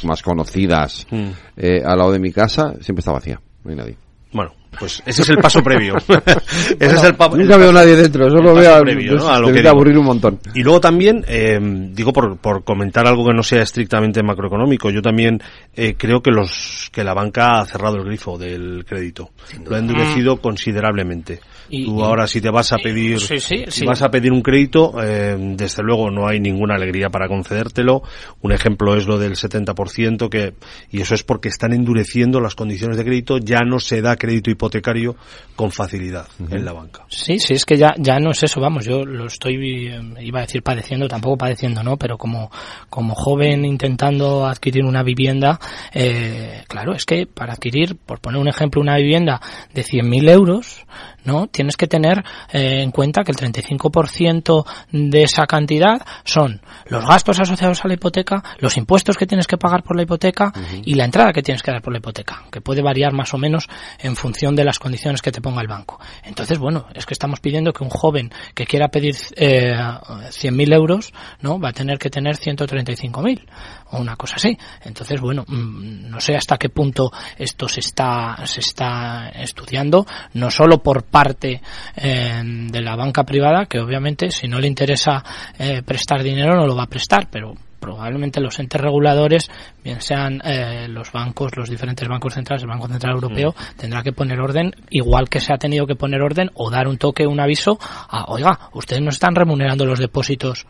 más 0.05 0.23
conocidas 0.23 1.07
Mm. 1.11 1.29
eh, 1.57 1.83
al 1.85 1.99
lado 1.99 2.13
de 2.13 2.19
mi 2.19 2.33
casa, 2.33 2.75
siempre 2.81 3.01
está 3.01 3.13
vacía, 3.13 3.41
no 3.65 3.71
hay 3.71 3.77
nadie. 3.77 3.97
Bueno, 4.33 4.53
Pues 4.79 5.03
ese 5.07 5.23
es 5.23 5.29
el 5.29 5.39
paso 5.39 5.63
previo. 5.63 5.95
ese 6.79 6.95
es 6.97 7.03
el, 7.03 7.15
pa- 7.15 7.29
Nunca 7.29 7.57
veo 7.57 7.71
a 7.71 7.73
nadie 7.73 7.97
dentro, 7.97 8.29
solo 8.31 8.55
veo 8.55 8.81
previo, 8.83 9.15
¿no? 9.17 9.29
a 9.29 9.39
lo 9.41 9.47
que 9.49 9.55
digo. 9.55 9.69
aburrir 9.71 9.99
un 9.99 10.05
montón. 10.05 10.39
Y 10.55 10.63
luego 10.63 10.81
también, 10.81 11.25
eh, 11.29 11.59
digo 11.93 12.13
por, 12.13 12.37
por 12.39 12.65
comentar 12.65 13.07
algo 13.07 13.25
que 13.27 13.35
no 13.35 13.43
sea 13.43 13.63
estrictamente 13.63 14.23
macroeconómico, 14.23 14.91
yo 14.91 15.03
también 15.03 15.41
eh, 15.75 15.95
creo 15.99 16.21
que 16.23 16.31
los 16.31 16.91
que 16.93 17.05
la 17.05 17.15
banca 17.15 17.61
ha 17.61 17.65
cerrado 17.67 17.97
el 17.97 18.05
grifo 18.05 18.39
del 18.39 18.85
crédito, 18.87 19.31
lo 19.69 19.77
ha 19.77 19.79
endurecido 19.79 20.37
considerablemente. 20.39 21.41
Y- 21.69 21.85
Tú 21.85 21.99
y- 21.99 22.03
ahora 22.03 22.27
si 22.27 22.41
te 22.41 22.51
vas 22.51 22.73
a 22.73 22.77
pedir, 22.77 23.21
Sí, 23.21 23.41
sí, 23.41 23.65
si 23.69 23.81
sí. 23.81 23.85
vas 23.87 24.03
a 24.03 24.11
pedir 24.11 24.33
un 24.33 24.43
crédito, 24.43 24.95
eh, 25.03 25.37
desde 25.57 25.83
luego 25.83 26.11
no 26.11 26.29
hay 26.29 26.41
ninguna 26.41 26.75
alegría 26.75 27.09
para 27.11 27.29
concedértelo. 27.29 28.03
Un 28.43 28.53
ejemplo 28.53 28.97
es 28.97 29.07
lo 29.07 29.19
del 29.19 29.37
70% 29.37 30.29
que 30.29 30.55
y 30.91 31.01
eso 31.01 31.15
es 31.15 31.23
porque 31.23 31.49
están 31.49 31.73
endureciendo 31.73 32.41
las 32.41 32.55
condiciones 32.55 32.97
de 32.97 33.05
crédito, 33.05 33.39
ya 33.39 33.61
no 33.61 33.79
se 33.81 34.03
da 34.03 34.17
crédito 34.17 34.51
hipotecario 34.51 35.17
con 35.57 35.71
facilidad 35.71 36.27
en 36.51 36.65
la 36.65 36.73
banca. 36.73 37.05
Sí, 37.09 37.39
sí, 37.39 37.55
es 37.55 37.65
que 37.65 37.77
ya, 37.77 37.95
ya 37.99 38.19
no 38.19 38.31
es 38.31 38.43
eso, 38.43 38.61
vamos, 38.61 38.85
yo 38.85 39.05
lo 39.05 39.27
estoy, 39.27 39.89
eh, 39.89 40.01
iba 40.21 40.41
a 40.41 40.43
decir 40.43 40.63
padeciendo, 40.63 41.09
tampoco 41.09 41.39
padeciendo, 41.39 41.83
¿no? 41.83 41.97
Pero 41.97 42.19
como, 42.19 42.51
como 42.91 43.15
joven 43.15 43.65
intentando 43.65 44.47
adquirir 44.47 44.85
una 44.85 45.03
vivienda, 45.03 45.59
eh, 45.93 46.63
claro, 46.69 46.95
es 46.95 47.05
que 47.05 47.27
para 47.27 47.53
adquirir, 47.55 47.97
por 47.97 48.21
poner 48.21 48.41
un 48.41 48.49
ejemplo, 48.49 48.81
una 48.81 48.97
vivienda 48.97 49.41
de 49.73 49.83
100.000 49.83 50.29
euros, 50.29 50.85
¿no? 51.25 51.47
Tienes 51.55 51.77
que 51.77 51.87
tener 51.87 52.19
eh, 52.53 52.83
en 52.83 52.91
cuenta 52.91 53.23
que 53.23 53.31
el 53.31 53.39
35% 53.39 54.67
de 54.91 55.23
esa 55.23 55.47
cantidad 55.47 56.05
son 56.25 56.61
los 56.87 57.07
gastos 57.07 57.39
asociados 57.39 57.85
a 57.85 57.89
la 57.89 57.95
hipoteca, 57.95 58.43
los 58.59 58.77
impuestos 58.77 59.17
que 59.17 59.25
tienes 59.25 59.47
que 59.47 59.57
pagar 59.57 59.85
por 59.85 59.95
la 59.97 60.03
hipoteca 60.03 60.53
y 60.85 60.95
la 60.95 61.05
entrada 61.05 61.33
que 61.33 61.43
tienes 61.43 61.63
que 61.63 61.71
dar 61.71 61.81
por 61.81 61.93
la 61.93 62.01
hipoteca, 62.01 62.43
que 62.51 62.61
puede 62.61 62.83
variar 62.83 63.13
más 63.13 63.33
o 63.35 63.39
menos 63.39 63.69
en 64.01 64.17
función 64.17 64.57
de 64.57 64.65
las 64.65 64.81
condiciones 64.81 65.23
que 65.23 65.31
te 65.31 65.41
ponga 65.41 65.63
el 65.63 65.69
banco. 65.69 66.01
Entonces, 66.25 66.59
bueno, 66.59 66.87
es 66.93 67.07
que 67.07 67.15
estamos 67.15 67.39
pidiendo 67.39 67.73
que 67.73 67.85
un 67.85 67.91
joven 67.91 68.33
que 68.53 68.67
quiera 68.67 68.89
pedir 68.89 69.15
eh, 69.37 69.75
100.000 69.77 70.75
euros, 70.75 71.13
¿no? 71.41 71.61
Va 71.61 71.69
a 71.69 71.73
tener 71.73 71.99
que 71.99 72.11
tener 72.11 72.37
135.000 72.37 73.47
o 73.91 73.99
una 73.99 74.17
cosa 74.17 74.37
así. 74.37 74.57
Entonces, 74.83 75.21
bueno, 75.21 75.45
mm, 75.47 76.11
no 76.11 76.21
sé 76.21 76.37
hasta 76.37 76.57
qué 76.57 76.69
punto 76.69 77.13
esto 77.39 77.69
se 77.69 77.81
está, 77.81 78.37
se 78.45 78.61
está 78.61 79.29
estudiando, 79.29 80.07
no 80.35 80.51
solo 80.51 80.83
por 80.83 81.05
parte 81.05 81.61
eh, 81.97 82.43
de 82.45 82.81
la 82.81 82.97
banca 82.97 83.25
privada, 83.25 83.67
que 83.67 83.81
obviamente 83.81 84.31
si 84.31 84.49
no 84.49 84.59
le 84.59 84.69
interesa 84.69 85.23
eh, 85.59 85.83
prestar 85.83 86.23
dinero 86.23 86.57
no 86.57 86.67
lo 86.67 86.77
va 86.77 86.85
a 86.85 86.89
prestar, 86.89 87.29
pero 87.31 87.55
probablemente 87.85 88.41
los 88.41 88.59
entes 88.59 88.81
reguladores, 88.81 89.51
bien 89.83 90.01
sean 90.01 90.41
eh, 90.43 90.87
los 90.89 91.13
bancos, 91.13 91.55
los 91.55 91.69
diferentes 91.69 92.09
bancos 92.09 92.33
centrales, 92.33 92.63
el 92.63 92.71
Banco 92.71 92.89
Central 92.89 93.13
Europeo, 93.13 93.55
tendrá 93.77 94.03
que 94.03 94.13
poner 94.13 94.41
orden, 94.41 94.75
igual 94.89 95.29
que 95.29 95.39
se 95.39 95.53
ha 95.53 95.59
tenido 95.59 95.87
que 95.87 95.95
poner 95.95 96.23
orden 96.23 96.51
o 96.55 96.71
dar 96.71 96.89
un 96.89 96.97
toque, 96.97 97.27
un 97.27 97.41
aviso 97.41 97.79
a, 97.81 98.25
oiga, 98.29 98.71
ustedes 98.73 99.03
no 99.03 99.11
están 99.11 99.35
remunerando 99.35 99.85
los 99.85 99.99
depósitos 99.99 100.67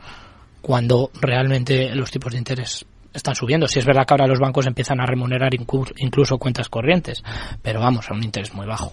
cuando 0.61 1.11
realmente 1.21 1.95
los 1.95 2.11
tipos 2.11 2.33
de 2.33 2.39
interés 2.39 2.85
están 3.15 3.35
subiendo. 3.35 3.67
Si 3.69 3.79
es 3.79 3.87
verdad 3.87 4.05
que 4.07 4.13
ahora 4.15 4.27
los 4.27 4.41
bancos 4.41 4.67
empiezan 4.67 5.01
a 5.01 5.07
remunerar 5.07 5.53
inclu- 5.53 5.93
incluso 5.97 6.37
cuentas 6.37 6.69
corrientes, 6.69 7.23
pero 7.63 7.81
vamos, 7.81 8.11
a 8.11 8.15
un 8.15 8.23
interés 8.23 8.53
muy 8.55 8.67
bajo. 8.67 8.93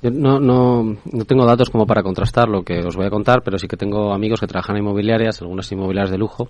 Yo 0.00 0.10
no, 0.12 0.38
no, 0.38 0.96
no 1.10 1.24
tengo 1.24 1.44
datos 1.44 1.70
como 1.70 1.84
para 1.84 2.04
contrastar 2.04 2.48
lo 2.48 2.62
que 2.62 2.78
os 2.86 2.94
voy 2.94 3.06
a 3.06 3.10
contar, 3.10 3.42
pero 3.44 3.58
sí 3.58 3.66
que 3.66 3.76
tengo 3.76 4.12
amigos 4.12 4.38
que 4.38 4.46
trabajan 4.46 4.76
en 4.76 4.84
inmobiliarias, 4.84 5.40
algunas 5.42 5.70
inmobiliarias 5.72 6.12
de 6.12 6.18
lujo, 6.18 6.48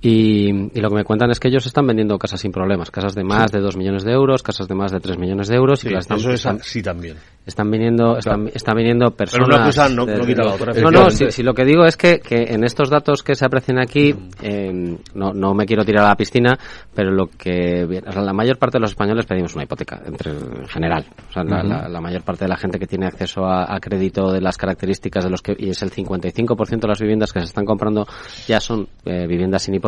y, 0.00 0.50
y 0.78 0.80
lo 0.80 0.88
que 0.90 0.94
me 0.96 1.04
cuentan 1.04 1.30
es 1.30 1.40
que 1.40 1.48
ellos 1.48 1.66
están 1.66 1.86
vendiendo 1.86 2.18
casas 2.18 2.40
sin 2.40 2.52
problemas, 2.52 2.90
casas 2.90 3.14
de 3.14 3.24
más 3.24 3.50
de 3.50 3.60
2 3.60 3.76
millones 3.76 4.04
de 4.04 4.12
euros, 4.12 4.42
casas 4.42 4.68
de 4.68 4.74
más 4.74 4.92
de 4.92 5.00
3 5.00 5.18
millones 5.18 5.48
de 5.48 5.56
euros, 5.56 5.80
Sí, 5.80 5.88
y 5.88 5.92
las 5.92 6.04
están, 6.04 6.18
eso 6.18 6.30
es 6.32 6.46
así 6.46 6.82
también. 6.82 7.16
están 7.46 7.70
viniendo, 7.70 8.18
están, 8.18 8.48
están 8.54 8.76
viniendo 8.76 9.10
personas. 9.12 9.48
una 9.48 9.64
cosa 9.64 9.88
no- 9.88 10.04
de- 10.04 10.16
no 10.18 10.26
quita 10.26 10.44
la 10.44 10.54
otra, 10.54 10.72
No, 10.74 10.90
no, 10.90 11.10
si, 11.10 11.30
si 11.30 11.42
lo 11.42 11.54
que 11.54 11.64
digo 11.64 11.84
es 11.86 11.96
que, 11.96 12.20
que 12.20 12.42
en 12.54 12.62
estos 12.64 12.90
datos 12.90 13.22
que 13.22 13.34
se 13.34 13.44
aprecian 13.46 13.78
aquí, 13.80 14.14
eh, 14.42 14.96
no, 15.14 15.32
no 15.32 15.54
me 15.54 15.64
quiero 15.66 15.84
tirar 15.84 16.04
a 16.04 16.08
la 16.08 16.16
piscina, 16.16 16.58
pero 16.94 17.10
lo 17.10 17.28
que, 17.28 17.84
o 18.06 18.12
sea, 18.12 18.22
la 18.22 18.32
mayor 18.32 18.58
parte 18.58 18.76
de 18.78 18.82
los 18.82 18.90
españoles 18.90 19.26
pedimos 19.26 19.54
una 19.54 19.64
hipoteca, 19.64 20.02
entre, 20.04 20.32
en 20.32 20.68
general. 20.68 21.06
O 21.30 21.32
sea, 21.32 21.42
la, 21.42 21.60
Ujú. 21.60 21.68
la- 21.68 21.88
la 21.88 22.00
mayor 22.00 22.22
parte 22.22 22.44
de 22.44 22.48
la 22.48 22.56
gente 22.56 22.78
que 22.78 22.86
tiene 22.86 23.06
acceso 23.06 23.44
a, 23.46 23.74
a 23.74 23.80
crédito 23.80 24.30
de 24.30 24.40
las 24.40 24.56
características 24.58 25.24
de 25.24 25.30
los 25.30 25.40
que, 25.42 25.56
y 25.58 25.70
es 25.70 25.82
el 25.82 25.90
55% 25.90 26.80
de 26.80 26.88
las 26.88 27.00
viviendas 27.00 27.32
que 27.32 27.40
se 27.40 27.46
están 27.46 27.64
comprando 27.64 28.06
ya 28.46 28.60
son 28.60 28.86
eh, 29.04 29.26
viviendas 29.26 29.62
sin 29.62 29.74
hipoteca, 29.74 29.85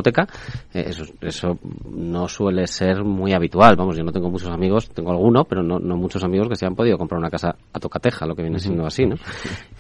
eh, 0.75 0.85
eso, 0.89 1.05
eso 1.21 1.59
no 1.91 2.29
suele 2.29 2.67
ser 2.67 3.05
muy 3.05 3.33
habitual. 3.33 3.77
Vamos, 3.77 3.97
yo 3.97 4.05
no 4.05 4.13
tengo 4.13 4.31
muchos 4.31 4.49
amigos, 4.51 4.89
tengo 4.91 5.11
alguno, 5.11 5.45
pero 5.45 5.63
no, 5.63 5.79
no 5.79 5.97
muchos 5.97 6.23
amigos 6.25 6.49
que 6.49 6.57
se 6.57 6.67
han 6.67 6.75
podido 6.75 6.99
comprar 6.99 7.19
una 7.19 7.31
casa 7.31 7.57
a 7.73 7.79
tocateja, 7.81 8.27
lo 8.27 8.35
que 8.35 8.43
viene 8.43 8.59
siendo 8.59 8.87
así, 8.87 9.07
¿no? 9.07 9.17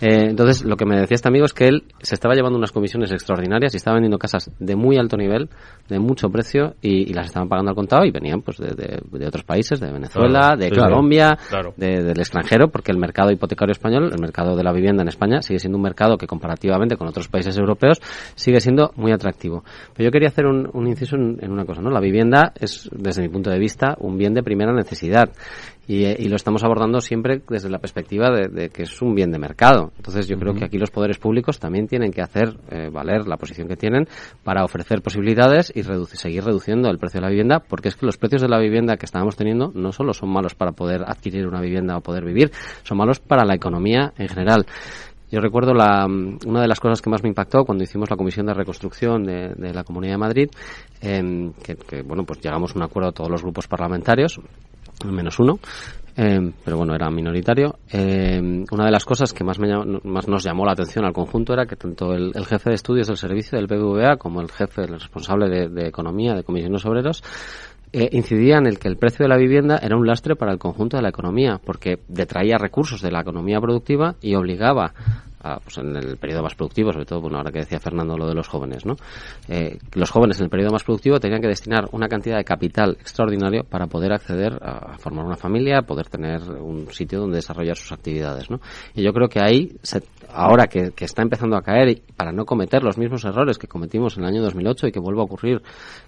Eh, 0.00 0.26
entonces, 0.30 0.64
lo 0.64 0.76
que 0.76 0.84
me 0.86 0.96
decía 0.98 1.14
este 1.16 1.28
amigo 1.28 1.44
es 1.44 1.52
que 1.52 1.66
él 1.68 1.84
se 2.00 2.14
estaba 2.14 2.34
llevando 2.34 2.58
unas 2.58 2.72
comisiones 2.72 3.10
extraordinarias 3.12 3.74
y 3.74 3.76
estaba 3.76 3.94
vendiendo 3.94 4.18
casas 4.18 4.50
de 4.58 4.76
muy 4.76 4.96
alto 4.96 5.16
nivel, 5.16 5.48
de 5.88 5.98
mucho 5.98 6.28
precio, 6.30 6.74
y, 6.82 7.10
y 7.10 7.12
las 7.12 7.26
estaban 7.26 7.48
pagando 7.48 7.70
al 7.70 7.76
contado 7.76 8.04
y 8.04 8.10
venían 8.10 8.42
pues 8.42 8.58
de, 8.58 8.68
de- 8.68 8.98
de 9.18 9.26
otros 9.26 9.44
países, 9.44 9.80
de 9.80 9.90
Venezuela, 9.90 10.40
Claro, 10.40 10.56
de 10.58 10.68
sí. 10.68 10.74
Colombia, 10.76 11.38
Claro. 11.48 11.74
de- 11.76 12.02
del 12.02 12.18
extranjero, 12.18 12.68
porque 12.68 12.92
el 12.92 12.98
mercado 12.98 13.30
hipotecario 13.30 13.72
español, 13.72 14.10
el 14.12 14.20
mercado 14.20 14.56
de 14.56 14.62
la 14.62 14.72
vivienda 14.72 15.02
en 15.02 15.08
España, 15.08 15.42
sigue 15.42 15.58
siendo 15.58 15.76
un 15.78 15.82
mercado 15.82 16.16
que 16.16 16.26
comparativamente 16.26 16.96
con 16.96 17.08
otros 17.08 17.28
países 17.28 17.56
europeos 17.58 18.00
sigue 18.34 18.60
siendo 18.60 18.92
muy 18.96 19.12
atractivo. 19.12 19.64
Pero 19.94 20.07
yo 20.07 20.07
quería 20.10 20.28
hacer 20.28 20.46
un, 20.46 20.68
un 20.72 20.86
inciso 20.86 21.16
en, 21.16 21.38
en 21.40 21.50
una 21.50 21.64
cosa, 21.64 21.80
¿no? 21.80 21.90
La 21.90 22.00
vivienda 22.00 22.52
es, 22.58 22.88
desde 22.92 23.22
mi 23.22 23.28
punto 23.28 23.50
de 23.50 23.58
vista, 23.58 23.96
un 24.00 24.16
bien 24.16 24.34
de 24.34 24.42
primera 24.42 24.72
necesidad. 24.72 25.30
Y, 25.86 26.04
eh, 26.04 26.16
y 26.18 26.28
lo 26.28 26.36
estamos 26.36 26.62
abordando 26.64 27.00
siempre 27.00 27.40
desde 27.48 27.70
la 27.70 27.78
perspectiva 27.78 28.28
de, 28.30 28.48
de 28.48 28.68
que 28.68 28.82
es 28.82 29.00
un 29.00 29.14
bien 29.14 29.30
de 29.30 29.38
mercado. 29.38 29.90
Entonces 29.96 30.28
yo 30.28 30.36
creo 30.38 30.52
que 30.52 30.66
aquí 30.66 30.76
los 30.76 30.90
poderes 30.90 31.16
públicos 31.16 31.58
también 31.58 31.86
tienen 31.86 32.12
que 32.12 32.20
hacer 32.20 32.58
eh, 32.70 32.90
valer 32.92 33.26
la 33.26 33.38
posición 33.38 33.68
que 33.68 33.76
tienen 33.76 34.06
para 34.44 34.64
ofrecer 34.64 35.00
posibilidades 35.00 35.72
y 35.74 35.80
reduci- 35.80 36.16
seguir 36.16 36.44
reduciendo 36.44 36.90
el 36.90 36.98
precio 36.98 37.20
de 37.20 37.24
la 37.24 37.30
vivienda, 37.30 37.60
porque 37.60 37.88
es 37.88 37.96
que 37.96 38.04
los 38.04 38.18
precios 38.18 38.42
de 38.42 38.48
la 38.48 38.58
vivienda 38.58 38.98
que 38.98 39.06
estábamos 39.06 39.36
teniendo 39.36 39.72
no 39.74 39.90
solo 39.92 40.12
son 40.12 40.28
malos 40.28 40.54
para 40.54 40.72
poder 40.72 41.04
adquirir 41.06 41.46
una 41.46 41.62
vivienda 41.62 41.96
o 41.96 42.02
poder 42.02 42.22
vivir, 42.22 42.50
son 42.82 42.98
malos 42.98 43.18
para 43.20 43.46
la 43.46 43.54
economía 43.54 44.12
en 44.18 44.28
general. 44.28 44.66
Yo 45.30 45.40
recuerdo 45.40 45.74
la, 45.74 46.06
una 46.06 46.62
de 46.62 46.68
las 46.68 46.80
cosas 46.80 47.02
que 47.02 47.10
más 47.10 47.22
me 47.22 47.28
impactó 47.28 47.64
cuando 47.64 47.84
hicimos 47.84 48.08
la 48.10 48.16
comisión 48.16 48.46
de 48.46 48.54
reconstrucción 48.54 49.24
de, 49.24 49.54
de 49.54 49.74
la 49.74 49.84
Comunidad 49.84 50.14
de 50.14 50.18
Madrid, 50.18 50.48
em, 51.00 51.52
que, 51.52 51.76
que, 51.76 52.02
bueno, 52.02 52.24
pues 52.24 52.40
llegamos 52.40 52.72
a 52.72 52.78
un 52.78 52.84
acuerdo 52.84 53.12
todos 53.12 53.30
los 53.30 53.42
grupos 53.42 53.68
parlamentarios, 53.68 54.40
menos 55.04 55.38
uno, 55.38 55.58
eh, 56.16 56.52
pero 56.64 56.78
bueno, 56.78 56.94
era 56.94 57.10
minoritario. 57.10 57.78
Eh, 57.92 58.64
una 58.72 58.86
de 58.86 58.90
las 58.90 59.04
cosas 59.04 59.32
que 59.32 59.44
más, 59.44 59.58
me, 59.58 59.68
más 60.02 60.26
nos 60.26 60.42
llamó 60.42 60.64
la 60.64 60.72
atención 60.72 61.04
al 61.04 61.12
conjunto 61.12 61.52
era 61.52 61.66
que 61.66 61.76
tanto 61.76 62.12
el, 62.12 62.32
el 62.34 62.46
jefe 62.46 62.70
de 62.70 62.74
estudios 62.74 63.06
del 63.06 63.16
servicio 63.16 63.56
del 63.56 63.68
BBVA 63.68 64.16
como 64.16 64.40
el 64.40 64.50
jefe, 64.50 64.82
el 64.82 64.98
responsable 64.98 65.48
de, 65.48 65.68
de 65.68 65.88
economía 65.88 66.34
de 66.34 66.42
comisiones 66.42 66.84
obreros, 66.86 67.22
eh, 67.92 68.08
incidía 68.12 68.58
en 68.58 68.66
el 68.66 68.78
que 68.78 68.88
el 68.88 68.96
precio 68.96 69.24
de 69.24 69.28
la 69.28 69.36
vivienda 69.36 69.78
era 69.82 69.96
un 69.96 70.06
lastre 70.06 70.36
para 70.36 70.52
el 70.52 70.58
conjunto 70.58 70.96
de 70.96 71.02
la 71.02 71.08
economía, 71.10 71.60
porque 71.64 71.98
detraía 72.08 72.58
recursos 72.58 73.00
de 73.02 73.10
la 73.10 73.20
economía 73.20 73.60
productiva 73.60 74.14
y 74.20 74.34
obligaba 74.34 74.92
a, 75.40 75.60
pues 75.60 75.78
en 75.78 75.94
el 75.96 76.16
periodo 76.16 76.42
más 76.42 76.56
productivo, 76.56 76.92
sobre 76.92 77.06
todo, 77.06 77.20
bueno, 77.20 77.36
ahora 77.38 77.52
que 77.52 77.60
decía 77.60 77.78
Fernando 77.78 78.18
lo 78.18 78.26
de 78.26 78.34
los 78.34 78.48
jóvenes, 78.48 78.84
¿no? 78.84 78.96
Eh, 79.48 79.78
los 79.94 80.10
jóvenes 80.10 80.38
en 80.38 80.44
el 80.44 80.50
periodo 80.50 80.72
más 80.72 80.82
productivo 80.82 81.20
tenían 81.20 81.40
que 81.40 81.46
destinar 81.46 81.88
una 81.92 82.08
cantidad 82.08 82.36
de 82.38 82.44
capital 82.44 82.96
extraordinario 83.00 83.62
para 83.62 83.86
poder 83.86 84.12
acceder 84.12 84.58
a 84.60 84.98
formar 84.98 85.24
una 85.24 85.36
familia, 85.36 85.82
poder 85.82 86.08
tener 86.08 86.42
un 86.42 86.88
sitio 86.92 87.20
donde 87.20 87.36
desarrollar 87.36 87.76
sus 87.76 87.92
actividades, 87.92 88.50
¿no? 88.50 88.60
Y 88.96 89.02
yo 89.04 89.12
creo 89.12 89.28
que 89.28 89.40
ahí, 89.40 89.76
se- 89.82 90.02
ahora 90.32 90.66
que, 90.66 90.92
que 90.92 91.04
está 91.04 91.22
empezando 91.22 91.56
a 91.56 91.62
caer, 91.62 91.88
y 91.88 92.02
para 92.16 92.32
no 92.32 92.44
cometer 92.44 92.82
los 92.82 92.98
mismos 92.98 93.24
errores 93.24 93.58
que 93.58 93.66
cometimos 93.66 94.16
en 94.16 94.24
el 94.24 94.28
año 94.30 94.42
2008 94.42 94.88
y 94.88 94.92
que 94.92 95.00
vuelva 95.00 95.22
a 95.22 95.24
ocurrir 95.24 95.62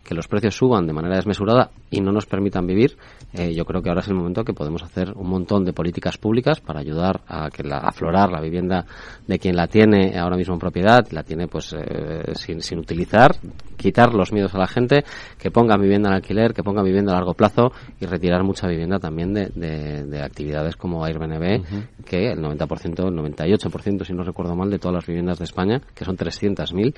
que 0.04 0.14
los 0.14 0.28
precios 0.28 0.54
suban 0.56 0.86
de 0.86 0.92
manera 0.92 1.16
desmesurada 1.16 1.70
y 1.90 2.00
no 2.00 2.12
nos 2.12 2.26
permitan 2.26 2.66
vivir, 2.66 2.96
eh, 3.32 3.54
yo 3.54 3.64
creo 3.64 3.82
que 3.82 3.88
ahora 3.88 4.00
es 4.00 4.08
el 4.08 4.14
momento 4.14 4.44
que 4.44 4.52
podemos 4.52 4.82
hacer 4.82 5.12
un 5.16 5.28
montón 5.28 5.64
de 5.64 5.72
políticas 5.72 6.18
públicas 6.18 6.60
para 6.60 6.80
ayudar 6.80 7.20
a 7.28 7.48
que 7.50 7.62
la, 7.62 7.78
aflorar 7.78 8.30
la 8.30 8.40
vivienda 8.40 8.84
de 9.26 9.38
quien 9.38 9.56
la 9.56 9.66
tiene 9.66 10.18
ahora 10.18 10.36
mismo 10.36 10.54
en 10.54 10.60
propiedad, 10.60 11.06
la 11.10 11.22
tiene 11.22 11.46
pues 11.48 11.74
eh, 11.78 12.32
sin, 12.34 12.60
sin 12.62 12.78
utilizar, 12.78 13.36
quitar 13.76 14.14
los 14.14 14.32
miedos 14.32 14.54
a 14.54 14.58
la 14.58 14.66
gente, 14.66 15.04
que 15.38 15.50
ponga 15.50 15.76
vivienda 15.76 16.10
en 16.10 16.16
alquiler, 16.16 16.52
que 16.52 16.62
ponga 16.62 16.82
vivienda 16.82 17.12
a 17.12 17.16
largo 17.16 17.34
plazo 17.34 17.72
y 18.00 18.06
retirar 18.06 18.42
mucha 18.44 18.66
vivienda 18.68 18.98
también 18.98 19.32
de, 19.32 19.46
de- 19.54 20.04
de 20.04 20.22
actividades 20.22 20.76
como 20.76 21.04
Airbnb, 21.04 21.62
que 22.04 22.32
el 22.32 22.40
90%, 22.40 23.08
el 23.08 23.14
98%, 23.34 24.04
si 24.10 24.16
no 24.16 24.24
recuerdo 24.24 24.56
mal, 24.56 24.68
de 24.70 24.78
todas 24.80 24.94
las 24.96 25.06
viviendas 25.06 25.38
de 25.38 25.44
España, 25.44 25.80
que 25.94 26.04
son 26.04 26.16
300.000, 26.16 26.94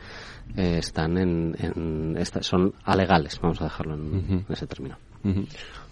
eh, 0.56 0.78
están 0.78 1.18
en, 1.18 1.54
en 1.60 2.16
esta- 2.18 2.42
son 2.42 2.72
alegales, 2.84 3.38
vamos 3.40 3.60
a 3.60 3.64
dejarlo 3.64 3.94
en, 3.94 4.24
en 4.30 4.46
ese 4.48 4.66
término. 4.66 4.96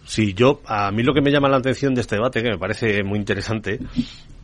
Sí, 0.07 0.33
yo, 0.35 0.61
a 0.67 0.91
mí 0.91 1.03
lo 1.03 1.13
que 1.13 1.21
me 1.21 1.31
llama 1.31 1.49
la 1.49 1.59
atención 1.59 1.95
de 1.95 2.01
este 2.01 2.17
debate, 2.17 2.43
que 2.43 2.49
me 2.51 2.59
parece 2.59 3.05
muy 3.05 3.19
interesante, 3.19 3.79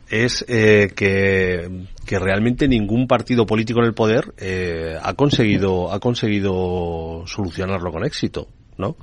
es 0.09 0.45
eh, 0.47 0.91
que, 0.95 1.85
que 2.05 2.19
realmente 2.19 2.67
ningún 2.67 3.07
partido 3.07 3.45
político 3.45 3.79
en 3.79 3.85
el 3.87 3.93
poder 3.93 4.33
eh, 4.37 4.95
ha 5.01 5.13
conseguido 5.15 5.91
ha 5.91 5.99
conseguido 5.99 7.23
solucionarlo 7.25 7.91
con 7.91 8.05
éxito. 8.05 8.47
¿No? 8.77 8.95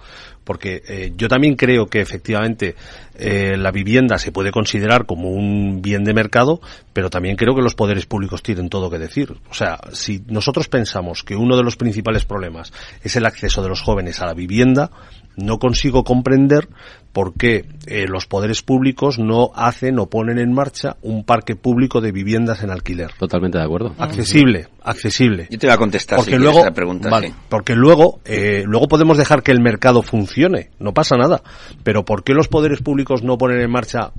Porque 0.44 0.82
eh, 0.88 1.12
yo 1.16 1.28
también 1.28 1.56
creo 1.56 1.86
que 1.86 2.00
efectivamente 2.00 2.74
eh, 3.16 3.56
la 3.56 3.70
vivienda 3.70 4.18
se 4.18 4.32
puede 4.32 4.52
considerar 4.52 5.06
como 5.06 5.30
un 5.30 5.80
bien 5.82 6.04
de 6.04 6.14
mercado, 6.14 6.60
pero 6.92 7.10
también 7.10 7.36
creo 7.36 7.54
que 7.54 7.62
los 7.62 7.74
poderes 7.74 8.06
públicos 8.06 8.42
tienen 8.42 8.68
todo 8.68 8.90
que 8.90 8.98
decir. 8.98 9.34
O 9.50 9.54
sea, 9.54 9.78
si 9.92 10.22
nosotros 10.28 10.68
pensamos 10.68 11.22
que 11.22 11.36
uno 11.36 11.56
de 11.56 11.62
los 11.62 11.76
principales 11.76 12.24
problemas 12.24 12.72
es 13.02 13.16
el 13.16 13.26
acceso 13.26 13.62
de 13.62 13.68
los 13.68 13.82
jóvenes 13.82 14.20
a 14.20 14.26
la 14.26 14.34
vivienda, 14.34 14.90
no 15.36 15.58
consigo 15.58 16.04
comprender 16.04 16.68
por 17.14 17.32
qué 17.34 17.64
eh, 17.86 18.06
los 18.08 18.26
poderes 18.26 18.62
públicos 18.62 19.18
no 19.20 19.52
hacen 19.54 19.98
o 20.00 20.06
ponen 20.10 20.38
en 20.38 20.52
marcha 20.52 20.96
un 21.00 21.24
parque 21.24 21.54
público 21.54 22.00
de 22.00 22.10
viviendas 22.10 22.62
en 22.64 22.70
alquiler. 22.70 23.12
Totalmente 23.18 23.56
de 23.56 23.64
acuerdo. 23.64 23.94
Accesible, 23.98 24.66
accesible. 24.82 25.46
Yo 25.48 25.58
te 25.58 25.68
voy 25.68 25.74
a 25.74 25.78
contestar 25.78 26.16
Porque 26.18 26.32
si 26.32 26.38
luego, 26.38 26.64
pregunta. 26.74 27.08
vale, 27.08 27.28
sí. 27.28 27.34
porque 27.48 27.74
luego, 27.76 28.18
eh, 28.24 28.64
luego 28.66 28.88
podemos 28.88 29.16
dejar 29.16 29.42
que 29.44 29.52
el 29.52 29.60
mercado 29.60 30.02
funcione, 30.02 30.70
no 30.80 30.92
pasa 30.92 31.16
nada. 31.16 31.42
Pero 31.84 32.04
¿por 32.04 32.24
qué 32.24 32.34
los 32.34 32.48
poderes 32.48 32.82
públicos 32.82 33.22
no 33.22 33.38
ponen 33.38 33.60
en 33.60 33.70
marcha 33.70 34.10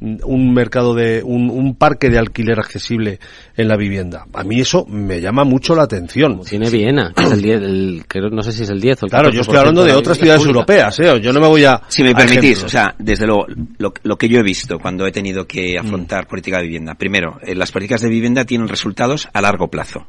un 0.00 0.52
mercado 0.52 0.94
de, 0.94 1.22
un, 1.24 1.48
un 1.48 1.74
parque 1.74 2.10
de 2.10 2.18
alquiler 2.18 2.58
accesible 2.58 3.18
en 3.56 3.66
la 3.68 3.76
vivienda? 3.78 4.26
A 4.34 4.44
mí 4.44 4.60
eso 4.60 4.84
me 4.86 5.22
llama 5.22 5.44
mucho 5.44 5.74
la 5.74 5.84
atención. 5.84 6.42
Tiene 6.42 6.68
Viena, 6.68 7.14
que 7.16 7.22
es 7.24 7.32
el 7.32 7.40
10, 7.40 7.62
el, 7.62 8.04
creo, 8.06 8.28
no 8.28 8.42
sé 8.42 8.52
si 8.52 8.64
es 8.64 8.68
el 8.68 8.80
10 8.80 9.04
o 9.04 9.06
el 9.06 9.10
Claro, 9.10 9.30
yo 9.30 9.40
estoy 9.40 9.54
14% 9.54 9.58
hablando 9.58 9.84
de 9.84 9.94
otras 9.94 10.18
ciudades 10.18 10.42
pública. 10.42 10.58
europeas, 10.58 11.00
¿eh? 11.00 11.20
Yo 11.22 11.32
no 11.32 11.40
me 11.40 11.48
voy 11.48 11.64
a... 11.64 11.80
Si 11.88 12.02
me 12.02 12.10
a 12.10 12.14
ejemplos. 12.50 12.64
o 12.64 12.68
sea, 12.68 12.94
desde 12.98 13.26
luego, 13.26 13.46
lo, 13.78 13.92
lo 14.02 14.16
que 14.18 14.28
yo 14.28 14.38
he 14.38 14.42
visto 14.42 14.78
cuando 14.78 15.06
he 15.06 15.12
tenido 15.12 15.46
que 15.46 15.76
Mm. 15.80 15.84
afrontar 15.86 16.26
política 16.26 16.58
de 16.58 16.64
vivienda. 16.64 16.94
Primero, 16.94 17.38
eh, 17.42 17.54
las 17.54 17.70
políticas 17.72 18.00
de 18.00 18.08
vivienda 18.08 18.44
tienen 18.44 18.68
resultados 18.68 19.28
a 19.32 19.40
largo 19.40 19.68
plazo. 19.68 20.06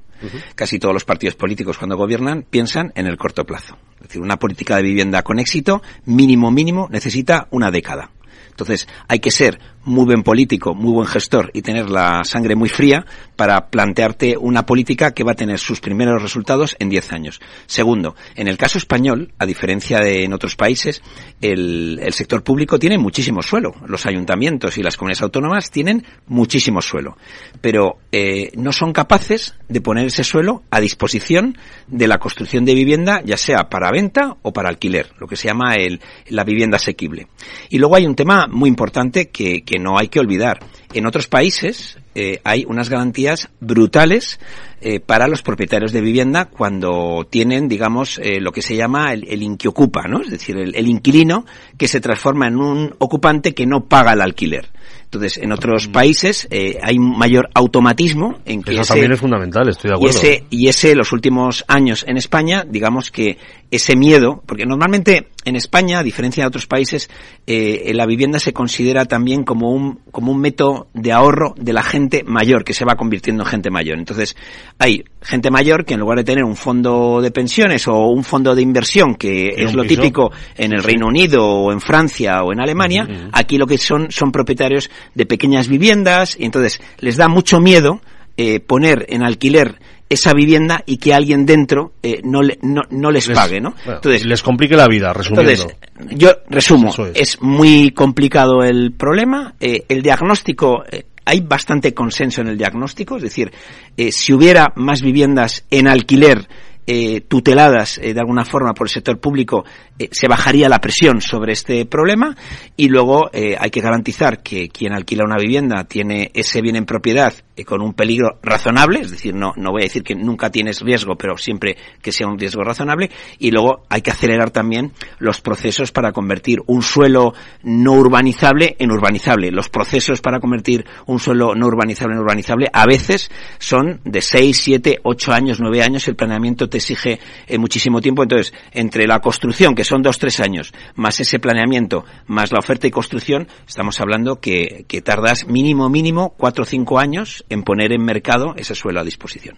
Casi 0.55 0.79
todos 0.79 0.93
los 0.93 1.03
partidos 1.03 1.35
políticos 1.35 1.77
cuando 1.77 1.97
gobiernan 1.97 2.45
piensan 2.49 2.93
en 2.95 3.07
el 3.07 3.17
corto 3.17 3.45
plazo. 3.45 3.77
Es 3.97 4.07
decir, 4.07 4.21
una 4.21 4.37
política 4.37 4.77
de 4.77 4.83
vivienda 4.83 5.21
con 5.21 5.37
éxito, 5.37 5.81
mínimo, 6.05 6.49
mínimo, 6.49 6.87
necesita 6.89 7.47
una 7.51 7.71
década. 7.71 8.09
Entonces, 8.49 8.87
hay 9.07 9.19
que 9.19 9.31
ser 9.31 9.59
muy 9.85 10.05
buen 10.05 10.23
político, 10.23 10.73
muy 10.73 10.93
buen 10.93 11.07
gestor 11.07 11.51
y 11.53 11.61
tener 11.61 11.89
la 11.89 12.23
sangre 12.23 12.55
muy 12.55 12.69
fría 12.69 13.05
para 13.35 13.69
plantearte 13.69 14.37
una 14.37 14.65
política 14.65 15.11
que 15.11 15.23
va 15.23 15.33
a 15.33 15.35
tener 15.35 15.59
sus 15.59 15.81
primeros 15.81 16.21
resultados 16.21 16.75
en 16.79 16.89
10 16.89 17.13
años. 17.13 17.41
Segundo, 17.65 18.15
en 18.35 18.47
el 18.47 18.57
caso 18.57 18.77
español, 18.77 19.33
a 19.39 19.45
diferencia 19.45 19.99
de 19.99 20.23
en 20.23 20.33
otros 20.33 20.55
países, 20.55 21.01
el, 21.41 21.99
sector 22.11 22.43
público 22.43 22.77
tiene 22.77 22.97
muchísimo 22.97 23.41
suelo. 23.41 23.73
Los 23.87 24.05
ayuntamientos 24.05 24.77
y 24.77 24.83
las 24.83 24.97
comunidades 24.97 25.23
autónomas 25.23 25.71
tienen 25.71 26.05
muchísimo 26.27 26.81
suelo. 26.81 27.17
Pero 27.59 27.97
eh, 28.11 28.51
no 28.55 28.71
son 28.71 28.93
capaces 28.93 29.55
de 29.67 29.81
poner 29.81 30.05
ese 30.07 30.23
suelo 30.23 30.63
a 30.69 30.79
disposición 30.79 31.57
de 31.87 32.07
la 32.07 32.19
construcción 32.19 32.65
de 32.65 32.75
vivienda, 32.75 33.21
ya 33.25 33.37
sea 33.37 33.69
para 33.69 33.91
venta 33.91 34.37
o 34.43 34.53
para 34.53 34.69
alquiler, 34.69 35.11
lo 35.17 35.27
que 35.27 35.35
se 35.35 35.47
llama 35.47 35.73
el, 35.75 36.01
la 36.27 36.43
vivienda 36.43 36.75
asequible. 36.75 37.27
Y 37.69 37.79
luego 37.79 37.95
hay 37.95 38.05
un 38.05 38.15
tema 38.15 38.47
muy 38.47 38.69
importante 38.69 39.29
que 39.29 39.63
no 39.79 39.97
hay 39.97 40.07
que 40.07 40.19
olvidar. 40.19 40.59
En 40.93 41.05
otros 41.05 41.27
países 41.27 41.97
eh, 42.15 42.39
hay 42.43 42.65
unas 42.67 42.89
garantías 42.89 43.49
brutales 43.59 44.39
eh, 44.83 44.99
para 44.99 45.27
los 45.27 45.41
propietarios 45.41 45.91
de 45.91 46.01
vivienda 46.01 46.45
cuando 46.45 47.25
tienen, 47.29 47.67
digamos, 47.67 48.19
eh, 48.21 48.39
lo 48.39 48.51
que 48.51 48.61
se 48.61 48.75
llama 48.75 49.13
el, 49.13 49.25
el 49.27 49.41
inquiocupa, 49.41 50.07
¿no? 50.07 50.21
Es 50.21 50.29
decir, 50.29 50.57
el, 50.57 50.75
el 50.75 50.87
inquilino 50.87 51.45
que 51.77 51.87
se 51.87 52.01
transforma 52.01 52.47
en 52.47 52.57
un 52.57 52.93
ocupante 52.99 53.53
que 53.53 53.65
no 53.65 53.85
paga 53.85 54.13
el 54.13 54.21
alquiler. 54.21 54.69
Entonces, 55.05 55.37
en 55.37 55.51
otros 55.51 55.87
países 55.89 56.47
eh, 56.49 56.79
hay 56.81 56.97
un 56.97 57.15
mayor 57.17 57.47
automatismo 57.53 58.39
en 58.45 58.63
que 58.63 58.71
Eso 58.71 58.81
ese- 58.81 58.93
también 58.93 59.11
es 59.11 59.19
fundamental, 59.19 59.69
estoy 59.69 59.89
de 59.89 59.93
y 59.93 59.97
acuerdo. 59.97 60.17
ese, 60.17 60.43
y 60.49 60.67
ese, 60.69 60.95
los 60.95 61.11
últimos 61.11 61.63
años 61.67 62.03
en 62.07 62.17
España, 62.17 62.65
digamos 62.67 63.11
que 63.11 63.37
ese 63.69 63.95
miedo, 63.95 64.41
porque 64.47 64.65
normalmente 64.65 65.27
en 65.45 65.55
España, 65.55 65.99
a 65.99 66.03
diferencia 66.03 66.43
de 66.43 66.47
otros 66.47 66.65
países, 66.67 67.09
eh, 67.45 67.91
la 67.93 68.05
vivienda 68.07 68.39
se 68.39 68.53
considera 68.53 69.05
también 69.05 69.43
como 69.43 69.71
un, 69.71 69.99
como 70.11 70.31
un 70.31 70.39
método 70.39 70.87
de 70.93 71.11
ahorro 71.11 71.53
de 71.57 71.73
la 71.73 71.83
gente 71.83 72.23
mayor, 72.23 72.63
que 72.63 72.73
se 72.73 72.85
va 72.85 72.95
convirtiendo 72.95 73.43
en 73.43 73.49
gente 73.49 73.69
mayor. 73.69 73.99
Entonces, 73.99 74.35
hay 74.79 75.03
gente 75.21 75.49
mayor 75.49 75.85
que 75.85 75.93
en 75.93 76.01
lugar 76.01 76.17
de 76.17 76.23
tener 76.25 76.43
un 76.43 76.55
fondo 76.55 77.21
de 77.21 77.31
pensiones 77.31 77.87
o 77.87 78.07
un 78.07 78.23
fondo 78.23 78.53
de 78.55 78.61
inversión, 78.61 79.15
que 79.15 79.49
es 79.57 79.73
lo 79.73 79.83
piso. 79.83 80.01
típico 80.01 80.31
en 80.57 80.73
el 80.73 80.83
Reino 80.83 81.07
Unido 81.07 81.45
o 81.45 81.71
en 81.71 81.79
Francia 81.79 82.43
o 82.43 82.51
en 82.51 82.59
Alemania, 82.59 83.07
aquí 83.31 83.57
lo 83.57 83.65
que 83.67 83.77
son 83.77 84.11
son 84.11 84.31
propietarios 84.31 84.89
de 85.15 85.25
pequeñas 85.25 85.67
viviendas 85.67 86.35
y 86.39 86.45
entonces 86.45 86.81
les 86.99 87.15
da 87.17 87.27
mucho 87.29 87.59
miedo 87.59 88.01
eh, 88.35 88.59
poner 88.59 89.05
en 89.09 89.23
alquiler 89.23 89.75
esa 90.09 90.33
vivienda 90.33 90.83
y 90.85 90.97
que 90.97 91.13
alguien 91.13 91.45
dentro 91.45 91.93
eh, 92.03 92.19
no, 92.23 92.41
le- 92.43 92.59
no, 92.61 92.81
no 92.91 93.09
les, 93.09 93.27
Les- 93.27 93.37
pague, 93.37 93.59
¿no? 93.61 93.71
bueno, 93.85 93.95
Entonces, 93.99 94.25
les 94.25 94.43
complique 94.43 94.75
la 94.75 94.87
vida, 94.87 95.11
resumiendo. 95.13 95.49
entonces, 95.51 95.77
yo 96.19 96.31
resumo, 96.49 96.89
es. 97.13 97.33
es. 97.35 97.41
muy 97.41 97.91
complicado 97.91 98.63
el 98.63 98.91
problema. 98.91 99.55
eh, 99.59 99.85
el 99.87 100.01
diagnóstico, 100.03 100.83
eh, 100.91 101.05
hay 101.25 101.41
bastante 101.41 101.93
consenso 101.93 102.41
en 102.41 102.47
el 102.47 102.57
diagnóstico, 102.57 103.17
es 103.17 103.23
decir, 103.23 103.51
eh, 103.97 104.11
si 104.11 104.33
hubiera 104.33 104.73
más 104.75 105.01
viviendas 105.01 105.65
en 105.69 105.87
alquiler 105.87 106.47
eh, 106.85 107.21
tuteladas 107.21 107.97
eh, 107.97 108.13
de 108.13 108.19
alguna 108.19 108.43
forma 108.43 108.73
por 108.73 108.87
el 108.87 108.91
sector 108.91 109.17
público, 109.17 109.63
eh, 109.99 110.09
se 110.11 110.27
bajaría 110.27 110.69
la 110.69 110.79
presión 110.79 111.21
sobre 111.21 111.53
este 111.53 111.85
problema 111.85 112.35
y 112.75 112.87
luego 112.87 113.29
eh, 113.31 113.55
hay 113.59 113.69
que 113.69 113.81
garantizar 113.81 114.41
que 114.41 114.69
quien 114.69 114.93
alquila 114.93 115.23
una 115.23 115.37
vivienda 115.37 115.83
tiene 115.83 116.31
ese 116.33 116.61
bien 116.61 116.75
en 116.75 116.85
propiedad 116.85 117.33
con 117.67 117.81
un 117.81 117.93
peligro 117.93 118.39
razonable, 118.41 119.01
es 119.01 119.11
decir, 119.11 119.35
no, 119.35 119.53
no 119.55 119.71
voy 119.71 119.83
a 119.83 119.85
decir 119.85 120.01
que 120.01 120.15
nunca 120.15 120.49
tienes 120.49 120.81
riesgo, 120.81 121.15
pero 121.15 121.37
siempre 121.37 121.77
que 122.01 122.11
sea 122.11 122.25
un 122.25 122.39
riesgo 122.39 122.63
razonable 122.63 123.11
y 123.37 123.51
luego 123.51 123.83
hay 123.89 124.01
que 124.01 124.09
acelerar 124.09 124.49
también 124.49 124.91
los 125.19 125.39
procesos 125.41 125.91
para 125.91 126.11
convertir 126.11 126.61
un 126.65 126.81
suelo 126.81 127.33
no 127.61 127.93
urbanizable 127.93 128.75
en 128.79 128.91
urbanizable. 128.91 129.51
Los 129.51 129.69
procesos 129.69 130.21
para 130.21 130.39
convertir 130.39 130.85
un 131.05 131.19
suelo 131.19 131.53
no 131.55 131.67
urbanizable 131.67 132.15
en 132.15 132.21
urbanizable 132.21 132.67
a 132.73 132.85
veces 132.85 133.29
son 133.59 134.01
de 134.03 134.21
6, 134.21 134.57
7, 134.57 134.99
8 135.03 135.31
años, 135.31 135.59
9 135.59 135.83
años. 135.83 136.07
El 136.07 136.15
planeamiento 136.15 136.69
te 136.69 136.77
exige 136.77 137.19
eh, 137.47 137.57
muchísimo 137.57 138.01
tiempo. 138.01 138.23
Entonces, 138.23 138.53
entre 138.71 139.05
la 139.05 139.19
construcción, 139.19 139.75
que 139.75 139.82
son 139.83 140.01
2, 140.01 140.17
3 140.17 140.39
años, 140.41 140.73
más 140.95 141.19
ese 141.19 141.39
planeamiento, 141.39 142.05
más 142.27 142.51
la 142.51 142.59
oferta 142.59 142.87
y 142.87 142.91
construcción, 142.91 143.47
estamos 143.67 143.99
hablando 143.99 144.39
que, 144.39 144.85
que 144.87 145.01
tardas 145.01 145.47
mínimo, 145.47 145.89
mínimo 145.89 146.33
4 146.37 146.63
o 146.63 146.65
5 146.65 146.99
años 146.99 147.45
en 147.49 147.63
poner 147.63 147.91
en 147.93 148.03
mercado 148.03 148.53
ese 148.57 148.75
suelo 148.75 149.01
a 149.01 149.03
disposición. 149.03 149.57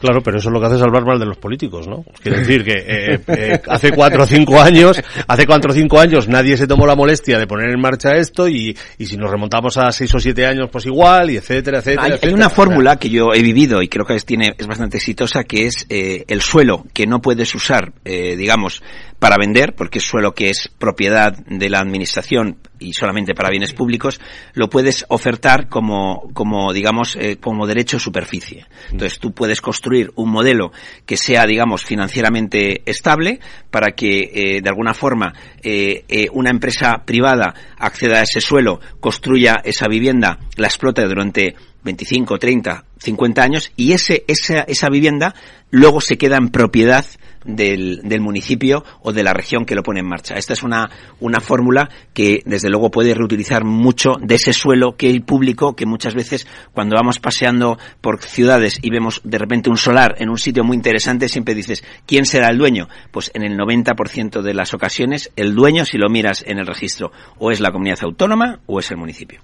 Claro, 0.00 0.22
pero 0.22 0.38
eso 0.38 0.48
es 0.48 0.52
lo 0.52 0.60
que 0.60 0.66
hace 0.66 0.78
salvar 0.78 1.04
mal 1.04 1.18
de 1.18 1.26
los 1.26 1.38
políticos, 1.38 1.86
¿no? 1.88 2.04
Quiero 2.22 2.38
decir 2.38 2.64
que 2.64 2.72
eh, 2.72 3.20
eh, 3.26 3.62
hace 3.68 3.92
cuatro 3.92 4.24
o 4.24 4.26
cinco 4.26 4.60
años, 4.60 5.00
hace 5.26 5.46
cuatro 5.46 5.70
o 5.70 5.74
cinco 5.74 5.98
años 5.98 6.28
nadie 6.28 6.56
se 6.56 6.66
tomó 6.66 6.86
la 6.86 6.94
molestia 6.94 7.38
de 7.38 7.46
poner 7.46 7.70
en 7.70 7.80
marcha 7.80 8.16
esto 8.16 8.48
y, 8.48 8.76
y 8.98 9.06
si 9.06 9.16
nos 9.16 9.30
remontamos 9.30 9.76
a 9.76 9.90
seis 9.92 10.14
o 10.14 10.18
siete 10.18 10.46
años, 10.46 10.68
pues 10.70 10.86
igual, 10.86 11.30
y 11.30 11.36
etcétera, 11.36 11.78
etcétera. 11.78 12.02
Hay, 12.02 12.10
hay 12.10 12.16
etcétera. 12.16 12.36
una 12.36 12.50
fórmula 12.50 12.96
que 12.96 13.08
yo 13.08 13.32
he 13.32 13.42
vivido 13.42 13.80
y 13.82 13.88
creo 13.88 14.04
que 14.04 14.16
es, 14.16 14.24
tiene, 14.24 14.54
es 14.58 14.66
bastante 14.66 14.98
exitosa, 14.98 15.44
que 15.44 15.66
es 15.66 15.86
eh, 15.88 16.24
el 16.28 16.42
suelo 16.42 16.84
que 16.92 17.06
no 17.06 17.22
puedes 17.22 17.54
usar, 17.54 17.92
eh, 18.04 18.36
digamos, 18.36 18.82
para 19.24 19.38
vender, 19.38 19.74
porque 19.74 20.00
es 20.00 20.04
suelo 20.04 20.34
que 20.34 20.50
es 20.50 20.68
propiedad 20.78 21.32
de 21.32 21.70
la 21.70 21.78
administración 21.78 22.58
y 22.78 22.92
solamente 22.92 23.34
para 23.34 23.48
bienes 23.48 23.72
públicos, 23.72 24.20
lo 24.52 24.68
puedes 24.68 25.06
ofertar 25.08 25.70
como, 25.70 26.28
como 26.34 26.74
digamos, 26.74 27.16
eh, 27.16 27.38
como 27.40 27.66
derecho 27.66 27.96
de 27.96 28.02
superficie. 28.02 28.66
Entonces 28.92 29.18
tú 29.18 29.32
puedes 29.32 29.62
construir 29.62 30.12
un 30.16 30.30
modelo 30.30 30.72
que 31.06 31.16
sea, 31.16 31.46
digamos, 31.46 31.86
financieramente 31.86 32.82
estable 32.84 33.40
para 33.70 33.92
que, 33.92 34.30
eh, 34.34 34.60
de 34.60 34.68
alguna 34.68 34.92
forma, 34.92 35.32
eh, 35.62 36.28
una 36.34 36.50
empresa 36.50 37.02
privada 37.06 37.54
acceda 37.78 38.18
a 38.18 38.24
ese 38.24 38.42
suelo, 38.42 38.78
construya 39.00 39.62
esa 39.64 39.88
vivienda, 39.88 40.38
la 40.58 40.66
explote 40.66 41.00
durante 41.06 41.56
25, 41.82 42.38
30, 42.38 42.84
50 42.98 43.42
años 43.42 43.72
y 43.74 43.92
ese, 43.92 44.24
esa, 44.28 44.60
esa 44.60 44.90
vivienda 44.90 45.34
luego 45.70 46.02
se 46.02 46.18
queda 46.18 46.36
en 46.36 46.50
propiedad 46.50 47.06
del, 47.44 48.00
municipio 48.20 48.84
o 49.02 49.12
de 49.12 49.22
la 49.22 49.32
región 49.32 49.64
que 49.64 49.74
lo 49.74 49.82
pone 49.82 50.00
en 50.00 50.08
marcha. 50.08 50.34
Esta 50.34 50.52
es 50.52 50.62
una, 50.62 50.90
una 51.20 51.40
fórmula 51.40 51.90
que 52.12 52.42
desde 52.46 52.70
luego 52.70 52.90
puede 52.90 53.14
reutilizar 53.14 53.64
mucho 53.64 54.12
de 54.20 54.36
ese 54.36 54.52
suelo 54.52 54.96
que 54.96 55.10
el 55.10 55.22
público, 55.22 55.74
que 55.74 55.86
muchas 55.86 56.14
veces 56.14 56.46
cuando 56.72 56.96
vamos 56.96 57.18
paseando 57.18 57.78
por 58.00 58.22
ciudades 58.22 58.78
y 58.82 58.90
vemos 58.90 59.20
de 59.24 59.38
repente 59.38 59.70
un 59.70 59.76
solar 59.76 60.14
en 60.18 60.30
un 60.30 60.38
sitio 60.38 60.64
muy 60.64 60.76
interesante, 60.76 61.28
siempre 61.28 61.54
dices, 61.54 61.84
¿quién 62.06 62.26
será 62.26 62.48
el 62.48 62.58
dueño? 62.58 62.88
Pues 63.10 63.30
en 63.34 63.42
el 63.42 63.58
90% 63.58 64.42
de 64.42 64.54
las 64.54 64.74
ocasiones 64.74 65.30
el 65.36 65.54
dueño, 65.54 65.84
si 65.84 65.98
lo 65.98 66.08
miras 66.08 66.44
en 66.46 66.58
el 66.58 66.66
registro, 66.66 67.12
o 67.38 67.50
es 67.50 67.60
la 67.60 67.72
comunidad 67.72 67.98
autónoma 68.02 68.60
o 68.66 68.78
es 68.78 68.90
el 68.90 68.96
municipio. 68.96 69.40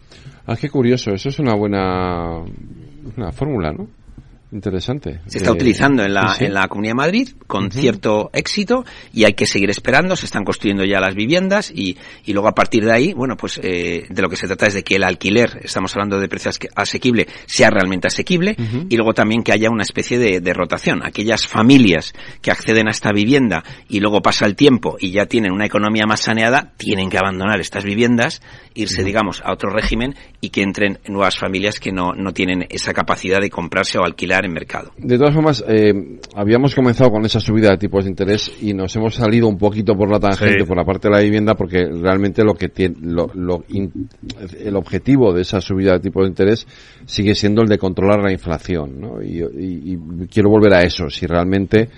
Ah, 0.46 0.56
qué 0.56 0.68
curioso, 0.68 1.12
eso 1.12 1.28
es 1.28 1.38
una 1.38 1.54
buena 1.54 2.42
una 3.16 3.32
fórmula, 3.32 3.72
¿no? 3.72 3.88
Interesante. 4.52 5.20
Se 5.26 5.38
está 5.38 5.50
Eh, 5.50 5.54
utilizando 5.54 6.02
en 6.02 6.12
la, 6.12 6.30
sí, 6.30 6.38
sí. 6.38 6.44
en 6.46 6.54
la 6.54 6.66
Comunidad 6.68 6.90
de 6.92 6.96
Madrid 6.96 7.28
con 7.46 7.70
cierto 7.70 8.30
éxito 8.32 8.84
y 9.12 9.24
hay 9.24 9.34
que 9.34 9.46
seguir 9.46 9.70
esperando. 9.70 10.16
Se 10.16 10.26
están 10.26 10.44
construyendo 10.44 10.84
ya 10.84 11.00
las 11.00 11.14
viviendas 11.14 11.70
y, 11.74 11.96
y 12.24 12.32
luego 12.32 12.48
a 12.48 12.54
partir 12.54 12.84
de 12.84 12.92
ahí, 12.92 13.12
bueno, 13.12 13.36
pues 13.36 13.60
eh, 13.62 14.06
de 14.08 14.22
lo 14.22 14.28
que 14.28 14.36
se 14.36 14.46
trata 14.46 14.66
es 14.66 14.74
de 14.74 14.82
que 14.82 14.96
el 14.96 15.04
alquiler, 15.04 15.60
estamos 15.62 15.94
hablando 15.94 16.18
de 16.18 16.28
precios 16.28 16.58
asequible, 16.74 17.28
sea 17.46 17.70
realmente 17.70 18.08
asequible 18.08 18.56
y 18.88 18.96
luego 18.96 19.14
también 19.14 19.42
que 19.42 19.52
haya 19.52 19.70
una 19.70 19.82
especie 19.82 20.18
de, 20.18 20.40
de 20.40 20.52
rotación. 20.52 21.04
Aquellas 21.04 21.46
familias 21.46 22.12
que 22.42 22.50
acceden 22.50 22.88
a 22.88 22.90
esta 22.90 23.12
vivienda 23.12 23.62
y 23.88 24.00
luego 24.00 24.20
pasa 24.20 24.46
el 24.46 24.56
tiempo 24.56 24.96
y 24.98 25.12
ya 25.12 25.26
tienen 25.26 25.52
una 25.52 25.66
economía 25.66 26.06
más 26.06 26.20
saneada, 26.20 26.72
tienen 26.76 27.08
que 27.08 27.18
abandonar 27.18 27.60
estas 27.60 27.84
viviendas, 27.84 28.42
irse, 28.74 29.04
digamos, 29.04 29.42
a 29.44 29.52
otro 29.52 29.70
régimen 29.70 30.14
y 30.42 30.48
que 30.48 30.62
entren 30.62 30.98
nuevas 31.08 31.36
familias 31.38 31.78
que 31.78 31.92
no, 31.92 32.12
no 32.14 32.32
tienen 32.32 32.64
esa 32.70 32.94
capacidad 32.94 33.40
de 33.40 33.50
comprarse 33.50 33.98
o 33.98 34.04
alquilar 34.04 34.46
en 34.46 34.52
mercado. 34.54 34.90
De 34.96 35.18
todas 35.18 35.34
formas, 35.34 35.62
eh, 35.68 35.92
habíamos 36.34 36.74
comenzado 36.74 37.10
con 37.10 37.24
esa 37.26 37.40
subida 37.40 37.70
de 37.72 37.76
tipos 37.76 38.04
de 38.04 38.10
interés 38.10 38.50
y 38.62 38.72
nos 38.72 38.96
hemos 38.96 39.14
salido 39.16 39.48
un 39.48 39.58
poquito 39.58 39.94
por 39.94 40.10
la 40.10 40.18
tangente, 40.18 40.60
Sí. 40.60 40.66
por 40.66 40.78
la 40.78 40.84
parte 40.84 41.08
de 41.08 41.14
la 41.14 41.20
vivienda, 41.20 41.54
porque 41.54 41.84
realmente 41.84 42.42
lo 42.42 42.54
que 42.54 42.70
tiene, 42.70 42.96
lo, 43.02 43.30
lo 43.34 43.64
in- 43.68 44.08
el 44.58 44.76
objetivo 44.76 45.32
de 45.34 45.42
esa 45.42 45.60
subida 45.60 45.92
de 45.92 46.00
tipos 46.00 46.22
de 46.24 46.30
interés 46.30 46.66
sigue 47.04 47.34
siendo 47.34 47.60
el 47.60 47.68
de 47.68 47.76
controlar 47.76 48.20
la 48.22 48.32
inflación, 48.32 48.98
¿no? 48.98 49.22
Y, 49.22 49.40
y- 49.42 49.92
y 50.22 50.26
quiero 50.26 50.48
volver 50.48 50.72
a 50.72 50.82
eso, 50.82 51.10
si 51.10 51.26
realmente 51.26 51.88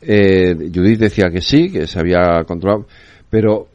eh, 0.00 0.54
Judith 0.74 0.98
decía 1.00 1.28
que 1.30 1.42
sí, 1.42 1.70
que 1.70 1.86
se 1.86 2.00
había 2.00 2.42
controlado, 2.46 2.86
pero 3.28 3.68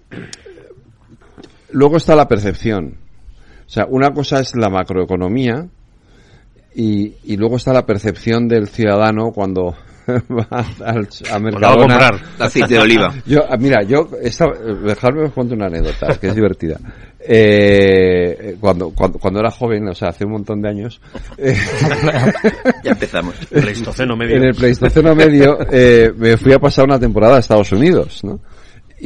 luego 1.71 1.97
está 1.97 2.15
la 2.15 2.27
percepción. 2.27 2.95
O 3.65 3.69
sea, 3.69 3.85
una 3.89 4.11
cosa 4.13 4.39
es 4.39 4.55
la 4.55 4.69
macroeconomía 4.69 5.67
y, 6.75 7.13
y 7.23 7.37
luego 7.37 7.57
está 7.57 7.73
la 7.73 7.85
percepción 7.85 8.47
del 8.47 8.67
ciudadano 8.67 9.31
cuando 9.31 9.75
va 10.07 10.65
al, 10.85 11.07
a 11.31 11.39
Mercadona. 11.39 11.77
comprar. 11.77 12.21
Aceite 12.39 12.75
de 12.75 12.79
oliva. 12.79 13.13
Yo, 13.25 13.39
ah, 13.49 13.57
mira, 13.57 13.81
yo, 13.83 14.07
esta, 14.21 14.45
dejadme 14.83 15.23
os 15.23 15.33
cuento 15.33 15.55
una 15.55 15.65
anécdota, 15.65 16.17
que 16.19 16.27
es 16.27 16.35
divertida. 16.35 16.79
Eh, 17.27 18.55
cuando, 18.59 18.91
cuando, 18.91 19.17
cuando 19.17 19.39
era 19.39 19.49
joven, 19.49 19.87
o 19.87 19.95
sea, 19.95 20.09
hace 20.09 20.25
un 20.25 20.33
montón 20.33 20.61
de 20.61 20.69
años, 20.69 21.01
eh, 21.39 21.55
Ya 22.83 22.91
empezamos. 22.91 23.33
Pleistoceno 23.49 24.15
medio. 24.15 24.35
en 24.35 24.43
el 24.43 24.53
Pleistoceno 24.53 25.15
medio, 25.15 25.57
eh, 25.71 26.13
me 26.15 26.37
fui 26.37 26.53
a 26.53 26.59
pasar 26.59 26.85
una 26.85 26.99
temporada 26.99 27.37
a 27.37 27.39
Estados 27.39 27.71
Unidos, 27.71 28.23
¿no? 28.23 28.39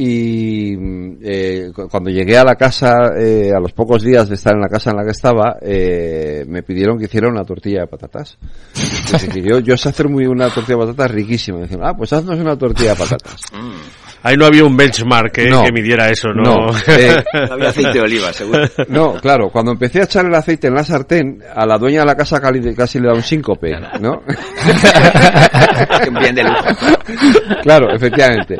Y 0.02 0.74
mm, 0.78 1.18
eh, 1.22 1.70
cu- 1.74 1.86
cuando 1.90 2.08
llegué 2.08 2.38
a 2.38 2.44
la 2.44 2.54
casa, 2.56 3.10
eh, 3.18 3.50
a 3.54 3.60
los 3.60 3.72
pocos 3.72 4.02
días 4.02 4.30
de 4.30 4.34
estar 4.36 4.54
en 4.54 4.62
la 4.62 4.68
casa 4.68 4.90
en 4.92 4.96
la 4.96 5.04
que 5.04 5.10
estaba, 5.10 5.58
eh, 5.60 6.44
me 6.48 6.62
pidieron 6.62 6.98
que 6.98 7.04
hiciera 7.04 7.28
una 7.28 7.44
tortilla 7.44 7.80
de 7.82 7.86
patatas. 7.86 8.38
Que 9.30 9.42
yo, 9.42 9.58
yo 9.58 9.76
sé 9.76 9.90
hacer 9.90 10.08
muy 10.08 10.24
una 10.24 10.48
tortilla 10.48 10.78
de 10.78 10.86
patatas 10.86 11.10
riquísima. 11.10 11.58
Me 11.58 11.64
dijeron, 11.64 11.86
ah, 11.86 11.92
pues 11.94 12.12
haznos 12.14 12.38
una 12.40 12.56
tortilla 12.56 12.90
de 12.92 12.96
patatas. 12.96 13.42
Ahí 14.22 14.36
no 14.38 14.46
había 14.46 14.64
un 14.64 14.74
benchmark 14.76 15.32
que, 15.32 15.48
No. 15.50 15.64
que 15.64 15.72
midiera 15.72 16.08
eso, 16.10 16.28
¿no? 16.28 16.42
No, 16.42 16.70
eh, 16.88 17.22
No 17.34 17.54
había 17.54 17.68
aceite 17.68 17.92
de 17.92 18.00
oliva, 18.00 18.32
seguro. 18.32 18.64
No, 18.88 19.14
claro, 19.14 19.50
cuando 19.50 19.72
empecé 19.72 20.00
a 20.00 20.04
echar 20.04 20.24
el 20.26 20.34
aceite 20.34 20.68
en 20.68 20.74
la 20.74 20.84
sartén, 20.84 21.42
a 21.54 21.66
la 21.66 21.76
dueña 21.76 22.00
de 22.00 22.06
la 22.06 22.14
casa 22.14 22.40
casi 22.40 22.98
le 23.00 23.08
da 23.08 23.14
un 23.14 23.22
síncope, 23.22 23.72
¿no? 24.00 24.22
Que 26.04 26.10
bien 26.10 26.34
de 26.34 26.42
lujo. 26.44 26.64
Claro, 27.62 27.90
efectivamente. 27.94 28.56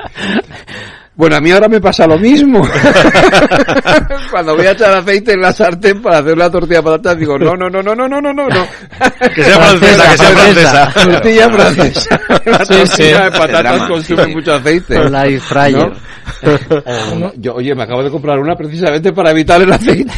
Bueno, 1.21 1.37
a 1.37 1.41
mí 1.43 1.51
ahora 1.51 1.69
me 1.69 1.83
pasa 1.83 2.07
lo 2.07 2.19
mismo. 2.19 2.63
Cuando 4.31 4.57
voy 4.57 4.65
a 4.65 4.71
echar 4.73 4.97
aceite 4.97 5.35
en 5.35 5.43
la 5.43 5.53
sartén 5.53 6.01
para 6.01 6.19
hacer 6.21 6.35
la 6.39 6.51
tortilla 6.51 6.79
de 6.79 6.83
patatas, 6.83 7.19
digo, 7.19 7.39
no, 7.39 7.55
no, 7.55 7.69
no, 7.69 7.83
no, 7.83 7.95
no, 7.95 8.09
no, 8.09 8.21
no, 8.23 8.33
no. 8.33 8.49
no. 8.49 8.67
Que 9.35 9.45
sea 9.45 9.59
francesa, 9.61 10.11
que 10.13 10.17
sea 10.17 10.31
francesa. 10.31 10.93
Tortilla 11.11 11.51
francesa. 11.51 12.21
La 12.47 12.65
Sí, 12.65 12.75
sí. 12.75 12.87
tortilla 12.87 13.25
de 13.25 13.31
patatas 13.39 13.89
consume 13.89 14.25
sí. 14.25 14.31
mucho 14.35 14.55
aceite. 14.55 14.97
Con 14.97 15.13
la 15.13 15.25
fryer. 15.41 15.93
no, 17.19 17.33
yo, 17.37 17.55
oye, 17.55 17.75
me 17.75 17.83
acabo 17.83 18.03
de 18.03 18.11
comprar 18.11 18.39
una 18.39 18.57
precisamente 18.57 19.13
para 19.13 19.31
evitar 19.33 19.61
el 19.61 19.71
aceite. 19.73 20.11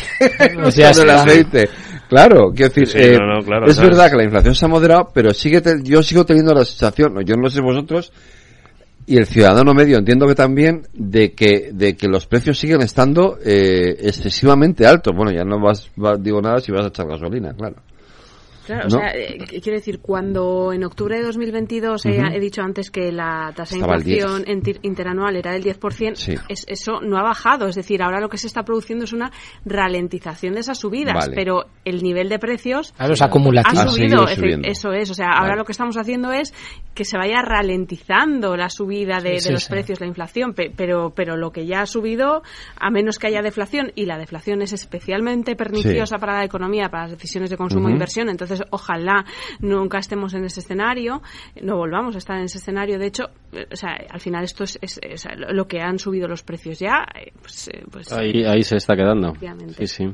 O 0.65 0.71
sea, 0.71 0.91
el 0.91 0.95
sí. 0.95 1.09
aceite. 1.09 1.69
Claro, 2.09 2.53
quiero 2.55 2.73
decir, 2.73 2.87
Sí, 2.89 2.99
eh, 2.99 3.19
no, 3.19 3.39
no, 3.41 3.45
claro, 3.45 3.67
es 3.67 3.75
¿sabes? 3.75 3.91
verdad 3.91 4.09
que 4.09 4.17
la 4.19 4.25
inflación 4.25 4.55
se 4.55 4.65
ha 4.67 4.69
moderado, 4.69 5.11
pero 5.13 5.35
sigue 5.35 5.61
te- 5.63 5.83
yo 5.83 6.01
sigo 6.01 6.25
teniendo 6.25 6.55
la 6.55 6.65
sensación, 6.65 7.15
yo 7.25 7.35
no 7.37 7.49
sé 7.51 7.61
vosotros, 7.61 8.13
y 9.07 9.17
el 9.17 9.27
ciudadano 9.27 9.75
medio 9.75 9.99
entiendo 9.99 10.27
que 10.27 10.35
también, 10.35 10.83
de 10.93 11.33
que, 11.33 11.71
de 11.73 11.97
que 11.97 12.09
los 12.09 12.27
precios 12.27 12.59
siguen 12.59 12.83
estando 12.83 13.39
eh, 13.45 13.97
excesivamente 14.01 14.87
altos. 14.87 15.15
Bueno, 15.17 15.33
ya 15.33 15.45
no 15.45 15.61
vas, 15.61 15.91
vas- 15.97 16.23
digo 16.23 16.41
nada 16.41 16.61
si 16.61 16.73
vas 16.73 16.85
a 16.85 16.89
echar 16.89 17.09
gasolina, 17.09 17.53
claro. 17.53 17.77
Claro, 18.67 18.89
¿No? 18.89 18.97
o 18.97 19.01
sea, 19.01 19.11
eh, 19.15 19.39
qu- 19.39 19.63
quiero 19.63 19.79
decir, 19.79 20.01
cuando 20.01 20.73
en 20.73 20.85
octubre 20.85 21.17
de 21.19 21.23
2022 21.25 22.07
he- 22.07 22.19
Ujú. 22.21 22.27
he 22.35 22.41
dicho 22.41 22.63
antes 22.63 22.91
que 22.91 23.11
la 23.13 23.53
tasa 23.55 23.75
de 23.75 23.81
Estaba 23.81 23.95
al 23.97 24.03
10. 24.05 24.23
inflación 24.25 24.79
interanual 24.83 25.37
era 25.37 25.53
del 25.53 25.63
10%, 25.63 26.15
Sí. 26.17 26.35
es- 26.49 26.65
eso 26.69 27.01
no 27.01 27.19
ha 27.19 27.23
bajado. 27.23 27.67
Es 27.69 27.75
decir, 27.77 28.03
ahora 28.03 28.21
lo 28.21 28.29
que 28.29 28.39
se 28.39 28.47
está 28.47 28.63
produciendo 28.65 29.05
es 29.05 29.13
una 29.13 29.31
ralentización 29.65 30.55
de 30.55 30.61
esas 30.61 30.79
subidas, 30.79 31.15
Vale. 31.15 31.35
pero 31.35 31.65
el 31.85 32.03
nivel 32.03 32.29
de 32.29 32.39
precios 32.39 32.93
Claro, 32.97 33.15
es 33.15 33.23
acumulativo. 33.23 33.81
ha 33.81 33.85
Ha 33.85 33.89
subido. 33.89 34.27
subiendo. 34.29 34.69
Eso 34.69 34.93
es, 34.93 35.11
o 35.11 35.15
sea, 35.15 35.29
ahora 35.33 35.51
Vale. 35.51 35.57
lo 35.59 35.65
que 35.65 35.73
estamos 35.73 35.97
haciendo 35.97 36.33
es 36.33 36.53
que 36.95 37.05
se 37.05 37.17
vaya 37.17 37.43
ralentizando 37.43 38.57
la 38.57 38.69
subida 38.69 39.21
de, 39.21 39.31
Sí, 39.31 39.35
de 39.35 39.41
sí, 39.41 39.53
los 39.53 39.65
sí. 39.65 39.71
precios, 39.71 40.01
la 40.01 40.07
inflación, 40.07 40.53
pe- 40.55 40.71
pero, 40.77 41.11
pero 41.15 41.37
lo 41.37 41.51
que 41.51 41.67
ya 41.67 41.81
ha 41.81 41.87
subido, 41.87 42.43
a 42.79 42.91
menos 42.91 43.19
que 43.19 43.27
haya 43.29 43.43
deflación, 43.43 43.93
y 43.95 44.07
la 44.07 44.19
deflación 44.19 44.63
es 44.63 44.73
especialmente 44.73 45.57
perniciosa 45.57 46.19
para 46.19 46.35
la 46.39 46.45
economía, 46.45 46.89
para 46.89 47.05
las 47.05 47.13
decisiones 47.13 47.51
de 47.51 47.57
consumo 47.57 47.89
e 47.89 47.93
inversión, 47.93 48.29
entonces 48.29 48.52
ojalá 48.71 49.25
nunca 49.61 49.99
estemos 49.99 50.35
en 50.35 50.45
ese 50.45 50.61
escenario, 50.61 51.23
no 51.63 51.77
volvamos 51.77 52.15
a 52.15 52.19
estar 52.19 52.37
en 52.39 52.45
ese 52.45 52.59
escenario. 52.59 52.99
De 52.99 53.07
hecho, 53.07 53.25
eh, 53.53 53.67
o 53.73 53.77
sea, 53.77 53.97
al 54.11 54.21
final 54.21 54.45
esto 54.45 54.65
es, 54.65 54.79
es- 54.83 54.99
es 55.03 55.27
lo 55.51 55.67
que 55.67 55.81
han 55.81 55.99
subido 55.99 56.29
los 56.29 56.43
precios 56.43 56.79
ya, 56.79 57.05
eh, 57.15 57.33
pues, 57.41 57.69
eh, 57.69 57.85
pues 57.91 58.13
Ahí, 58.13 58.45
ahí 58.45 58.63
se 58.63 58.77
está 58.77 58.95
quedando. 58.97 59.33
Sí, 59.77 59.87
sí. 59.87 60.05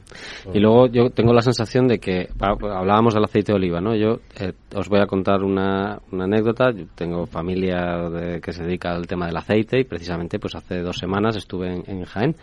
Y 0.54 0.58
luego 0.60 0.86
yo 0.88 1.10
tengo 1.10 1.32
la 1.32 1.42
sensación 1.42 1.86
de 1.88 1.98
que 1.98 2.28
hablábamos 2.40 3.14
del 3.14 3.24
aceite 3.24 3.52
de 3.52 3.56
oliva, 3.56 3.80
¿no? 3.80 3.94
Yo 3.94 4.20
eh, 4.40 4.52
os 4.74 4.88
voy 4.88 5.00
a 5.00 5.06
contar 5.06 5.42
una, 5.42 5.98
una 6.12 6.24
anécdota. 6.24 6.70
Yo 6.72 6.84
tengo 6.94 7.26
familia 7.26 8.08
de- 8.10 8.40
que 8.40 8.52
se 8.52 8.64
dedica 8.64 8.90
al 8.94 9.06
tema 9.06 9.26
del 9.26 9.36
aceite 9.36 9.78
y 9.80 9.84
precisamente 9.84 10.38
pues 10.38 10.54
hace 10.54 10.80
dos 10.80 10.98
semanas 10.98 11.36
estuve 11.36 11.72
en, 11.72 11.82
en 11.86 12.04
Jaén 12.04 12.36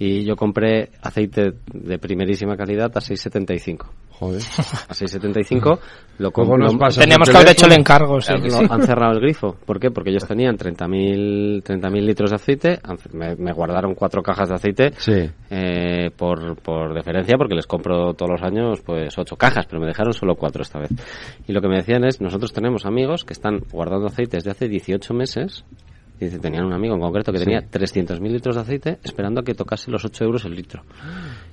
y 0.00 0.24
yo 0.24 0.34
compré 0.34 0.88
aceite 1.02 1.52
de 1.72 1.98
primerísima 1.98 2.56
calidad 2.56 2.90
a 2.96 3.00
6,75. 3.00 3.86
Joder. 4.08 4.42
A 4.88 4.92
6,75 4.92 5.78
lo 6.18 6.30
¿Cómo 6.32 6.48
compro. 6.50 6.66
nos 6.66 6.76
pasa? 6.76 7.00
Teníamos 7.00 7.28
¿Por 7.28 7.32
que 7.34 7.38
haber 7.42 7.52
hecho 7.52 7.66
el 7.66 7.72
encargo, 7.72 8.20
sí. 8.20 8.32
Lo- 8.34 8.72
han 8.72 8.82
cerrado 8.82 9.12
el 9.12 9.20
grifo. 9.20 9.56
¿Por 9.64 9.78
qué? 9.80 9.90
Porque 9.90 10.10
ellos 10.10 10.26
tenían 10.26 10.56
30.000 10.58 11.62
30.000 11.62 12.00
litros 12.04 12.30
de 12.30 12.36
aceite. 12.36 12.78
Me, 13.12 13.36
me 13.36 13.52
guardaron 13.52 13.94
cuatro 13.94 14.22
cajas 14.22 14.48
de 14.48 14.54
aceite 14.56 14.90
Sí. 14.98 15.30
eh, 15.50 16.10
por, 16.16 16.56
por 16.60 16.92
deferencia, 16.94 17.36
porque 17.38 17.54
les 17.54 17.66
compro 17.66 18.12
todos 18.14 18.32
los 18.32 18.42
años 18.42 18.80
pues 18.82 19.16
ocho 19.18 19.36
cajas, 19.36 19.66
pero 19.66 19.80
me 19.80 19.86
dejaron 19.86 20.12
solo 20.12 20.34
cuatro 20.34 20.62
esta 20.62 20.78
vez. 20.78 20.90
Y 21.46 21.52
lo 21.52 21.60
que 21.60 21.68
me 21.68 21.76
decían 21.76 22.04
es, 22.04 22.20
nosotros 22.20 22.52
tenemos 22.52 22.84
amigos 22.86 23.24
que 23.24 23.32
están 23.32 23.60
guardando 23.72 24.06
aceite 24.06 24.36
desde 24.38 24.50
hace 24.50 24.68
18 24.68 25.14
meses. 25.14 25.64
Y 26.20 26.26
dice, 26.26 26.38
tenían 26.38 26.66
un 26.66 26.72
amigo 26.74 26.94
en 26.94 27.00
concreto 27.00 27.32
que 27.32 27.38
Sí. 27.38 27.44
tenía 27.44 27.62
300.000 27.62 28.30
litros 28.30 28.54
de 28.56 28.62
aceite 28.62 28.98
esperando 29.02 29.40
a 29.40 29.44
que 29.44 29.54
tocase 29.54 29.90
los 29.90 30.04
8 30.04 30.24
euros 30.24 30.44
el 30.44 30.54
litro. 30.54 30.82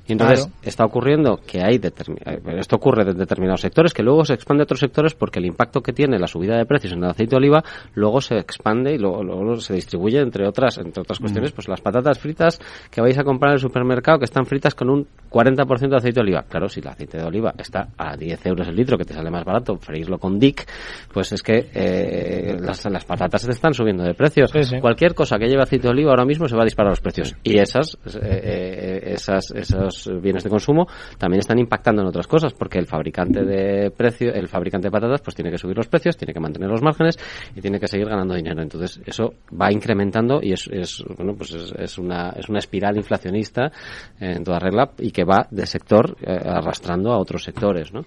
Y 0.05 0.13
entonces 0.13 0.45
Claro. 0.45 0.53
está 0.63 0.85
ocurriendo 0.85 1.39
que 1.45 1.61
hay 1.61 1.75
eh, 1.83 2.39
esto 2.57 2.75
ocurre 2.77 3.03
en 3.09 3.17
determinados 3.17 3.61
sectores 3.61 3.93
que 3.93 4.03
luego 4.03 4.23
se 4.25 4.33
expande 4.33 4.61
a 4.61 4.65
otros 4.65 4.79
sectores 4.79 5.13
porque 5.13 5.39
el 5.39 5.45
impacto 5.45 5.81
que 5.81 5.91
tiene 5.91 6.17
la 6.17 6.27
subida 6.27 6.57
de 6.57 6.65
precios 6.65 6.93
en 6.93 6.99
el 7.03 7.09
aceite 7.09 7.31
de 7.31 7.37
oliva 7.37 7.63
luego 7.93 8.21
se 8.21 8.37
expande 8.37 8.93
y 8.93 8.97
luego, 8.97 9.21
luego 9.23 9.57
se 9.59 9.73
distribuye 9.73 10.19
entre 10.19 10.47
otras 10.47 10.77
entre 10.77 11.01
otras 11.01 11.19
cuestiones 11.19 11.51
pues 11.51 11.67
las 11.67 11.81
patatas 11.81 12.19
fritas 12.19 12.59
que 12.89 13.01
vais 13.01 13.17
a 13.17 13.23
comprar 13.25 13.51
en 13.51 13.55
el 13.55 13.59
supermercado 13.59 14.19
que 14.19 14.25
están 14.25 14.45
fritas 14.45 14.75
con 14.75 14.89
un 14.89 15.07
40% 15.29 15.89
de 15.89 15.95
aceite 15.97 16.15
de 16.15 16.21
oliva 16.21 16.43
claro 16.43 16.69
si 16.69 16.79
el 16.79 16.87
aceite 16.87 17.17
de 17.17 17.23
oliva 17.25 17.53
está 17.57 17.89
a 17.97 18.15
10 18.15 18.45
euros 18.45 18.67
el 18.69 18.75
litro 18.77 18.97
que 18.97 19.03
te 19.03 19.13
sale 19.13 19.29
más 19.29 19.43
barato 19.43 19.75
freírlo 19.77 20.17
con 20.19 20.39
Dick 20.39 20.65
pues 21.13 21.33
es 21.33 21.43
que 21.43 21.69
eh, 21.73 22.57
las, 22.61 22.85
las 22.85 23.03
patatas 23.03 23.41
se 23.41 23.47
te 23.47 23.53
están 23.53 23.73
subiendo 23.73 24.03
de 24.03 24.13
precio 24.13 24.45
Sí, 24.63 24.75
sí. 24.75 24.81
cualquier 24.81 25.13
cosa 25.13 25.37
que 25.37 25.47
lleve 25.47 25.61
aceite 25.61 25.87
de 25.87 25.91
oliva 25.91 26.11
ahora 26.11 26.25
mismo 26.25 26.47
se 26.47 26.55
va 26.55 26.61
a 26.61 26.65
disparar 26.65 26.91
los 26.91 27.01
precios. 27.01 27.35
Y 27.43 27.57
esas 27.57 27.97
eh, 28.05 28.19
eh, 28.21 29.13
esas 29.13 29.51
esos 29.51 30.09
bienes 30.21 30.43
de 30.43 30.49
consumo 30.49 30.87
también 31.17 31.39
están 31.39 31.59
impactando 31.59 32.01
en 32.01 32.07
otras 32.07 32.27
cosas 32.27 32.53
porque 32.53 32.79
el 32.79 32.85
fabricante 32.85 33.43
de 33.43 33.91
precio 33.91 34.33
el 34.33 34.47
fabricante 34.47 34.87
de 34.87 34.91
patatas 34.91 35.21
pues 35.21 35.35
tiene 35.35 35.51
que 35.51 35.57
subir 35.57 35.77
los 35.77 35.87
precios 35.87 36.17
tiene 36.17 36.33
que 36.33 36.39
mantener 36.39 36.69
los 36.69 36.81
márgenes 36.81 37.17
y 37.55 37.61
tiene 37.61 37.79
que 37.79 37.87
seguir 37.87 38.07
ganando 38.07 38.35
dinero. 38.35 38.61
Entonces 38.61 39.01
eso 39.05 39.33
va 39.59 39.71
incrementando 39.71 40.39
y 40.41 40.53
es, 40.53 40.67
es 40.71 41.03
bueno 41.17 41.35
pues 41.35 41.53
es, 41.53 41.73
es 41.77 41.97
una 41.97 42.29
es 42.31 42.49
una 42.49 42.59
espiral 42.59 42.97
inflacionista 42.97 43.71
en 44.19 44.43
toda 44.43 44.59
regla 44.59 44.91
y 44.97 45.11
que 45.11 45.23
va 45.23 45.47
de 45.49 45.65
sector 45.65 46.15
eh, 46.21 46.39
arrastrando 46.45 47.11
a 47.11 47.19
otros 47.19 47.43
sectores 47.43 47.93
no 47.93 48.05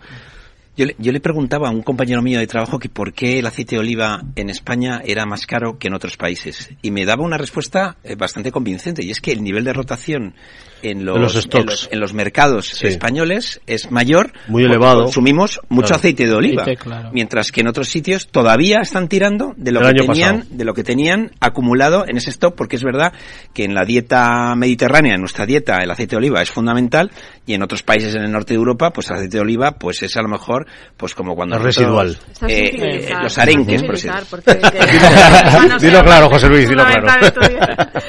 Yo 0.98 1.12
le, 1.12 1.20
preguntaba 1.20 1.68
a 1.68 1.72
un 1.72 1.82
compañero 1.82 2.22
mío 2.22 2.38
de 2.38 2.46
trabajo 2.46 2.78
que 2.78 2.88
por 2.88 3.12
qué 3.12 3.38
el 3.38 3.46
aceite 3.46 3.76
de 3.76 3.80
oliva 3.80 4.22
en 4.34 4.48
España 4.48 5.02
era 5.04 5.26
más 5.26 5.44
caro 5.44 5.78
que 5.78 5.88
en 5.88 5.94
otros 5.94 6.16
países. 6.16 6.70
Y 6.80 6.90
me 6.90 7.04
daba 7.04 7.22
una 7.22 7.36
respuesta 7.36 7.98
eh, 8.02 8.14
bastante 8.14 8.50
convincente. 8.50 9.04
Y 9.04 9.10
es 9.10 9.20
que 9.20 9.30
el 9.30 9.42
nivel 9.42 9.64
de 9.64 9.74
rotación 9.74 10.34
en 10.82 10.98
En 11.00 11.04
los, 11.04 11.34
en 11.34 11.42
stocks. 11.42 11.64
los, 11.66 11.88
en 11.92 12.00
los 12.00 12.12
mercados 12.14 12.82
españoles 12.82 13.60
es 13.66 13.90
mayor. 13.90 14.32
Muy 14.48 14.64
elevado. 14.64 15.04
Consumimos 15.04 15.60
mucho 15.68 15.88
Claro. 15.88 15.96
aceite 15.96 16.26
de 16.26 16.34
oliva. 16.34 16.62
Aceite, 16.62 16.82
claro. 16.82 17.10
Mientras 17.12 17.50
que 17.52 17.60
en 17.60 17.68
otros 17.68 17.88
sitios 17.88 18.28
todavía 18.28 18.78
están 18.82 19.08
tirando 19.08 19.52
de 19.56 19.72
lo 19.72 19.80
que 19.80 19.92
tenían, 19.94 20.36
pasado. 20.38 20.56
de 20.56 20.64
lo 20.64 20.74
que 20.74 20.84
tenían 20.84 21.30
acumulado 21.40 22.04
en 22.06 22.16
ese 22.16 22.30
stock, 22.30 22.54
porque 22.54 22.76
es 22.76 22.84
verdad 22.84 23.12
que 23.52 23.64
en 23.64 23.74
la 23.74 23.84
dieta 23.84 24.54
mediterránea, 24.56 25.14
en 25.14 25.20
nuestra 25.20 25.46
dieta, 25.46 25.78
el 25.82 25.90
aceite 25.90 26.12
de 26.12 26.18
oliva 26.18 26.42
es 26.42 26.50
fundamental, 26.50 27.10
y 27.46 27.54
en 27.54 27.62
otros 27.62 27.82
países 27.82 28.14
en 28.14 28.22
el 28.22 28.30
norte 28.32 28.54
de 28.54 28.58
Europa, 28.58 28.92
pues 28.92 29.08
el 29.10 29.16
aceite 29.16 29.36
de 29.38 29.40
oliva, 29.42 29.72
pues 29.72 30.02
es 30.02 30.16
a 30.16 30.22
lo 30.22 30.28
mejor, 30.28 30.66
pues 30.96 31.14
como 31.14 31.34
cuando 31.34 31.56
Es 31.56 31.62
residual. 31.62 32.16
Eh, 32.48 32.70
utilizar, 32.74 33.22
los 33.22 33.38
arenques, 33.38 33.82
por 33.82 33.96
porque 34.30 34.58
que- 34.58 34.58
no 35.68 35.78
Dilo 35.78 36.02
claro, 36.02 36.28
José 36.28 36.48
Luis, 36.48 36.68
dilo 36.68 36.84
claro. 36.84 37.06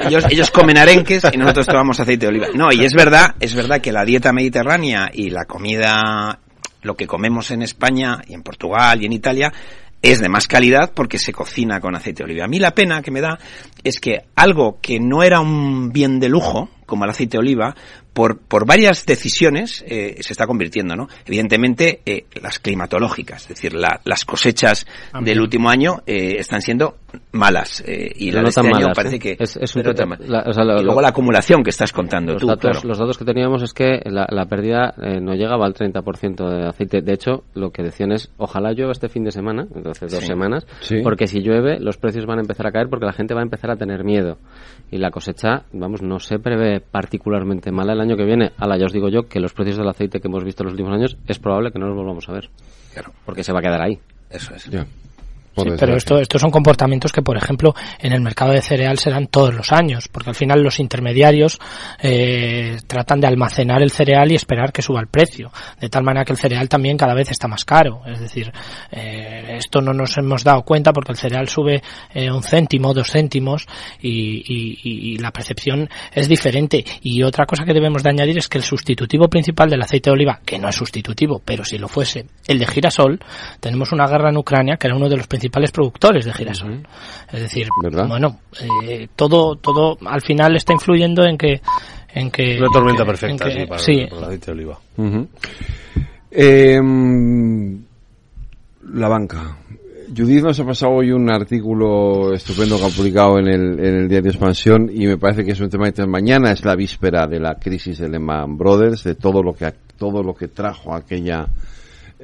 ellos, 0.08 0.24
ellos 0.30 0.50
comen 0.50 0.78
arenques 0.78 1.22
y 1.32 1.36
nosotros 1.36 1.66
tomamos 1.66 1.98
aceite 2.00 2.26
de 2.26 2.28
oliva. 2.28 2.46
No, 2.54 2.61
y 2.70 2.84
es 2.84 2.92
verdad, 2.92 3.34
es 3.40 3.54
verdad 3.54 3.80
que 3.80 3.92
la 3.92 4.04
dieta 4.04 4.32
mediterránea 4.32 5.10
y 5.12 5.30
la 5.30 5.46
comida, 5.46 6.38
lo 6.82 6.94
que 6.94 7.06
comemos 7.06 7.50
en 7.50 7.62
España 7.62 8.20
y 8.28 8.34
en 8.34 8.42
Portugal 8.42 9.02
y 9.02 9.06
en 9.06 9.12
Italia, 9.12 9.52
es 10.02 10.20
de 10.20 10.28
más 10.28 10.48
calidad 10.48 10.92
porque 10.94 11.18
se 11.18 11.32
cocina 11.32 11.80
con 11.80 11.94
aceite 11.94 12.18
de 12.18 12.30
oliva. 12.30 12.44
A 12.44 12.48
mí 12.48 12.58
la 12.58 12.74
pena 12.74 13.02
que 13.02 13.10
me 13.10 13.20
da 13.20 13.38
es 13.82 14.00
que 14.00 14.26
algo 14.34 14.80
que 14.80 15.00
no 15.00 15.22
era 15.22 15.40
un 15.40 15.90
bien 15.92 16.20
de 16.20 16.28
lujo, 16.28 16.68
como 16.86 17.04
el 17.04 17.10
aceite 17.10 17.38
de 17.38 17.40
oliva, 17.40 17.74
por, 18.12 18.38
por 18.38 18.66
varias 18.66 19.06
decisiones 19.06 19.84
eh, 19.88 20.16
se 20.20 20.32
está 20.32 20.46
convirtiendo, 20.46 20.94
¿no? 20.96 21.08
Evidentemente, 21.24 22.00
eh, 22.04 22.26
las 22.42 22.58
climatológicas, 22.58 23.42
es 23.42 23.48
decir, 23.48 23.72
la- 23.74 24.00
las 24.04 24.24
cosechas 24.24 24.86
del 25.22 25.40
último 25.40 25.70
año 25.70 26.02
eh, 26.06 26.36
están 26.38 26.60
siendo 26.62 26.98
malas 27.32 27.82
eh, 27.86 28.10
y 28.16 28.30
la 28.30 28.40
no 28.40 28.44
de 28.44 28.48
este 28.50 28.60
año 28.60 28.70
malas, 28.72 28.96
parece 28.96 29.16
¿eh? 29.16 29.18
que 29.18 29.36
Es- 29.38 29.56
es 29.56 29.76
un 29.76 29.82
pero 29.82 29.94
la- 30.26 30.44
o 30.46 30.52
sea, 30.52 30.64
lo- 30.64 30.80
y 30.80 30.84
luego 30.84 31.00
lo- 31.00 31.02
la 31.02 31.08
acumulación 31.08 31.62
que 31.62 31.70
estás 31.70 31.92
contando 31.92 32.32
Los, 32.34 32.42
tú, 32.42 32.46
datos, 32.48 32.70
claro. 32.72 32.88
los 32.88 32.98
datos 32.98 33.18
que 33.18 33.24
teníamos 33.24 33.62
es 33.62 33.72
que 33.72 34.00
la, 34.04 34.26
la 34.30 34.46
pérdida 34.46 34.94
eh, 35.02 35.20
no 35.20 35.34
llegaba 35.34 35.66
al 35.66 35.74
30% 35.74 36.48
de 36.48 36.68
aceite. 36.68 37.00
De 37.02 37.12
hecho, 37.14 37.44
lo 37.54 37.70
que 37.70 37.82
decían 37.82 38.12
es, 38.12 38.30
ojalá 38.36 38.72
llueva 38.72 38.92
este 38.92 39.08
fin 39.08 39.24
de 39.24 39.30
semana, 39.32 39.66
entonces 39.74 40.10
dos 40.10 40.20
Sí. 40.20 40.26
semanas, 40.26 40.66
Sí. 40.80 40.96
porque 41.02 41.26
si 41.26 41.40
llueve 41.40 41.80
los 41.80 41.96
precios 41.96 42.26
van 42.26 42.38
a 42.38 42.42
empezar 42.42 42.66
a 42.66 42.72
caer 42.72 42.88
porque 42.88 43.06
la 43.06 43.12
gente 43.12 43.34
va 43.34 43.40
a 43.40 43.44
empezar 43.44 43.70
a 43.70 43.76
tener 43.76 44.04
miedo. 44.04 44.38
Y 44.92 44.98
la 44.98 45.10
cosecha, 45.10 45.64
vamos, 45.72 46.02
no 46.02 46.20
se 46.20 46.38
prevé 46.38 46.80
particularmente 46.80 47.72
mala 47.72 47.94
el 47.94 48.00
año 48.02 48.14
que 48.14 48.26
viene. 48.26 48.52
Ala, 48.58 48.76
ya 48.76 48.84
os 48.84 48.92
digo 48.92 49.08
yo 49.08 49.22
que 49.22 49.40
los 49.40 49.54
precios 49.54 49.78
del 49.78 49.88
aceite 49.88 50.20
que 50.20 50.28
hemos 50.28 50.44
visto 50.44 50.62
en 50.62 50.66
los 50.66 50.74
últimos 50.74 50.92
años 50.92 51.16
es 51.26 51.38
probable 51.38 51.72
que 51.72 51.78
no 51.78 51.86
los 51.86 51.96
volvamos 51.96 52.28
a 52.28 52.32
ver. 52.32 52.50
Porque 53.24 53.42
se 53.42 53.54
va 53.54 53.60
a 53.60 53.62
quedar 53.62 53.80
ahí. 53.80 53.98
Eso 54.28 54.54
es. 54.54 54.68
Sí, 55.54 55.70
pero 55.80 55.96
esto, 55.98 56.18
estos 56.18 56.40
son 56.40 56.50
comportamientos 56.50 57.12
que, 57.12 57.22
por 57.22 57.36
ejemplo, 57.36 57.74
en 58.00 58.12
el 58.12 58.20
mercado 58.20 58.52
de 58.52 58.62
cereal 58.62 58.98
se 58.98 59.10
dan 59.10 59.26
todos 59.26 59.54
los 59.54 59.70
años, 59.72 60.08
porque 60.08 60.30
al 60.30 60.36
final 60.36 60.62
los 60.62 60.80
intermediarios 60.80 61.58
eh, 62.00 62.78
tratan 62.86 63.20
de 63.20 63.26
almacenar 63.26 63.82
el 63.82 63.90
cereal 63.90 64.32
y 64.32 64.34
esperar 64.34 64.72
que 64.72 64.82
suba 64.82 65.00
el 65.00 65.08
precio, 65.08 65.52
de 65.80 65.88
tal 65.88 66.02
manera 66.04 66.24
que 66.24 66.32
el 66.32 66.38
cereal 66.38 66.68
también 66.68 66.96
cada 66.96 67.14
vez 67.14 67.30
está 67.30 67.48
más 67.48 67.64
caro. 67.64 68.02
Es 68.06 68.18
decir, 68.20 68.50
eh, 68.90 69.56
esto 69.58 69.80
no 69.80 69.92
nos 69.92 70.16
hemos 70.18 70.42
dado 70.44 70.62
cuenta 70.62 70.92
porque 70.92 71.12
el 71.12 71.18
cereal 71.18 71.48
sube 71.48 71.82
eh, 72.14 72.30
un 72.30 72.42
céntimo, 72.42 72.94
dos 72.94 73.10
céntimos 73.10 73.66
y, 74.00 74.10
y- 74.10 74.78
y- 74.82 75.12
y 75.14 75.18
la 75.18 75.30
percepción 75.32 75.88
es 76.12 76.28
diferente. 76.28 76.84
Y 77.02 77.22
otra 77.22 77.44
cosa 77.46 77.64
que 77.64 77.74
debemos 77.74 78.02
de 78.02 78.10
añadir 78.10 78.38
es 78.38 78.48
que 78.48 78.58
el 78.58 78.64
sustitutivo 78.64 79.28
principal 79.28 79.68
del 79.68 79.82
aceite 79.82 80.10
de 80.10 80.14
oliva, 80.14 80.40
que 80.44 80.58
no 80.58 80.68
es 80.68 80.76
sustitutivo, 80.76 81.40
pero 81.44 81.64
si 81.64 81.78
lo 81.78 81.88
fuese, 81.88 82.26
el 82.46 82.58
de 82.58 82.66
girasol, 82.66 83.20
tenemos 83.60 83.92
una 83.92 84.06
guerra 84.06 84.30
en 84.30 84.38
Ucrania 84.38 84.76
que 84.76 84.86
era 84.86 84.96
uno 84.96 85.08
de 85.08 85.16
los 85.16 85.26
principales 85.26 85.41
productores 85.50 86.24
de 86.24 86.32
girasol. 86.32 86.86
Es 87.32 87.40
decir, 87.40 87.68
bueno, 88.08 88.38
eh, 88.88 89.08
todo, 89.16 89.56
todo 89.56 89.96
al 90.06 90.20
final 90.22 90.56
está 90.56 90.72
influyendo 90.72 91.24
en 91.24 91.36
que, 91.38 91.60
en 92.14 92.30
que 92.30 92.58
Una 92.58 92.68
tormenta 92.72 93.02
en 93.02 93.06
que- 93.06 93.12
perfecta, 93.12 93.44
en 93.44 93.50
que- 93.50 93.60
sí, 93.60 93.66
para, 93.66 93.78
sí. 93.80 94.06
para 94.08 94.18
el 94.18 94.24
aceite 94.24 94.46
de 94.46 94.52
oliva. 94.52 94.78
Em, 96.30 97.82
la 98.94 99.08
banca. 99.08 99.56
Judith 100.14 100.42
nos 100.42 100.60
ha 100.60 100.64
pasado 100.66 100.92
hoy 100.92 101.10
un 101.10 101.30
artículo 101.30 102.34
estupendo 102.34 102.76
que 102.78 102.84
ha 102.84 102.88
publicado 102.88 103.38
en 103.38 103.48
el, 103.48 103.78
en 103.80 103.94
el 104.02 104.08
diario 104.08 104.30
Expansión 104.30 104.90
y 104.92 105.06
me 105.06 105.16
parece 105.16 105.44
que 105.44 105.52
es 105.52 105.60
un 105.60 105.70
tema 105.70 105.90
que 105.90 106.06
mañana 106.06 106.52
es 106.52 106.64
la 106.64 106.74
víspera 106.74 107.26
de 107.26 107.40
la 107.40 107.54
crisis 107.54 107.98
de 107.98 108.08
Lehman 108.10 108.58
Brothers, 108.58 109.04
de 109.04 109.14
todo 109.14 109.42
lo 109.42 109.54
que 109.54 109.72
todo 109.96 110.22
lo 110.22 110.34
que 110.34 110.48
trajo 110.48 110.94
aquella 110.94 111.46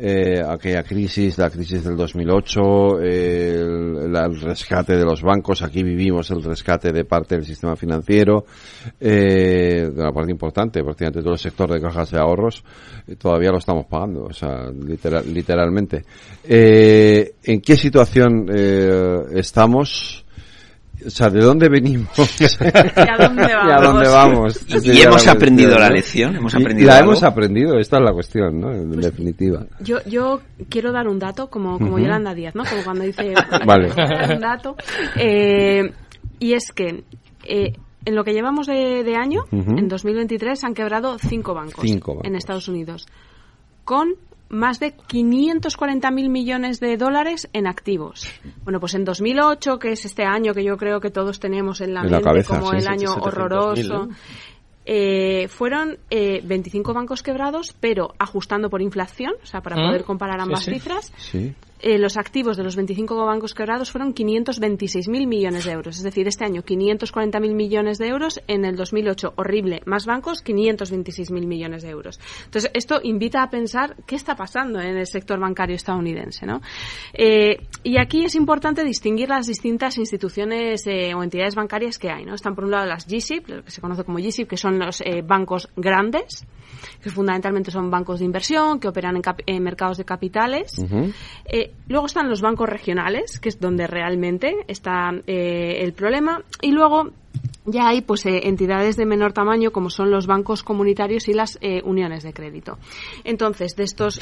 eh, 0.01 0.43
aquella 0.47 0.83
crisis, 0.83 1.37
la 1.39 1.51
crisis 1.51 1.85
del 1.85 1.97
2008, 1.97 3.01
eh, 3.03 3.61
el, 3.61 4.13
la- 4.13 4.27
el 4.27 4.41
rescate 4.41 4.97
de 4.97 5.05
los 5.05 5.23
bancos. 5.23 5.63
Aquí 5.63 5.83
vivimos 5.83 6.31
el 6.31 6.43
rescate 6.43 6.93
de 6.93 7.05
parte 7.05 7.35
del 7.37 7.45
sistema 7.45 7.75
financiero, 7.77 8.45
eh, 9.01 9.91
de 9.93 10.01
una 10.01 10.13
parte 10.13 10.31
importante, 10.31 10.83
prácticamente 10.83 11.21
todo 11.23 11.33
el 11.33 11.39
sector 11.39 11.71
de 11.73 11.81
cajas 11.81 12.11
de 12.11 12.19
ahorros, 12.19 12.65
eh, 13.07 13.17
todavía 13.17 13.51
lo 13.51 13.59
estamos 13.59 13.87
pagando, 13.87 14.25
o 14.25 14.33
sea, 14.33 14.71
literal- 14.71 15.25
literalmente. 15.33 16.05
Eh, 16.45 17.33
¿En 17.45 17.61
qué 17.61 17.77
situación 17.77 18.47
eh, 18.55 19.19
estamos? 19.35 20.25
O 21.07 21.11
sea, 21.11 21.31
¿de 21.31 21.41
dónde 21.41 21.69
venimos? 21.69 22.09
¿Y 22.41 22.45
a 23.01 23.17
dónde 23.19 23.43
¿Y 23.49 23.71
a 23.71 23.79
dónde 23.81 24.09
vamos? 24.09 24.61
Y- 24.69 25.01
hemos 25.03 25.25
la 25.27 25.33
aprendido 25.33 25.71
cuestión, 25.71 25.89
la 25.89 25.95
lección, 25.95 26.37
hemos 26.37 26.55
Y- 26.55 26.57
aprendido 26.57 26.87
La 26.89 26.97
algo. 26.99 27.11
hemos 27.13 27.23
aprendido, 27.23 27.79
esta 27.79 27.99
es 27.99 28.03
la 28.05 28.13
cuestión, 28.13 28.61
¿no? 28.61 28.73
En 28.73 28.91
definitiva. 29.01 29.67
Yo, 29.81 29.99
yo 30.07 30.41
quiero 30.69 30.93
dar 30.93 31.07
un 31.09 31.19
dato, 31.19 31.49
como, 31.49 31.79
como. 31.79 31.99
Yolanda 31.99 32.35
Díaz, 32.35 32.55
¿no? 32.55 32.65
Como 32.65 32.83
cuando 32.85 33.05
dice... 33.05 33.35
Vale. 33.67 33.91
un 34.35 34.41
dato. 34.41 34.77
Eh, 35.17 35.93
y 36.41 36.53
es 36.55 36.73
que 36.73 37.05
eh, 37.45 37.73
en 38.05 38.15
lo 38.15 38.25
que 38.25 38.33
llevamos 38.33 38.67
de, 38.67 39.03
de 39.05 39.17
año, 39.17 39.43
Ujú. 39.53 39.79
en 39.79 39.89
2023, 39.89 40.65
han 40.65 40.75
quebrado 40.75 41.17
cinco 41.19 41.55
bancos, 41.55 41.85
Cinco 41.85 42.13
bancos. 42.15 42.27
en 42.29 42.37
Estados 42.37 42.69
Unidos, 42.69 43.07
con 43.85 44.15
más 44.49 44.81
de 44.81 44.97
540.000 44.97 46.29
millones 46.31 46.81
de 46.81 46.97
dólares 46.97 47.49
en 47.53 47.67
activos. 47.67 48.31
Bueno, 48.65 48.81
pues 48.81 48.95
en 48.95 49.05
2008, 49.05 49.79
que 49.79 49.93
es 49.93 50.05
este 50.05 50.25
año 50.25 50.55
que 50.55 50.65
yo 50.65 50.77
creo 50.77 51.01
que 51.01 51.11
todos 51.11 51.39
tenemos 51.41 51.81
en 51.81 51.95
la 51.95 52.01
En 52.01 52.07
la 52.07 52.13
mente 52.19 52.25
cabeza, 52.25 52.59
como 52.59 52.71
sí, 52.71 52.77
el 52.77 52.83
sí, 52.83 52.89
año 52.89 53.15
700.000, 53.17 53.23
horroroso, 53.27 54.07
¿no? 54.07 54.09
eh, 54.87 55.49
fueron 55.49 55.99
eh, 56.11 56.41
25 56.45 56.95
bancos 56.95 57.23
quebrados, 57.23 57.77
pero 57.79 58.15
ajustando 58.19 58.71
por 58.71 58.81
inflación, 58.81 59.35
o 59.43 59.47
sea, 59.47 59.61
para 59.61 59.77
¿Mm? 59.77 59.87
poder 59.89 60.05
comparar 60.05 60.41
ambas 60.41 60.61
Sí, 60.61 60.71
sí. 60.71 60.73
cifras, 60.79 61.13
Sí. 61.19 61.55
Eh, 61.81 61.99
los 61.99 62.17
activos 62.17 62.57
de 62.57 62.65
los 62.65 62.77
25 62.77 63.17
bancos 63.25 63.55
quebrados 63.55 63.91
fueron 63.91 64.15
526.000 64.15 65.27
millones 65.27 65.65
de 65.65 65.73
euros. 65.73 65.97
Es 65.97 66.03
decir, 66.03 66.27
este 66.27 66.45
año 66.45 66.63
540.000 66.63 67.55
millones 67.55 67.99
de 67.99 68.09
euros, 68.09 68.41
en 68.47 68.65
el 68.65 68.77
2008 68.77 69.35
horrible, 69.37 69.83
más 69.87 70.07
bancos 70.07 70.45
526.000 70.45 71.47
millones 71.47 71.83
de 71.83 71.91
euros. 71.91 72.19
Entonces, 72.45 72.71
esto 72.75 73.01
invita 73.03 73.43
a 73.43 73.51
pensar 73.51 73.97
qué 74.07 74.17
está 74.17 74.35
pasando 74.35 74.81
en 74.81 74.97
el 74.97 75.07
sector 75.07 75.39
bancario 75.39 75.77
estadounidense. 75.77 76.47
¿no? 76.47 76.61
Eh, 77.13 77.67
y 77.83 77.99
aquí 77.99 78.25
es 78.25 78.35
importante 78.35 78.85
distinguir 78.85 79.29
las 79.29 79.47
distintas 79.47 79.99
instituciones 79.99 80.87
eh, 80.87 81.15
o 81.15 81.23
entidades 81.23 81.55
bancarias 81.55 81.99
que 81.99 82.11
hay. 82.11 82.25
¿no? 82.25 82.35
Están 82.35 82.55
por 82.55 82.65
un 82.65 82.71
lado 82.71 82.87
las 82.87 83.07
GSIP, 83.07 83.49
lo 83.49 83.65
que 83.65 83.71
se 83.71 83.81
conoce 83.81 84.05
como 84.05 84.19
GSIP, 84.19 84.49
que 84.49 84.57
son 84.57 84.79
los 84.79 85.01
eh, 85.01 85.23
bancos 85.23 85.69
grandes, 85.77 86.47
que 87.03 87.11
fundamentalmente 87.11 87.71
son 87.71 87.91
bancos 87.91 88.19
de 88.21 88.25
inversión, 88.25 88.81
que 88.81 88.89
operan 88.89 89.21
en, 89.47 89.63
mercados 89.63 89.99
de 89.99 90.05
capitales. 90.05 90.73
Eh, 91.45 91.73
luego 91.89 92.07
están 92.07 92.29
los 92.29 92.41
bancos 92.41 92.69
regionales, 92.69 93.39
que 93.41 93.49
es 93.49 93.61
donde 93.61 93.87
realmente 93.87 94.57
está 94.69 95.11
eh, 95.27 95.79
el 95.81 95.93
problema. 95.93 96.43
Y 96.61 96.73
luego 96.73 97.13
ya 97.67 97.89
hay 97.89 98.01
pues 98.01 98.25
eh, 98.27 98.49
entidades 98.49 98.97
de 98.97 99.07
menor 99.07 99.33
tamaño 99.33 99.71
como 99.71 99.91
son 99.91 100.11
los 100.11 100.27
bancos 100.27 100.63
comunitarios 100.63 101.29
y 101.29 101.35
las 101.35 101.59
eh, 101.61 101.83
uniones 101.85 102.23
de 102.23 102.33
crédito. 102.33 102.79
Entonces, 103.25 103.77
de 103.77 103.85
estos 103.85 104.21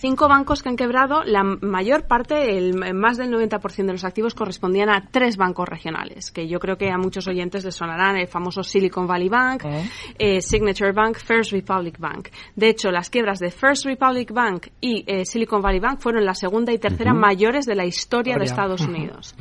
cinco 0.00 0.28
bancos 0.28 0.62
que 0.62 0.68
han 0.70 0.76
quebrado, 0.76 1.22
la 1.24 1.42
mayor 1.44 2.06
parte, 2.06 2.56
el 2.56 2.74
más 2.94 3.18
del 3.18 3.30
90% 3.30 3.86
de 3.86 3.92
los 3.92 4.04
activos 4.04 4.34
correspondían 4.34 4.88
a 4.88 5.08
tres 5.10 5.36
bancos 5.36 5.68
regionales, 5.68 6.30
que 6.30 6.48
yo 6.48 6.58
creo 6.58 6.76
que 6.76 6.90
a 6.90 6.96
muchos 6.98 7.28
oyentes 7.28 7.64
les 7.64 7.74
sonarán 7.74 8.16
el 8.16 8.26
famoso 8.26 8.62
Silicon 8.62 9.06
Valley 9.06 9.28
Bank, 9.28 9.62
eh, 10.18 10.40
Signature 10.40 10.92
Bank, 10.92 11.16
First 11.18 11.52
Republic 11.52 11.98
Bank. 11.98 12.28
De 12.56 12.68
hecho, 12.68 12.90
las 12.90 13.10
quiebras 13.10 13.38
de 13.38 13.50
First 13.50 13.84
Republic 13.84 14.32
Bank 14.32 14.68
y 14.80 15.04
eh, 15.06 15.24
Silicon 15.24 15.60
Valley 15.60 15.80
Bank 15.80 16.00
fueron 16.00 16.24
la 16.24 16.34
segunda 16.34 16.72
y 16.72 16.78
tercera 16.78 17.12
mayores 17.14 17.66
de 17.66 17.74
la 17.74 17.84
historia 17.84 18.36
de. 18.36 18.44
Estados. 18.50 18.80
Unidos. 18.80 19.34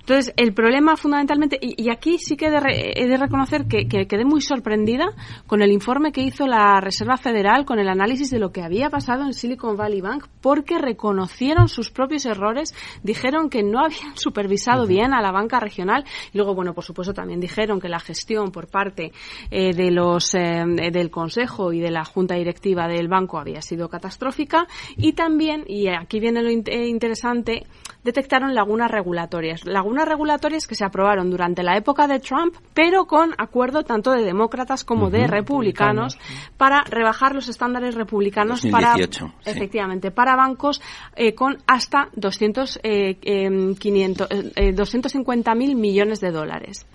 Entonces, 0.00 0.32
el 0.36 0.52
problema 0.54 0.96
fundamentalmente, 0.96 1.58
y, 1.60 1.82
y 1.82 1.90
aquí 1.90 2.18
sí 2.18 2.36
que 2.36 2.46
he 2.46 2.50
de, 2.50 2.60
re- 2.60 2.92
he 3.00 3.06
de 3.06 3.16
reconocer 3.16 3.66
que, 3.66 3.86
que 3.88 4.06
quedé 4.06 4.24
muy 4.24 4.40
sorprendida 4.40 5.06
con 5.46 5.62
el 5.62 5.70
informe 5.70 6.12
que 6.12 6.22
hizo 6.22 6.46
la 6.46 6.80
Reserva 6.80 7.16
Federal, 7.16 7.64
con 7.64 7.78
el 7.78 7.88
análisis 7.88 8.30
de 8.30 8.38
lo 8.38 8.50
que 8.50 8.62
había 8.62 8.88
pasado 8.90 9.24
en 9.24 9.32
Silicon 9.34 9.76
Valley 9.76 9.97
Bank, 10.00 10.26
porque 10.40 10.78
reconocieron 10.78 11.68
sus 11.68 11.90
propios 11.90 12.26
errores, 12.26 12.74
dijeron 13.02 13.50
que 13.50 13.62
no 13.62 13.80
habían 13.80 14.16
supervisado 14.16 14.86
bien 14.86 15.14
a 15.14 15.20
la 15.22 15.32
banca 15.32 15.60
regional, 15.60 16.04
y 16.32 16.38
luego, 16.38 16.54
bueno, 16.54 16.74
por 16.74 16.84
supuesto, 16.84 17.12
también 17.14 17.40
dijeron 17.40 17.80
que 17.80 17.88
la 17.88 18.00
gestión 18.00 18.50
por 18.52 18.68
parte 18.68 19.12
eh, 19.50 19.72
de 19.74 19.90
los, 19.90 20.34
eh, 20.34 20.64
del 20.92 21.10
Consejo 21.10 21.72
y 21.72 21.80
de 21.80 21.90
la 21.90 22.04
Junta 22.04 22.34
Directiva 22.34 22.86
del 22.88 23.08
banco 23.08 23.38
había 23.38 23.62
sido 23.62 23.88
catastrófica, 23.88 24.66
y 24.96 25.12
también, 25.12 25.64
y 25.66 25.88
aquí 25.88 26.20
viene 26.20 26.42
lo 26.42 26.50
in- 26.50 26.64
eh, 26.66 26.86
interesante, 26.88 27.66
detectaron 28.08 28.54
lagunas 28.54 28.90
regulatorias. 28.90 29.66
Lagunas 29.66 30.08
regulatorias 30.08 30.66
que 30.66 30.74
se 30.74 30.84
aprobaron 30.84 31.30
durante 31.30 31.62
la 31.62 31.76
época 31.76 32.06
de 32.06 32.20
Trump, 32.20 32.56
pero 32.72 33.06
con 33.06 33.34
acuerdo 33.36 33.82
tanto 33.82 34.12
de 34.12 34.24
demócratas 34.24 34.82
como 34.82 35.10
de 35.10 35.26
republicanos 35.26 36.18
para 36.56 36.84
rebajar 36.84 37.34
los 37.34 37.48
estándares 37.48 37.94
republicanos 37.94 38.62
para 38.70 38.92
2018, 38.92 39.26
sí. 39.26 39.50
efectivamente 39.50 40.10
para 40.10 40.36
bancos 40.36 40.80
eh, 41.16 41.34
con 41.34 41.58
hasta 41.66 42.08
200 42.14 42.80
eh, 42.82 43.18
em, 43.22 43.74
500 43.74 44.28
eh, 44.56 44.72
250 44.72 45.54
mil 45.54 45.76
millones 45.76 46.20
de 46.20 46.30
dólares. 46.30 46.86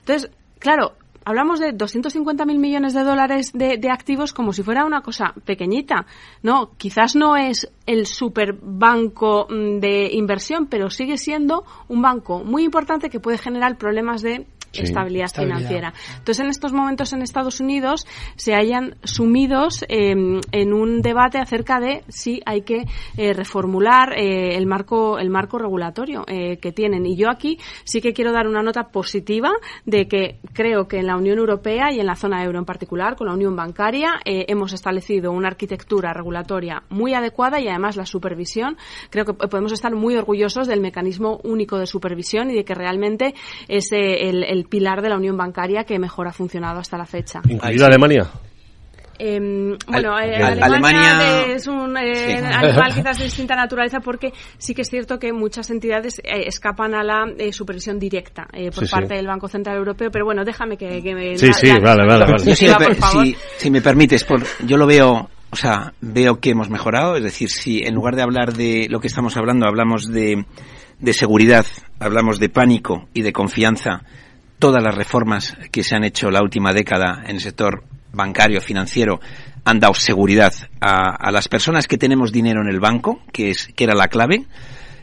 Entonces, 0.00 0.30
claro, 0.58 0.94
hablamos 1.24 1.60
de 1.60 1.72
250 1.72 2.44
mil 2.44 2.58
millones 2.58 2.94
de 2.94 3.02
dólares 3.02 3.52
de, 3.52 3.78
de 3.78 3.90
activos 3.90 4.32
como 4.32 4.52
si 4.52 4.62
fuera 4.62 4.84
una 4.84 5.02
cosa 5.02 5.34
pequeñita. 5.44 6.06
No, 6.42 6.72
quizás 6.76 7.14
no 7.16 7.36
es 7.36 7.70
el 7.86 8.06
superbanco 8.06 9.46
mm, 9.48 9.80
de 9.80 10.10
inversión, 10.12 10.66
pero 10.66 10.90
sigue 10.90 11.18
siendo 11.18 11.64
un 11.88 12.02
banco 12.02 12.44
muy 12.44 12.64
importante 12.64 13.10
que 13.10 13.20
puede 13.20 13.38
generar 13.38 13.76
problemas 13.78 14.22
de 14.22 14.46
Sí, 14.72 14.82
estabilidad, 14.82 15.26
estabilidad. 15.26 15.58
financiera. 15.58 15.94
Entonces, 16.18 16.40
en 16.40 16.50
estos 16.50 16.72
momentos 16.72 17.12
en 17.12 17.22
Estados 17.22 17.60
Unidos 17.60 18.06
se 18.36 18.54
hayan 18.54 18.96
sumidos 19.04 19.84
eh, 19.88 20.14
en 20.52 20.72
un 20.72 21.02
debate 21.02 21.38
acerca 21.38 21.78
de 21.80 22.02
si 22.08 22.40
hay 22.46 22.62
que 22.62 22.84
eh, 23.16 23.32
reformular 23.32 24.12
eh, 24.18 24.56
el 24.56 24.66
marco 24.66 25.18
el 25.18 25.30
marco 25.30 25.58
regulatorio 25.58 26.24
eh, 26.26 26.58
que 26.58 26.72
tienen. 26.72 27.06
Y 27.06 27.16
yo 27.16 27.28
aquí 27.30 27.58
sí 27.84 28.00
que 28.00 28.12
quiero 28.12 28.32
dar 28.32 28.46
una 28.46 28.62
nota 28.62 28.88
positiva 28.88 29.52
de 29.84 30.08
que 30.08 30.38
creo 30.52 30.88
que 30.88 30.98
en 30.98 31.06
la 31.06 31.16
Unión 31.16 31.38
Europea 31.38 31.92
y 31.92 32.00
en 32.00 32.06
la 32.06 32.16
zona 32.16 32.44
euro 32.44 32.58
en 32.58 32.64
particular, 32.64 33.16
con 33.16 33.26
la 33.26 33.34
Unión 33.34 33.56
Bancaria, 33.56 34.20
eh, 34.24 34.46
hemos 34.48 34.72
establecido 34.72 35.32
una 35.32 35.48
arquitectura 35.48 36.12
regulatoria 36.12 36.82
muy 36.90 37.14
adecuada 37.14 37.60
y 37.60 37.68
además 37.68 37.96
la 37.96 38.06
supervisión. 38.06 38.76
Creo 39.10 39.24
que 39.24 39.34
podemos 39.34 39.72
estar 39.72 39.94
muy 39.94 40.16
orgullosos 40.16 40.66
del 40.66 40.80
mecanismo 40.80 41.40
único 41.44 41.78
de 41.78 41.86
supervisión 41.86 42.50
y 42.50 42.54
de 42.54 42.64
que 42.64 42.74
realmente 42.74 43.34
es 43.68 43.92
eh, 43.92 44.28
el, 44.28 44.61
el 44.62 44.68
pilar 44.68 45.02
de 45.02 45.08
la 45.08 45.16
Unión 45.16 45.36
Bancaria 45.36 45.84
que 45.84 45.98
mejor 45.98 46.28
ha 46.28 46.32
funcionado 46.32 46.78
hasta 46.80 46.96
la 46.96 47.06
fecha. 47.06 47.40
Incluida 47.48 47.86
Alemania. 47.86 48.26
Em, 49.18 49.76
bueno, 49.86 50.16
Al- 50.16 50.28
eh, 50.30 50.36
Ale- 50.36 50.62
Alemania, 50.62 51.18
Alemania- 51.18 51.54
es 51.54 51.66
un 51.68 51.96
eh, 51.96 52.14
Sí. 52.38 52.44
animal 52.44 52.94
quizás 52.94 53.18
de 53.18 53.24
distinta 53.24 53.54
naturaleza 53.54 54.00
porque 54.00 54.32
sí 54.58 54.74
que 54.74 54.82
es 54.82 54.88
cierto 54.88 55.18
que 55.18 55.32
muchas 55.32 55.70
entidades 55.70 56.18
eh, 56.24 56.44
escapan 56.46 56.94
a 56.94 57.04
la 57.04 57.26
eh, 57.38 57.52
supervisión 57.52 57.98
directa 58.00 58.48
eh, 58.52 58.70
por 58.72 58.84
Sí, 58.84 58.86
sí. 58.86 58.90
parte 58.92 59.14
del 59.14 59.26
Banco 59.26 59.46
Central 59.48 59.76
Europeo, 59.76 60.10
pero 60.10 60.24
bueno, 60.24 60.44
déjame 60.44 60.76
que, 60.76 61.02
que 61.02 61.14
me... 61.14 61.36
Sí, 61.38 61.46
la- 61.48 61.52
sí, 61.52 61.66
la- 61.68 61.78
vale, 61.80 62.06
vale, 62.06 62.54
si- 62.56 63.36
si 63.58 63.70
me 63.70 63.80
permites, 63.82 64.24
por, 64.24 64.42
yo 64.66 64.76
lo 64.76 64.86
veo, 64.86 65.28
o 65.50 65.56
sea, 65.56 65.92
veo 66.00 66.40
que 66.40 66.50
hemos 66.50 66.68
mejorado, 66.70 67.14
es 67.16 67.22
decir, 67.22 67.48
si 67.50 67.80
en 67.84 67.94
lugar 67.94 68.16
de 68.16 68.22
hablar 68.22 68.54
de 68.54 68.86
lo 68.88 68.98
que 68.98 69.06
estamos 69.08 69.36
hablando, 69.36 69.66
hablamos 69.66 70.10
de, 70.10 70.46
de 70.98 71.12
seguridad, 71.12 71.66
hablamos 72.00 72.40
de 72.40 72.48
pánico 72.48 73.08
y 73.12 73.22
de 73.22 73.32
confianza, 73.32 74.02
todas 74.62 74.80
las 74.80 74.94
reformas 74.94 75.56
que 75.72 75.82
se 75.82 75.96
han 75.96 76.04
hecho 76.04 76.30
la 76.30 76.40
última 76.40 76.72
década 76.72 77.24
en 77.26 77.34
el 77.34 77.40
sector 77.40 77.82
bancario, 78.12 78.60
financiero, 78.60 79.18
han 79.64 79.80
dado 79.80 79.92
seguridad 79.94 80.54
a, 80.80 81.32
las 81.32 81.48
personas 81.48 81.88
que 81.88 81.98
tenemos 81.98 82.30
dinero 82.30 82.60
en 82.62 82.68
el 82.68 82.78
banco, 82.78 83.22
que 83.32 83.50
es, 83.50 83.66
que 83.74 83.82
era 83.82 83.96
la 83.96 84.06
clave, 84.06 84.46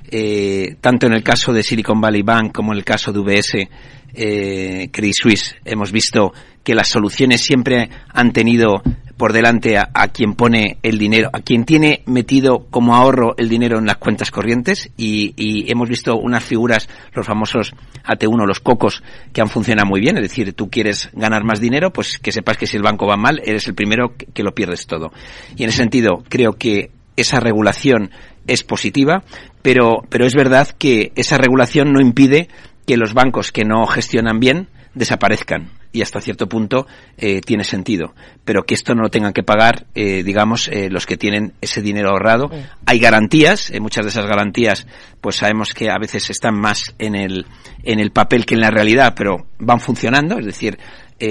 eh, 0.09 0.77
tanto 0.79 1.07
en 1.07 1.13
el 1.13 1.23
caso 1.23 1.51
de 1.51 1.63
Silicon 1.63 1.99
Valley 1.99 2.21
Bank 2.21 2.53
como 2.53 2.71
en 2.71 2.77
el 2.77 2.85
caso 2.85 3.11
de 3.11 3.19
UBS, 3.19 3.69
eh, 4.13 4.89
Credit 4.93 5.13
Suisse, 5.13 5.57
hemos 5.65 5.91
visto 5.91 6.31
que 6.63 6.73
las 6.73 6.87
soluciones 6.87 7.41
siempre 7.41 7.89
han 8.13 8.31
tenido 8.31 8.81
por 9.19 9.33
delante 9.33 9.77
a, 9.77 10.07
quien 10.07 10.33
pone 10.33 10.77
el 10.81 10.97
dinero, 10.97 11.29
a 11.33 11.41
quien 11.41 11.65
tiene 11.65 12.03
metido 12.05 12.67
como 12.69 12.95
ahorro 12.95 13.35
el 13.37 13.49
dinero 13.49 13.77
en 13.77 13.85
las 13.85 13.97
cuentas 13.97 14.31
corrientes 14.31 14.91
y, 14.95 15.33
y 15.35 15.69
hemos 15.69 15.89
visto 15.89 16.15
unas 16.15 16.41
figuras, 16.41 16.87
los 17.13 17.27
famosos 17.27 17.73
AT1, 18.05 18.47
los 18.47 18.61
cocos, 18.61 19.03
que 19.33 19.41
han 19.41 19.49
funcionado 19.49 19.89
muy 19.89 19.99
bien. 19.99 20.15
Es 20.15 20.23
decir, 20.23 20.53
tú 20.53 20.69
quieres 20.69 21.09
ganar 21.11 21.43
más 21.43 21.59
dinero, 21.59 21.91
pues 21.91 22.17
que 22.17 22.31
sepas 22.31 22.55
que 22.55 22.65
si 22.65 22.77
el 22.77 22.83
banco 22.83 23.07
va 23.07 23.17
mal, 23.17 23.41
eres 23.43 23.67
el 23.67 23.75
primero 23.75 24.15
que, 24.15 24.25
que 24.27 24.41
lo 24.41 24.55
pierdes 24.55 24.87
todo. 24.87 25.11
Y 25.57 25.63
en 25.63 25.69
ese 25.69 25.79
sentido, 25.79 26.23
creo 26.29 26.53
que 26.53 26.89
esa 27.17 27.41
regulación 27.41 28.11
es 28.47 28.63
positiva, 28.63 29.25
pero, 29.61 29.97
pero 30.07 30.25
es 30.27 30.33
verdad 30.33 30.69
que 30.77 31.11
esa 31.17 31.37
regulación 31.37 31.91
no 31.91 31.99
impide 31.99 32.47
que 32.87 32.95
los 32.95 33.13
bancos 33.13 33.51
que 33.51 33.65
no 33.65 33.85
gestionan 33.85 34.39
bien 34.39 34.69
desaparezcan 34.95 35.77
y 35.91 36.01
hasta 36.01 36.21
cierto 36.21 36.47
punto 36.47 36.87
eh, 37.17 37.41
tiene 37.41 37.63
sentido, 37.63 38.13
pero 38.45 38.63
que 38.63 38.75
esto 38.75 38.93
no 38.93 39.01
lo 39.01 39.09
tengan 39.09 39.33
que 39.33 39.43
pagar, 39.43 39.87
eh, 39.95 40.23
digamos, 40.23 40.67
eh, 40.67 40.89
los 40.89 41.05
que 41.05 41.17
tienen 41.17 41.53
ese 41.61 41.81
dinero 41.81 42.09
ahorrado. 42.09 42.51
Hay 42.85 42.99
garantías, 42.99 43.71
eh, 43.71 43.79
muchas 43.79 44.05
de 44.05 44.09
esas 44.09 44.25
garantías, 44.25 44.85
pues 45.21 45.37
sabemos 45.37 45.73
que 45.73 45.89
a 45.89 45.97
veces 45.99 46.29
están 46.29 46.59
más 46.59 46.93
en 46.99 47.15
el 47.15 47.45
en 47.83 47.99
el 47.99 48.11
papel 48.11 48.45
que 48.45 48.55
en 48.55 48.61
la 48.61 48.71
realidad, 48.71 49.13
pero 49.15 49.47
van 49.57 49.79
funcionando, 49.79 50.37
es 50.37 50.45
decir, 50.45 50.77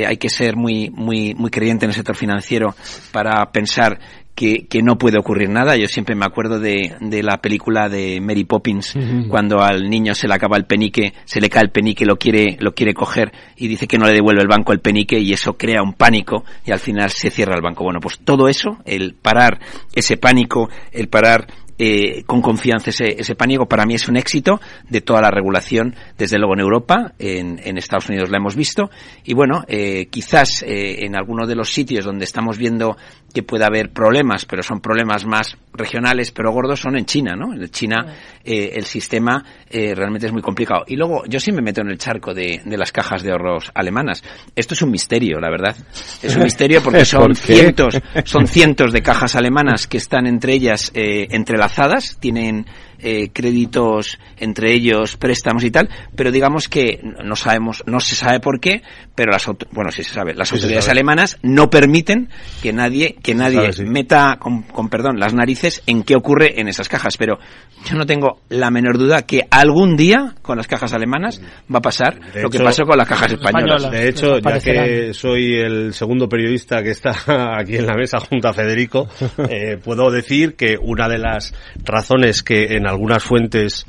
hay 0.06 0.18
que 0.18 0.28
ser 0.28 0.54
muy 0.54 0.90
muy 0.90 1.34
muy 1.34 1.50
creyente 1.50 1.86
en 1.86 1.90
el 1.90 1.94
sector 1.94 2.14
financiero 2.14 2.74
para 3.10 3.50
pensar 3.52 3.98
que, 4.38 4.68
que 4.68 4.82
no 4.84 4.98
puede 4.98 5.18
ocurrir 5.18 5.48
nada. 5.48 5.76
Yo 5.76 5.88
siempre 5.88 6.14
me 6.14 6.24
acuerdo 6.24 6.60
de, 6.60 6.94
de 7.00 7.22
la 7.24 7.38
película 7.38 7.88
de 7.88 8.20
Mary 8.20 8.44
Poppins, 8.44 8.94
cuando 9.28 9.60
al 9.60 9.90
niño 9.90 10.14
se 10.14 10.28
le 10.28 10.34
acaba 10.34 10.56
el 10.56 10.64
penique, 10.64 11.12
se 11.24 11.40
le 11.40 11.48
cae 11.48 11.64
el 11.64 11.70
penique, 11.70 12.06
lo 12.06 12.18
quiere, 12.18 12.56
lo 12.60 12.72
quiere 12.72 12.94
coger 12.94 13.32
y 13.56 13.66
dice 13.66 13.88
que 13.88 13.98
no 13.98 14.06
le 14.06 14.12
devuelve 14.12 14.40
el 14.42 14.46
banco 14.46 14.72
el 14.72 14.78
penique 14.78 15.18
y 15.18 15.32
eso 15.32 15.54
crea 15.54 15.82
un 15.82 15.94
pánico 15.94 16.44
y 16.64 16.70
al 16.70 16.78
final 16.78 17.10
se 17.10 17.30
cierra 17.30 17.56
el 17.56 17.62
banco. 17.62 17.82
Bueno, 17.82 17.98
pues 17.98 18.20
todo 18.20 18.46
eso, 18.46 18.78
el 18.84 19.14
parar 19.14 19.58
ese 19.92 20.16
pánico, 20.16 20.70
el 20.92 21.08
parar 21.08 21.48
eh, 21.78 22.24
con 22.24 22.42
confianza 22.42 22.90
ese, 22.90 23.20
ese 23.20 23.34
pánico 23.34 23.66
para 23.66 23.86
mí 23.86 23.94
es 23.94 24.08
un 24.08 24.16
éxito 24.16 24.60
de 24.88 25.00
toda 25.00 25.20
la 25.20 25.30
regulación, 25.30 25.94
desde 26.16 26.38
luego 26.38 26.54
en 26.54 26.60
Europa, 26.60 27.12
en, 27.18 27.60
en 27.62 27.78
Estados 27.78 28.08
Unidos 28.08 28.30
la 28.30 28.38
hemos 28.38 28.56
visto, 28.56 28.90
y 29.24 29.34
bueno, 29.34 29.64
eh, 29.68 30.06
quizás 30.10 30.62
eh, 30.62 31.04
en 31.04 31.16
alguno 31.16 31.46
de 31.46 31.54
los 31.54 31.70
sitios 31.70 32.04
donde 32.04 32.24
estamos 32.24 32.58
viendo 32.58 32.96
que 33.32 33.42
puede 33.42 33.64
haber 33.64 33.90
problemas, 33.90 34.46
pero 34.46 34.62
son 34.62 34.80
problemas 34.80 35.26
más 35.26 35.56
regionales, 35.72 36.32
pero 36.32 36.50
gordos, 36.50 36.80
son 36.80 36.96
en 36.96 37.04
China, 37.04 37.34
¿no? 37.36 37.52
En 37.52 37.68
China 37.68 38.06
eh, 38.44 38.72
el 38.74 38.84
sistema 38.84 39.44
eh, 39.68 39.94
realmente 39.94 40.26
es 40.26 40.32
muy 40.32 40.42
complicado. 40.42 40.84
Y 40.86 40.96
luego 40.96 41.24
yo 41.26 41.38
sí 41.38 41.52
me 41.52 41.60
meto 41.60 41.82
en 41.82 41.88
el 41.88 41.98
charco 41.98 42.32
de, 42.32 42.62
de 42.64 42.76
las 42.76 42.90
cajas 42.90 43.22
de 43.22 43.30
ahorros 43.30 43.70
alemanas. 43.74 44.22
Esto 44.56 44.74
es 44.74 44.82
un 44.82 44.90
misterio, 44.90 45.38
la 45.38 45.50
verdad. 45.50 45.76
Es 46.22 46.34
un 46.36 46.42
misterio 46.42 46.82
porque 46.82 47.04
son 47.04 47.34
cientos, 47.34 47.98
son 48.24 48.46
cientos 48.46 48.92
de 48.92 49.02
cajas 49.02 49.36
alemanas 49.36 49.86
que 49.86 49.98
están 49.98 50.26
entre 50.26 50.54
ellas 50.54 50.90
eh, 50.94 51.28
entrelazadas, 51.68 52.16
tienen 52.18 52.66
eh, 53.00 53.30
créditos 53.32 54.18
entre 54.36 54.72
ellos, 54.72 55.16
préstamos 55.16 55.64
y 55.64 55.70
tal, 55.70 55.88
pero 56.16 56.30
digamos 56.30 56.68
que 56.68 57.00
no 57.24 57.36
sabemos, 57.36 57.82
no 57.86 58.00
se 58.00 58.14
sabe 58.14 58.40
por 58.40 58.60
qué, 58.60 58.82
pero 59.14 59.32
las 59.32 59.46
bueno 59.72 59.90
sí 59.90 60.02
se 60.02 60.14
sabe, 60.14 60.34
las 60.34 60.48
Sí 60.48 60.54
autoridades 60.56 60.84
sabe. 60.84 60.98
alemanas 60.98 61.38
no 61.42 61.70
permiten 61.70 62.28
que 62.62 62.72
nadie, 62.72 63.16
que 63.22 63.32
Se 63.32 63.38
nadie 63.38 63.60
sabe, 63.60 63.72
sí. 63.72 63.84
meta 63.84 64.36
con, 64.38 64.62
con 64.62 64.88
perdón 64.88 65.18
las 65.18 65.34
narices 65.34 65.82
en 65.86 66.02
qué 66.02 66.16
ocurre 66.16 66.60
en 66.60 66.68
esas 66.68 66.88
cajas, 66.88 67.16
pero 67.16 67.38
yo 67.84 67.96
no 67.96 68.06
tengo 68.06 68.40
la 68.48 68.70
menor 68.70 68.98
duda 68.98 69.22
que 69.22 69.42
algún 69.50 69.96
día 69.96 70.34
con 70.42 70.56
las 70.56 70.66
cajas 70.66 70.92
alemanas 70.92 71.40
va 71.72 71.78
a 71.78 71.82
pasar 71.82 72.18
De 72.32 72.42
lo 72.42 72.50
que 72.50 72.58
pasó 72.58 72.84
con 72.84 72.98
las 72.98 73.08
cajas 73.08 73.32
españolas. 73.32 73.90
De 73.90 74.08
hecho, 74.08 74.38
ya 74.38 74.58
que 74.60 75.14
soy 75.14 75.54
el 75.54 75.94
segundo 75.94 76.28
periodista 76.28 76.82
que 76.82 76.90
está 76.90 77.12
aquí 77.58 77.76
en 77.76 77.86
la 77.86 77.94
mesa 77.94 78.18
junto 78.20 78.48
a 78.48 78.54
Federico, 78.54 79.08
eh, 79.48 79.78
puedo 79.82 80.10
decir 80.10 80.54
que 80.56 80.76
una 80.80 81.08
de 81.08 81.18
las 81.18 81.54
razones 81.84 82.42
que 82.42 82.76
en 82.76 82.86
algunas 82.88 83.22
fuentes 83.22 83.86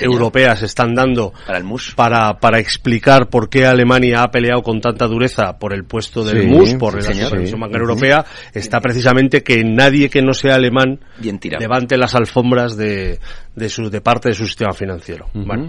europeas 0.00 0.62
están 0.62 0.94
dando 0.94 1.32
para, 1.46 1.58
el 1.58 1.64
MUS. 1.64 1.94
para, 1.94 2.38
para 2.38 2.58
explicar 2.58 3.28
por 3.28 3.48
qué 3.48 3.66
Alemania 3.66 4.22
ha 4.22 4.30
peleado 4.30 4.62
con 4.62 4.80
tanta 4.80 5.06
dureza 5.06 5.58
por 5.58 5.72
el 5.72 5.84
puesto 5.84 6.24
del 6.24 6.42
Sí, 6.42 6.46
MUS, 6.46 6.74
por 6.74 7.02
sí, 7.02 7.08
la 7.08 7.28
Sí. 7.28 7.54
Bancaria. 7.54 7.80
Europea, 7.80 8.24
está 8.52 8.80
precisamente 8.80 9.42
que 9.42 9.62
nadie 9.64 10.08
que 10.08 10.22
no 10.22 10.34
sea 10.34 10.56
alemán 10.56 11.00
Bien 11.18 11.38
levante 11.58 11.96
las 11.96 12.14
alfombras 12.14 12.76
de, 12.76 13.18
de, 13.54 13.68
su, 13.68 13.90
de 13.90 14.00
parte 14.00 14.28
de 14.28 14.34
su 14.34 14.46
sistema 14.46 14.72
financiero. 14.72 15.28
Bueno, 15.34 15.68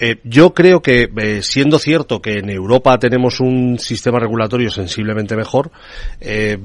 eh, 0.00 0.16
yo 0.24 0.52
creo 0.54 0.80
que, 0.80 1.10
eh, 1.16 1.42
siendo 1.42 1.78
cierto 1.78 2.20
que 2.20 2.38
en 2.38 2.50
Europa 2.50 2.98
tenemos 2.98 3.40
un 3.40 3.78
sistema 3.78 4.18
regulatorio 4.18 4.70
sensiblemente 4.70 5.36
mejor, 5.36 5.70
eh, 6.20 6.58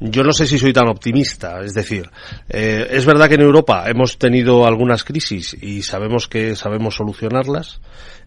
yo 0.00 0.22
no 0.24 0.32
sé 0.32 0.46
si 0.46 0.58
soy 0.58 0.72
tan 0.72 0.88
optimista. 0.88 1.60
Es 1.62 1.74
decir, 1.74 2.10
eh, 2.48 2.86
es 2.90 3.04
verdad 3.06 3.28
que 3.28 3.34
en 3.34 3.42
Europa 3.42 3.84
hemos 3.88 4.18
tenido 4.18 4.66
algunas 4.66 5.04
crisis 5.04 5.54
y 5.60 5.82
sabemos 5.82 6.26
que 6.28 6.56
sabemos 6.56 6.96
solucionarlas. 6.96 7.80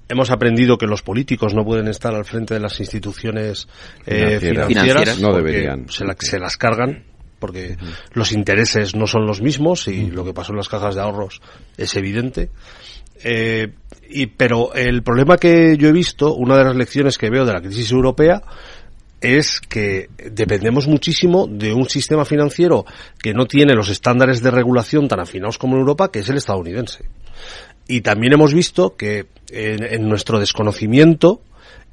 Hemos 0.10 0.32
aprendido 0.32 0.78
que 0.78 0.86
los 0.86 1.02
políticos 1.02 1.54
no 1.54 1.64
pueden 1.64 1.88
estar 1.88 2.14
al 2.14 2.26
frente 2.26 2.54
de 2.54 2.60
las 2.60 2.80
instituciones 2.80 3.68
eh, 4.06 4.38
Financieras. 4.68 5.20
No 5.22 5.36
deberían. 5.36 5.90
Se, 5.90 6.06
la- 6.06 6.16
se 6.20 6.40
las 6.40 6.58
cargan 6.58 7.06
porque 7.40 7.78
los 8.14 8.32
intereses 8.32 8.96
no 8.96 9.06
son 9.08 9.26
los 9.26 9.42
mismos 9.42 9.88
y 9.88 10.12
lo 10.12 10.24
que 10.24 10.34
pasó 10.34 10.52
en 10.54 10.58
las 10.58 10.70
cajas 10.70 10.96
de 10.96 11.02
ahorros 11.02 11.42
es 11.78 11.96
evidente. 11.96 12.50
Eh, 13.24 13.70
y, 14.10 14.28
pero 14.28 14.74
el 14.74 15.02
problema 15.04 15.38
que 15.38 15.78
yo 15.78 15.88
he 15.90 15.92
visto, 15.94 16.34
una 16.36 16.58
de 16.58 16.66
las 16.66 16.76
lecciones 16.76 17.18
que 17.18 17.30
veo 17.30 17.46
de 17.46 17.54
la 17.54 17.62
crisis 17.62 17.92
europea, 17.92 18.42
es 19.24 19.62
que 19.62 20.10
dependemos 20.32 20.86
muchísimo 20.88 21.48
de 21.48 21.74
un 21.74 21.90
sistema 21.90 22.26
financiero 22.26 22.86
que 23.22 23.34
no 23.34 23.46
tiene 23.46 23.74
los 23.74 23.90
estándares 23.90 24.44
de 24.44 24.52
regulación 24.52 25.08
tan 25.08 25.22
afinados 25.22 25.58
como 25.58 25.76
en 25.76 25.80
Europa, 25.80 26.12
que 26.12 26.20
es 26.20 26.30
el 26.30 26.38
estadounidense. 26.38 27.06
Y 27.88 28.02
también 28.02 28.34
hemos 28.34 28.54
visto 28.54 28.98
que 28.98 29.28
en, 29.50 30.10
nuestro 30.10 30.40
desconocimiento, 30.40 31.42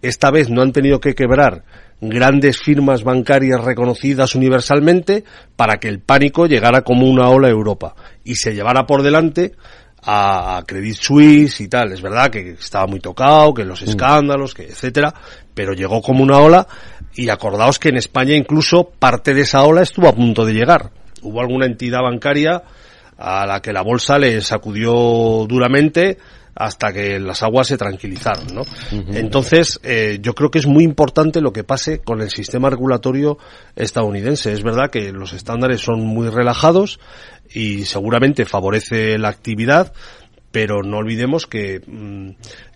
esta 0.03 0.33
vez 0.33 0.51
no 0.51 0.61
han 0.61 0.73
tenido 0.73 0.99
que 0.99 1.15
quebrar 1.15 1.65
grandes 2.01 2.59
firmas 2.59 3.05
bancarias 3.05 3.63
reconocidas 3.63 4.35
universalmente 4.35 5.23
para 5.55 5.79
que 5.79 5.89
el 5.89 6.01
pánico 6.01 6.47
llegara 6.47 6.83
como 6.83 7.09
una 7.09 7.29
ola 7.29 7.47
a 7.47 7.53
Europa 7.53 7.95
y 8.25 8.37
se 8.37 8.55
llevara 8.55 8.87
por 8.87 9.03
delante 9.03 9.53
a 10.03 10.63
Credit 10.67 10.95
Suisse 10.95 11.61
y 11.61 11.69
tal. 11.69 11.93
Es 11.93 12.03
verdad 12.03 12.31
que 12.31 12.53
estaba 12.53 12.87
muy 12.87 13.01
tocado, 13.01 13.55
que 13.55 13.65
los 13.65 13.83
escándalos, 13.83 14.55
que 14.55 14.65
etcétera, 14.65 15.15
pero 15.55 15.73
llegó 15.73 16.01
como 16.03 16.23
una 16.23 16.39
ola 16.39 16.67
y 17.15 17.29
acordaos 17.29 17.79
que 17.79 17.91
en 17.91 17.97
España 17.97 18.35
incluso 18.35 18.91
parte 18.91 19.35
de 19.35 19.43
esa 19.43 19.63
ola 19.65 19.83
estuvo 19.83 20.09
a 20.09 20.15
punto 20.15 20.45
de 20.45 20.55
llegar. 20.55 20.91
Hubo 21.23 21.41
alguna 21.41 21.67
entidad 21.67 22.03
bancaria 22.03 22.63
a 23.19 23.45
la 23.47 23.61
que 23.61 23.73
la 23.73 23.83
bolsa 23.83 24.19
le 24.19 24.41
sacudió 24.41 25.47
duramente 25.47 26.17
hasta 26.55 26.93
que 26.93 27.19
las 27.19 27.43
aguas 27.43 27.69
se 27.69 27.77
tranquilizaron, 27.77 28.55
¿no? 28.55 28.63
Entonces, 29.13 29.81
eh, 29.83 30.19
yo 30.21 30.35
creo 30.35 30.51
que 30.51 30.59
es 30.59 30.67
muy 30.67 30.85
importante 30.85 31.41
lo 31.41 31.53
que 31.53 31.65
pase 31.65 32.01
con 32.01 32.21
el 32.21 32.31
sistema 32.31 32.71
regulatorio 32.71 33.39
estadounidense. 33.77 34.53
Es 34.53 34.63
verdad 34.63 34.91
que 34.91 35.13
los 35.13 35.33
estándares 35.33 35.81
son 35.81 36.01
muy 36.01 36.29
relajados 36.29 37.01
y 37.53 37.85
seguramente 37.85 38.45
favorece 38.45 39.19
la 39.19 39.29
actividad, 39.29 39.93
pero 40.51 40.83
no 40.83 40.99
olvidemos 40.99 41.47
que, 41.47 41.81
mm, 41.87 42.31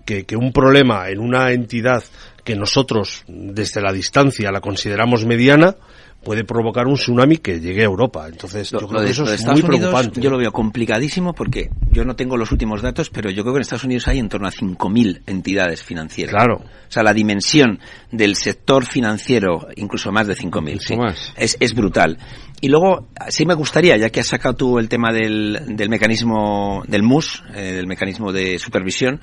que, 0.05 0.25
que 0.25 0.37
un 0.37 0.53
problema 0.53 1.09
en 1.09 1.21
una 1.21 1.53
entidad 1.53 2.05
que 2.45 2.57
nosotros 2.57 3.25
desde 3.27 3.81
la 3.81 3.93
distancia 3.93 4.53
la 4.53 4.61
consideramos 4.61 5.25
mediana, 5.25 5.77
puede 6.25 6.45
provocar 6.45 6.87
un 6.87 6.95
tsunami 6.95 7.37
que 7.37 7.61
llegue 7.61 7.83
a 7.83 7.85
Europa. 7.85 8.27
Entonces, 8.29 8.71
yo 8.71 8.79
creo 8.89 9.01
de- 9.01 9.07
que 9.07 9.13
eso 9.13 9.25
es 9.33 9.45
muy 9.45 9.61
Unidos 9.61 9.77
preocupante. 9.79 10.21
Yo 10.21 10.31
lo 10.31 10.39
veo 10.39 10.51
complicadísimo 10.51 11.35
porque 11.35 11.71
yo 11.93 12.05
no 12.05 12.17
tengo 12.17 12.37
los 12.37 12.51
últimos 12.51 12.83
datos, 12.83 13.11
pero 13.11 13.31
yo 13.31 13.43
creo 13.43 13.55
que 13.55 13.59
en 13.59 13.63
Estados 13.63 13.85
Unidos 13.85 14.09
hay 14.09 14.19
en 14.19 14.29
torno 14.29 14.49
a 14.49 14.51
5.000 14.51 15.23
entidades 15.27 15.83
financieras. 15.83 16.35
Claro. 16.35 16.57
O 16.57 16.91
sea, 16.95 17.03
la 17.03 17.13
dimensión 17.13 17.79
del 18.11 18.37
sector 18.37 18.85
financiero, 18.87 19.69
incluso 19.77 20.11
más 20.11 20.27
de 20.27 20.35
5.000, 20.35 20.81
sí, 20.81 20.97
es, 21.37 21.57
es 21.61 21.75
brutal. 21.75 22.19
Y 22.61 22.69
luego, 22.69 23.09
sí 23.29 23.45
me 23.45 23.55
gustaría, 23.55 23.97
ya 23.97 24.09
que 24.11 24.21
has 24.21 24.29
sacado 24.29 24.55
tú 24.57 24.79
el 24.79 24.89
tema 24.89 25.13
del, 25.13 25.77
del 25.77 25.89
mecanismo 25.91 26.83
del 26.89 27.03
MUS, 27.03 27.43
eh, 27.55 27.73
del 27.73 27.87
mecanismo 27.87 28.33
de 28.33 28.59
supervisión 28.59 29.21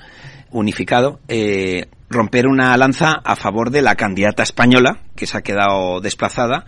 unificado, 0.50 1.18
eh, 1.28 1.86
romper 2.12 2.46
una 2.46 2.76
lanza 2.76 3.20
a 3.24 3.36
favor 3.36 3.70
de 3.70 3.82
la 3.82 3.94
candidata 3.96 4.42
española, 4.42 5.00
que 5.16 5.26
se 5.26 5.38
ha 5.38 5.42
quedado 5.42 6.00
desplazada, 6.00 6.64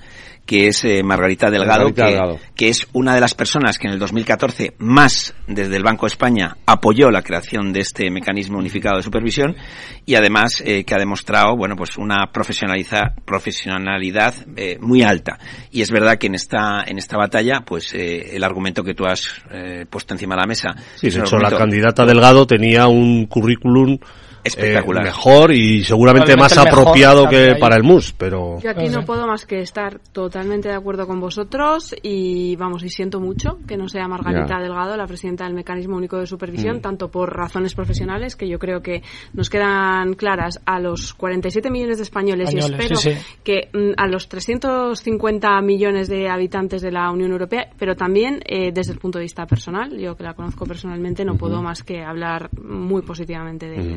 que 0.46 0.66
es 0.66 0.84
eh, 0.84 1.02
Margarita 1.02 1.50
Delgado, 1.50 1.84
Margarita 1.84 2.04
que, 2.04 2.10
Delgado. 2.10 2.38
que 2.54 2.68
es 2.68 2.86
una 2.92 3.14
de 3.14 3.20
las 3.22 3.32
personas 3.34 3.78
que 3.78 3.86
en 3.86 3.94
el 3.94 3.98
2014 3.98 4.74
más 4.76 5.34
desde 5.46 5.74
el 5.76 5.82
Banco 5.82 6.04
de 6.04 6.08
España 6.08 6.58
apoyó 6.66 7.10
la 7.10 7.22
creación 7.22 7.72
de 7.72 7.80
este 7.80 8.10
mecanismo 8.10 8.58
unificado 8.58 8.98
de 8.98 9.02
supervisión 9.02 9.56
y 10.04 10.16
además 10.16 10.62
eh, 10.66 10.84
que 10.84 10.94
ha 10.94 10.98
demostrado 10.98 11.56
bueno 11.56 11.76
pues 11.76 11.96
una 11.96 12.30
profesionaliza- 12.30 13.14
profesionalidad 13.24 14.34
eh, 14.56 14.76
muy 14.82 15.02
alta 15.02 15.38
y 15.70 15.80
es 15.80 15.90
verdad 15.90 16.18
que 16.18 16.26
en 16.26 16.34
esta 16.34 16.82
en 16.86 16.98
esta 16.98 17.16
batalla 17.16 17.62
pues 17.64 17.94
eh, 17.94 18.36
el 18.36 18.44
argumento 18.44 18.82
que 18.82 18.92
tú 18.94 19.06
has 19.06 19.42
eh, 19.50 19.86
puesto 19.88 20.12
encima 20.12 20.34
de 20.34 20.40
la 20.42 20.46
mesa 20.46 20.74
Sí, 20.96 21.06
es 21.06 21.14
de 21.14 21.20
hecho, 21.20 21.38
la 21.38 21.50
candidata 21.50 22.04
Delgado 22.04 22.46
tenía 22.46 22.86
un 22.86 23.24
currículum 23.26 23.98
Espectacular. 24.44 25.02
eh, 25.02 25.06
mejor 25.06 25.52
y 25.52 25.82
seguramente 25.84 26.36
más 26.36 26.56
apropiado 26.56 27.28
que 27.28 27.56
para 27.58 27.76
el 27.76 27.82
MUS, 27.82 28.12
pero... 28.16 28.58
Yo 28.60 28.70
aquí 28.70 28.88
no 28.88 29.04
puedo 29.04 29.26
más 29.26 29.46
que 29.46 29.60
estar 29.60 29.98
totalmente 30.12 30.68
de 30.68 30.74
acuerdo 30.74 31.06
con 31.06 31.18
vosotros 31.20 31.94
y 32.02 32.54
vamos, 32.56 32.84
y 32.84 32.88
siento 32.90 33.20
mucho 33.20 33.58
que 33.66 33.76
no 33.76 33.88
sea 33.88 34.06
Margarita 34.06 34.56
Ya. 34.58 34.62
Delgado 34.62 34.96
la 34.96 35.06
presidenta 35.06 35.44
del 35.44 35.54
Mecanismo 35.54 35.96
Único 35.96 36.18
de 36.18 36.26
Supervisión, 36.26 36.76
Mm. 36.76 36.80
tanto 36.80 37.10
por 37.10 37.34
razones 37.34 37.74
profesionales, 37.74 38.36
que 38.36 38.48
yo 38.48 38.58
creo 38.58 38.82
que 38.82 39.02
nos 39.32 39.48
quedan 39.50 40.14
claras 40.14 40.60
a 40.66 40.78
los 40.80 41.14
47 41.14 41.70
millones 41.70 41.98
de 41.98 42.02
españoles, 42.04 42.52
y 42.52 42.58
espero 42.58 42.96
sí, 42.96 43.12
sí. 43.12 43.18
que 43.42 43.68
mm, 43.72 43.92
a 43.96 44.06
los 44.06 44.28
350 44.28 45.60
millones 45.62 46.08
de 46.08 46.28
habitantes 46.28 46.82
de 46.82 46.90
la 46.90 47.10
Unión 47.10 47.32
Europea, 47.32 47.68
pero 47.78 47.96
también 47.96 48.40
eh, 48.46 48.72
desde 48.72 48.92
el 48.92 48.98
punto 48.98 49.18
de 49.18 49.24
vista 49.24 49.46
personal, 49.46 49.96
yo 49.98 50.16
que 50.16 50.22
la 50.24 50.34
conozco 50.34 50.66
personalmente, 50.66 51.24
no 51.24 51.36
puedo 51.36 51.62
más 51.62 51.82
que 51.82 52.02
hablar 52.02 52.50
muy 52.62 53.02
positivamente 53.02 53.66
de 53.68 53.76
ella. 53.80 53.96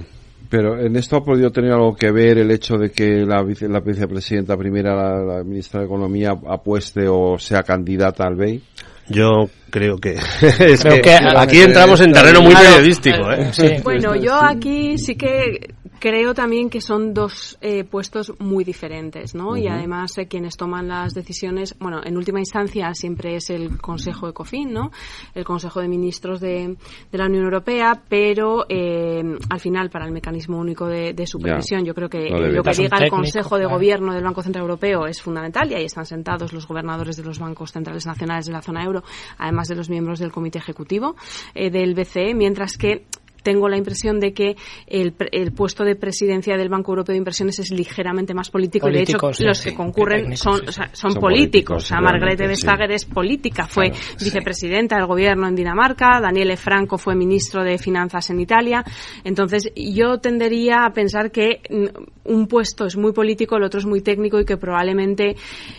Pero 0.50 0.80
en 0.80 0.96
esto 0.96 1.18
ha 1.18 1.24
podido 1.24 1.52
tener 1.52 1.72
algo 1.74 1.96
que 1.96 2.12
ver 2.12 2.38
el 2.38 2.52
hecho 2.52 2.78
de 2.78 2.92
que 2.92 3.26
la, 3.26 3.42
vice- 3.44 3.68
la 3.68 3.80
vicepresidenta 3.82 4.56
primera, 4.56 4.96
la, 4.96 5.38
la 5.38 5.44
ministra 5.44 5.82
de 5.82 5.88
Economía, 5.88 6.32
apueste 6.48 7.08
o 7.10 7.38
sea 7.38 7.64
candidata 7.64 8.26
al 8.26 8.36
BEI. 8.36 8.64
Yo 9.10 9.50
creo 9.70 9.98
que, 9.98 10.16
es 10.16 10.82
Creo 10.82 10.96
que 10.96 11.02
que- 11.02 11.18
aquí 11.38 11.60
entramos 11.60 12.02
en 12.02 12.12
terreno 12.12 12.42
muy 12.42 12.54
periodístico, 12.56 13.32
¿eh? 13.32 13.52
Bueno, 13.84 14.16
yo 14.16 14.34
aquí 14.42 14.98
sí 14.98 15.16
que 15.16 15.74
creo 16.00 16.34
también 16.34 16.70
que 16.70 16.82
son 16.82 17.14
dos 17.14 17.58
eh, 17.62 17.84
puestos 17.84 18.34
muy 18.40 18.64
diferentes, 18.64 19.36
¿no? 19.36 19.58
Y 19.58 19.68
además 19.68 20.18
eh, 20.18 20.28
quienes 20.28 20.58
toman 20.58 20.88
las 20.88 21.14
decisiones, 21.14 21.76
bueno, 21.80 22.02
en 22.04 22.18
última 22.18 22.40
instancia 22.40 22.94
siempre 22.94 23.36
es 23.36 23.50
el 23.50 23.80
Consejo 23.80 24.28
ECOFIN, 24.30 24.74
¿no? 24.74 24.92
El 25.34 25.44
Consejo 25.44 25.82
de 25.82 25.88
Ministros 25.88 26.40
de, 26.40 26.76
de 27.12 27.18
la 27.18 27.26
Unión 27.26 27.44
Europea, 27.44 28.02
pero 28.08 28.66
eh, 28.70 29.24
al 29.50 29.60
final 29.60 29.90
para 29.90 30.06
el 30.06 30.12
mecanismo 30.12 30.58
único 30.58 30.88
de, 30.88 31.14
de 31.14 31.28
supervisión, 31.28 31.86
yo 31.86 31.94
creo 31.94 32.10
que 32.10 32.30
Lo 32.30 32.64
que 32.64 32.72
diga 32.72 32.98
el 32.98 33.10
Consejo 33.10 33.56
de 33.56 33.64
claro. 33.64 33.76
Gobierno 33.76 34.14
del 34.14 34.24
Banco 34.24 34.42
Central 34.42 34.64
Europeo 34.64 35.08
es 35.08 35.22
fundamental 35.22 35.72
y 35.72 35.76
ahí 35.76 35.86
están 35.86 36.06
sentados 36.06 36.54
los 36.54 36.68
gobernadores 36.68 37.18
de 37.18 37.24
los 37.24 37.40
bancos 37.40 37.72
centrales 37.72 38.06
nacionales 38.06 38.46
de 38.46 38.54
la 38.54 38.62
zona 38.62 38.84
euro, 38.84 39.04
además 39.38 39.68
de 39.68 39.76
los 39.76 39.90
miembros 39.90 40.20
del 40.20 40.32
Comité 40.32 40.60
Ejecutivo 40.60 41.16
eh, 41.54 41.70
del 41.70 41.94
BCE, 41.94 42.34
mientras 42.34 42.78
que 42.78 43.06
tengo 43.44 43.68
la 43.70 43.78
impresión 43.78 44.20
de 44.20 44.34
que 44.34 44.56
el, 44.88 45.14
el 45.32 45.52
puesto 45.54 45.84
de 45.84 45.96
presidencia 45.96 46.58
del 46.58 46.70
Banco 46.70 46.92
Europeo 46.92 47.14
de 47.14 47.18
Inversiones 47.18 47.60
es 47.60 47.72
ligeramente 47.72 48.34
más 48.34 48.50
político 48.50 48.88
y 48.90 48.92
de 48.94 48.98
Político, 49.00 49.28
hecho 49.30 49.34
sí, 49.34 49.44
los 49.44 49.58
sí, 49.58 49.70
que 49.70 49.76
concurren 49.76 50.22
técnico, 50.22 50.42
son, 50.44 50.60
sí, 50.60 50.66
o 50.68 50.72
sea, 50.72 50.86
sí. 50.88 50.92
son, 50.96 51.12
Son 51.12 51.22
políticos. 51.22 51.38
políticos, 51.48 51.84
O 51.84 51.88
sea, 51.88 52.02
Margrethe 52.02 52.44
sí. 52.44 52.50
Vestager 52.50 52.92
es 52.92 53.06
política, 53.06 53.68
fue 53.68 53.90
Claro, 53.92 54.06
vicepresidenta 54.20 54.96
del 54.98 55.06
gobierno 55.06 55.48
en 55.48 55.56
Dinamarca, 55.56 56.20
Daniele 56.22 56.58
Franco 56.58 56.98
fue 56.98 57.16
ministro 57.16 57.64
de 57.64 57.78
Finanzas 57.78 58.30
en 58.30 58.40
Italia. 58.40 58.84
Entonces, 59.24 59.72
yo 59.76 60.18
tendería 60.20 60.86
a 60.86 60.92
pensar 60.94 61.32
que 61.32 61.62
mm, 61.70 62.32
un 62.34 62.48
puesto 62.48 62.86
es 62.86 62.98
muy 62.98 63.14
político, 63.14 63.56
el 63.58 63.64
otro 63.64 63.80
es 63.80 63.86
muy 63.86 64.02
técnico 64.02 64.40
y 64.40 64.46
que 64.46 64.58
probablemente 64.58 65.36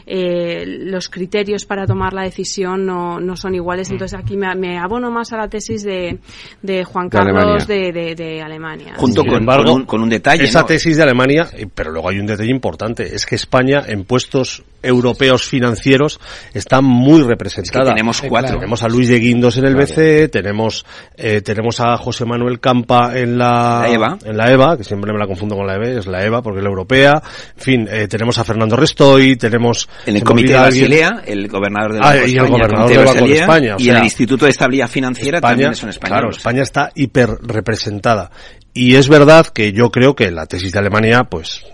eh, 0.06 0.64
los 0.66 1.08
criterios 1.08 1.64
para 1.66 1.86
tomar 1.86 2.12
la 2.12 2.22
decisión 2.22 2.86
no, 2.86 3.20
no 3.20 3.36
son 3.36 3.52
Mm. 3.52 3.56
iguales. 3.56 3.90
Entonces, 3.90 4.18
aquí 4.18 4.36
me, 4.36 4.54
me 4.54 4.78
abono 4.78 5.10
más 5.10 5.32
a 5.32 5.36
la 5.36 5.48
tesis 5.48 5.82
de, 5.82 6.18
de 6.62 6.84
Juan 6.84 7.08
Carlos 7.08 7.57
Alemania. 7.64 7.92
de, 7.92 7.92
de, 7.92 8.14
de 8.14 8.42
Alemania. 8.42 8.94
Junto 8.96 9.24
con- 9.24 9.34
embargo, 9.38 9.64
con 9.64 9.80
un- 9.80 9.86
con 9.86 10.02
un 10.02 10.08
detalle, 10.08 10.44
Esa 10.44 10.60
¿no? 10.60 10.66
tesis 10.66 10.96
de 10.96 11.02
Alemania, 11.02 11.48
eh, 11.52 11.66
pero 11.74 11.90
luego 11.90 12.08
hay 12.08 12.18
un 12.18 12.26
detalle 12.26 12.50
importante, 12.50 13.14
es 13.14 13.26
que 13.26 13.34
España 13.34 13.82
en 13.86 14.04
puestos 14.04 14.62
europeos 14.82 15.44
financieros 15.44 16.20
está 16.54 16.80
muy 16.80 17.22
representada. 17.22 17.84
Es 17.84 17.88
que 17.88 17.94
tenemos 17.94 18.22
cuatro. 18.22 18.54
Tenemos 18.56 18.82
a 18.82 18.88
Luis 18.88 19.08
de 19.08 19.18
Guindos 19.18 19.56
en 19.58 19.64
el 19.66 19.74
Claro. 19.74 19.86
BCE, 19.92 20.28
tenemos 20.28 20.84
eh, 21.16 21.40
tenemos 21.42 21.80
a 21.80 21.96
José 21.96 22.24
Manuel 22.24 22.60
Campa 22.60 23.18
en 23.18 23.38
la, 23.38 23.80
La 23.82 23.88
EVA. 23.90 24.18
en 24.24 24.36
la 24.36 24.52
EVA, 24.52 24.76
que 24.76 24.84
siempre 24.84 25.12
me 25.12 25.18
la 25.18 25.26
confundo 25.26 25.56
con 25.56 25.66
la 25.66 25.74
EVA, 25.76 25.98
es 25.98 26.06
la 26.06 26.24
EVA 26.24 26.42
porque 26.42 26.58
es 26.58 26.62
la 26.64 26.70
europea. 26.70 27.22
En 27.56 27.62
fin, 27.62 27.88
eh, 27.90 28.06
tenemos 28.08 28.38
a 28.38 28.44
Fernando 28.44 28.76
Restoy, 28.76 29.36
tenemos 29.36 29.88
En 30.06 30.16
el 30.16 30.24
Comité 30.24 30.52
de. 30.52 30.58
Basilea, 30.58 31.22
el 31.26 31.48
gobernador 31.48 31.92
del 31.94 32.02
Ah, 32.02 32.06
Banco 32.14 32.18
y 32.18 32.30
el 32.30 32.36
España, 32.36 32.48
gobernador 32.50 32.88
del 32.88 32.98
de 32.98 33.04
Banco 33.04 33.26
de 33.26 33.34
España, 33.34 33.76
o 33.76 33.80
y 33.80 33.84
sea, 33.84 33.98
el 33.98 34.04
Instituto 34.04 34.44
de 34.44 34.50
Estabilidad 34.50 34.88
Financiera 34.88 35.40
también 35.40 35.74
son 35.74 35.88
españoles. 35.90 36.20
Claro, 36.20 36.30
España 36.36 36.62
está 36.62 36.90
hiper 36.94 37.30
representada. 37.42 38.30
Y 38.74 38.94
es 38.94 39.08
verdad 39.08 39.46
que 39.46 39.72
yo 39.72 39.90
creo 39.90 40.14
que 40.14 40.30
la 40.30 40.46
tesis 40.46 40.70
de 40.72 40.78
Alemania, 40.78 41.24
pues, 41.24 41.64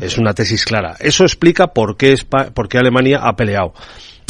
es 0.00 0.18
una 0.18 0.34
tesis 0.34 0.64
clara. 0.64 0.96
Eso 1.00 1.24
explica 1.24 1.68
por 1.68 1.96
qué, 1.96 2.16
por 2.54 2.68
qué 2.68 2.78
Alemania 2.78 3.20
ha 3.22 3.36
peleado. 3.36 3.74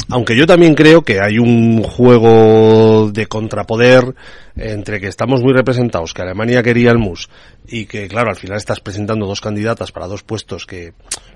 Aunque 0.09 0.37
yo 0.37 0.47
también 0.47 0.75
creo 0.75 1.03
que 1.03 1.21
hay 1.21 1.39
un 1.39 1.83
juego 1.83 3.11
de 3.13 3.27
contrapoder 3.27 4.15
entre 4.57 5.01
que 5.01 5.07
estamos 5.07 5.43
muy 5.43 5.53
representados, 5.53 6.13
que 6.13 6.23
Alemania 6.23 6.63
quería 6.63 6.91
el 6.91 6.99
MUS 6.99 7.29
y 7.67 7.87
que, 7.87 8.09
claro, 8.09 8.31
al 8.31 8.37
final 8.37 8.57
estás 8.57 8.81
presentando 8.81 9.27
dos 9.27 9.41
candidatas 9.41 9.93
para 9.93 10.07
dos 10.09 10.23
puestos 10.23 10.67
que, 10.67 10.93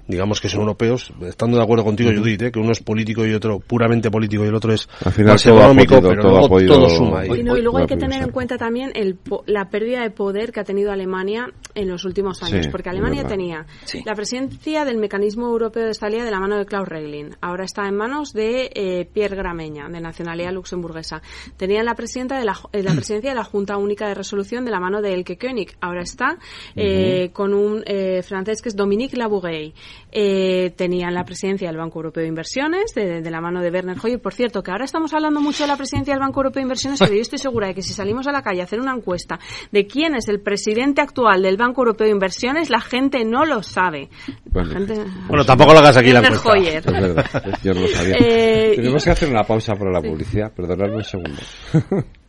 digamos 0.08 0.40
que 0.40 0.48
son 0.48 0.60
europeos, 0.60 1.12
estando 1.22 1.56
de 1.56 1.62
acuerdo 1.62 1.84
contigo. 1.84 2.10
Judith, 2.16 2.42
¿eh? 2.42 2.52
que 2.52 2.58
uno 2.58 2.72
es 2.72 2.82
político 2.82 3.24
y 3.26 3.32
otro 3.32 3.60
puramente 3.60 4.10
político 4.10 4.44
y 4.44 4.48
el 4.48 4.54
otro 4.54 4.72
es 4.72 4.88
Al 5.04 5.12
final 5.12 5.32
más 5.34 5.42
todo 5.42 5.54
ha 5.54 5.58
económico, 5.58 5.94
podido- 5.94 6.08
pero 6.10 6.22
todo 6.22 6.30
ha 6.30 6.38
luego 6.40 6.48
podido- 6.48 6.74
todo 6.74 6.88
suma. 6.90 7.26
Y, 7.26 7.42
no, 7.42 7.56
y 7.56 7.62
luego 7.62 7.78
hay 7.78 7.86
que 7.86 7.96
tener 7.96 8.22
en 8.22 8.30
cuenta 8.30 8.56
también 8.58 8.90
el, 8.94 9.14
po- 9.14 9.44
la 9.46 9.70
pérdida 9.70 10.02
de 10.02 10.10
poder 10.10 10.52
que 10.52 10.60
ha 10.60 10.64
tenido 10.64 10.90
Alemania 10.92 11.48
en 11.74 11.88
los 11.88 12.04
últimos 12.04 12.42
años, 12.42 12.64
Sí, 12.66 12.70
porque 12.70 12.88
Alemania 12.90 13.24
tenía 13.26 13.66
Sí. 13.84 14.02
la 14.04 14.14
presidencia 14.14 14.84
del 14.84 14.96
mecanismo 14.98 15.46
europeo 15.46 15.84
de 15.84 15.90
estabilidad 15.90 16.24
de 16.24 16.30
la 16.30 16.40
mano 16.40 16.56
de 16.58 16.66
Klaus 16.66 16.88
Regling, 16.88 17.36
ahora 17.40 17.64
está 17.64 17.86
en 17.86 17.96
manos 17.96 18.32
de 18.32 18.70
eh, 18.74 19.08
Pierre 19.12 19.36
Grameña, 19.36 19.88
de 19.88 20.00
nacionalidad 20.00 20.52
luxemburguesa. 20.52 21.22
Tenía 21.56 21.82
la, 21.82 21.94
presidenta 21.94 22.38
de 22.38 22.44
la, 22.44 22.56
eh, 22.72 22.82
la 22.82 22.92
presidencia 22.94 23.30
de 23.30 23.36
la 23.36 23.44
Junta 23.44 23.76
Única 23.76 24.08
de 24.08 24.14
Resolución 24.14 24.64
de 24.64 24.70
la 24.70 24.80
mano 24.80 25.02
de 25.02 25.12
Elke 25.14 25.36
König, 25.36 25.76
ahora 25.80 26.02
es 26.02 26.15
eh, 26.74 27.30
con 27.32 27.54
un 27.54 27.82
eh, 27.86 28.22
francés 28.22 28.62
que 28.62 28.68
es 28.68 28.76
Dominique 28.76 29.16
Labourey. 29.16 29.74
Eh, 30.12 30.72
tenían 30.76 31.12
la 31.14 31.24
presidencia 31.24 31.68
del 31.68 31.76
Banco 31.76 31.98
Europeo 31.98 32.22
de 32.22 32.28
Inversiones, 32.28 32.94
de, 32.94 33.20
de 33.20 33.30
la 33.30 33.40
mano 33.40 33.60
de 33.60 33.70
Werner 33.70 33.96
Hoyer. 34.02 34.20
Por 34.20 34.32
cierto, 34.32 34.62
que 34.62 34.70
ahora 34.70 34.84
estamos 34.84 35.12
hablando 35.12 35.40
mucho 35.40 35.64
de 35.64 35.68
la 35.68 35.76
presidencia 35.76 36.14
del 36.14 36.20
Banco 36.20 36.40
Europeo 36.40 36.60
de 36.60 36.64
Inversiones, 36.64 36.98
pero 37.00 37.12
yo 37.14 37.20
estoy 37.20 37.38
segura 37.38 37.66
de 37.68 37.74
que 37.74 37.82
si 37.82 37.92
salimos 37.92 38.26
a 38.26 38.32
la 38.32 38.42
calle 38.42 38.60
a 38.62 38.64
hacer 38.64 38.80
una 38.80 38.94
encuesta 38.94 39.38
de 39.72 39.86
quién 39.86 40.14
es 40.14 40.28
el 40.28 40.40
presidente 40.40 41.00
actual 41.02 41.42
del 41.42 41.56
Banco 41.56 41.82
Europeo 41.82 42.06
de 42.06 42.12
Inversiones, 42.12 42.70
la 42.70 42.80
gente 42.80 43.24
no 43.24 43.44
lo 43.44 43.62
sabe. 43.62 44.08
La 44.54 44.64
gente- 44.64 45.04
Bueno, 45.28 45.44
tampoco 45.44 45.72
lo 45.74 45.80
hagas 45.80 45.96
aquí 45.98 46.12
la 46.12 46.20
Werner 46.20 46.38
encuesta. 46.38 46.60
Hoyer. 46.60 46.76
Es 46.78 46.84
verdad, 46.92 47.26
es- 47.52 47.62
yo 47.62 47.74
no 47.74 47.80
lo 47.82 47.88
sabía. 47.88 48.16
Eh, 48.18 48.72
Tenemos 48.76 49.02
y- 49.02 49.04
que 49.04 49.10
hacer 49.10 49.28
una 49.28 49.44
pausa 49.44 49.74
para 49.74 49.90
la 49.90 50.00
publicidad. 50.00 50.52
Perdonadme 50.54 50.96
un 50.96 51.04
segundo. 51.04 51.40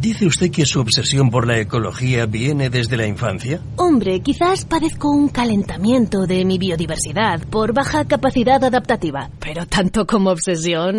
¿dice 0.00 0.26
usted 0.26 0.50
que 0.50 0.66
su 0.66 0.80
obsesión 0.80 1.30
por 1.30 1.46
la 1.46 1.58
ecología 1.58 2.26
viene 2.26 2.70
desde 2.70 2.96
la 2.96 3.06
infancia? 3.06 3.60
Hombre, 3.76 4.20
quizás 4.20 4.64
padezco 4.64 5.10
un 5.10 5.28
calentamiento 5.28 6.26
de 6.26 6.44
mi 6.44 6.58
biodiversidad 6.58 7.40
por 7.48 7.72
baja 7.72 8.04
capacidad 8.04 8.62
adaptativa, 8.62 9.30
pero 9.40 9.66
tanto 9.66 10.06
como 10.06 10.30
obsesión. 10.30 10.96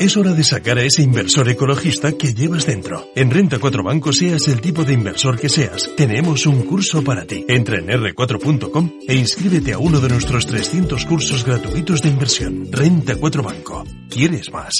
Es 0.00 0.16
hora 0.16 0.32
de 0.32 0.42
sacar 0.42 0.78
a 0.78 0.82
ese 0.82 1.02
inversor 1.02 1.48
ecologista 1.48 2.12
que 2.12 2.34
llevas 2.34 2.66
dentro. 2.66 3.08
En 3.14 3.30
Renta 3.30 3.58
4 3.58 3.82
Banco, 3.82 4.12
seas 4.12 4.48
el 4.48 4.60
tipo 4.60 4.84
de 4.84 4.92
inversor 4.92 5.38
que 5.38 5.48
seas, 5.48 5.90
tenemos 5.96 6.46
un 6.46 6.62
curso 6.62 7.02
para 7.04 7.24
ti. 7.24 7.44
Entra 7.48 7.78
en 7.78 7.86
r4.com 7.86 8.90
e 9.06 9.14
inscríbete 9.14 9.72
a 9.72 9.78
uno 9.78 10.00
de 10.00 10.08
nuestros 10.08 10.46
300 10.46 11.06
cursos 11.06 11.44
gratuitos 11.44 12.02
de 12.02 12.08
inversión. 12.08 12.66
Renta 12.70 13.16
4 13.16 13.42
Banco. 13.42 13.84
¿Quieres 14.10 14.50
más? 14.50 14.74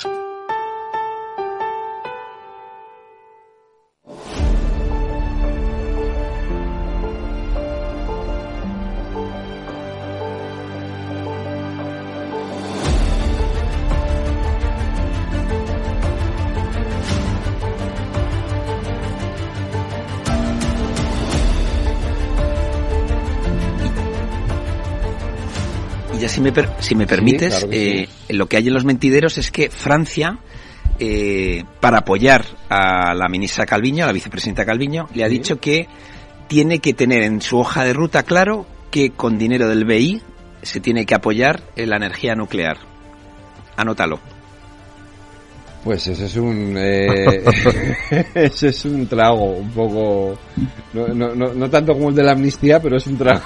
Si 26.34 26.40
me, 26.40 26.52
per- 26.52 26.70
si 26.80 26.94
me 26.94 27.06
permites, 27.06 27.54
claro 27.60 27.68
eh, 27.72 28.08
lo 28.30 28.46
que 28.46 28.56
hay 28.56 28.68
en 28.68 28.74
los 28.74 28.84
mentideros 28.84 29.38
es 29.38 29.50
que 29.50 29.70
Francia, 29.70 30.38
eh, 30.98 31.64
para 31.80 31.98
apoyar 31.98 32.44
a 32.68 33.14
la 33.14 33.28
ministra 33.28 33.66
Calviño, 33.66 34.04
a 34.04 34.06
la 34.08 34.12
vicepresidenta 34.12 34.64
Calviño, 34.64 35.08
le 35.14 35.24
ha 35.24 35.28
dicho 35.28 35.60
que 35.60 35.88
tiene 36.48 36.78
que 36.80 36.92
tener 36.94 37.22
en 37.22 37.40
su 37.40 37.58
hoja 37.58 37.84
de 37.84 37.92
ruta 37.92 38.22
claro 38.22 38.66
que 38.90 39.10
con 39.10 39.38
dinero 39.38 39.68
del 39.68 39.84
BI 39.84 40.22
se 40.62 40.80
tiene 40.80 41.06
que 41.06 41.14
apoyar 41.14 41.62
en 41.76 41.90
la 41.90 41.96
energía 41.96 42.34
nuclear. 42.34 42.78
Anótalo. 43.76 44.20
Pues 45.84 46.06
ese 46.06 46.24
es 46.24 46.36
un 46.36 46.74
eh, 46.78 47.42
ese 48.34 48.68
es 48.68 48.84
un 48.86 49.06
trago 49.06 49.44
un 49.44 49.70
poco 49.70 50.38
no, 50.94 51.08
no, 51.08 51.34
no, 51.34 51.52
no 51.52 51.68
tanto 51.68 51.92
como 51.92 52.08
el 52.08 52.14
de 52.14 52.22
la 52.22 52.32
amnistía 52.32 52.80
pero 52.80 52.96
es 52.96 53.06
un 53.06 53.18
trago 53.18 53.42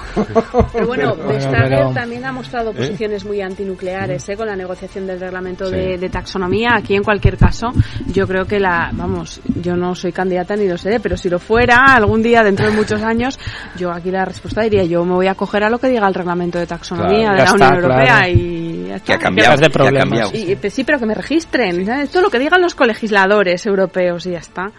Pero 0.71 0.87
bueno, 0.87 1.15
Vestager 1.15 1.69
pero- 1.69 1.91
también 1.93 2.23
ha 2.25 2.31
mostrado 2.31 2.71
¿Eh? 2.71 2.75
posiciones 2.75 3.25
muy 3.25 3.41
antinucleares 3.41 4.29
¿eh? 4.29 4.37
con 4.37 4.47
la 4.47 4.55
negociación 4.55 5.05
del 5.05 5.19
reglamento 5.19 5.65
Sí. 5.65 5.75
de, 5.75 5.97
de 5.97 6.09
taxonomía. 6.09 6.69
Aquí, 6.75 6.95
en 6.95 7.03
cualquier 7.03 7.37
caso, 7.37 7.67
yo 8.07 8.25
creo 8.25 8.45
que 8.45 8.59
la, 8.59 8.89
vamos, 8.93 9.41
yo 9.61 9.75
no 9.75 9.93
soy 9.93 10.11
candidata 10.13 10.55
ni 10.55 10.67
lo 10.67 10.77
seré, 10.77 10.99
pero 11.01 11.17
si 11.17 11.29
lo 11.29 11.39
fuera 11.39 11.93
algún 11.95 12.21
día 12.23 12.43
dentro 12.43 12.65
de 12.69 12.71
muchos 12.75 13.01
años, 13.03 13.37
yo 13.77 13.91
aquí 13.91 14.09
la 14.11 14.23
respuesta 14.25 14.61
diría, 14.61 14.83
yo 14.85 15.03
me 15.03 15.13
voy 15.15 15.27
a 15.27 15.35
coger 15.35 15.63
a 15.65 15.69
lo 15.69 15.77
que 15.79 15.89
diga 15.89 16.07
el 16.07 16.13
reglamento 16.13 16.57
de 16.59 16.67
taxonomía 16.67 17.09
Claro, 17.09 17.31
de 17.33 17.37
la 17.37 17.43
está, 17.43 17.55
Unión 17.67 17.73
Europea 17.83 18.15
claro. 18.17 18.31
y 18.31 18.68
ya 18.89 18.95
está. 18.97 19.05
Que 19.05 19.13
ha 19.13 19.19
cambiado, 19.19 19.55
de 19.55 19.59
que 19.61 19.65
ha 19.65 19.69
problemas. 19.69 20.09
cambiado. 20.09 20.31
Y, 20.33 20.55
pues 20.55 20.73
sí, 20.73 20.83
pero 20.83 20.99
que 20.99 21.05
me 21.05 21.13
registren, 21.15 21.85
¿sabes? 21.85 22.09
Todo 22.09 22.23
lo 22.23 22.29
que 22.29 22.39
digan 22.39 22.61
los 22.61 22.75
colegisladores 22.75 23.65
europeos 23.65 24.25
y 24.25 24.31
ya 24.31 24.39
está. 24.39 24.71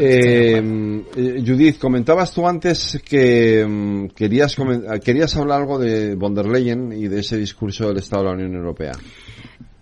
Eh, 0.00 0.62
Judith, 1.44 1.78
comentabas 1.78 2.32
tú 2.32 2.46
antes 2.46 3.02
que 3.04 3.66
mm, 3.66 4.08
querías, 4.08 4.56
querías 5.02 5.36
hablar 5.36 5.62
algo 5.62 5.78
de 5.78 6.14
von 6.14 6.34
der 6.34 6.46
Leyen 6.46 6.92
y 6.92 7.08
de 7.08 7.20
ese 7.20 7.36
discurso 7.36 7.88
del 7.88 7.96
Estado 7.96 8.22
de 8.22 8.28
la 8.28 8.34
Unión 8.34 8.54
Europea. 8.54 8.92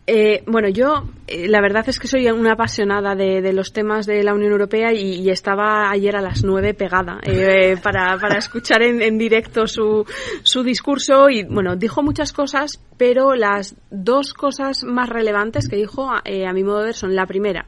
Eh, 0.07 0.45
bueno, 0.47 0.69
yo 0.69 1.09
eh, 1.27 1.49
la 1.49 1.61
verdad 1.61 1.89
es 1.89 1.99
que 1.99 2.07
soy 2.07 2.29
una 2.31 2.53
apasionada 2.53 3.17
de, 3.17 3.43
de 3.43 3.53
los 3.53 3.73
temas 3.73 4.07
de 4.07 4.23
la 4.23 4.35
Unión 4.35 4.53
Europea 4.53 4.93
y, 4.93 5.15
y 5.15 5.31
estaba 5.31 5.91
ayer 5.91 6.15
a 6.15 6.21
las 6.21 6.45
nueve 6.45 6.75
pegada 6.75 7.19
eh, 7.25 7.77
para, 7.83 8.17
para 8.17 8.39
escuchar 8.39 8.83
en, 8.83 9.03
en 9.03 9.19
directo 9.19 9.67
su, 9.67 10.07
su 10.45 10.63
discurso 10.63 11.29
y 11.29 11.43
bueno, 11.43 11.75
dijo 11.75 12.05
muchas 12.05 12.33
cosas, 12.33 12.81
pero 12.97 13.35
las 13.35 13.75
dos 13.91 14.33
cosas 14.33 14.85
más 14.85 15.09
relevantes 15.09 15.69
que 15.69 15.75
dijo 15.75 16.09
eh, 16.25 16.47
a 16.47 16.53
mi 16.53 16.63
modo 16.63 16.79
de 16.79 16.85
ver 16.87 16.95
son 16.95 17.17
la 17.17 17.27
primera 17.27 17.67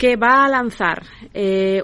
que 0.00 0.16
va 0.16 0.46
a 0.46 0.48
lanzar 0.48 1.02
eh, 1.34 1.82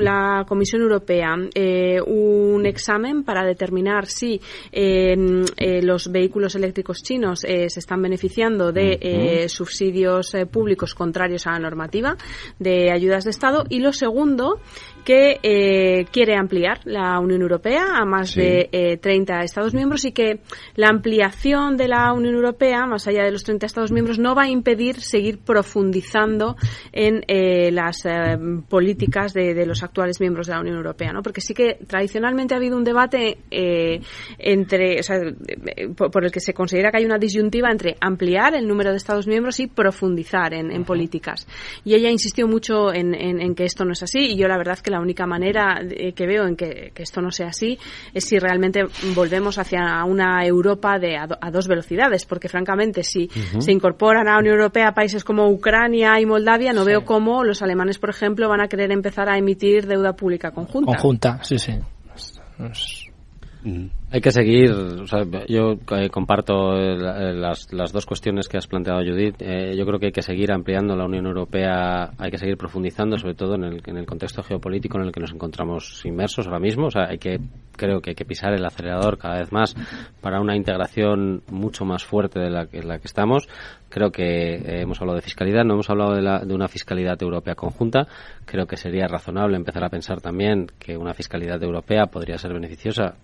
la 0.00 0.44
Comisión 0.48 0.82
Europea 0.82 1.36
eh, 1.54 2.00
un 2.04 2.66
examen 2.66 3.22
para 3.22 3.44
determinar 3.44 4.06
si 4.06 4.40
eh, 4.72 5.14
eh, 5.56 5.80
los 5.80 6.10
vehículos 6.10 6.56
eléctricos 6.56 7.04
chinos 7.04 7.44
eh, 7.44 7.70
se 7.70 7.78
están 7.78 8.02
beneficiando 8.02 8.72
de 8.72 8.98
eh, 9.00 9.48
subsidios 9.48 10.32
públicos 10.50 10.92
contrarios 10.92 11.46
a 11.46 11.52
la 11.52 11.60
normativa 11.60 12.16
de 12.58 12.90
ayudas 12.90 13.22
de 13.22 13.30
Estado. 13.30 13.64
Y 13.68 13.78
lo 13.78 13.92
segundo 13.92 14.58
que 15.00 15.38
eh, 15.42 16.06
quiere 16.12 16.36
ampliar 16.36 16.80
la 16.84 17.18
Unión 17.18 17.42
Europea 17.42 17.84
a 18.00 18.04
más 18.04 18.30
Sí. 18.30 18.40
de 18.40 18.68
eh, 18.72 18.96
30 18.98 19.40
Estados 19.40 19.74
miembros 19.74 20.04
y 20.04 20.12
que 20.12 20.40
la 20.76 20.88
ampliación 20.88 21.76
de 21.76 21.88
la 21.88 22.12
Unión 22.12 22.34
Europea, 22.34 22.86
más 22.86 23.06
allá 23.08 23.24
de 23.24 23.32
los 23.32 23.42
30 23.44 23.66
Estados 23.66 23.92
miembros, 23.92 24.18
no 24.18 24.34
va 24.34 24.42
a 24.44 24.48
impedir 24.48 25.00
seguir 25.00 25.38
profundizando 25.38 26.56
en 26.92 27.22
eh, 27.28 27.70
las 27.72 28.04
eh, 28.04 28.36
políticas 28.68 29.32
de, 29.32 29.54
de 29.54 29.66
los 29.66 29.82
actuales 29.82 30.20
miembros 30.20 30.46
de 30.46 30.52
la 30.54 30.60
Unión 30.60 30.76
Europea, 30.76 31.12
¿no? 31.12 31.22
Porque 31.22 31.40
sí 31.40 31.54
que 31.54 31.78
tradicionalmente 31.86 32.54
ha 32.54 32.58
habido 32.58 32.76
un 32.76 32.84
debate 32.84 33.38
eh, 33.50 34.00
entre, 34.38 35.00
o 35.00 35.02
sea, 35.02 35.16
eh, 35.16 35.88
por, 35.96 36.24
el 36.24 36.30
que 36.30 36.40
se 36.40 36.54
considera 36.54 36.90
que 36.90 36.98
hay 36.98 37.04
una 37.04 37.18
disyuntiva 37.18 37.70
entre 37.70 37.96
ampliar 38.00 38.54
el 38.54 38.66
número 38.68 38.90
de 38.90 38.96
Estados 38.96 39.26
miembros 39.26 39.58
y 39.60 39.66
profundizar 39.66 40.54
en, 40.54 40.70
en 40.70 40.84
políticas. 40.84 41.46
Y 41.84 41.94
ella 41.94 42.10
insistió 42.10 42.46
mucho 42.46 42.92
en, 42.92 43.14
en- 43.14 43.40
en 43.40 43.54
que 43.54 43.64
esto 43.64 43.84
no 43.84 43.92
es 43.92 44.02
así 44.02 44.18
y 44.32 44.36
yo 44.36 44.48
la 44.48 44.58
verdad 44.58 44.74
es 44.74 44.82
que 44.90 44.96
la 44.96 45.00
única 45.00 45.26
manera 45.26 45.80
eh, 45.88 46.12
que 46.12 46.26
veo 46.26 46.46
en 46.46 46.56
que, 46.56 46.90
que 46.94 47.02
esto 47.02 47.20
no 47.20 47.30
sea 47.30 47.48
así 47.48 47.78
es 48.12 48.24
si 48.24 48.38
realmente 48.38 48.84
volvemos 49.14 49.58
hacia 49.58 50.04
una 50.04 50.44
Europa 50.44 50.98
de 50.98 51.16
a, 51.16 51.26
do- 51.26 51.38
a 51.40 51.50
dos 51.50 51.68
velocidades, 51.68 52.24
porque 52.24 52.48
francamente 52.48 53.02
si 53.04 53.28
se 53.60 53.72
incorporan 53.72 54.26
a 54.28 54.32
la 54.32 54.38
Unión 54.38 54.56
Europea 54.56 54.92
países 54.92 55.22
como 55.24 55.48
Ucrania 55.48 56.20
y 56.20 56.26
Moldavia, 56.26 56.72
no 56.72 56.84
veo 56.84 57.04
cómo 57.04 57.44
los 57.44 57.62
alemanes, 57.62 57.98
por 57.98 58.10
ejemplo, 58.10 58.48
van 58.48 58.60
a 58.60 58.68
querer 58.68 58.90
empezar 58.92 59.28
a 59.28 59.38
emitir 59.38 59.86
deuda 59.86 60.14
pública 60.14 60.50
conjunta. 60.50 60.92
Conjunta, 60.92 61.38
sí, 61.42 61.58
sí. 61.58 61.72
Es- 62.72 62.99
Hay 64.10 64.20
que 64.20 64.30
seguir, 64.32 64.70
o 64.72 65.06
sea, 65.06 65.22
yo 65.48 65.74
eh, 65.96 66.08
comparto 66.10 66.76
eh, 66.76 66.94
eh, 66.94 67.32
las, 67.34 67.72
las 67.72 67.92
dos 67.92 68.06
cuestiones 68.06 68.48
que 68.48 68.56
has 68.56 68.66
planteado, 68.66 69.00
Judith. 69.04 69.36
Eh, 69.40 69.76
yo 69.76 69.84
creo 69.84 69.98
que 69.98 70.06
hay 70.06 70.12
que 70.12 70.22
seguir 70.22 70.50
ampliando 70.50 70.96
la 70.96 71.04
Unión 71.04 71.26
Europea, 71.26 72.10
hay 72.18 72.30
que 72.30 72.38
seguir 72.38 72.56
profundizando, 72.56 73.18
sobre 73.18 73.34
todo 73.34 73.54
en 73.56 73.64
el, 73.64 73.82
en 73.84 73.98
el 73.98 74.06
contexto 74.06 74.42
geopolítico 74.42 74.98
en 74.98 75.04
el 75.06 75.12
que 75.12 75.20
nos 75.20 75.32
encontramos 75.32 76.04
inmersos 76.06 76.46
ahora 76.46 76.58
mismo. 76.58 76.86
O 76.86 76.90
sea, 76.90 77.08
hay 77.10 77.18
que, 77.18 77.38
creo 77.76 78.00
que 78.00 78.10
hay 78.10 78.16
que 78.16 78.24
pisar 78.24 78.52
el 78.54 78.64
acelerador 78.64 79.18
cada 79.18 79.38
vez 79.38 79.52
más 79.52 79.74
para 80.20 80.40
una 80.40 80.56
integración 80.56 81.42
mucho 81.50 81.84
más 81.84 82.02
fuerte 82.04 82.40
de 82.40 82.50
la, 82.50 82.66
la 82.72 82.98
que 82.98 83.06
estamos. 83.06 83.46
Creo 83.90 84.10
que 84.10 84.80
hemos 84.80 85.00
hablado 85.00 85.16
de 85.16 85.22
fiscalidad, 85.22 85.64
no 85.64 85.74
hemos 85.74 85.90
hablado 85.90 86.14
de, 86.14 86.22
la- 86.22 86.40
de 86.40 86.54
una 86.54 86.68
fiscalidad 86.68 87.20
europea 87.22 87.54
conjunta. 87.54 88.06
Creo 88.46 88.66
que 88.66 88.76
sería 88.76 89.06
razonable 89.06 89.56
empezar 89.56 89.84
a 89.84 89.88
pensar 89.90 90.20
también 90.20 90.66
que 90.78 90.96
una 90.96 91.12
fiscalidad 91.14 91.62
europea 91.62 92.06
podría 92.06 92.38
ser 92.38 92.52
beneficiosa 92.52 93.16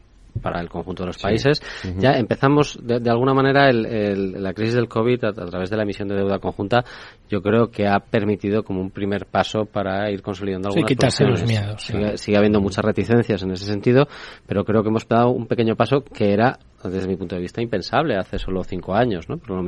para 0.42 0.60
el 0.60 0.68
conjunto 0.68 1.02
de 1.02 1.08
los 1.08 1.18
países. 1.18 1.60
Ya 1.98 2.12
empezamos, 2.12 2.78
de, 2.82 3.00
de 3.00 3.10
alguna 3.10 3.34
manera, 3.34 3.68
el- 3.68 3.86
el- 3.86 4.42
la 4.42 4.52
crisis 4.52 4.74
del 4.74 4.88
COVID 4.88 5.24
a, 5.24 5.28
a 5.28 5.32
través 5.46 5.70
de 5.70 5.76
la 5.76 5.82
emisión 5.82 6.08
de 6.08 6.14
deuda 6.16 6.38
conjunta, 6.38 6.84
yo 7.28 7.42
creo 7.42 7.70
que 7.70 7.86
ha 7.86 7.98
permitido 7.98 8.62
como 8.62 8.80
un 8.80 8.90
primer 8.90 9.26
paso 9.26 9.64
para 9.64 10.10
ir 10.10 10.22
consolidando 10.22 10.70
Sí, 10.70 10.78
algunas 10.78 10.88
quitarse 10.88 11.24
los 11.24 11.44
miedos, 11.44 11.82
sí. 11.82 11.92
Sigue, 11.92 12.18
sigue 12.18 12.36
habiendo 12.36 12.60
muchas 12.60 12.84
reticencias 12.84 13.42
en 13.42 13.50
ese 13.50 13.64
sentido, 13.64 14.06
pero 14.46 14.64
creo 14.64 14.82
que 14.82 14.88
hemos 14.88 15.06
dado 15.08 15.30
un 15.30 15.46
pequeño 15.46 15.74
paso 15.76 16.02
que 16.02 16.32
era, 16.32 16.58
desde 16.84 17.08
mi 17.08 17.16
punto 17.16 17.34
de 17.34 17.40
vista, 17.40 17.60
impensable 17.60 18.16
hace 18.16 18.38
solo 18.38 18.62
cinco 18.62 18.94
años, 18.94 19.28
¿no? 19.28 19.38
Pero 19.38 19.60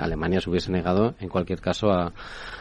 Alemania 0.00 0.40
se 0.40 0.50
hubiese 0.50 0.70
negado, 0.70 1.14
en 1.20 1.28
cualquier 1.28 1.60
caso, 1.60 1.90
a, 1.90 2.12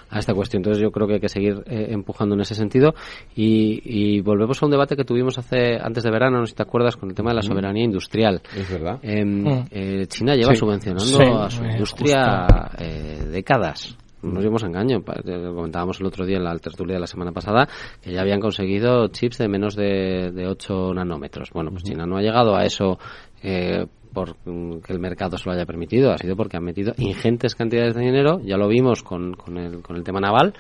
a 0.09 0.19
esta 0.19 0.33
cuestión. 0.33 0.59
Entonces 0.61 0.81
yo 0.81 0.91
creo 0.91 1.07
que 1.07 1.15
hay 1.15 1.19
que 1.19 1.29
seguir 1.29 1.63
eh, 1.67 1.87
empujando 1.89 2.35
en 2.35 2.41
ese 2.41 2.55
sentido 2.55 2.93
y, 3.35 3.81
y 3.83 4.21
volvemos 4.21 4.61
a 4.61 4.65
un 4.65 4.71
debate 4.71 4.95
que 4.95 5.03
tuvimos 5.05 5.37
hace 5.37 5.77
antes 5.81 6.03
de 6.03 6.11
verano, 6.11 6.39
no 6.39 6.45
sé 6.45 6.51
si 6.51 6.55
te 6.55 6.63
acuerdas, 6.63 6.95
con 6.97 7.09
el 7.09 7.15
tema 7.15 7.29
de 7.31 7.35
la 7.35 7.41
soberanía 7.41 7.83
industrial. 7.83 8.41
Es 8.55 8.69
verdad. 8.71 8.99
Em, 9.03 9.43
Mm. 9.43 9.65
eh, 9.71 10.05
China 10.07 10.35
lleva 10.35 10.53
Sí. 10.53 10.59
subvencionando 10.59 11.05
Sí, 11.05 11.21
a 11.23 11.49
su 11.49 11.63
eh, 11.63 11.71
industria 11.73 12.47
eh, 12.77 13.25
décadas. 13.31 13.97
No 14.21 14.31
nos 14.33 14.43
dimos 14.43 14.61
engaño. 14.63 14.97
Eh, 14.97 15.51
comentábamos 15.55 15.99
el 16.01 16.05
otro 16.07 16.25
día 16.25 16.37
en 16.37 16.43
la 16.43 16.57
tertulia 16.59 16.95
de 16.95 16.99
la 16.99 17.07
semana 17.07 17.31
pasada 17.31 17.69
que 18.01 18.11
ya 18.11 18.19
habían 18.21 18.41
conseguido 18.41 19.07
chips 19.07 19.37
de 19.37 19.47
menos 19.47 19.75
de, 19.77 20.31
de 20.33 20.45
8 20.47 20.93
nanómetros. 20.93 21.51
Bueno, 21.53 21.71
pues 21.71 21.83
China 21.83 22.05
no 22.05 22.17
ha 22.17 22.21
llegado 22.21 22.53
a 22.55 22.65
eso 22.65 22.99
eh, 23.41 23.85
por 24.13 24.35
mm, 24.45 24.79
que 24.79 24.93
el 24.93 24.99
mercado 24.99 25.37
se 25.37 25.49
lo 25.49 25.55
haya 25.55 25.65
permitido. 25.65 26.11
Ha 26.11 26.17
sido 26.17 26.35
porque 26.35 26.57
han 26.57 26.63
metido 26.63 26.93
ingentes 26.97 27.55
cantidades 27.55 27.95
de 27.95 28.01
dinero. 28.01 28.39
Ya 28.43 28.57
lo 28.57 28.67
vimos 28.67 29.03
con, 29.03 29.33
con, 29.33 29.57
el, 29.57 29.81
con 29.81 29.95
el 29.95 30.03
tema 30.03 30.19
naval. 30.19 30.53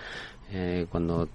Eh, 0.51 0.87
cuando 0.89 1.27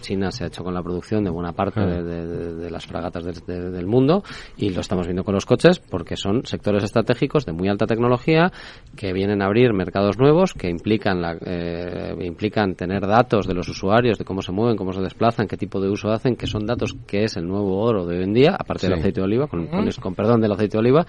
China 0.00 0.30
se 0.30 0.44
ha 0.44 0.46
hecho 0.48 0.62
con 0.62 0.74
la 0.74 0.82
producción 0.82 1.24
de 1.24 1.30
buena 1.30 1.52
parte 1.52 1.80
de, 1.80 2.02
de- 2.02 2.26
de- 2.26 2.54
de 2.54 2.70
las 2.70 2.86
fragatas 2.86 3.24
de- 3.24 3.32
de- 3.54 3.70
del 3.70 3.86
mundo 3.86 4.22
y 4.56 4.70
lo 4.70 4.80
estamos 4.80 5.06
viendo 5.06 5.24
con 5.24 5.34
los 5.34 5.46
coches 5.46 5.78
porque 5.78 6.16
son 6.16 6.44
sectores 6.44 6.84
estratégicos 6.84 7.46
de 7.46 7.52
muy 7.52 7.68
alta 7.68 7.86
tecnología 7.86 8.52
que 8.96 9.12
vienen 9.12 9.40
a 9.42 9.46
abrir 9.46 9.72
mercados 9.72 10.18
nuevos 10.18 10.52
que 10.54 10.68
implican 10.68 11.22
la, 11.22 11.36
eh, 11.44 12.14
implican 12.20 12.74
tener 12.74 13.06
datos 13.06 13.46
de 13.46 13.54
los 13.54 13.68
usuarios 13.68 14.18
de 14.18 14.24
cómo 14.24 14.42
se 14.42 14.52
mueven 14.52 14.76
cómo 14.76 14.92
se 14.92 15.00
desplazan 15.00 15.46
qué 15.48 15.56
tipo 15.56 15.80
de 15.80 15.88
uso 15.88 16.10
hacen 16.10 16.36
que 16.36 16.46
son 16.46 16.66
datos 16.66 16.94
que 17.06 17.24
es 17.24 17.36
el 17.36 17.46
nuevo 17.46 17.80
oro 17.80 18.06
de 18.06 18.18
hoy 18.18 18.24
en 18.24 18.34
día 18.34 18.56
aparte 18.58 18.86
del 18.86 18.98
aceite 19.00 19.20
de 19.20 19.24
oliva 19.24 19.46
con, 19.46 19.66
con- 19.68 19.88
con 20.02 20.14
perdón 20.14 20.40
del 20.40 20.52
aceite 20.52 20.72
de 20.72 20.78
oliva 20.80 21.06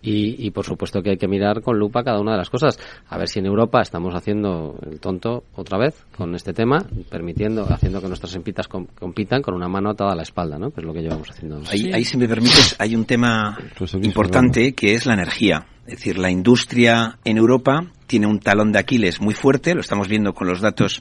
y, 0.00 0.46
y 0.46 0.50
por 0.50 0.64
supuesto 0.64 1.02
que 1.02 1.10
hay 1.10 1.16
que 1.16 1.28
mirar 1.28 1.60
con 1.62 1.78
lupa 1.78 2.02
cada 2.02 2.20
una 2.20 2.32
de 2.32 2.38
las 2.38 2.50
cosas. 2.50 2.78
A 3.08 3.18
ver 3.18 3.28
si 3.28 3.38
en 3.38 3.46
Europa 3.46 3.80
estamos 3.82 4.14
haciendo 4.14 4.76
el 4.90 4.98
tonto 5.00 5.44
otra 5.54 5.78
vez 5.78 6.04
con 6.16 6.34
este 6.34 6.52
tema 6.52 6.78
permitiendo 7.02 7.66
haciendo 7.72 8.00
que 8.00 8.08
nuestras 8.08 8.34
empitas 8.34 8.68
com- 8.68 8.86
compitan 8.98 9.42
con 9.42 9.54
una 9.54 9.68
mano 9.68 9.90
atada 9.90 10.12
a 10.12 10.16
la 10.16 10.22
espalda 10.22 10.58
¿no? 10.58 10.70
que 10.70 10.80
es 10.80 10.86
lo 10.86 10.92
que 10.92 11.00
llevamos 11.02 11.30
haciendo 11.30 11.62
Ahí, 11.70 11.92
ahí, 11.92 12.04
si 12.04 12.16
me 12.16 12.28
permites, 12.28 12.76
hay 12.78 12.94
un 12.96 13.04
tema 13.04 13.58
Pues 13.78 13.94
importante 13.94 14.72
que 14.74 14.94
es 14.94 15.06
la 15.06 15.14
energía. 15.14 15.66
Es 15.86 15.96
decir, 15.96 16.18
la 16.18 16.30
industria 16.30 17.18
en 17.24 17.36
Europa 17.38 17.84
tiene 18.06 18.26
un 18.26 18.38
talón 18.38 18.70
de 18.72 18.78
Aquiles 18.78 19.20
muy 19.20 19.34
fuerte, 19.34 19.74
lo 19.74 19.80
estamos 19.80 20.06
viendo 20.08 20.32
con 20.32 20.46
los 20.46 20.60
datos 20.60 21.00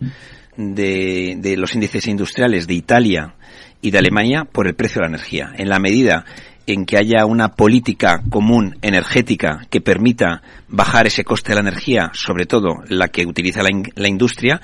de, 0.57 1.35
de 1.37 1.57
los 1.57 1.73
índices 1.75 2.07
industriales 2.07 2.67
de 2.67 2.73
Italia 2.73 3.35
y 3.81 3.91
de 3.91 3.97
Alemania 3.99 4.45
por 4.45 4.67
el 4.67 4.75
precio 4.75 4.99
de 4.99 5.07
la 5.09 5.15
energía. 5.15 5.51
En 5.57 5.69
la 5.69 5.79
medida 5.79 6.25
en 6.67 6.85
que 6.85 6.97
haya 6.97 7.25
una 7.25 7.49
política 7.55 8.21
común 8.29 8.77
energética 8.81 9.61
que 9.69 9.81
permita 9.81 10.41
bajar 10.67 11.07
ese 11.07 11.23
coste 11.23 11.49
de 11.49 11.55
la 11.55 11.61
energía, 11.69 12.11
sobre 12.13 12.45
todo 12.45 12.83
la 12.87 13.07
que 13.07 13.25
utiliza 13.25 13.63
la, 13.63 13.69
in- 13.71 13.91
la 13.95 14.07
industria, 14.07 14.61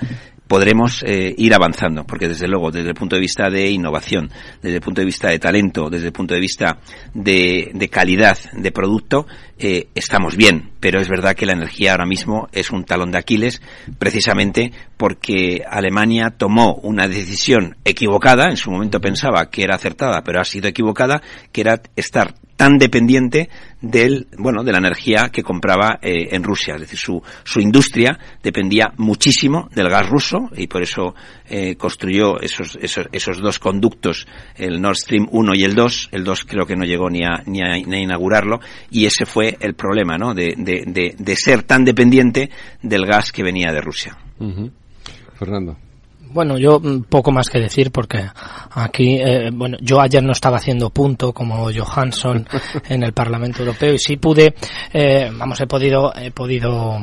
podremos 0.48 1.04
eh, 1.06 1.34
ir 1.36 1.54
avanzando, 1.54 2.04
porque 2.04 2.26
desde 2.26 2.48
luego, 2.48 2.70
desde 2.70 2.88
el 2.88 2.94
punto 2.94 3.16
de 3.16 3.20
vista 3.20 3.50
de 3.50 3.70
innovación, 3.70 4.30
desde 4.62 4.76
el 4.76 4.82
punto 4.82 5.02
de 5.02 5.04
vista 5.04 5.28
de 5.28 5.38
talento, 5.38 5.90
desde 5.90 6.06
el 6.06 6.12
punto 6.12 6.34
de 6.34 6.40
vista 6.40 6.78
de, 7.14 7.70
de 7.74 7.88
calidad 7.88 8.38
de 8.52 8.72
producto, 8.72 9.26
eh, 9.58 9.88
estamos 9.94 10.36
bien, 10.36 10.72
pero 10.80 11.00
es 11.00 11.08
verdad 11.08 11.34
que 11.36 11.46
la 11.46 11.52
energía 11.52 11.92
ahora 11.92 12.06
mismo 12.06 12.48
es 12.52 12.70
un 12.70 12.84
talón 12.84 13.10
de 13.10 13.18
Aquiles, 13.18 13.60
precisamente 13.98 14.72
porque 14.96 15.62
Alemania 15.68 16.34
tomó 16.36 16.74
una 16.82 17.06
decisión 17.06 17.76
equivocada, 17.84 18.48
en 18.48 18.56
su 18.56 18.70
momento 18.70 19.00
pensaba 19.00 19.50
que 19.50 19.62
era 19.62 19.76
acertada, 19.76 20.22
pero 20.24 20.40
ha 20.40 20.44
sido 20.44 20.68
equivocada, 20.68 21.22
que 21.52 21.60
era 21.60 21.82
estar 21.94 22.34
tan 22.58 22.76
dependiente 22.76 23.48
del 23.80 24.26
bueno 24.36 24.64
de 24.64 24.72
la 24.72 24.78
energía 24.78 25.30
que 25.32 25.44
compraba 25.44 26.00
eh, 26.02 26.34
en 26.34 26.42
Rusia. 26.42 26.74
Es 26.74 26.80
decir 26.80 26.98
su 26.98 27.22
su 27.44 27.60
industria 27.60 28.18
dependía 28.42 28.92
muchísimo 28.96 29.68
del 29.72 29.88
gas 29.88 30.08
ruso 30.08 30.50
y 30.56 30.66
por 30.66 30.82
eso 30.82 31.14
eh, 31.48 31.76
construyó 31.76 32.40
esos, 32.40 32.76
esos 32.82 33.06
esos 33.12 33.38
dos 33.38 33.60
conductos 33.60 34.26
el 34.56 34.80
Nord 34.82 34.96
Stream 34.96 35.28
1 35.30 35.54
y 35.54 35.62
el 35.62 35.74
2 35.74 36.08
el 36.10 36.24
2 36.24 36.44
creo 36.44 36.66
que 36.66 36.74
no 36.74 36.84
llegó 36.84 37.08
ni 37.08 37.22
a 37.22 37.44
ni 37.46 37.62
a, 37.62 37.76
ni 37.76 37.94
a 37.94 38.00
inaugurarlo. 38.00 38.58
Y 38.90 39.06
ese 39.06 39.24
fue 39.24 39.56
el 39.60 39.74
problema 39.74 40.18
no 40.18 40.34
de, 40.34 40.54
de, 40.58 40.82
de, 40.84 41.14
de 41.16 41.36
ser 41.36 41.62
tan 41.62 41.84
dependiente 41.84 42.50
del 42.82 43.06
gas 43.06 43.30
que 43.30 43.44
venía 43.44 43.72
de 43.72 43.80
Rusia. 43.80 44.18
Ujú. 44.40 44.72
Fernando. 45.38 45.76
Bueno, 46.30 46.58
yo 46.58 46.78
mm, 46.78 47.04
poco 47.04 47.32
más 47.32 47.48
que 47.48 47.58
decir 47.58 47.90
porque 47.90 48.28
aquí, 48.70 49.16
eh, 49.16 49.50
bueno, 49.52 49.78
yo 49.80 50.00
ayer 50.00 50.22
no 50.22 50.32
estaba 50.32 50.58
haciendo 50.58 50.90
punto 50.90 51.32
como 51.32 51.70
Johansson 51.72 52.46
en 52.88 53.02
el 53.02 53.12
Parlamento 53.12 53.60
Europeo 53.60 53.94
y 53.94 53.98
sí 53.98 54.16
pude, 54.16 54.54
eh, 54.92 55.30
vamos, 55.32 55.60
he 55.60 55.66
podido, 55.66 56.14
he 56.14 56.30
podido 56.30 56.98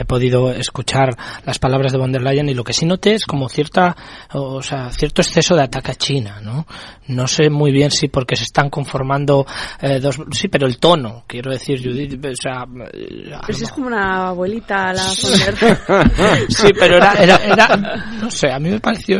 he 0.00 0.04
podido 0.04 0.50
escuchar 0.50 1.16
las 1.44 1.58
palabras 1.58 1.92
de 1.92 1.98
von 1.98 2.12
der 2.12 2.22
Leyen 2.22 2.48
y 2.48 2.54
lo 2.54 2.64
que 2.64 2.72
sí 2.72 2.86
noté 2.86 3.14
es 3.14 3.24
como 3.24 3.48
cierta, 3.48 3.96
o 4.32 4.62
sea, 4.62 4.90
cierto 4.90 5.22
exceso 5.22 5.54
de 5.54 5.62
ataque 5.62 5.92
a 5.92 5.94
China, 5.94 6.40
¿no? 6.42 6.66
No 7.08 7.26
sé 7.26 7.50
muy 7.50 7.72
bien 7.72 7.90
si 7.90 8.08
porque 8.08 8.36
se 8.36 8.44
están 8.44 8.70
conformando 8.70 9.46
eh, 9.80 10.00
dos, 10.00 10.20
sí, 10.30 10.48
pero 10.48 10.66
el 10.66 10.78
tono, 10.78 11.24
quiero 11.26 11.50
decir, 11.50 11.82
Judith, 11.82 12.24
o 12.24 12.34
sea, 12.34 12.64
Pero 12.66 13.58
si 13.58 13.64
es 13.64 13.72
como 13.72 13.88
una 13.88 14.28
abuelita 14.28 14.92
la 14.92 15.04
von 15.04 15.38
der 15.38 16.48
sí, 16.48 16.68
pero 16.78 16.96
era, 16.96 17.12
era, 17.14 17.36
era, 17.36 17.76
no 18.20 18.30
sé, 18.30 18.50
a 18.50 18.58
mí 18.58 18.70
me 18.70 18.80
pareció 18.80 19.18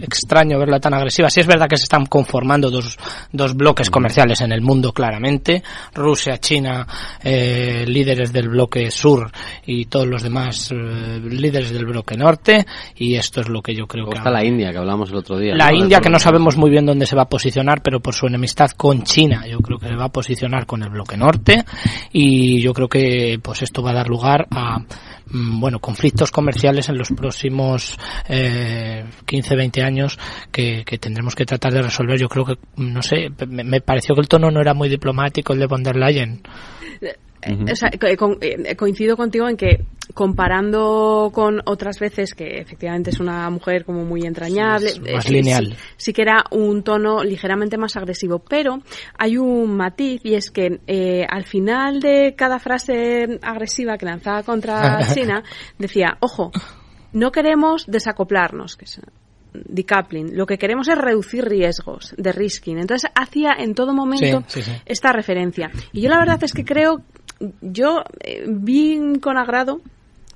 extraño 0.00 0.58
verla 0.58 0.80
tan 0.80 0.94
agresiva. 0.94 1.30
Sí 1.30 1.40
es 1.40 1.46
verdad 1.46 1.68
que 1.68 1.76
se 1.76 1.84
están 1.84 2.06
conformando 2.06 2.70
dos, 2.70 2.98
dos 3.32 3.54
bloques 3.54 3.90
comerciales 3.90 4.40
en 4.40 4.52
el 4.52 4.60
mundo 4.60 4.92
claramente, 4.92 5.62
Rusia, 5.94 6.38
China, 6.38 6.86
eh, 7.22 7.84
líderes 7.86 8.32
del 8.32 8.48
bloque 8.48 8.90
sur 8.90 9.30
y 9.64 9.86
todos 9.86 10.06
los 10.06 10.22
demás 10.22 10.70
eh, 10.72 11.20
líderes 11.22 11.70
del 11.70 11.86
bloque 11.86 12.16
norte 12.16 12.66
y 12.96 13.14
esto 13.14 13.40
es 13.40 13.48
lo 13.48 13.62
que 13.62 13.74
yo 13.74 13.86
creo 13.86 14.06
que 14.06 14.18
está 14.18 14.30
la 14.30 14.44
India 14.44 14.70
que 14.70 14.78
hablamos 14.78 15.10
el 15.10 15.16
otro 15.16 15.38
día 15.38 15.54
la 15.54 15.70
¿no? 15.70 15.76
India 15.76 16.00
que 16.00 16.10
no 16.10 16.18
sabemos 16.18 16.56
muy 16.56 16.70
bien 16.70 16.86
dónde 16.86 17.06
se 17.06 17.16
va 17.16 17.22
a 17.22 17.28
posicionar, 17.28 17.82
pero 17.82 18.00
por 18.00 18.14
su 18.14 18.26
enemistad 18.26 18.70
con 18.70 19.02
China, 19.02 19.46
yo 19.46 19.58
creo 19.58 19.78
que 19.78 19.88
se 19.88 19.96
va 19.96 20.06
a 20.06 20.12
posicionar 20.12 20.66
con 20.66 20.82
el 20.82 20.90
bloque 20.90 21.16
norte 21.16 21.64
y 22.12 22.60
yo 22.60 22.72
creo 22.72 22.88
que 22.88 23.38
pues 23.42 23.62
esto 23.62 23.82
va 23.82 23.90
a 23.90 23.94
dar 23.94 24.08
lugar 24.08 24.46
a 24.50 24.78
bueno, 25.30 25.80
conflictos 25.80 26.30
comerciales 26.30 26.88
en 26.88 26.98
los 26.98 27.08
próximos 27.10 27.98
eh, 28.28 29.04
15, 29.24 29.56
20 29.56 29.82
años 29.82 30.18
que, 30.52 30.84
que 30.84 30.98
tendremos 30.98 31.34
que 31.34 31.44
tratar 31.44 31.72
de 31.72 31.82
resolver. 31.82 32.18
Yo 32.18 32.28
creo 32.28 32.44
que, 32.44 32.58
no 32.76 33.02
sé, 33.02 33.30
me, 33.48 33.64
me 33.64 33.80
pareció 33.80 34.14
que 34.14 34.20
el 34.20 34.28
tono 34.28 34.50
no 34.50 34.60
era 34.60 34.74
muy 34.74 34.88
diplomático 34.88 35.52
el 35.52 35.60
de 35.60 35.66
von 35.66 35.82
der 35.82 35.96
Leyen. 35.96 36.42
Eh, 37.46 37.72
o 37.72 37.76
sea, 37.76 37.90
con- 38.16 38.38
eh, 38.40 38.74
coincido 38.76 39.16
contigo 39.16 39.48
en 39.48 39.56
que 39.56 39.84
comparando 40.14 41.30
con 41.32 41.60
otras 41.66 41.98
veces 41.98 42.34
que 42.34 42.58
efectivamente 42.58 43.10
es 43.10 43.20
una 43.20 43.48
mujer 43.50 43.84
como 43.84 44.04
muy 44.04 44.22
entrañable, 44.22 44.88
Sí, 44.90 45.00
más 45.00 45.26
eh, 45.26 45.30
lineal. 45.32 45.66
Sí, 45.66 45.76
sí 45.96 46.12
que 46.12 46.22
era 46.22 46.44
un 46.50 46.82
tono 46.82 47.22
ligeramente 47.22 47.76
más 47.76 47.96
agresivo, 47.96 48.38
pero 48.38 48.78
hay 49.18 49.36
un 49.36 49.76
matiz 49.76 50.20
y 50.24 50.34
es 50.34 50.50
que 50.50 50.80
eh, 50.86 51.26
al 51.28 51.44
final 51.44 52.00
de 52.00 52.34
cada 52.36 52.58
frase 52.58 53.38
agresiva 53.42 53.96
que 53.98 54.06
lanzaba 54.06 54.42
contra 54.42 54.98
China 55.14 55.42
decía, 55.78 56.16
ojo, 56.20 56.50
no 57.12 57.30
queremos 57.32 57.84
desacoplarnos, 57.86 58.76
que 58.76 58.84
es 58.84 59.00
decoupling, 59.64 60.36
lo 60.36 60.46
que 60.46 60.58
queremos 60.58 60.88
es 60.88 60.98
reducir 60.98 61.44
riesgos 61.44 62.14
de 62.16 62.32
risking. 62.32 62.78
Entonces 62.78 63.10
hacía 63.14 63.52
en 63.58 63.74
todo 63.74 63.92
momento 63.92 64.44
Sí, 64.48 64.62
sí, 64.62 64.70
sí. 64.70 64.72
esta 64.84 65.12
referencia. 65.12 65.70
Y 65.92 66.00
yo 66.02 66.08
la 66.10 66.18
verdad 66.18 66.42
es 66.42 66.52
que 66.52 66.64
creo, 66.64 67.02
yo 67.60 68.02
eh, 68.20 68.44
vi 68.48 69.18
con 69.20 69.36
agrado 69.38 69.80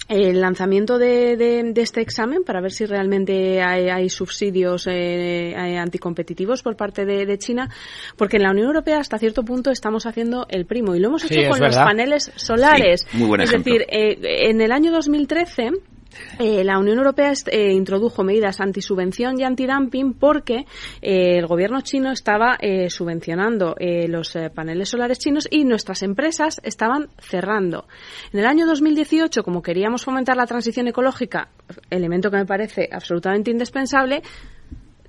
el 0.09 0.41
lanzamiento 0.41 0.99
de, 0.99 1.37
de, 1.37 1.63
de, 1.73 1.83
este 1.83 2.01
examen 2.01 2.43
para 2.45 2.61
ver 2.61 2.73
si 2.73 2.85
realmente 2.85 3.63
hay, 3.63 3.89
hay 3.89 4.09
subsidios 4.09 4.89
eh, 4.91 5.55
anticompetitivos 5.57 6.65
por 6.65 6.75
parte 6.77 7.05
de, 7.05 7.27
de, 7.27 7.39
China, 7.39 7.71
porque 8.17 8.37
en 8.39 8.43
la 8.43 8.51
Unión 8.51 8.67
Europea 8.67 8.99
hasta 8.99 9.19
cierto 9.19 9.45
punto 9.45 9.71
estamos 9.71 10.07
haciendo 10.07 10.47
el 10.49 10.67
primo 10.67 10.97
y 10.97 10.99
lo 10.99 11.09
hemos 11.09 11.25
hecho 11.25 11.41
sí, 11.41 11.49
con 11.49 11.61
los 11.61 11.77
paneles 11.77 12.33
solares. 12.35 13.07
Sí, 13.09 13.19
muy 13.19 13.29
buen 13.29 13.41
es 13.43 13.51
ejemplo. 13.51 13.73
decir, 13.73 13.87
eh, 13.89 14.49
en 14.51 14.61
el 14.61 14.73
año 14.73 14.91
2013 14.91 15.71
eh, 16.39 16.65
la 16.65 16.79
Unión 16.79 16.99
Europea 16.99 17.33
eh, 17.47 17.73
introdujo 17.73 18.25
medidas 18.25 18.61
antisubvención 18.61 19.39
y 19.39 19.45
antidumping 19.45 20.15
porque 20.15 20.67
eh, 21.03 21.39
el 21.39 21.47
gobierno 21.47 21.81
chino 21.83 22.11
estaba 22.11 22.57
eh, 22.61 22.91
subvencionando 22.91 23.77
los 23.81 24.37
paneles 24.55 24.89
solares 24.89 25.19
chinos 25.19 25.47
y 25.51 25.65
nuestras 25.65 26.03
empresas 26.03 26.61
estaban 26.63 27.09
cerrando. 27.19 27.87
En 28.33 28.41
el 28.41 28.47
año 28.47 28.67
2018, 28.67 29.43
como 29.43 29.63
queríamos 29.63 30.05
fomentar 30.05 30.37
la 30.37 30.47
transición 30.47 30.89
ecológica, 30.89 31.49
elemento 31.89 32.31
que 32.31 32.37
me 32.37 32.47
parece 32.47 32.89
absolutamente 32.91 33.51
indispensable, 33.51 34.23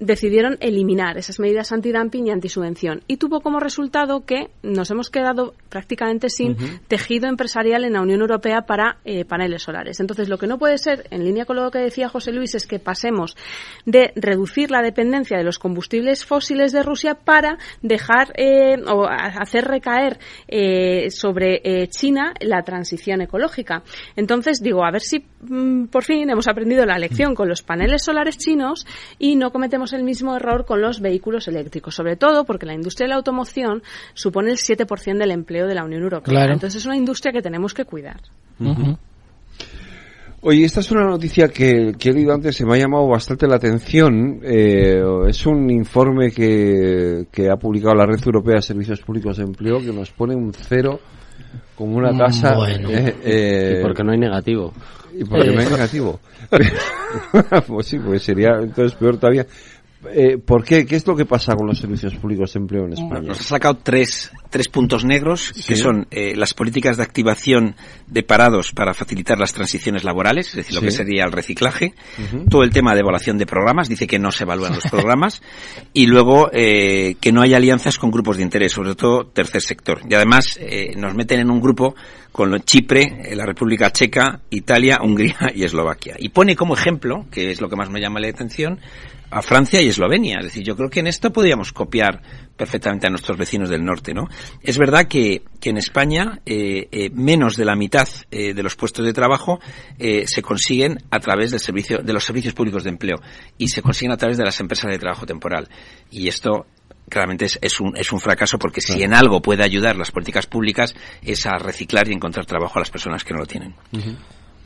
decidieron 0.02 0.58
eliminar 0.60 1.18
esas 1.18 1.40
medidas 1.40 1.72
antidumping 1.72 2.28
y 2.28 2.32
antisubvención 2.32 3.04
y 3.08 3.18
tuvo 3.18 3.42
como 3.42 3.60
resultado 3.60 4.26
que 4.26 4.50
nos 4.64 4.90
hemos 4.90 5.12
quedado 5.12 5.54
prácticamente 5.70 6.30
sin 6.30 6.54
uh 6.54 6.56
-huh. 6.56 6.80
tejido 6.88 7.30
empresarial 7.30 7.86
en 7.86 7.94
la 7.94 8.02
Unión 8.02 8.20
Europea 8.20 8.64
para 8.64 8.98
eh, 9.06 9.26
paneles 9.26 9.62
solares. 9.62 10.00
Entonces, 10.00 10.28
lo 10.28 10.40
que 10.40 10.48
no 10.48 10.58
puede 10.58 10.80
ser, 10.80 11.08
en 11.12 11.24
línea 11.24 11.46
con 11.46 11.56
lo 11.56 11.70
que 11.70 11.80
decía 11.80 12.10
José 12.10 12.32
Luis, 12.32 12.56
es 12.56 12.66
que 12.66 12.80
pasemos 12.80 13.38
de 13.86 14.12
reducir 14.16 14.72
la 14.72 14.82
dependencia 14.82 15.38
de 15.38 15.44
los 15.44 15.60
combustibles 15.60 16.26
fósiles 16.26 16.72
de 16.72 16.82
Rusia 16.82 17.14
para 17.14 17.60
dejar 17.84 18.34
eh, 18.36 18.78
o 18.88 19.06
hacer 19.08 19.66
recaer 19.66 20.18
eh, 20.48 21.12
sobre 21.12 21.88
China 21.90 22.34
la 22.40 22.64
transición 22.64 23.22
ecológica. 23.22 23.84
Entonces, 24.16 24.62
digo, 24.62 24.84
a 24.84 24.92
ver 24.92 25.02
si 25.02 25.24
por 25.90 26.04
fin 26.04 26.30
hemos 26.30 26.48
aprendido 26.48 26.86
la 26.86 26.98
lección 26.98 27.34
con 27.36 27.50
los 27.50 27.64
paneles 27.64 28.04
solares 28.04 28.38
chinos 28.38 28.86
y 29.18 29.36
no 29.36 29.52
cometemos 29.52 29.94
el 29.94 30.04
mismo 30.04 30.36
error 30.36 30.66
con 30.66 30.82
los 30.82 31.00
vehículos 31.02 31.48
eléctricos, 31.48 31.96
sobre 31.96 32.16
todo 32.16 32.46
porque 32.46 32.66
la 32.66 32.74
industria 32.74 33.06
de 33.06 33.10
la 33.10 33.16
automoción 33.16 33.82
supone 34.14 34.52
el 34.52 34.58
7% 34.58 35.18
del 35.18 35.32
empleo 35.32 35.68
de 35.68 35.76
la 35.76 35.84
Unión 35.84 36.04
Europea. 36.04 36.32
Claro. 36.32 36.54
Entonces 36.54 36.82
es 36.82 36.86
una 36.86 36.98
industria 36.98 37.32
que 37.34 37.42
tenemos 37.42 37.74
que 37.74 37.86
cuidar. 37.86 38.22
Uh 38.60 38.66
-huh. 38.66 38.98
Oye, 40.44 40.66
esta 40.66 40.80
es 40.80 40.92
una 40.92 41.06
noticia 41.06 41.50
que, 41.50 41.94
que, 42.00 42.10
he 42.10 42.14
leído 42.14 42.34
antes 42.34 42.60
y 42.60 42.66
me 42.66 42.74
ha 42.74 42.80
llamado 42.80 43.08
bastante 43.08 43.48
la 43.48 43.58
atención. 43.58 44.40
Eh, 44.44 45.00
es 45.28 45.46
un 45.46 45.70
informe 45.70 46.32
que, 46.32 47.28
que, 47.32 47.48
ha 47.48 47.58
publicado 47.58 47.94
la 47.94 48.08
Red 48.08 48.22
Europea 48.26 48.56
de 48.56 48.64
Servicios 48.64 49.02
Públicos 49.02 49.38
de 49.38 49.44
Empleo 49.44 49.80
que 49.80 49.94
nos 49.94 50.10
pone 50.10 50.36
un 50.36 50.52
cero 50.52 51.00
como 51.76 51.98
una 51.98 52.18
tasa. 52.18 52.56
Bueno. 52.56 52.90
Eh, 52.90 53.16
eh, 53.24 53.76
y 53.78 53.82
porque 53.84 54.04
no 54.04 54.14
hay 54.14 54.18
negativo. 54.18 54.74
Y 55.18 55.24
porque 55.26 55.52
no 55.52 55.60
hay 55.62 55.68
negativo. 55.70 56.20
pues 57.68 57.88
sí, 57.88 58.00
pues 58.00 58.24
sería 58.24 58.52
entonces 58.62 58.98
peor 58.98 59.18
todavía. 59.18 59.46
Eh, 60.12 60.40
¿Por 60.44 60.64
qué? 60.64 60.84
¿Qué 60.84 60.96
es 60.96 61.06
lo 61.06 61.16
que 61.16 61.26
pasa 61.26 61.56
con 61.56 61.68
los 61.68 61.78
servicios 61.78 62.16
públicos 62.16 62.52
de 62.54 62.60
empleo 62.60 62.86
en 62.86 62.94
España? 62.94 63.22
Nos 63.22 63.40
ha 63.40 63.44
sacado 63.44 63.78
tres, 63.84 64.32
tres 64.50 64.68
puntos 64.68 65.06
negros, 65.06 65.52
¿Sí? 65.54 65.62
que 65.68 65.76
son 65.76 66.08
eh, 66.10 66.34
las 66.36 66.56
políticas 66.56 66.98
de 66.98 67.04
activación 67.04 67.76
de 68.08 68.24
parados 68.24 68.72
para 68.72 68.96
facilitar 68.96 69.38
las 69.38 69.54
transiciones 69.54 70.04
laborales, 70.04 70.48
es 70.50 70.56
decir, 70.56 70.74
lo 70.74 70.82
que 70.82 70.90
sería 70.90 71.24
el 71.26 71.32
reciclaje, 71.32 71.94
Uh 72.18 72.22
-huh. 72.36 72.50
todo 72.50 72.64
el 72.64 72.72
tema 72.72 72.96
de 72.96 73.02
evaluación 73.02 73.38
de 73.38 73.46
programas, 73.46 73.90
dice 73.90 74.08
que 74.08 74.18
no 74.18 74.32
se 74.32 74.44
evalúan 74.44 74.74
los 74.74 74.86
programas, 74.90 75.44
y 75.94 76.08
luego 76.08 76.50
eh, 76.52 77.16
que 77.22 77.32
no 77.32 77.42
hay 77.44 77.54
alianzas 77.54 78.00
con 78.00 78.10
grupos 78.10 78.38
de 78.38 78.44
interés, 78.44 78.72
sobre 78.72 78.96
todo 78.96 79.28
tercer 79.28 79.62
sector. 79.62 80.00
Y 80.10 80.16
además 80.16 80.58
eh, 80.60 80.96
nos 80.98 81.14
meten 81.14 81.42
en 81.42 81.52
un 81.52 81.62
grupo 81.62 81.94
con 82.32 82.58
Chipre, 82.62 83.32
eh, 83.32 83.36
la 83.36 83.46
República 83.46 83.92
Checa, 83.92 84.42
Italia, 84.50 85.00
Hungría 85.02 85.52
y 85.56 85.64
Eslovaquia. 85.64 86.16
Y 86.18 86.30
pone 86.30 86.56
como 86.56 86.74
ejemplo, 86.74 87.26
que 87.32 87.52
es 87.52 87.62
lo 87.62 87.70
que 87.70 87.76
más 87.76 87.90
me 87.90 88.00
llama 88.00 88.20
la 88.20 88.30
atención, 88.30 88.80
a 89.30 89.42
Francia 89.42 89.82
y 89.82 89.88
Eslovenia. 89.88 90.40
Es 90.40 90.46
decir, 90.46 90.64
yo 90.64 90.76
creo 90.76 90.90
que 90.90 91.00
en 91.00 91.08
esto 91.08 91.32
podríamos 91.32 91.72
copiar 91.72 92.22
perfectamente 92.58 93.08
a 93.08 93.10
nuestros 93.10 93.38
vecinos 93.38 93.70
del 93.70 93.84
norte, 93.84 94.14
¿no? 94.14 94.28
Es 94.62 94.78
verdad 94.78 95.08
que, 95.08 95.44
que 95.62 95.70
en 95.70 95.78
España 95.78 96.42
eh, 96.46 96.88
eh, 96.92 97.10
menos 97.14 97.56
de 97.56 97.66
la 97.66 97.76
mitad 97.76 98.08
de 98.30 98.64
los 98.64 98.76
puestos 98.76 99.06
de 99.06 99.14
trabajo 99.14 99.60
se 99.98 100.42
consiguen 100.42 100.98
a 101.10 101.20
través 101.20 101.52
del 101.52 101.60
servicio, 101.60 102.00
de 102.00 102.14
los 102.14 102.24
servicios 102.24 102.54
públicos 102.54 102.84
de 102.84 102.90
empleo 102.90 103.18
y 103.58 103.70
se 103.70 103.82
consiguen 103.82 104.12
a 104.12 104.18
través 104.18 104.38
de 104.38 104.44
las 104.44 104.60
empresas 104.60 104.92
de 104.92 105.00
trabajo 105.00 105.26
temporal. 105.26 105.68
Y 106.12 106.28
esto 106.28 106.66
claramente 107.10 107.46
es, 107.46 107.60
es, 107.62 107.80
un, 107.80 107.96
es 107.98 108.12
un 108.12 108.20
fracaso 108.20 108.58
porque 108.58 108.82
si 108.82 109.04
en 109.04 109.14
algo 109.14 109.42
puede 109.42 109.64
ayudar 109.64 109.96
las 109.96 110.12
políticas 110.12 110.48
públicas 110.48 110.96
es 111.22 111.46
a 111.46 111.58
reciclar 111.58 112.08
y 112.08 112.14
encontrar 112.14 112.46
trabajo 112.46 112.78
a 112.78 112.82
las 112.82 112.90
personas 112.90 113.24
que 113.24 113.34
no 113.34 113.40
lo 113.40 113.46
tienen. 113.46 113.76
Uh 113.92 113.98
-huh. 113.98 114.18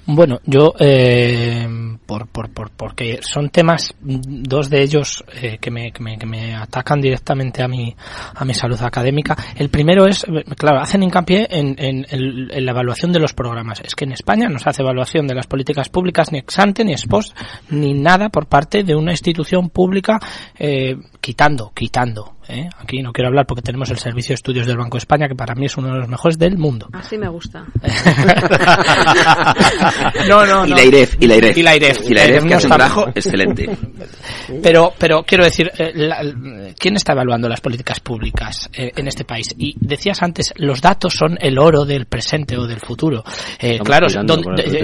Bueno, 0.07 0.39
yo, 0.45 0.73
eh, 0.79 1.67
por, 2.05 2.27
por, 2.27 2.51
por, 2.51 2.69
porque 2.69 3.19
son 3.21 3.49
temas, 3.49 3.95
dos 3.99 4.69
de 4.69 4.83
ellos 4.83 5.23
eh, 5.41 5.57
que, 5.59 5.71
me, 5.71 5.91
que, 5.91 6.03
me, 6.03 6.17
que 6.17 6.27
me 6.27 6.55
atacan 6.55 7.01
directamente 7.01 7.63
a 7.63 7.67
mi, 7.67 7.95
a 8.35 8.45
mi 8.45 8.53
salud 8.53 8.79
académica. 8.81 9.35
El 9.55 9.69
primero 9.69 10.05
es, 10.05 10.23
claro, 10.57 10.79
hacen 10.79 11.01
hincapié 11.01 11.47
en, 11.49 11.75
en, 11.79 12.05
en, 12.07 12.65
la 12.65 12.71
evaluación 12.71 13.11
de 13.11 13.19
los 13.19 13.33
programas. 13.33 13.81
Es 13.81 13.95
que 13.95 14.05
en 14.05 14.11
España 14.11 14.47
no 14.47 14.59
se 14.59 14.69
hace 14.69 14.83
evaluación 14.83 15.25
de 15.25 15.33
las 15.33 15.47
políticas 15.47 15.89
públicas 15.89 16.31
ni 16.31 16.37
ex 16.37 16.59
ante, 16.59 16.85
ni 16.85 16.91
ex 16.91 17.07
post, 17.07 17.35
ni 17.69 17.95
nada 17.95 18.29
por 18.29 18.45
parte 18.45 18.83
de 18.83 18.95
una 18.95 19.11
institución 19.11 19.71
pública, 19.71 20.19
eh, 20.59 20.97
quitando, 21.19 21.71
quitando 21.73 22.35
¿eh? 22.47 22.69
Aquí 22.77 23.01
no 23.01 23.11
quiero 23.11 23.29
hablar 23.29 23.45
porque 23.45 23.61
tenemos 23.61 23.89
el 23.91 23.97
Servicio 23.97 24.29
de 24.29 24.35
Estudios 24.35 24.67
del 24.67 24.77
Banco 24.77 24.97
de 24.97 24.99
España, 24.99 25.27
que 25.27 25.35
para 25.35 25.55
mí 25.55 25.65
es 25.65 25.77
uno 25.77 25.89
de 25.89 25.99
los 25.99 26.07
mejores 26.07 26.37
del 26.37 26.57
mundo. 26.57 26.89
Así 26.93 27.17
me 27.17 27.27
gusta. 27.29 27.65
no, 30.27 30.45
no, 30.45 30.65
no. 30.65 30.67
Y 30.67 30.71
la 30.71 30.83
IREF, 30.83 31.17
y 31.19 31.27
la 31.27 31.35
IREF. 31.35 31.57
Y 31.57 31.63
la 31.63 31.75
IREF. 31.75 32.09
Y 32.09 32.13
la 32.13 32.25
IREF, 32.25 32.45
que 32.45 32.53
hace 32.53 32.67
un 32.67 32.73
trabajo 32.73 33.07
excelente. 33.13 33.69
Pero, 34.61 34.93
pero 34.97 35.23
quiero 35.23 35.43
decir, 35.43 35.71
eh, 35.77 35.91
la, 35.95 36.17
¿quién 36.77 36.95
está 36.95 37.13
evaluando 37.13 37.49
las 37.49 37.61
políticas 37.61 37.99
públicas 37.99 38.69
eh, 38.73 38.91
en 38.95 39.07
este 39.07 39.25
país? 39.25 39.53
Y 39.57 39.75
decías 39.79 40.21
antes, 40.21 40.53
los 40.57 40.81
datos 40.81 41.15
son 41.15 41.37
el 41.41 41.57
oro 41.57 41.83
del 41.83 42.05
presente 42.05 42.55
o 42.57 42.67
del 42.67 42.79
futuro. 42.79 43.23
Eh, 43.59 43.79
claro, 43.79 44.07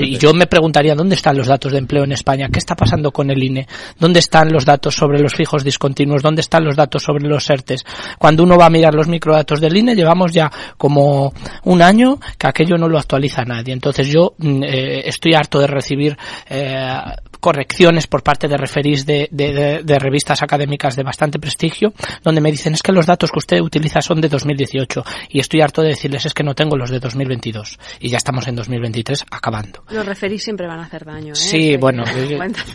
y 0.01 0.17
yo 0.17 0.33
me 0.33 0.47
preguntaría, 0.47 0.95
¿dónde 0.95 1.15
están 1.15 1.37
los 1.37 1.47
datos 1.47 1.71
de 1.71 1.77
empleo 1.77 2.03
en 2.03 2.11
España? 2.11 2.49
¿Qué 2.51 2.59
está 2.59 2.75
pasando 2.75 3.11
con 3.11 3.29
el 3.29 3.41
INE? 3.41 3.67
¿Dónde 3.99 4.19
están 4.19 4.51
los 4.51 4.65
datos 4.65 4.95
sobre 4.95 5.19
los 5.19 5.33
fijos 5.35 5.63
discontinuos? 5.63 6.21
¿Dónde 6.21 6.41
están 6.41 6.63
los 6.63 6.75
datos 6.75 7.03
sobre 7.03 7.27
los 7.27 7.50
ERTES? 7.51 7.83
Cuando 8.17 8.43
uno 8.43 8.57
va 8.57 8.65
a 8.65 8.69
mirar 8.69 8.93
los 8.93 9.07
microdatos 9.07 9.59
del 9.59 9.77
INE, 9.77 9.95
llevamos 9.95 10.31
ya 10.31 10.51
como 10.77 11.33
un 11.63 11.81
año 11.81 12.19
que 12.37 12.47
aquello 12.47 12.77
no 12.77 12.87
lo 12.87 12.97
actualiza 12.97 13.43
nadie. 13.43 13.73
Entonces 13.73 14.07
yo 14.07 14.33
eh, 14.41 15.03
estoy 15.05 15.33
harto 15.33 15.59
de 15.59 15.67
recibir 15.67 16.17
eh, 16.49 16.97
correcciones 17.41 18.07
por 18.07 18.23
parte 18.23 18.47
de 18.47 18.55
referís 18.55 19.05
de, 19.05 19.27
de, 19.31 19.51
de, 19.51 19.83
de, 19.83 19.99
revistas 19.99 20.41
académicas 20.43 20.95
de 20.95 21.03
bastante 21.03 21.39
prestigio, 21.39 21.91
donde 22.23 22.39
me 22.39 22.51
dicen 22.51 22.73
es 22.73 22.83
que 22.83 22.91
los 22.91 23.07
datos 23.07 23.31
que 23.31 23.39
usted 23.39 23.59
utiliza 23.59 24.01
son 24.01 24.21
de 24.21 24.29
2018 24.29 25.03
y 25.29 25.39
estoy 25.39 25.61
harto 25.61 25.81
de 25.81 25.89
decirles 25.89 26.25
es 26.25 26.33
que 26.33 26.43
no 26.43 26.53
tengo 26.53 26.77
los 26.77 26.91
de 26.91 26.99
2022 26.99 27.79
y 27.99 28.09
ya 28.09 28.17
estamos 28.17 28.47
en 28.47 28.55
2023 28.55 29.25
acabando. 29.31 29.83
Los 29.89 30.05
referís 30.05 30.43
siempre 30.43 30.67
van 30.67 30.79
a 30.79 30.83
hacer 30.83 31.03
daño. 31.03 31.33
¿eh? 31.33 31.35
Sí, 31.35 31.77
bueno, 31.77 32.03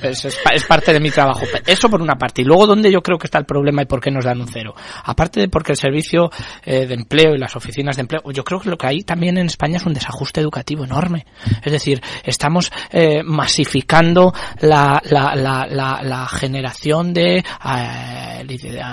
es, 0.02 0.24
es, 0.24 0.38
es, 0.52 0.64
parte 0.64 0.92
de 0.92 1.00
mi 1.00 1.10
trabajo. 1.10 1.46
Eso 1.64 1.88
por 1.88 2.02
una 2.02 2.16
parte. 2.16 2.42
Y 2.42 2.44
luego, 2.44 2.66
¿dónde 2.66 2.90
yo 2.90 3.00
creo 3.00 3.18
que 3.18 3.28
está 3.28 3.38
el 3.38 3.46
problema 3.46 3.82
y 3.82 3.86
por 3.86 4.00
qué 4.00 4.10
nos 4.10 4.24
dan 4.24 4.40
un 4.40 4.48
cero? 4.48 4.65
Aparte 5.04 5.40
de 5.40 5.48
porque 5.48 5.72
el 5.72 5.78
servicio 5.78 6.30
eh, 6.64 6.86
de 6.86 6.94
empleo 6.94 7.34
y 7.34 7.38
las 7.38 7.56
oficinas 7.56 7.96
de 7.96 8.02
empleo, 8.02 8.22
yo 8.32 8.44
creo 8.44 8.60
que 8.60 8.70
lo 8.70 8.76
que 8.76 8.86
hay 8.86 9.02
también 9.02 9.38
en 9.38 9.46
España 9.46 9.76
es 9.76 9.86
un 9.86 9.94
desajuste 9.94 10.40
educativo 10.40 10.84
enorme. 10.84 11.26
Es 11.62 11.72
decir, 11.72 12.02
estamos 12.24 12.72
eh, 12.90 13.22
masificando 13.22 14.32
la, 14.60 15.00
la, 15.04 15.34
la, 15.34 16.26
generación 16.28 17.12
de 17.12 17.38
eh, 17.38 17.44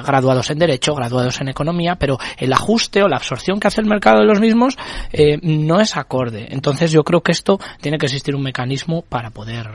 graduados 0.05 0.49
en 0.49 0.59
Derecho, 0.59 0.93
graduados 0.93 1.41
en 1.41 1.49
Economía, 1.49 1.95
pero 1.95 2.17
el 2.37 2.53
ajuste 2.53 3.03
o 3.03 3.07
la 3.07 3.17
absorción 3.17 3.59
que 3.59 3.67
hace 3.67 3.81
el 3.81 3.87
mercado 3.87 4.19
de 4.19 4.25
los 4.25 4.39
mismos 4.39 4.77
eh, 5.11 5.39
no 5.41 5.79
es 5.79 5.97
acorde. 5.97 6.47
Entonces 6.49 6.91
yo 6.91 7.03
creo 7.03 7.21
que 7.21 7.31
esto 7.31 7.59
tiene 7.81 7.97
que 7.97 8.05
existir 8.05 8.35
un 8.35 8.43
mecanismo 8.43 9.01
para 9.01 9.29
poder 9.29 9.69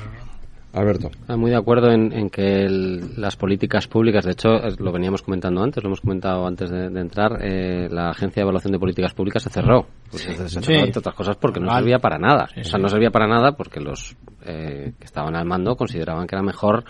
Alberto. 0.72 1.10
Muy 1.28 1.50
de 1.50 1.56
acuerdo 1.56 1.90
en, 1.90 2.12
en 2.12 2.28
que 2.28 2.62
el, 2.64 3.20
las 3.20 3.36
políticas 3.36 3.88
públicas, 3.88 4.24
de 4.24 4.32
hecho, 4.32 4.48
lo 4.78 4.92
veníamos 4.92 5.22
comentando 5.22 5.62
antes, 5.62 5.82
lo 5.82 5.88
hemos 5.88 6.00
comentado 6.00 6.46
antes 6.46 6.70
de, 6.70 6.90
de 6.90 7.00
entrar, 7.00 7.38
eh, 7.40 7.88
la 7.90 8.10
Agencia 8.10 8.40
de 8.40 8.42
Evaluación 8.42 8.72
de 8.72 8.78
Políticas 8.78 9.14
Públicas 9.14 9.42
se 9.42 9.50
cerró. 9.50 9.86
Pues 10.10 10.22
se, 10.22 10.34
se 10.34 10.48
cerró, 10.48 10.66
sí. 10.66 10.74
entre 10.74 10.98
otras 10.98 11.14
cosas, 11.14 11.36
porque 11.36 11.60
no 11.60 11.74
servía 11.74 11.98
para 11.98 12.18
nada. 12.18 12.48
Sí, 12.54 12.60
o 12.60 12.64
sea, 12.64 12.78
no 12.78 12.88
servía 12.88 13.10
para 13.10 13.26
nada 13.26 13.52
porque 13.52 13.80
los 13.80 14.14
eh, 14.44 14.92
que 14.98 15.04
estaban 15.04 15.34
al 15.36 15.46
mando 15.46 15.74
consideraban 15.74 16.26
que 16.26 16.34
era 16.34 16.42
mejor 16.42 16.84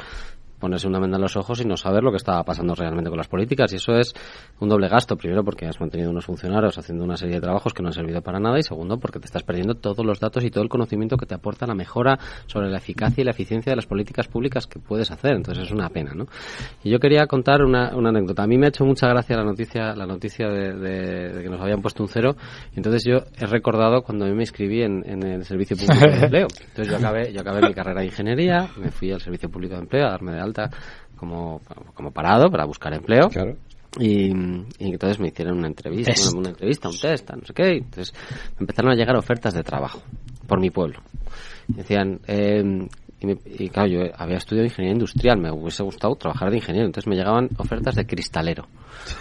ponerse 0.58 0.86
una 0.88 0.98
venda 0.98 1.16
en 1.16 1.22
los 1.22 1.36
ojos 1.36 1.60
y 1.60 1.64
no 1.66 1.76
saber 1.76 2.02
lo 2.02 2.10
que 2.10 2.16
estaba 2.16 2.42
pasando 2.44 2.74
realmente 2.74 3.10
con 3.10 3.16
las 3.18 3.28
políticas. 3.28 3.72
Y 3.72 3.76
eso 3.76 3.92
es 3.92 4.12
un 4.60 4.68
doble 4.68 4.88
gasto. 4.88 5.16
Primero, 5.16 5.44
porque 5.44 5.66
has 5.66 5.80
mantenido 5.80 6.10
unos 6.10 6.24
funcionarios 6.26 6.76
haciendo 6.78 7.04
una 7.04 7.16
serie 7.16 7.36
de 7.36 7.40
trabajos 7.40 7.72
que 7.74 7.82
no 7.82 7.88
han 7.88 7.94
servido 7.94 8.22
para 8.22 8.38
nada. 8.40 8.58
Y 8.58 8.62
segundo, 8.62 8.98
porque 8.98 9.18
te 9.20 9.26
estás 9.26 9.42
perdiendo 9.42 9.74
todos 9.74 10.04
los 10.04 10.20
datos 10.20 10.44
y 10.44 10.50
todo 10.50 10.62
el 10.62 10.68
conocimiento 10.68 11.16
que 11.16 11.26
te 11.26 11.34
aporta 11.34 11.66
la 11.66 11.74
mejora 11.74 12.18
sobre 12.46 12.68
la 12.70 12.78
eficacia 12.78 13.22
y 13.22 13.24
la 13.24 13.30
eficiencia 13.30 13.70
de 13.72 13.76
las 13.76 13.86
políticas 13.86 14.28
públicas 14.28 14.66
que 14.66 14.78
puedes 14.78 15.10
hacer. 15.10 15.32
Entonces 15.36 15.64
es 15.64 15.70
una 15.72 15.88
pena, 15.88 16.12
¿no? 16.14 16.26
Y 16.82 16.90
yo 16.90 16.98
quería 16.98 17.26
contar 17.26 17.62
una, 17.62 17.94
una 17.96 18.08
anécdota. 18.10 18.42
A 18.42 18.46
mí 18.46 18.58
me 18.58 18.66
ha 18.66 18.68
hecho 18.70 18.84
mucha 18.84 19.06
gracia 19.08 19.36
la 19.36 19.44
noticia, 19.44 19.94
la 19.94 20.06
noticia 20.06 20.48
de, 20.48 20.72
de- 20.74 21.32
de 21.32 21.42
que 21.42 21.48
nos 21.48 21.60
habían 21.60 21.80
puesto 21.82 22.02
un 22.02 22.08
cero. 22.08 22.36
Entonces 22.74 23.04
yo 23.04 23.18
he 23.38 23.46
recordado 23.46 24.02
cuando 24.02 24.26
yo 24.26 24.34
me 24.34 24.42
inscribí 24.42 24.82
en, 24.82 25.02
en 25.08 25.22
el 25.22 25.44
Servicio 25.44 25.76
Público 25.76 26.06
de 26.10 26.16
Empleo. 26.24 26.46
Entonces 26.68 26.88
yo 26.88 26.96
acabé, 26.96 27.32
yo 27.32 27.40
acabé 27.40 27.66
mi 27.68 27.74
carrera 27.74 28.00
de 28.00 28.06
ingeniería, 28.06 28.68
me 28.78 28.90
fui 28.90 29.12
al 29.12 29.20
Servicio 29.20 29.48
Público 29.50 29.74
de 29.74 29.80
Empleo 29.82 30.06
a 30.06 30.10
darme 30.10 30.32
de 30.32 30.40
alta 30.48 30.70
como, 31.16 31.60
como 31.94 32.10
parado 32.10 32.50
para 32.50 32.64
buscar 32.64 32.92
empleo. 32.94 33.28
Y, 33.98 34.28
y 34.30 34.92
entonces 34.92 35.18
me 35.18 35.28
hicieron 35.28 35.58
una 35.58 35.68
entrevista, 35.68 36.12
una, 36.30 36.38
una 36.40 36.48
entrevista, 36.50 36.88
un 36.88 36.98
test, 36.98 37.30
no 37.30 37.44
sé 37.44 37.54
qué. 37.54 37.74
y 37.74 37.78
Entonces 37.78 38.14
me 38.58 38.64
empezaron 38.64 38.92
a 38.92 38.94
llegar 38.94 39.16
ofertas 39.16 39.54
de 39.54 39.62
trabajo 39.62 40.02
por 40.46 40.60
mi 40.60 40.70
pueblo. 40.70 41.00
Decían, 41.68 42.20
eh, 42.26 42.88
y, 43.20 43.26
me- 43.26 43.36
y 43.58 43.68
claro, 43.68 43.88
yo 43.88 44.00
había 44.16 44.36
estudiado 44.36 44.64
ingeniería 44.66 44.94
industrial, 44.94 45.38
me 45.38 45.50
hubiese 45.50 45.82
gustado 45.82 46.14
trabajar 46.16 46.50
de 46.50 46.56
ingeniero, 46.56 46.86
entonces 46.86 47.08
me 47.08 47.16
llegaban 47.16 47.48
ofertas 47.58 47.94
de 47.96 48.06
cristalero. 48.06 48.66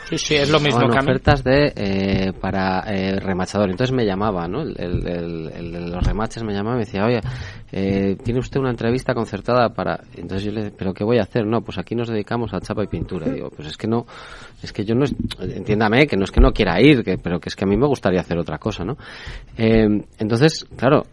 Sí, 0.10 0.18
sí, 0.18 0.36
es 0.36 0.50
lo 0.50 0.60
mismo 0.60 0.80
que 0.90 0.98
a 0.98 1.02
mí. 1.02 1.08
ofertas 1.08 1.44
de 1.44 1.72
eh, 1.76 2.34
para 2.42 2.80
eh, 2.88 3.20
remachador. 3.20 3.70
Entonces 3.70 3.96
me 3.96 4.06
llamaba, 4.06 4.48
¿no? 4.48 4.62
El, 4.64 4.76
el- 4.78 5.08
el- 5.08 5.52
el 5.56 5.72
de 5.72 5.80
los 5.92 6.04
remaches 6.04 6.44
me 6.44 6.54
llamaba 6.54 6.76
y 6.76 6.80
me 6.80 6.86
decía, 6.86 7.06
oye, 7.06 7.20
eh, 7.72 8.18
tiene 8.24 8.40
usted 8.40 8.60
una 8.60 8.72
entrevista 8.72 9.14
concertada 9.14 9.70
para. 9.70 10.00
Entonces 10.16 10.44
yo 10.46 10.52
le, 10.52 10.72
pero 10.72 10.94
qué 10.94 11.04
voy 11.04 11.20
a 11.20 11.24
hacer? 11.24 11.46
No, 11.46 11.62
pues 11.62 11.78
aquí 11.78 11.96
nos 11.96 12.10
dedicamos 12.10 12.54
a 12.54 12.60
chapa 12.60 12.84
y 12.84 12.88
pintura. 12.88 13.28
Y 13.30 13.36
digo, 13.36 13.50
pues 13.50 13.68
es 13.68 13.78
que 13.78 13.88
no, 13.88 14.06
es 14.64 14.74
que 14.74 14.84
yo 14.84 14.94
no, 14.96 15.06
es- 15.06 15.16
entiéndame 15.40 16.06
que 16.08 16.18
no 16.18 16.24
es 16.24 16.32
que 16.32 16.42
no 16.42 16.52
quiera 16.52 16.82
ir, 16.82 17.04
que, 17.04 17.18
pero 17.18 17.40
que 17.40 17.50
es 17.50 17.56
que 17.56 17.64
a 17.64 17.68
mí 17.68 17.78
me 17.78 17.88
gustaría 17.88 18.20
hacer 18.22 18.38
otra 18.40 18.58
cosa, 18.58 18.84
¿no? 18.84 18.98
Eh, 19.58 19.88
entonces, 20.18 20.66
claro, 20.76 21.04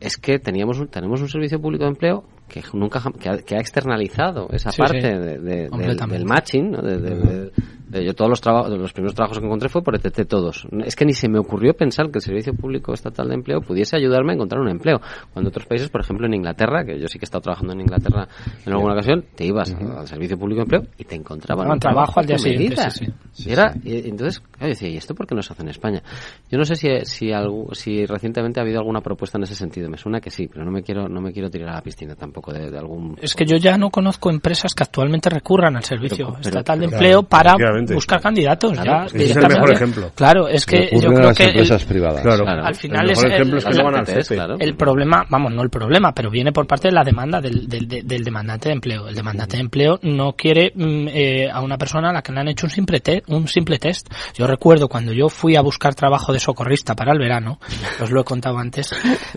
es 0.00 0.16
que 0.16 0.38
teníamos 0.38 0.78
un, 0.80 0.88
tenemos 0.88 1.20
un 1.20 1.28
servicio 1.28 1.60
público 1.60 1.84
de 1.84 1.90
empleo 1.90 2.24
que 2.48 2.62
nunca 2.72 3.02
que 3.18 3.28
ha, 3.28 3.38
que 3.38 3.56
ha 3.56 3.60
externalizado 3.60 4.48
esa 4.52 4.70
Sí, 4.70 4.82
parte 4.82 5.00
sí. 5.00 5.06
de- 5.06 5.38
de- 5.38 5.68
del, 6.08 6.24
matching 6.24 6.70
¿no? 6.72 6.82
de, 6.82 7.50
de- 7.88 8.04
yo 8.04 8.14
todos 8.14 8.28
los 8.30 8.40
trabajos 8.40 8.70
los 8.76 8.92
primeros 8.92 9.14
trabajos 9.14 9.38
que 9.38 9.44
encontré 9.46 9.68
fue 9.68 9.82
por 9.82 9.94
ETT 9.94 10.24
todos. 10.26 10.66
Es 10.84 10.96
que 10.96 11.04
ni 11.04 11.12
se 11.12 11.28
me 11.28 11.38
ocurrió 11.38 11.74
pensar 11.74 12.10
que 12.10 12.18
el 12.18 12.22
servicio 12.22 12.54
público 12.54 12.92
estatal 12.92 13.28
de 13.28 13.34
empleo 13.34 13.60
pudiese 13.60 13.96
ayudarme 13.96 14.32
a 14.32 14.34
encontrar 14.36 14.60
un 14.60 14.68
empleo 14.68 15.00
cuando 15.32 15.48
otros 15.48 15.66
países 15.66 15.88
por 15.88 16.00
ejemplo 16.00 16.26
en 16.26 16.34
Inglaterra 16.34 16.84
que 16.84 16.98
yo 16.98 17.06
sí 17.08 17.18
que 17.18 17.24
he 17.24 17.26
estado 17.26 17.42
trabajando 17.42 17.72
en 17.74 17.80
Inglaterra 17.80 18.28
en 18.66 18.72
alguna 18.72 18.94
ocasión 18.94 19.24
te 19.34 19.44
ibas 19.44 19.74
al 19.74 20.06
servicio 20.08 20.38
público 20.38 20.58
de 20.60 20.62
empleo 20.76 20.82
y 20.98 21.04
te 21.04 21.14
encontraban 21.14 21.70
un 21.70 21.78
trabajo 21.78 22.20
al 22.20 22.26
día 22.26 22.38
siguiente, 22.38 22.90
sí, 22.90 23.06
Y 23.38 23.52
era, 23.52 23.74
y 23.84 24.08
entonces, 24.08 24.40
claro, 24.40 24.66
yo 24.66 24.68
decía, 24.68 24.88
¿y 24.88 24.96
esto 24.96 25.14
por 25.14 25.26
qué 25.26 25.34
no 25.34 25.42
se 25.42 25.52
hace 25.52 25.62
en 25.62 25.68
España? 25.68 26.02
Yo 26.50 26.58
no 26.58 26.64
sé 26.64 26.76
si, 26.76 26.88
si, 27.04 27.32
algo, 27.32 27.74
si 27.74 28.06
recientemente 28.06 28.60
ha 28.60 28.62
habido 28.62 28.78
alguna 28.78 29.00
propuesta 29.00 29.38
en 29.38 29.44
ese 29.44 29.54
sentido. 29.54 29.88
Me 29.88 29.96
suena 29.98 30.20
que 30.20 30.30
sí, 30.30 30.46
pero 30.48 30.64
no 30.64 30.70
me 30.70 30.82
quiero, 30.82 31.08
no 31.08 31.20
me 31.20 31.32
quiero 31.32 31.50
tirar 31.50 31.70
a 31.70 31.74
la 31.74 31.82
piscina 31.82 32.14
tampoco 32.14 32.52
de, 32.52 32.70
de 32.70 32.78
algún... 32.78 33.16
Es 33.20 33.34
que 33.34 33.44
yo 33.44 33.56
ya 33.56 33.76
no 33.76 33.90
conozco 33.90 34.30
empresas 34.30 34.72
que 34.74 34.82
actualmente 34.84 35.28
recurran 35.30 35.76
al 35.76 35.84
servicio 35.84 36.26
Pero- 36.26 36.38
pero- 36.38 36.48
estatal 36.48 36.78
de 36.78 36.84
empleo 36.86 37.22
claro, 37.24 37.28
para 37.28 37.52
efectivamente. 37.76 37.94
buscar 37.94 38.20
candidatos. 38.20 38.72
Claro, 38.72 38.84
ya 38.84 39.06
ese 39.06 39.24
es 39.30 39.36
el 39.36 39.48
mejor 39.48 39.72
ejemplo. 39.72 40.10
Claro, 40.14 40.48
es 40.48 40.66
que 40.66 40.90
yo 40.92 41.08
creo 41.12 41.26
las 41.28 41.36
que 41.36 41.44
el- 41.44 41.50
empresas 41.50 41.84
privadas. 41.84 42.22
Claro. 42.22 42.44
al 42.48 42.74
final 42.74 43.04
el 43.04 43.10
es 43.10 43.18
mejor 43.18 43.26
el, 43.26 43.34
ejemplo 43.34 43.58
es 43.58 43.64
que 43.64 43.70
el- 43.70 43.76
se 43.76 43.82
van 43.82 43.94
al 43.94 44.00
el- 44.08 44.24
CEPE. 44.24 44.64
el 44.64 44.76
problema, 44.76 45.24
vamos, 45.28 45.52
no 45.52 45.62
el 45.62 45.70
problema, 45.70 46.12
pero 46.12 46.30
viene 46.30 46.52
por 46.52 46.66
parte 46.66 46.88
de 46.88 46.92
la 46.94 47.04
demanda 47.04 47.40
del, 47.40 47.68
del, 47.68 47.86
del- 47.88 48.24
demandante 48.24 48.68
de 48.68 48.74
empleo. 48.74 49.08
El 49.08 49.14
demandante 49.14 49.56
de 49.56 49.62
empleo 49.62 49.98
no 50.02 50.32
quiere 50.32 50.72
mm, 50.74 51.08
eh, 51.08 51.50
a 51.50 51.60
una 51.60 51.76
persona 51.78 52.10
a 52.10 52.12
la 52.12 52.22
que 52.22 52.32
le 52.32 52.40
han 52.40 52.48
hecho 52.48 52.66
un 52.66 52.70
simple, 52.70 53.00
te- 53.00 53.22
un 53.28 53.46
simple 53.48 53.78
test. 53.78 54.08
Yo 54.36 54.46
recuerdo 54.46 54.88
cuando 54.88 55.12
yo 55.12 55.28
fui 55.28 55.56
a 55.56 55.60
buscar 55.60 55.94
trabajo 55.94 56.32
de 56.32 56.40
socorrista 56.40 56.94
para 56.94 57.12
el 57.12 57.18
verano, 57.18 57.58
os 58.00 58.10
lo 58.10 58.20
he 58.20 58.24
contado 58.24 58.58
antes, 58.58 58.90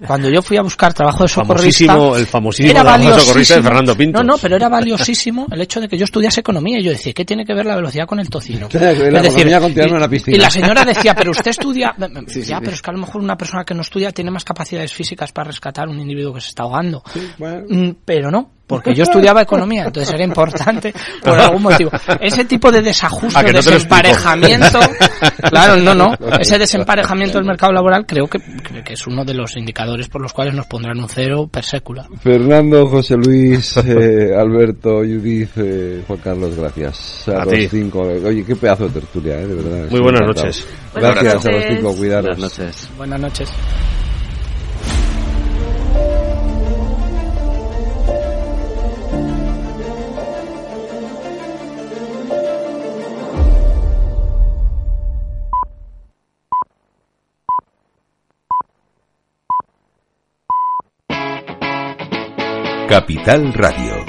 cuando 0.06 0.30
yo 0.30 0.42
fui 0.42 0.58
a 0.58 0.62
buscar 0.62 0.94
trabajo 0.94 1.24
de 1.24 1.30
socorrista... 1.30 1.94
Famosísimo- 1.94 2.18
el 2.18 2.26
famosísimo 2.26 2.72
era 2.72 2.82
trabajo 2.82 3.04
de 3.04 3.20
socorrista 3.22 3.56
de 3.56 3.62
valiosísimo. 3.62 3.64
Fernando 3.64 3.96
Pinto. 3.98 4.18
No, 4.24 4.34
no, 4.34 4.38
pero 4.42 4.56
era 4.56 4.70
valiosísimo 4.70 5.48
el 5.52 5.62
hecho 5.62 5.80
de 5.82 5.88
que 5.88 5.98
yo 5.98 6.04
estudiase 6.06 6.42
economía 6.42 6.80
y 6.80 6.84
yo 6.84 6.92
decía, 6.92 7.14
¿qué 7.14 7.26
tiene 7.26 7.46
que 7.46 7.54
ver 7.54 7.66
la 7.66 7.76
velocidad 7.76 8.06
con 8.06 8.20
el 8.20 8.27
tocino? 8.30 8.68
La 8.74 8.94
decir, 9.22 9.60
con 9.60 9.74
tirarme 9.74 9.98
y- 9.98 10.00
la 10.02 10.10
piscina. 10.10 10.38
Y 10.38 10.40
la 10.40 10.50
señora 10.50 10.86
decía, 10.86 11.14
pero 11.16 11.32
usted 11.32 11.52
estudia... 11.52 11.96
Sí, 12.28 12.42
ya, 12.42 12.58
sí. 12.58 12.62
pero 12.64 12.72
es 12.76 12.82
que 12.82 12.90
a 12.90 12.94
lo 12.94 13.00
mejor 13.00 13.22
una 13.22 13.38
persona 13.38 13.64
que 13.64 13.74
no 13.74 13.82
estudia 13.82 14.12
tiene 14.12 14.32
más 14.32 14.44
capacidades 14.44 14.94
físicas 14.94 15.32
para 15.32 15.48
rescatar 15.48 15.88
un 15.88 16.00
individuo 16.00 16.34
que 16.34 16.42
se 16.42 16.50
está 16.50 16.64
ahogando. 16.64 17.04
Mm, 17.38 17.90
Pero 18.06 18.30
no, 18.32 18.52
porque 18.68 18.94
yo 18.94 19.04
estudiaba 19.04 19.42
economía, 19.42 19.86
entonces 19.86 20.14
era 20.14 20.24
importante 20.24 20.94
por 21.24 21.40
algún 21.40 21.64
motivo. 21.64 21.90
Ese 22.20 22.46
tipo 22.46 22.72
de 22.72 22.82
desajuste, 22.82 23.40
¿A 23.40 23.44
que 23.44 23.54
no 23.54 23.58
desemparejamiento, 23.62 24.80
claro, 25.50 25.78
no, 25.78 25.96
no, 25.96 26.14
ese 26.40 26.60
desemparejamiento 26.60 27.38
del 27.38 27.48
mercado 27.48 27.72
laboral 27.74 28.06
creo 28.06 28.28
que, 28.28 28.40
que- 28.40 28.84
que 28.84 28.94
es 28.94 29.08
uno 29.08 29.24
de 29.26 29.34
los 29.34 29.56
indicadores 29.58 30.08
por 30.10 30.22
los 30.22 30.34
cuales 30.34 30.54
nos 30.54 30.66
pondrán 30.68 31.00
un 31.00 31.10
cero 31.10 31.48
per 31.52 31.64
sécula. 31.64 32.08
Fernando, 32.22 32.88
José 32.88 33.16
Luis, 33.18 33.76
eh, 33.86 34.32
Alberto, 34.38 34.98
Judith, 35.00 35.52
eh, 35.58 36.04
Juan 36.06 36.20
Carlos, 36.20 36.56
gracias. 36.56 37.28
A, 37.30 37.42
A 37.42 37.46
los 37.46 37.54
ti. 37.54 37.68
cinco. 37.70 38.02
Oye, 38.02 38.44
qué 38.46 38.56
pedazo 38.56 38.88
de 38.88 39.00
tertulia, 39.00 39.40
eh, 39.40 39.48
de 39.48 39.56
verdad. 39.56 39.90
Muy 39.90 40.00
buenas 40.02 40.22
encantado. 40.22 40.46
noches. 40.48 40.68
Buenas 40.94 41.14
Gracias 41.16 41.46
a 41.46 41.52
los 41.52 41.64
cinco, 41.70 41.96
cuidaros. 41.96 42.38
Buenas 42.38 42.60
noches. 42.60 42.90
Buenas 42.98 43.20
noches. 43.22 43.50
Capital 62.88 63.54
Radio. 63.54 64.06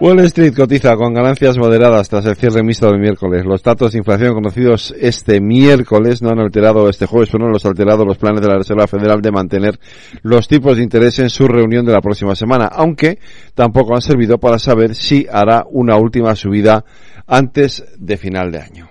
Wall 0.00 0.20
Street 0.20 0.54
cotiza 0.56 0.96
con 0.96 1.12
ganancias 1.12 1.58
moderadas 1.58 2.08
tras 2.08 2.24
el 2.24 2.34
cierre 2.34 2.62
mixto 2.62 2.86
del 2.86 2.98
miércoles. 2.98 3.44
Los 3.44 3.62
datos 3.62 3.92
de 3.92 3.98
inflación 3.98 4.32
conocidos 4.32 4.94
este 4.98 5.40
miércoles 5.40 6.22
no 6.22 6.30
han 6.30 6.40
alterado 6.40 6.88
este 6.88 7.04
jueves, 7.04 7.28
pero 7.30 7.44
no 7.44 7.52
los 7.52 7.64
han 7.66 7.72
alterado 7.72 8.06
los 8.06 8.16
planes 8.16 8.40
de 8.40 8.48
la 8.48 8.56
Reserva 8.56 8.86
Federal 8.86 9.20
de 9.20 9.30
mantener 9.30 9.78
los 10.22 10.48
tipos 10.48 10.78
de 10.78 10.82
interés 10.82 11.18
en 11.18 11.28
su 11.28 11.46
reunión 11.46 11.84
de 11.84 11.92
la 11.92 12.00
próxima 12.00 12.34
semana, 12.34 12.66
aunque 12.66 13.18
tampoco 13.54 13.94
han 13.94 14.02
servido 14.02 14.38
para 14.38 14.58
saber 14.58 14.94
si 14.94 15.26
hará 15.30 15.66
una 15.70 15.96
última 15.96 16.34
subida 16.34 16.84
antes 17.26 17.84
de 17.98 18.16
final 18.16 18.50
de 18.50 18.58
año. 18.60 18.88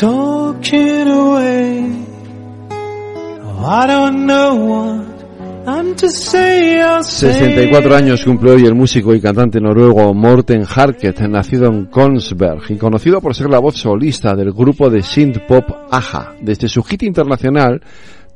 Talking 0.00 1.08
away. 1.08 2.06
Oh, 2.70 3.66
I 3.66 3.86
don't 3.86 4.24
know 4.24 4.54
what 4.54 5.68
I'm 5.68 5.94
to 5.96 6.08
say. 6.08 6.80
I'll 6.80 7.04
say 7.04 7.34
64 7.34 7.94
años 7.94 8.24
cumple 8.24 8.52
hoy 8.52 8.64
el 8.64 8.74
músico 8.74 9.14
y 9.14 9.20
cantante 9.20 9.60
noruego 9.60 10.14
Morten 10.14 10.64
Harket, 10.66 11.20
nacido 11.28 11.66
en 11.66 11.86
Kongsberg 11.86 12.62
y 12.70 12.76
conocido 12.76 13.20
por 13.20 13.34
ser 13.34 13.50
la 13.50 13.58
voz 13.58 13.76
solista 13.76 14.34
del 14.34 14.52
grupo 14.52 14.88
de 14.88 15.02
synth 15.02 15.46
pop 15.46 15.64
Aja. 15.90 16.34
Desde 16.40 16.68
su 16.68 16.82
hit 16.82 17.02
internacional 17.02 17.82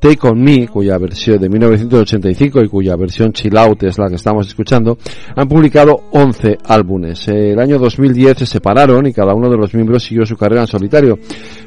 Take 0.05 0.29
On 0.29 0.39
Me, 0.39 0.69
cuya 0.69 0.99
versión 0.99 1.39
de 1.39 1.49
1985 1.49 2.61
y 2.61 2.69
cuya 2.69 2.95
versión 2.95 3.33
Chill 3.33 3.57
Out 3.57 3.85
es 3.85 3.97
la 3.97 4.11
que 4.11 4.17
estamos 4.17 4.47
escuchando, 4.47 4.99
han 5.35 5.49
publicado 5.49 5.99
11 6.11 6.59
álbumes. 6.63 7.27
El 7.29 7.59
año 7.59 7.79
2010 7.79 8.41
se 8.41 8.45
separaron 8.45 9.07
y 9.07 9.15
cada 9.15 9.33
uno 9.33 9.49
de 9.49 9.57
los 9.57 9.73
miembros 9.73 10.05
siguió 10.05 10.27
su 10.27 10.37
carrera 10.37 10.61
en 10.61 10.67
solitario. 10.67 11.19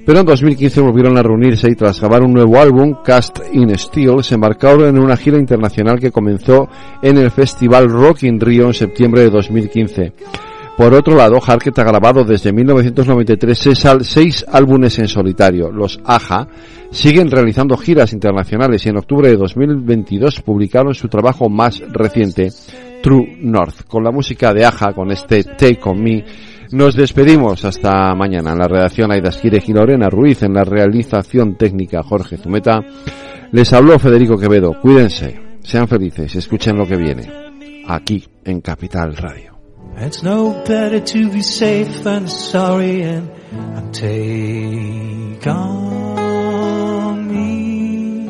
Pero 0.06 0.20
en 0.20 0.26
2015 0.28 0.82
volvieron 0.82 1.18
a 1.18 1.24
reunirse 1.24 1.68
y 1.68 1.74
tras 1.74 2.00
grabar 2.00 2.22
un 2.22 2.34
nuevo 2.34 2.60
álbum, 2.60 2.98
Cast 3.04 3.40
in 3.54 3.76
Steel, 3.76 4.24
se 4.24 4.36
embarcaron 4.36 4.88
en 4.88 5.00
una 5.00 5.18
gira 5.18 5.40
internacional 5.40 6.00
que 6.00 6.12
comenzó 6.12 6.70
en 7.02 7.18
el 7.18 7.32
festival 7.32 7.90
Rock 7.90 8.22
in 8.22 8.40
Rio 8.40 8.68
en 8.68 8.76
septiembre 8.76 9.22
de 9.22 9.32
2015. 9.32 10.14
Por 10.78 10.94
otro 10.94 11.16
lado, 11.16 11.40
Harket 11.44 11.78
ha 11.80 11.84
grabado 11.84 12.24
desde 12.24 12.54
1993 12.54 13.68
seis, 14.02 14.46
álbumes 14.48 15.00
en 15.00 15.08
solitario. 15.08 15.72
Los 15.72 16.00
AJA 16.06 16.48
siguen 16.92 17.32
realizando 17.32 17.76
giras 17.78 18.14
internacionales 18.14 18.86
y 18.86 18.90
en 18.90 18.98
octubre 18.98 19.28
de 19.28 19.38
2022 19.38 20.42
publicaron 20.42 20.94
su 20.94 21.08
trabajo 21.08 21.50
más 21.50 21.82
reciente, 21.92 22.50
True 23.02 23.40
North. 23.42 23.88
Con 23.88 24.04
la 24.04 24.12
música 24.12 24.54
de 24.54 24.66
AJA, 24.66 24.94
con 24.94 25.12
este 25.12 25.44
Take 25.44 25.80
On 25.84 26.00
Me, 26.00 26.24
nos 26.72 26.96
despedimos 26.96 27.66
hasta 27.66 28.14
mañana. 28.14 28.52
En 28.52 28.60
la 28.60 28.68
redacción 28.68 29.12
Aida 29.12 29.30
Esquirej 29.30 29.64
y 29.70 29.74
Lorena 29.74 30.10
Ruiz, 30.10 30.44
en 30.44 30.54
la 30.54 30.64
realización 30.64 31.58
técnica 31.58 32.04
Jorge 32.04 32.38
Zumeta. 32.38 32.82
Les 33.52 33.74
habló 33.74 33.98
Federico 33.98 34.38
Quevedo. 34.38 34.80
Cuídense, 34.80 35.40
sean 35.64 35.88
felices, 35.88 36.36
escuchen 36.36 36.78
lo 36.78 36.86
que 36.86 36.98
viene. 36.98 37.28
Aquí 37.88 38.24
en 38.46 38.62
Capital 38.62 39.16
Radio. 39.18 39.57
It's 39.96 40.22
no 40.22 40.52
better 40.66 41.00
to 41.00 41.30
be 41.32 41.42
safe 41.42 42.04
than 42.04 42.28
sorry 42.28 43.02
and, 43.02 43.30
and 43.52 43.94
take 43.94 45.48
on 45.48 47.28
me. 47.32 48.28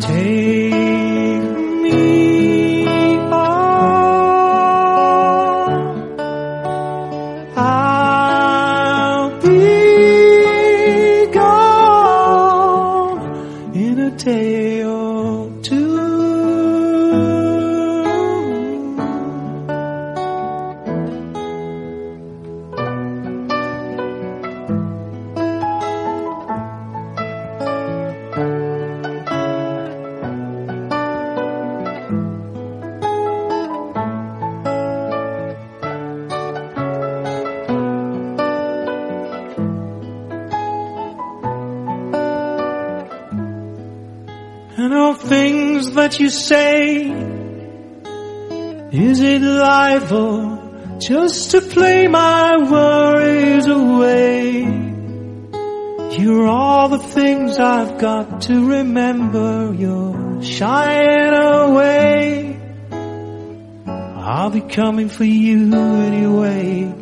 Take 0.00 0.71
that 45.94 46.18
you 46.18 46.30
say, 46.30 47.10
is 48.92 49.20
it 49.20 49.42
life 49.42 50.12
or 50.12 50.98
just 50.98 51.52
to 51.52 51.60
play 51.60 52.08
my 52.08 52.56
worries 52.58 53.66
away? 53.66 54.62
You're 56.18 56.46
all 56.46 56.88
the 56.88 56.98
things 56.98 57.58
I've 57.58 57.98
got 57.98 58.42
to 58.42 58.68
remember. 58.68 59.72
You're 59.74 60.42
shying 60.42 61.32
away. 61.32 62.60
I'll 64.24 64.50
be 64.50 64.60
coming 64.60 65.08
for 65.08 65.24
you 65.24 65.74
anyway. 65.74 66.94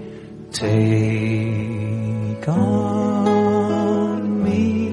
Take 0.53 2.49
on 2.49 4.43
me. 4.43 4.91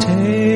Take 0.00 0.55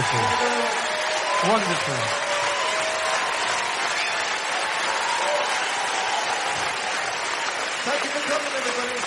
wonderful. 0.00 0.20
Thank 0.20 0.32
you 0.32 0.48
very 0.48 0.56
much. 0.62 1.50
Wonderful. 1.50 1.94
Thank 7.84 8.04
you 8.04 8.10
for 8.10 8.22
coming, 8.28 8.54
everybody. 8.60 9.00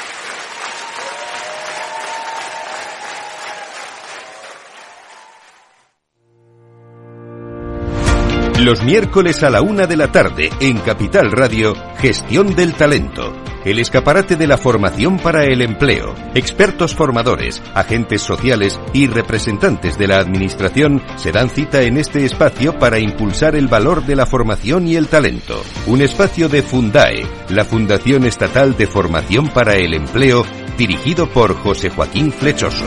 Los 8.63 8.83
miércoles 8.83 9.43
a 9.43 9.49
la 9.49 9.61
una 9.61 9.87
de 9.87 9.97
la 9.97 10.11
tarde 10.11 10.49
en 10.59 10.77
Capital 10.79 11.31
Radio, 11.31 11.73
Gestión 11.97 12.55
del 12.55 12.73
Talento. 12.73 13.42
El 13.65 13.79
escaparate 13.79 14.35
de 14.35 14.47
la 14.47 14.57
formación 14.57 15.17
para 15.17 15.45
el 15.45 15.61
empleo. 15.61 16.13
Expertos 16.35 16.93
formadores, 16.93 17.61
agentes 17.73 18.21
sociales 18.21 18.79
y 18.93 19.07
representantes 19.07 19.97
de 19.97 20.07
la 20.07 20.17
Administración 20.17 21.01
se 21.15 21.31
dan 21.31 21.49
cita 21.49 21.81
en 21.81 21.97
este 21.97 22.25
espacio 22.25 22.77
para 22.77 22.99
impulsar 22.99 23.55
el 23.55 23.67
valor 23.67 24.05
de 24.05 24.15
la 24.15 24.25
formación 24.25 24.87
y 24.87 24.95
el 24.95 25.07
talento. 25.07 25.63
Un 25.87 26.01
espacio 26.01 26.49
de 26.49 26.61
Fundae, 26.61 27.25
la 27.49 27.63
Fundación 27.63 28.25
Estatal 28.25 28.75
de 28.75 28.87
Formación 28.87 29.47
para 29.49 29.75
el 29.75 29.93
Empleo, 29.93 30.45
dirigido 30.77 31.29
por 31.29 31.55
José 31.55 31.89
Joaquín 31.89 32.31
Flechoso. 32.31 32.85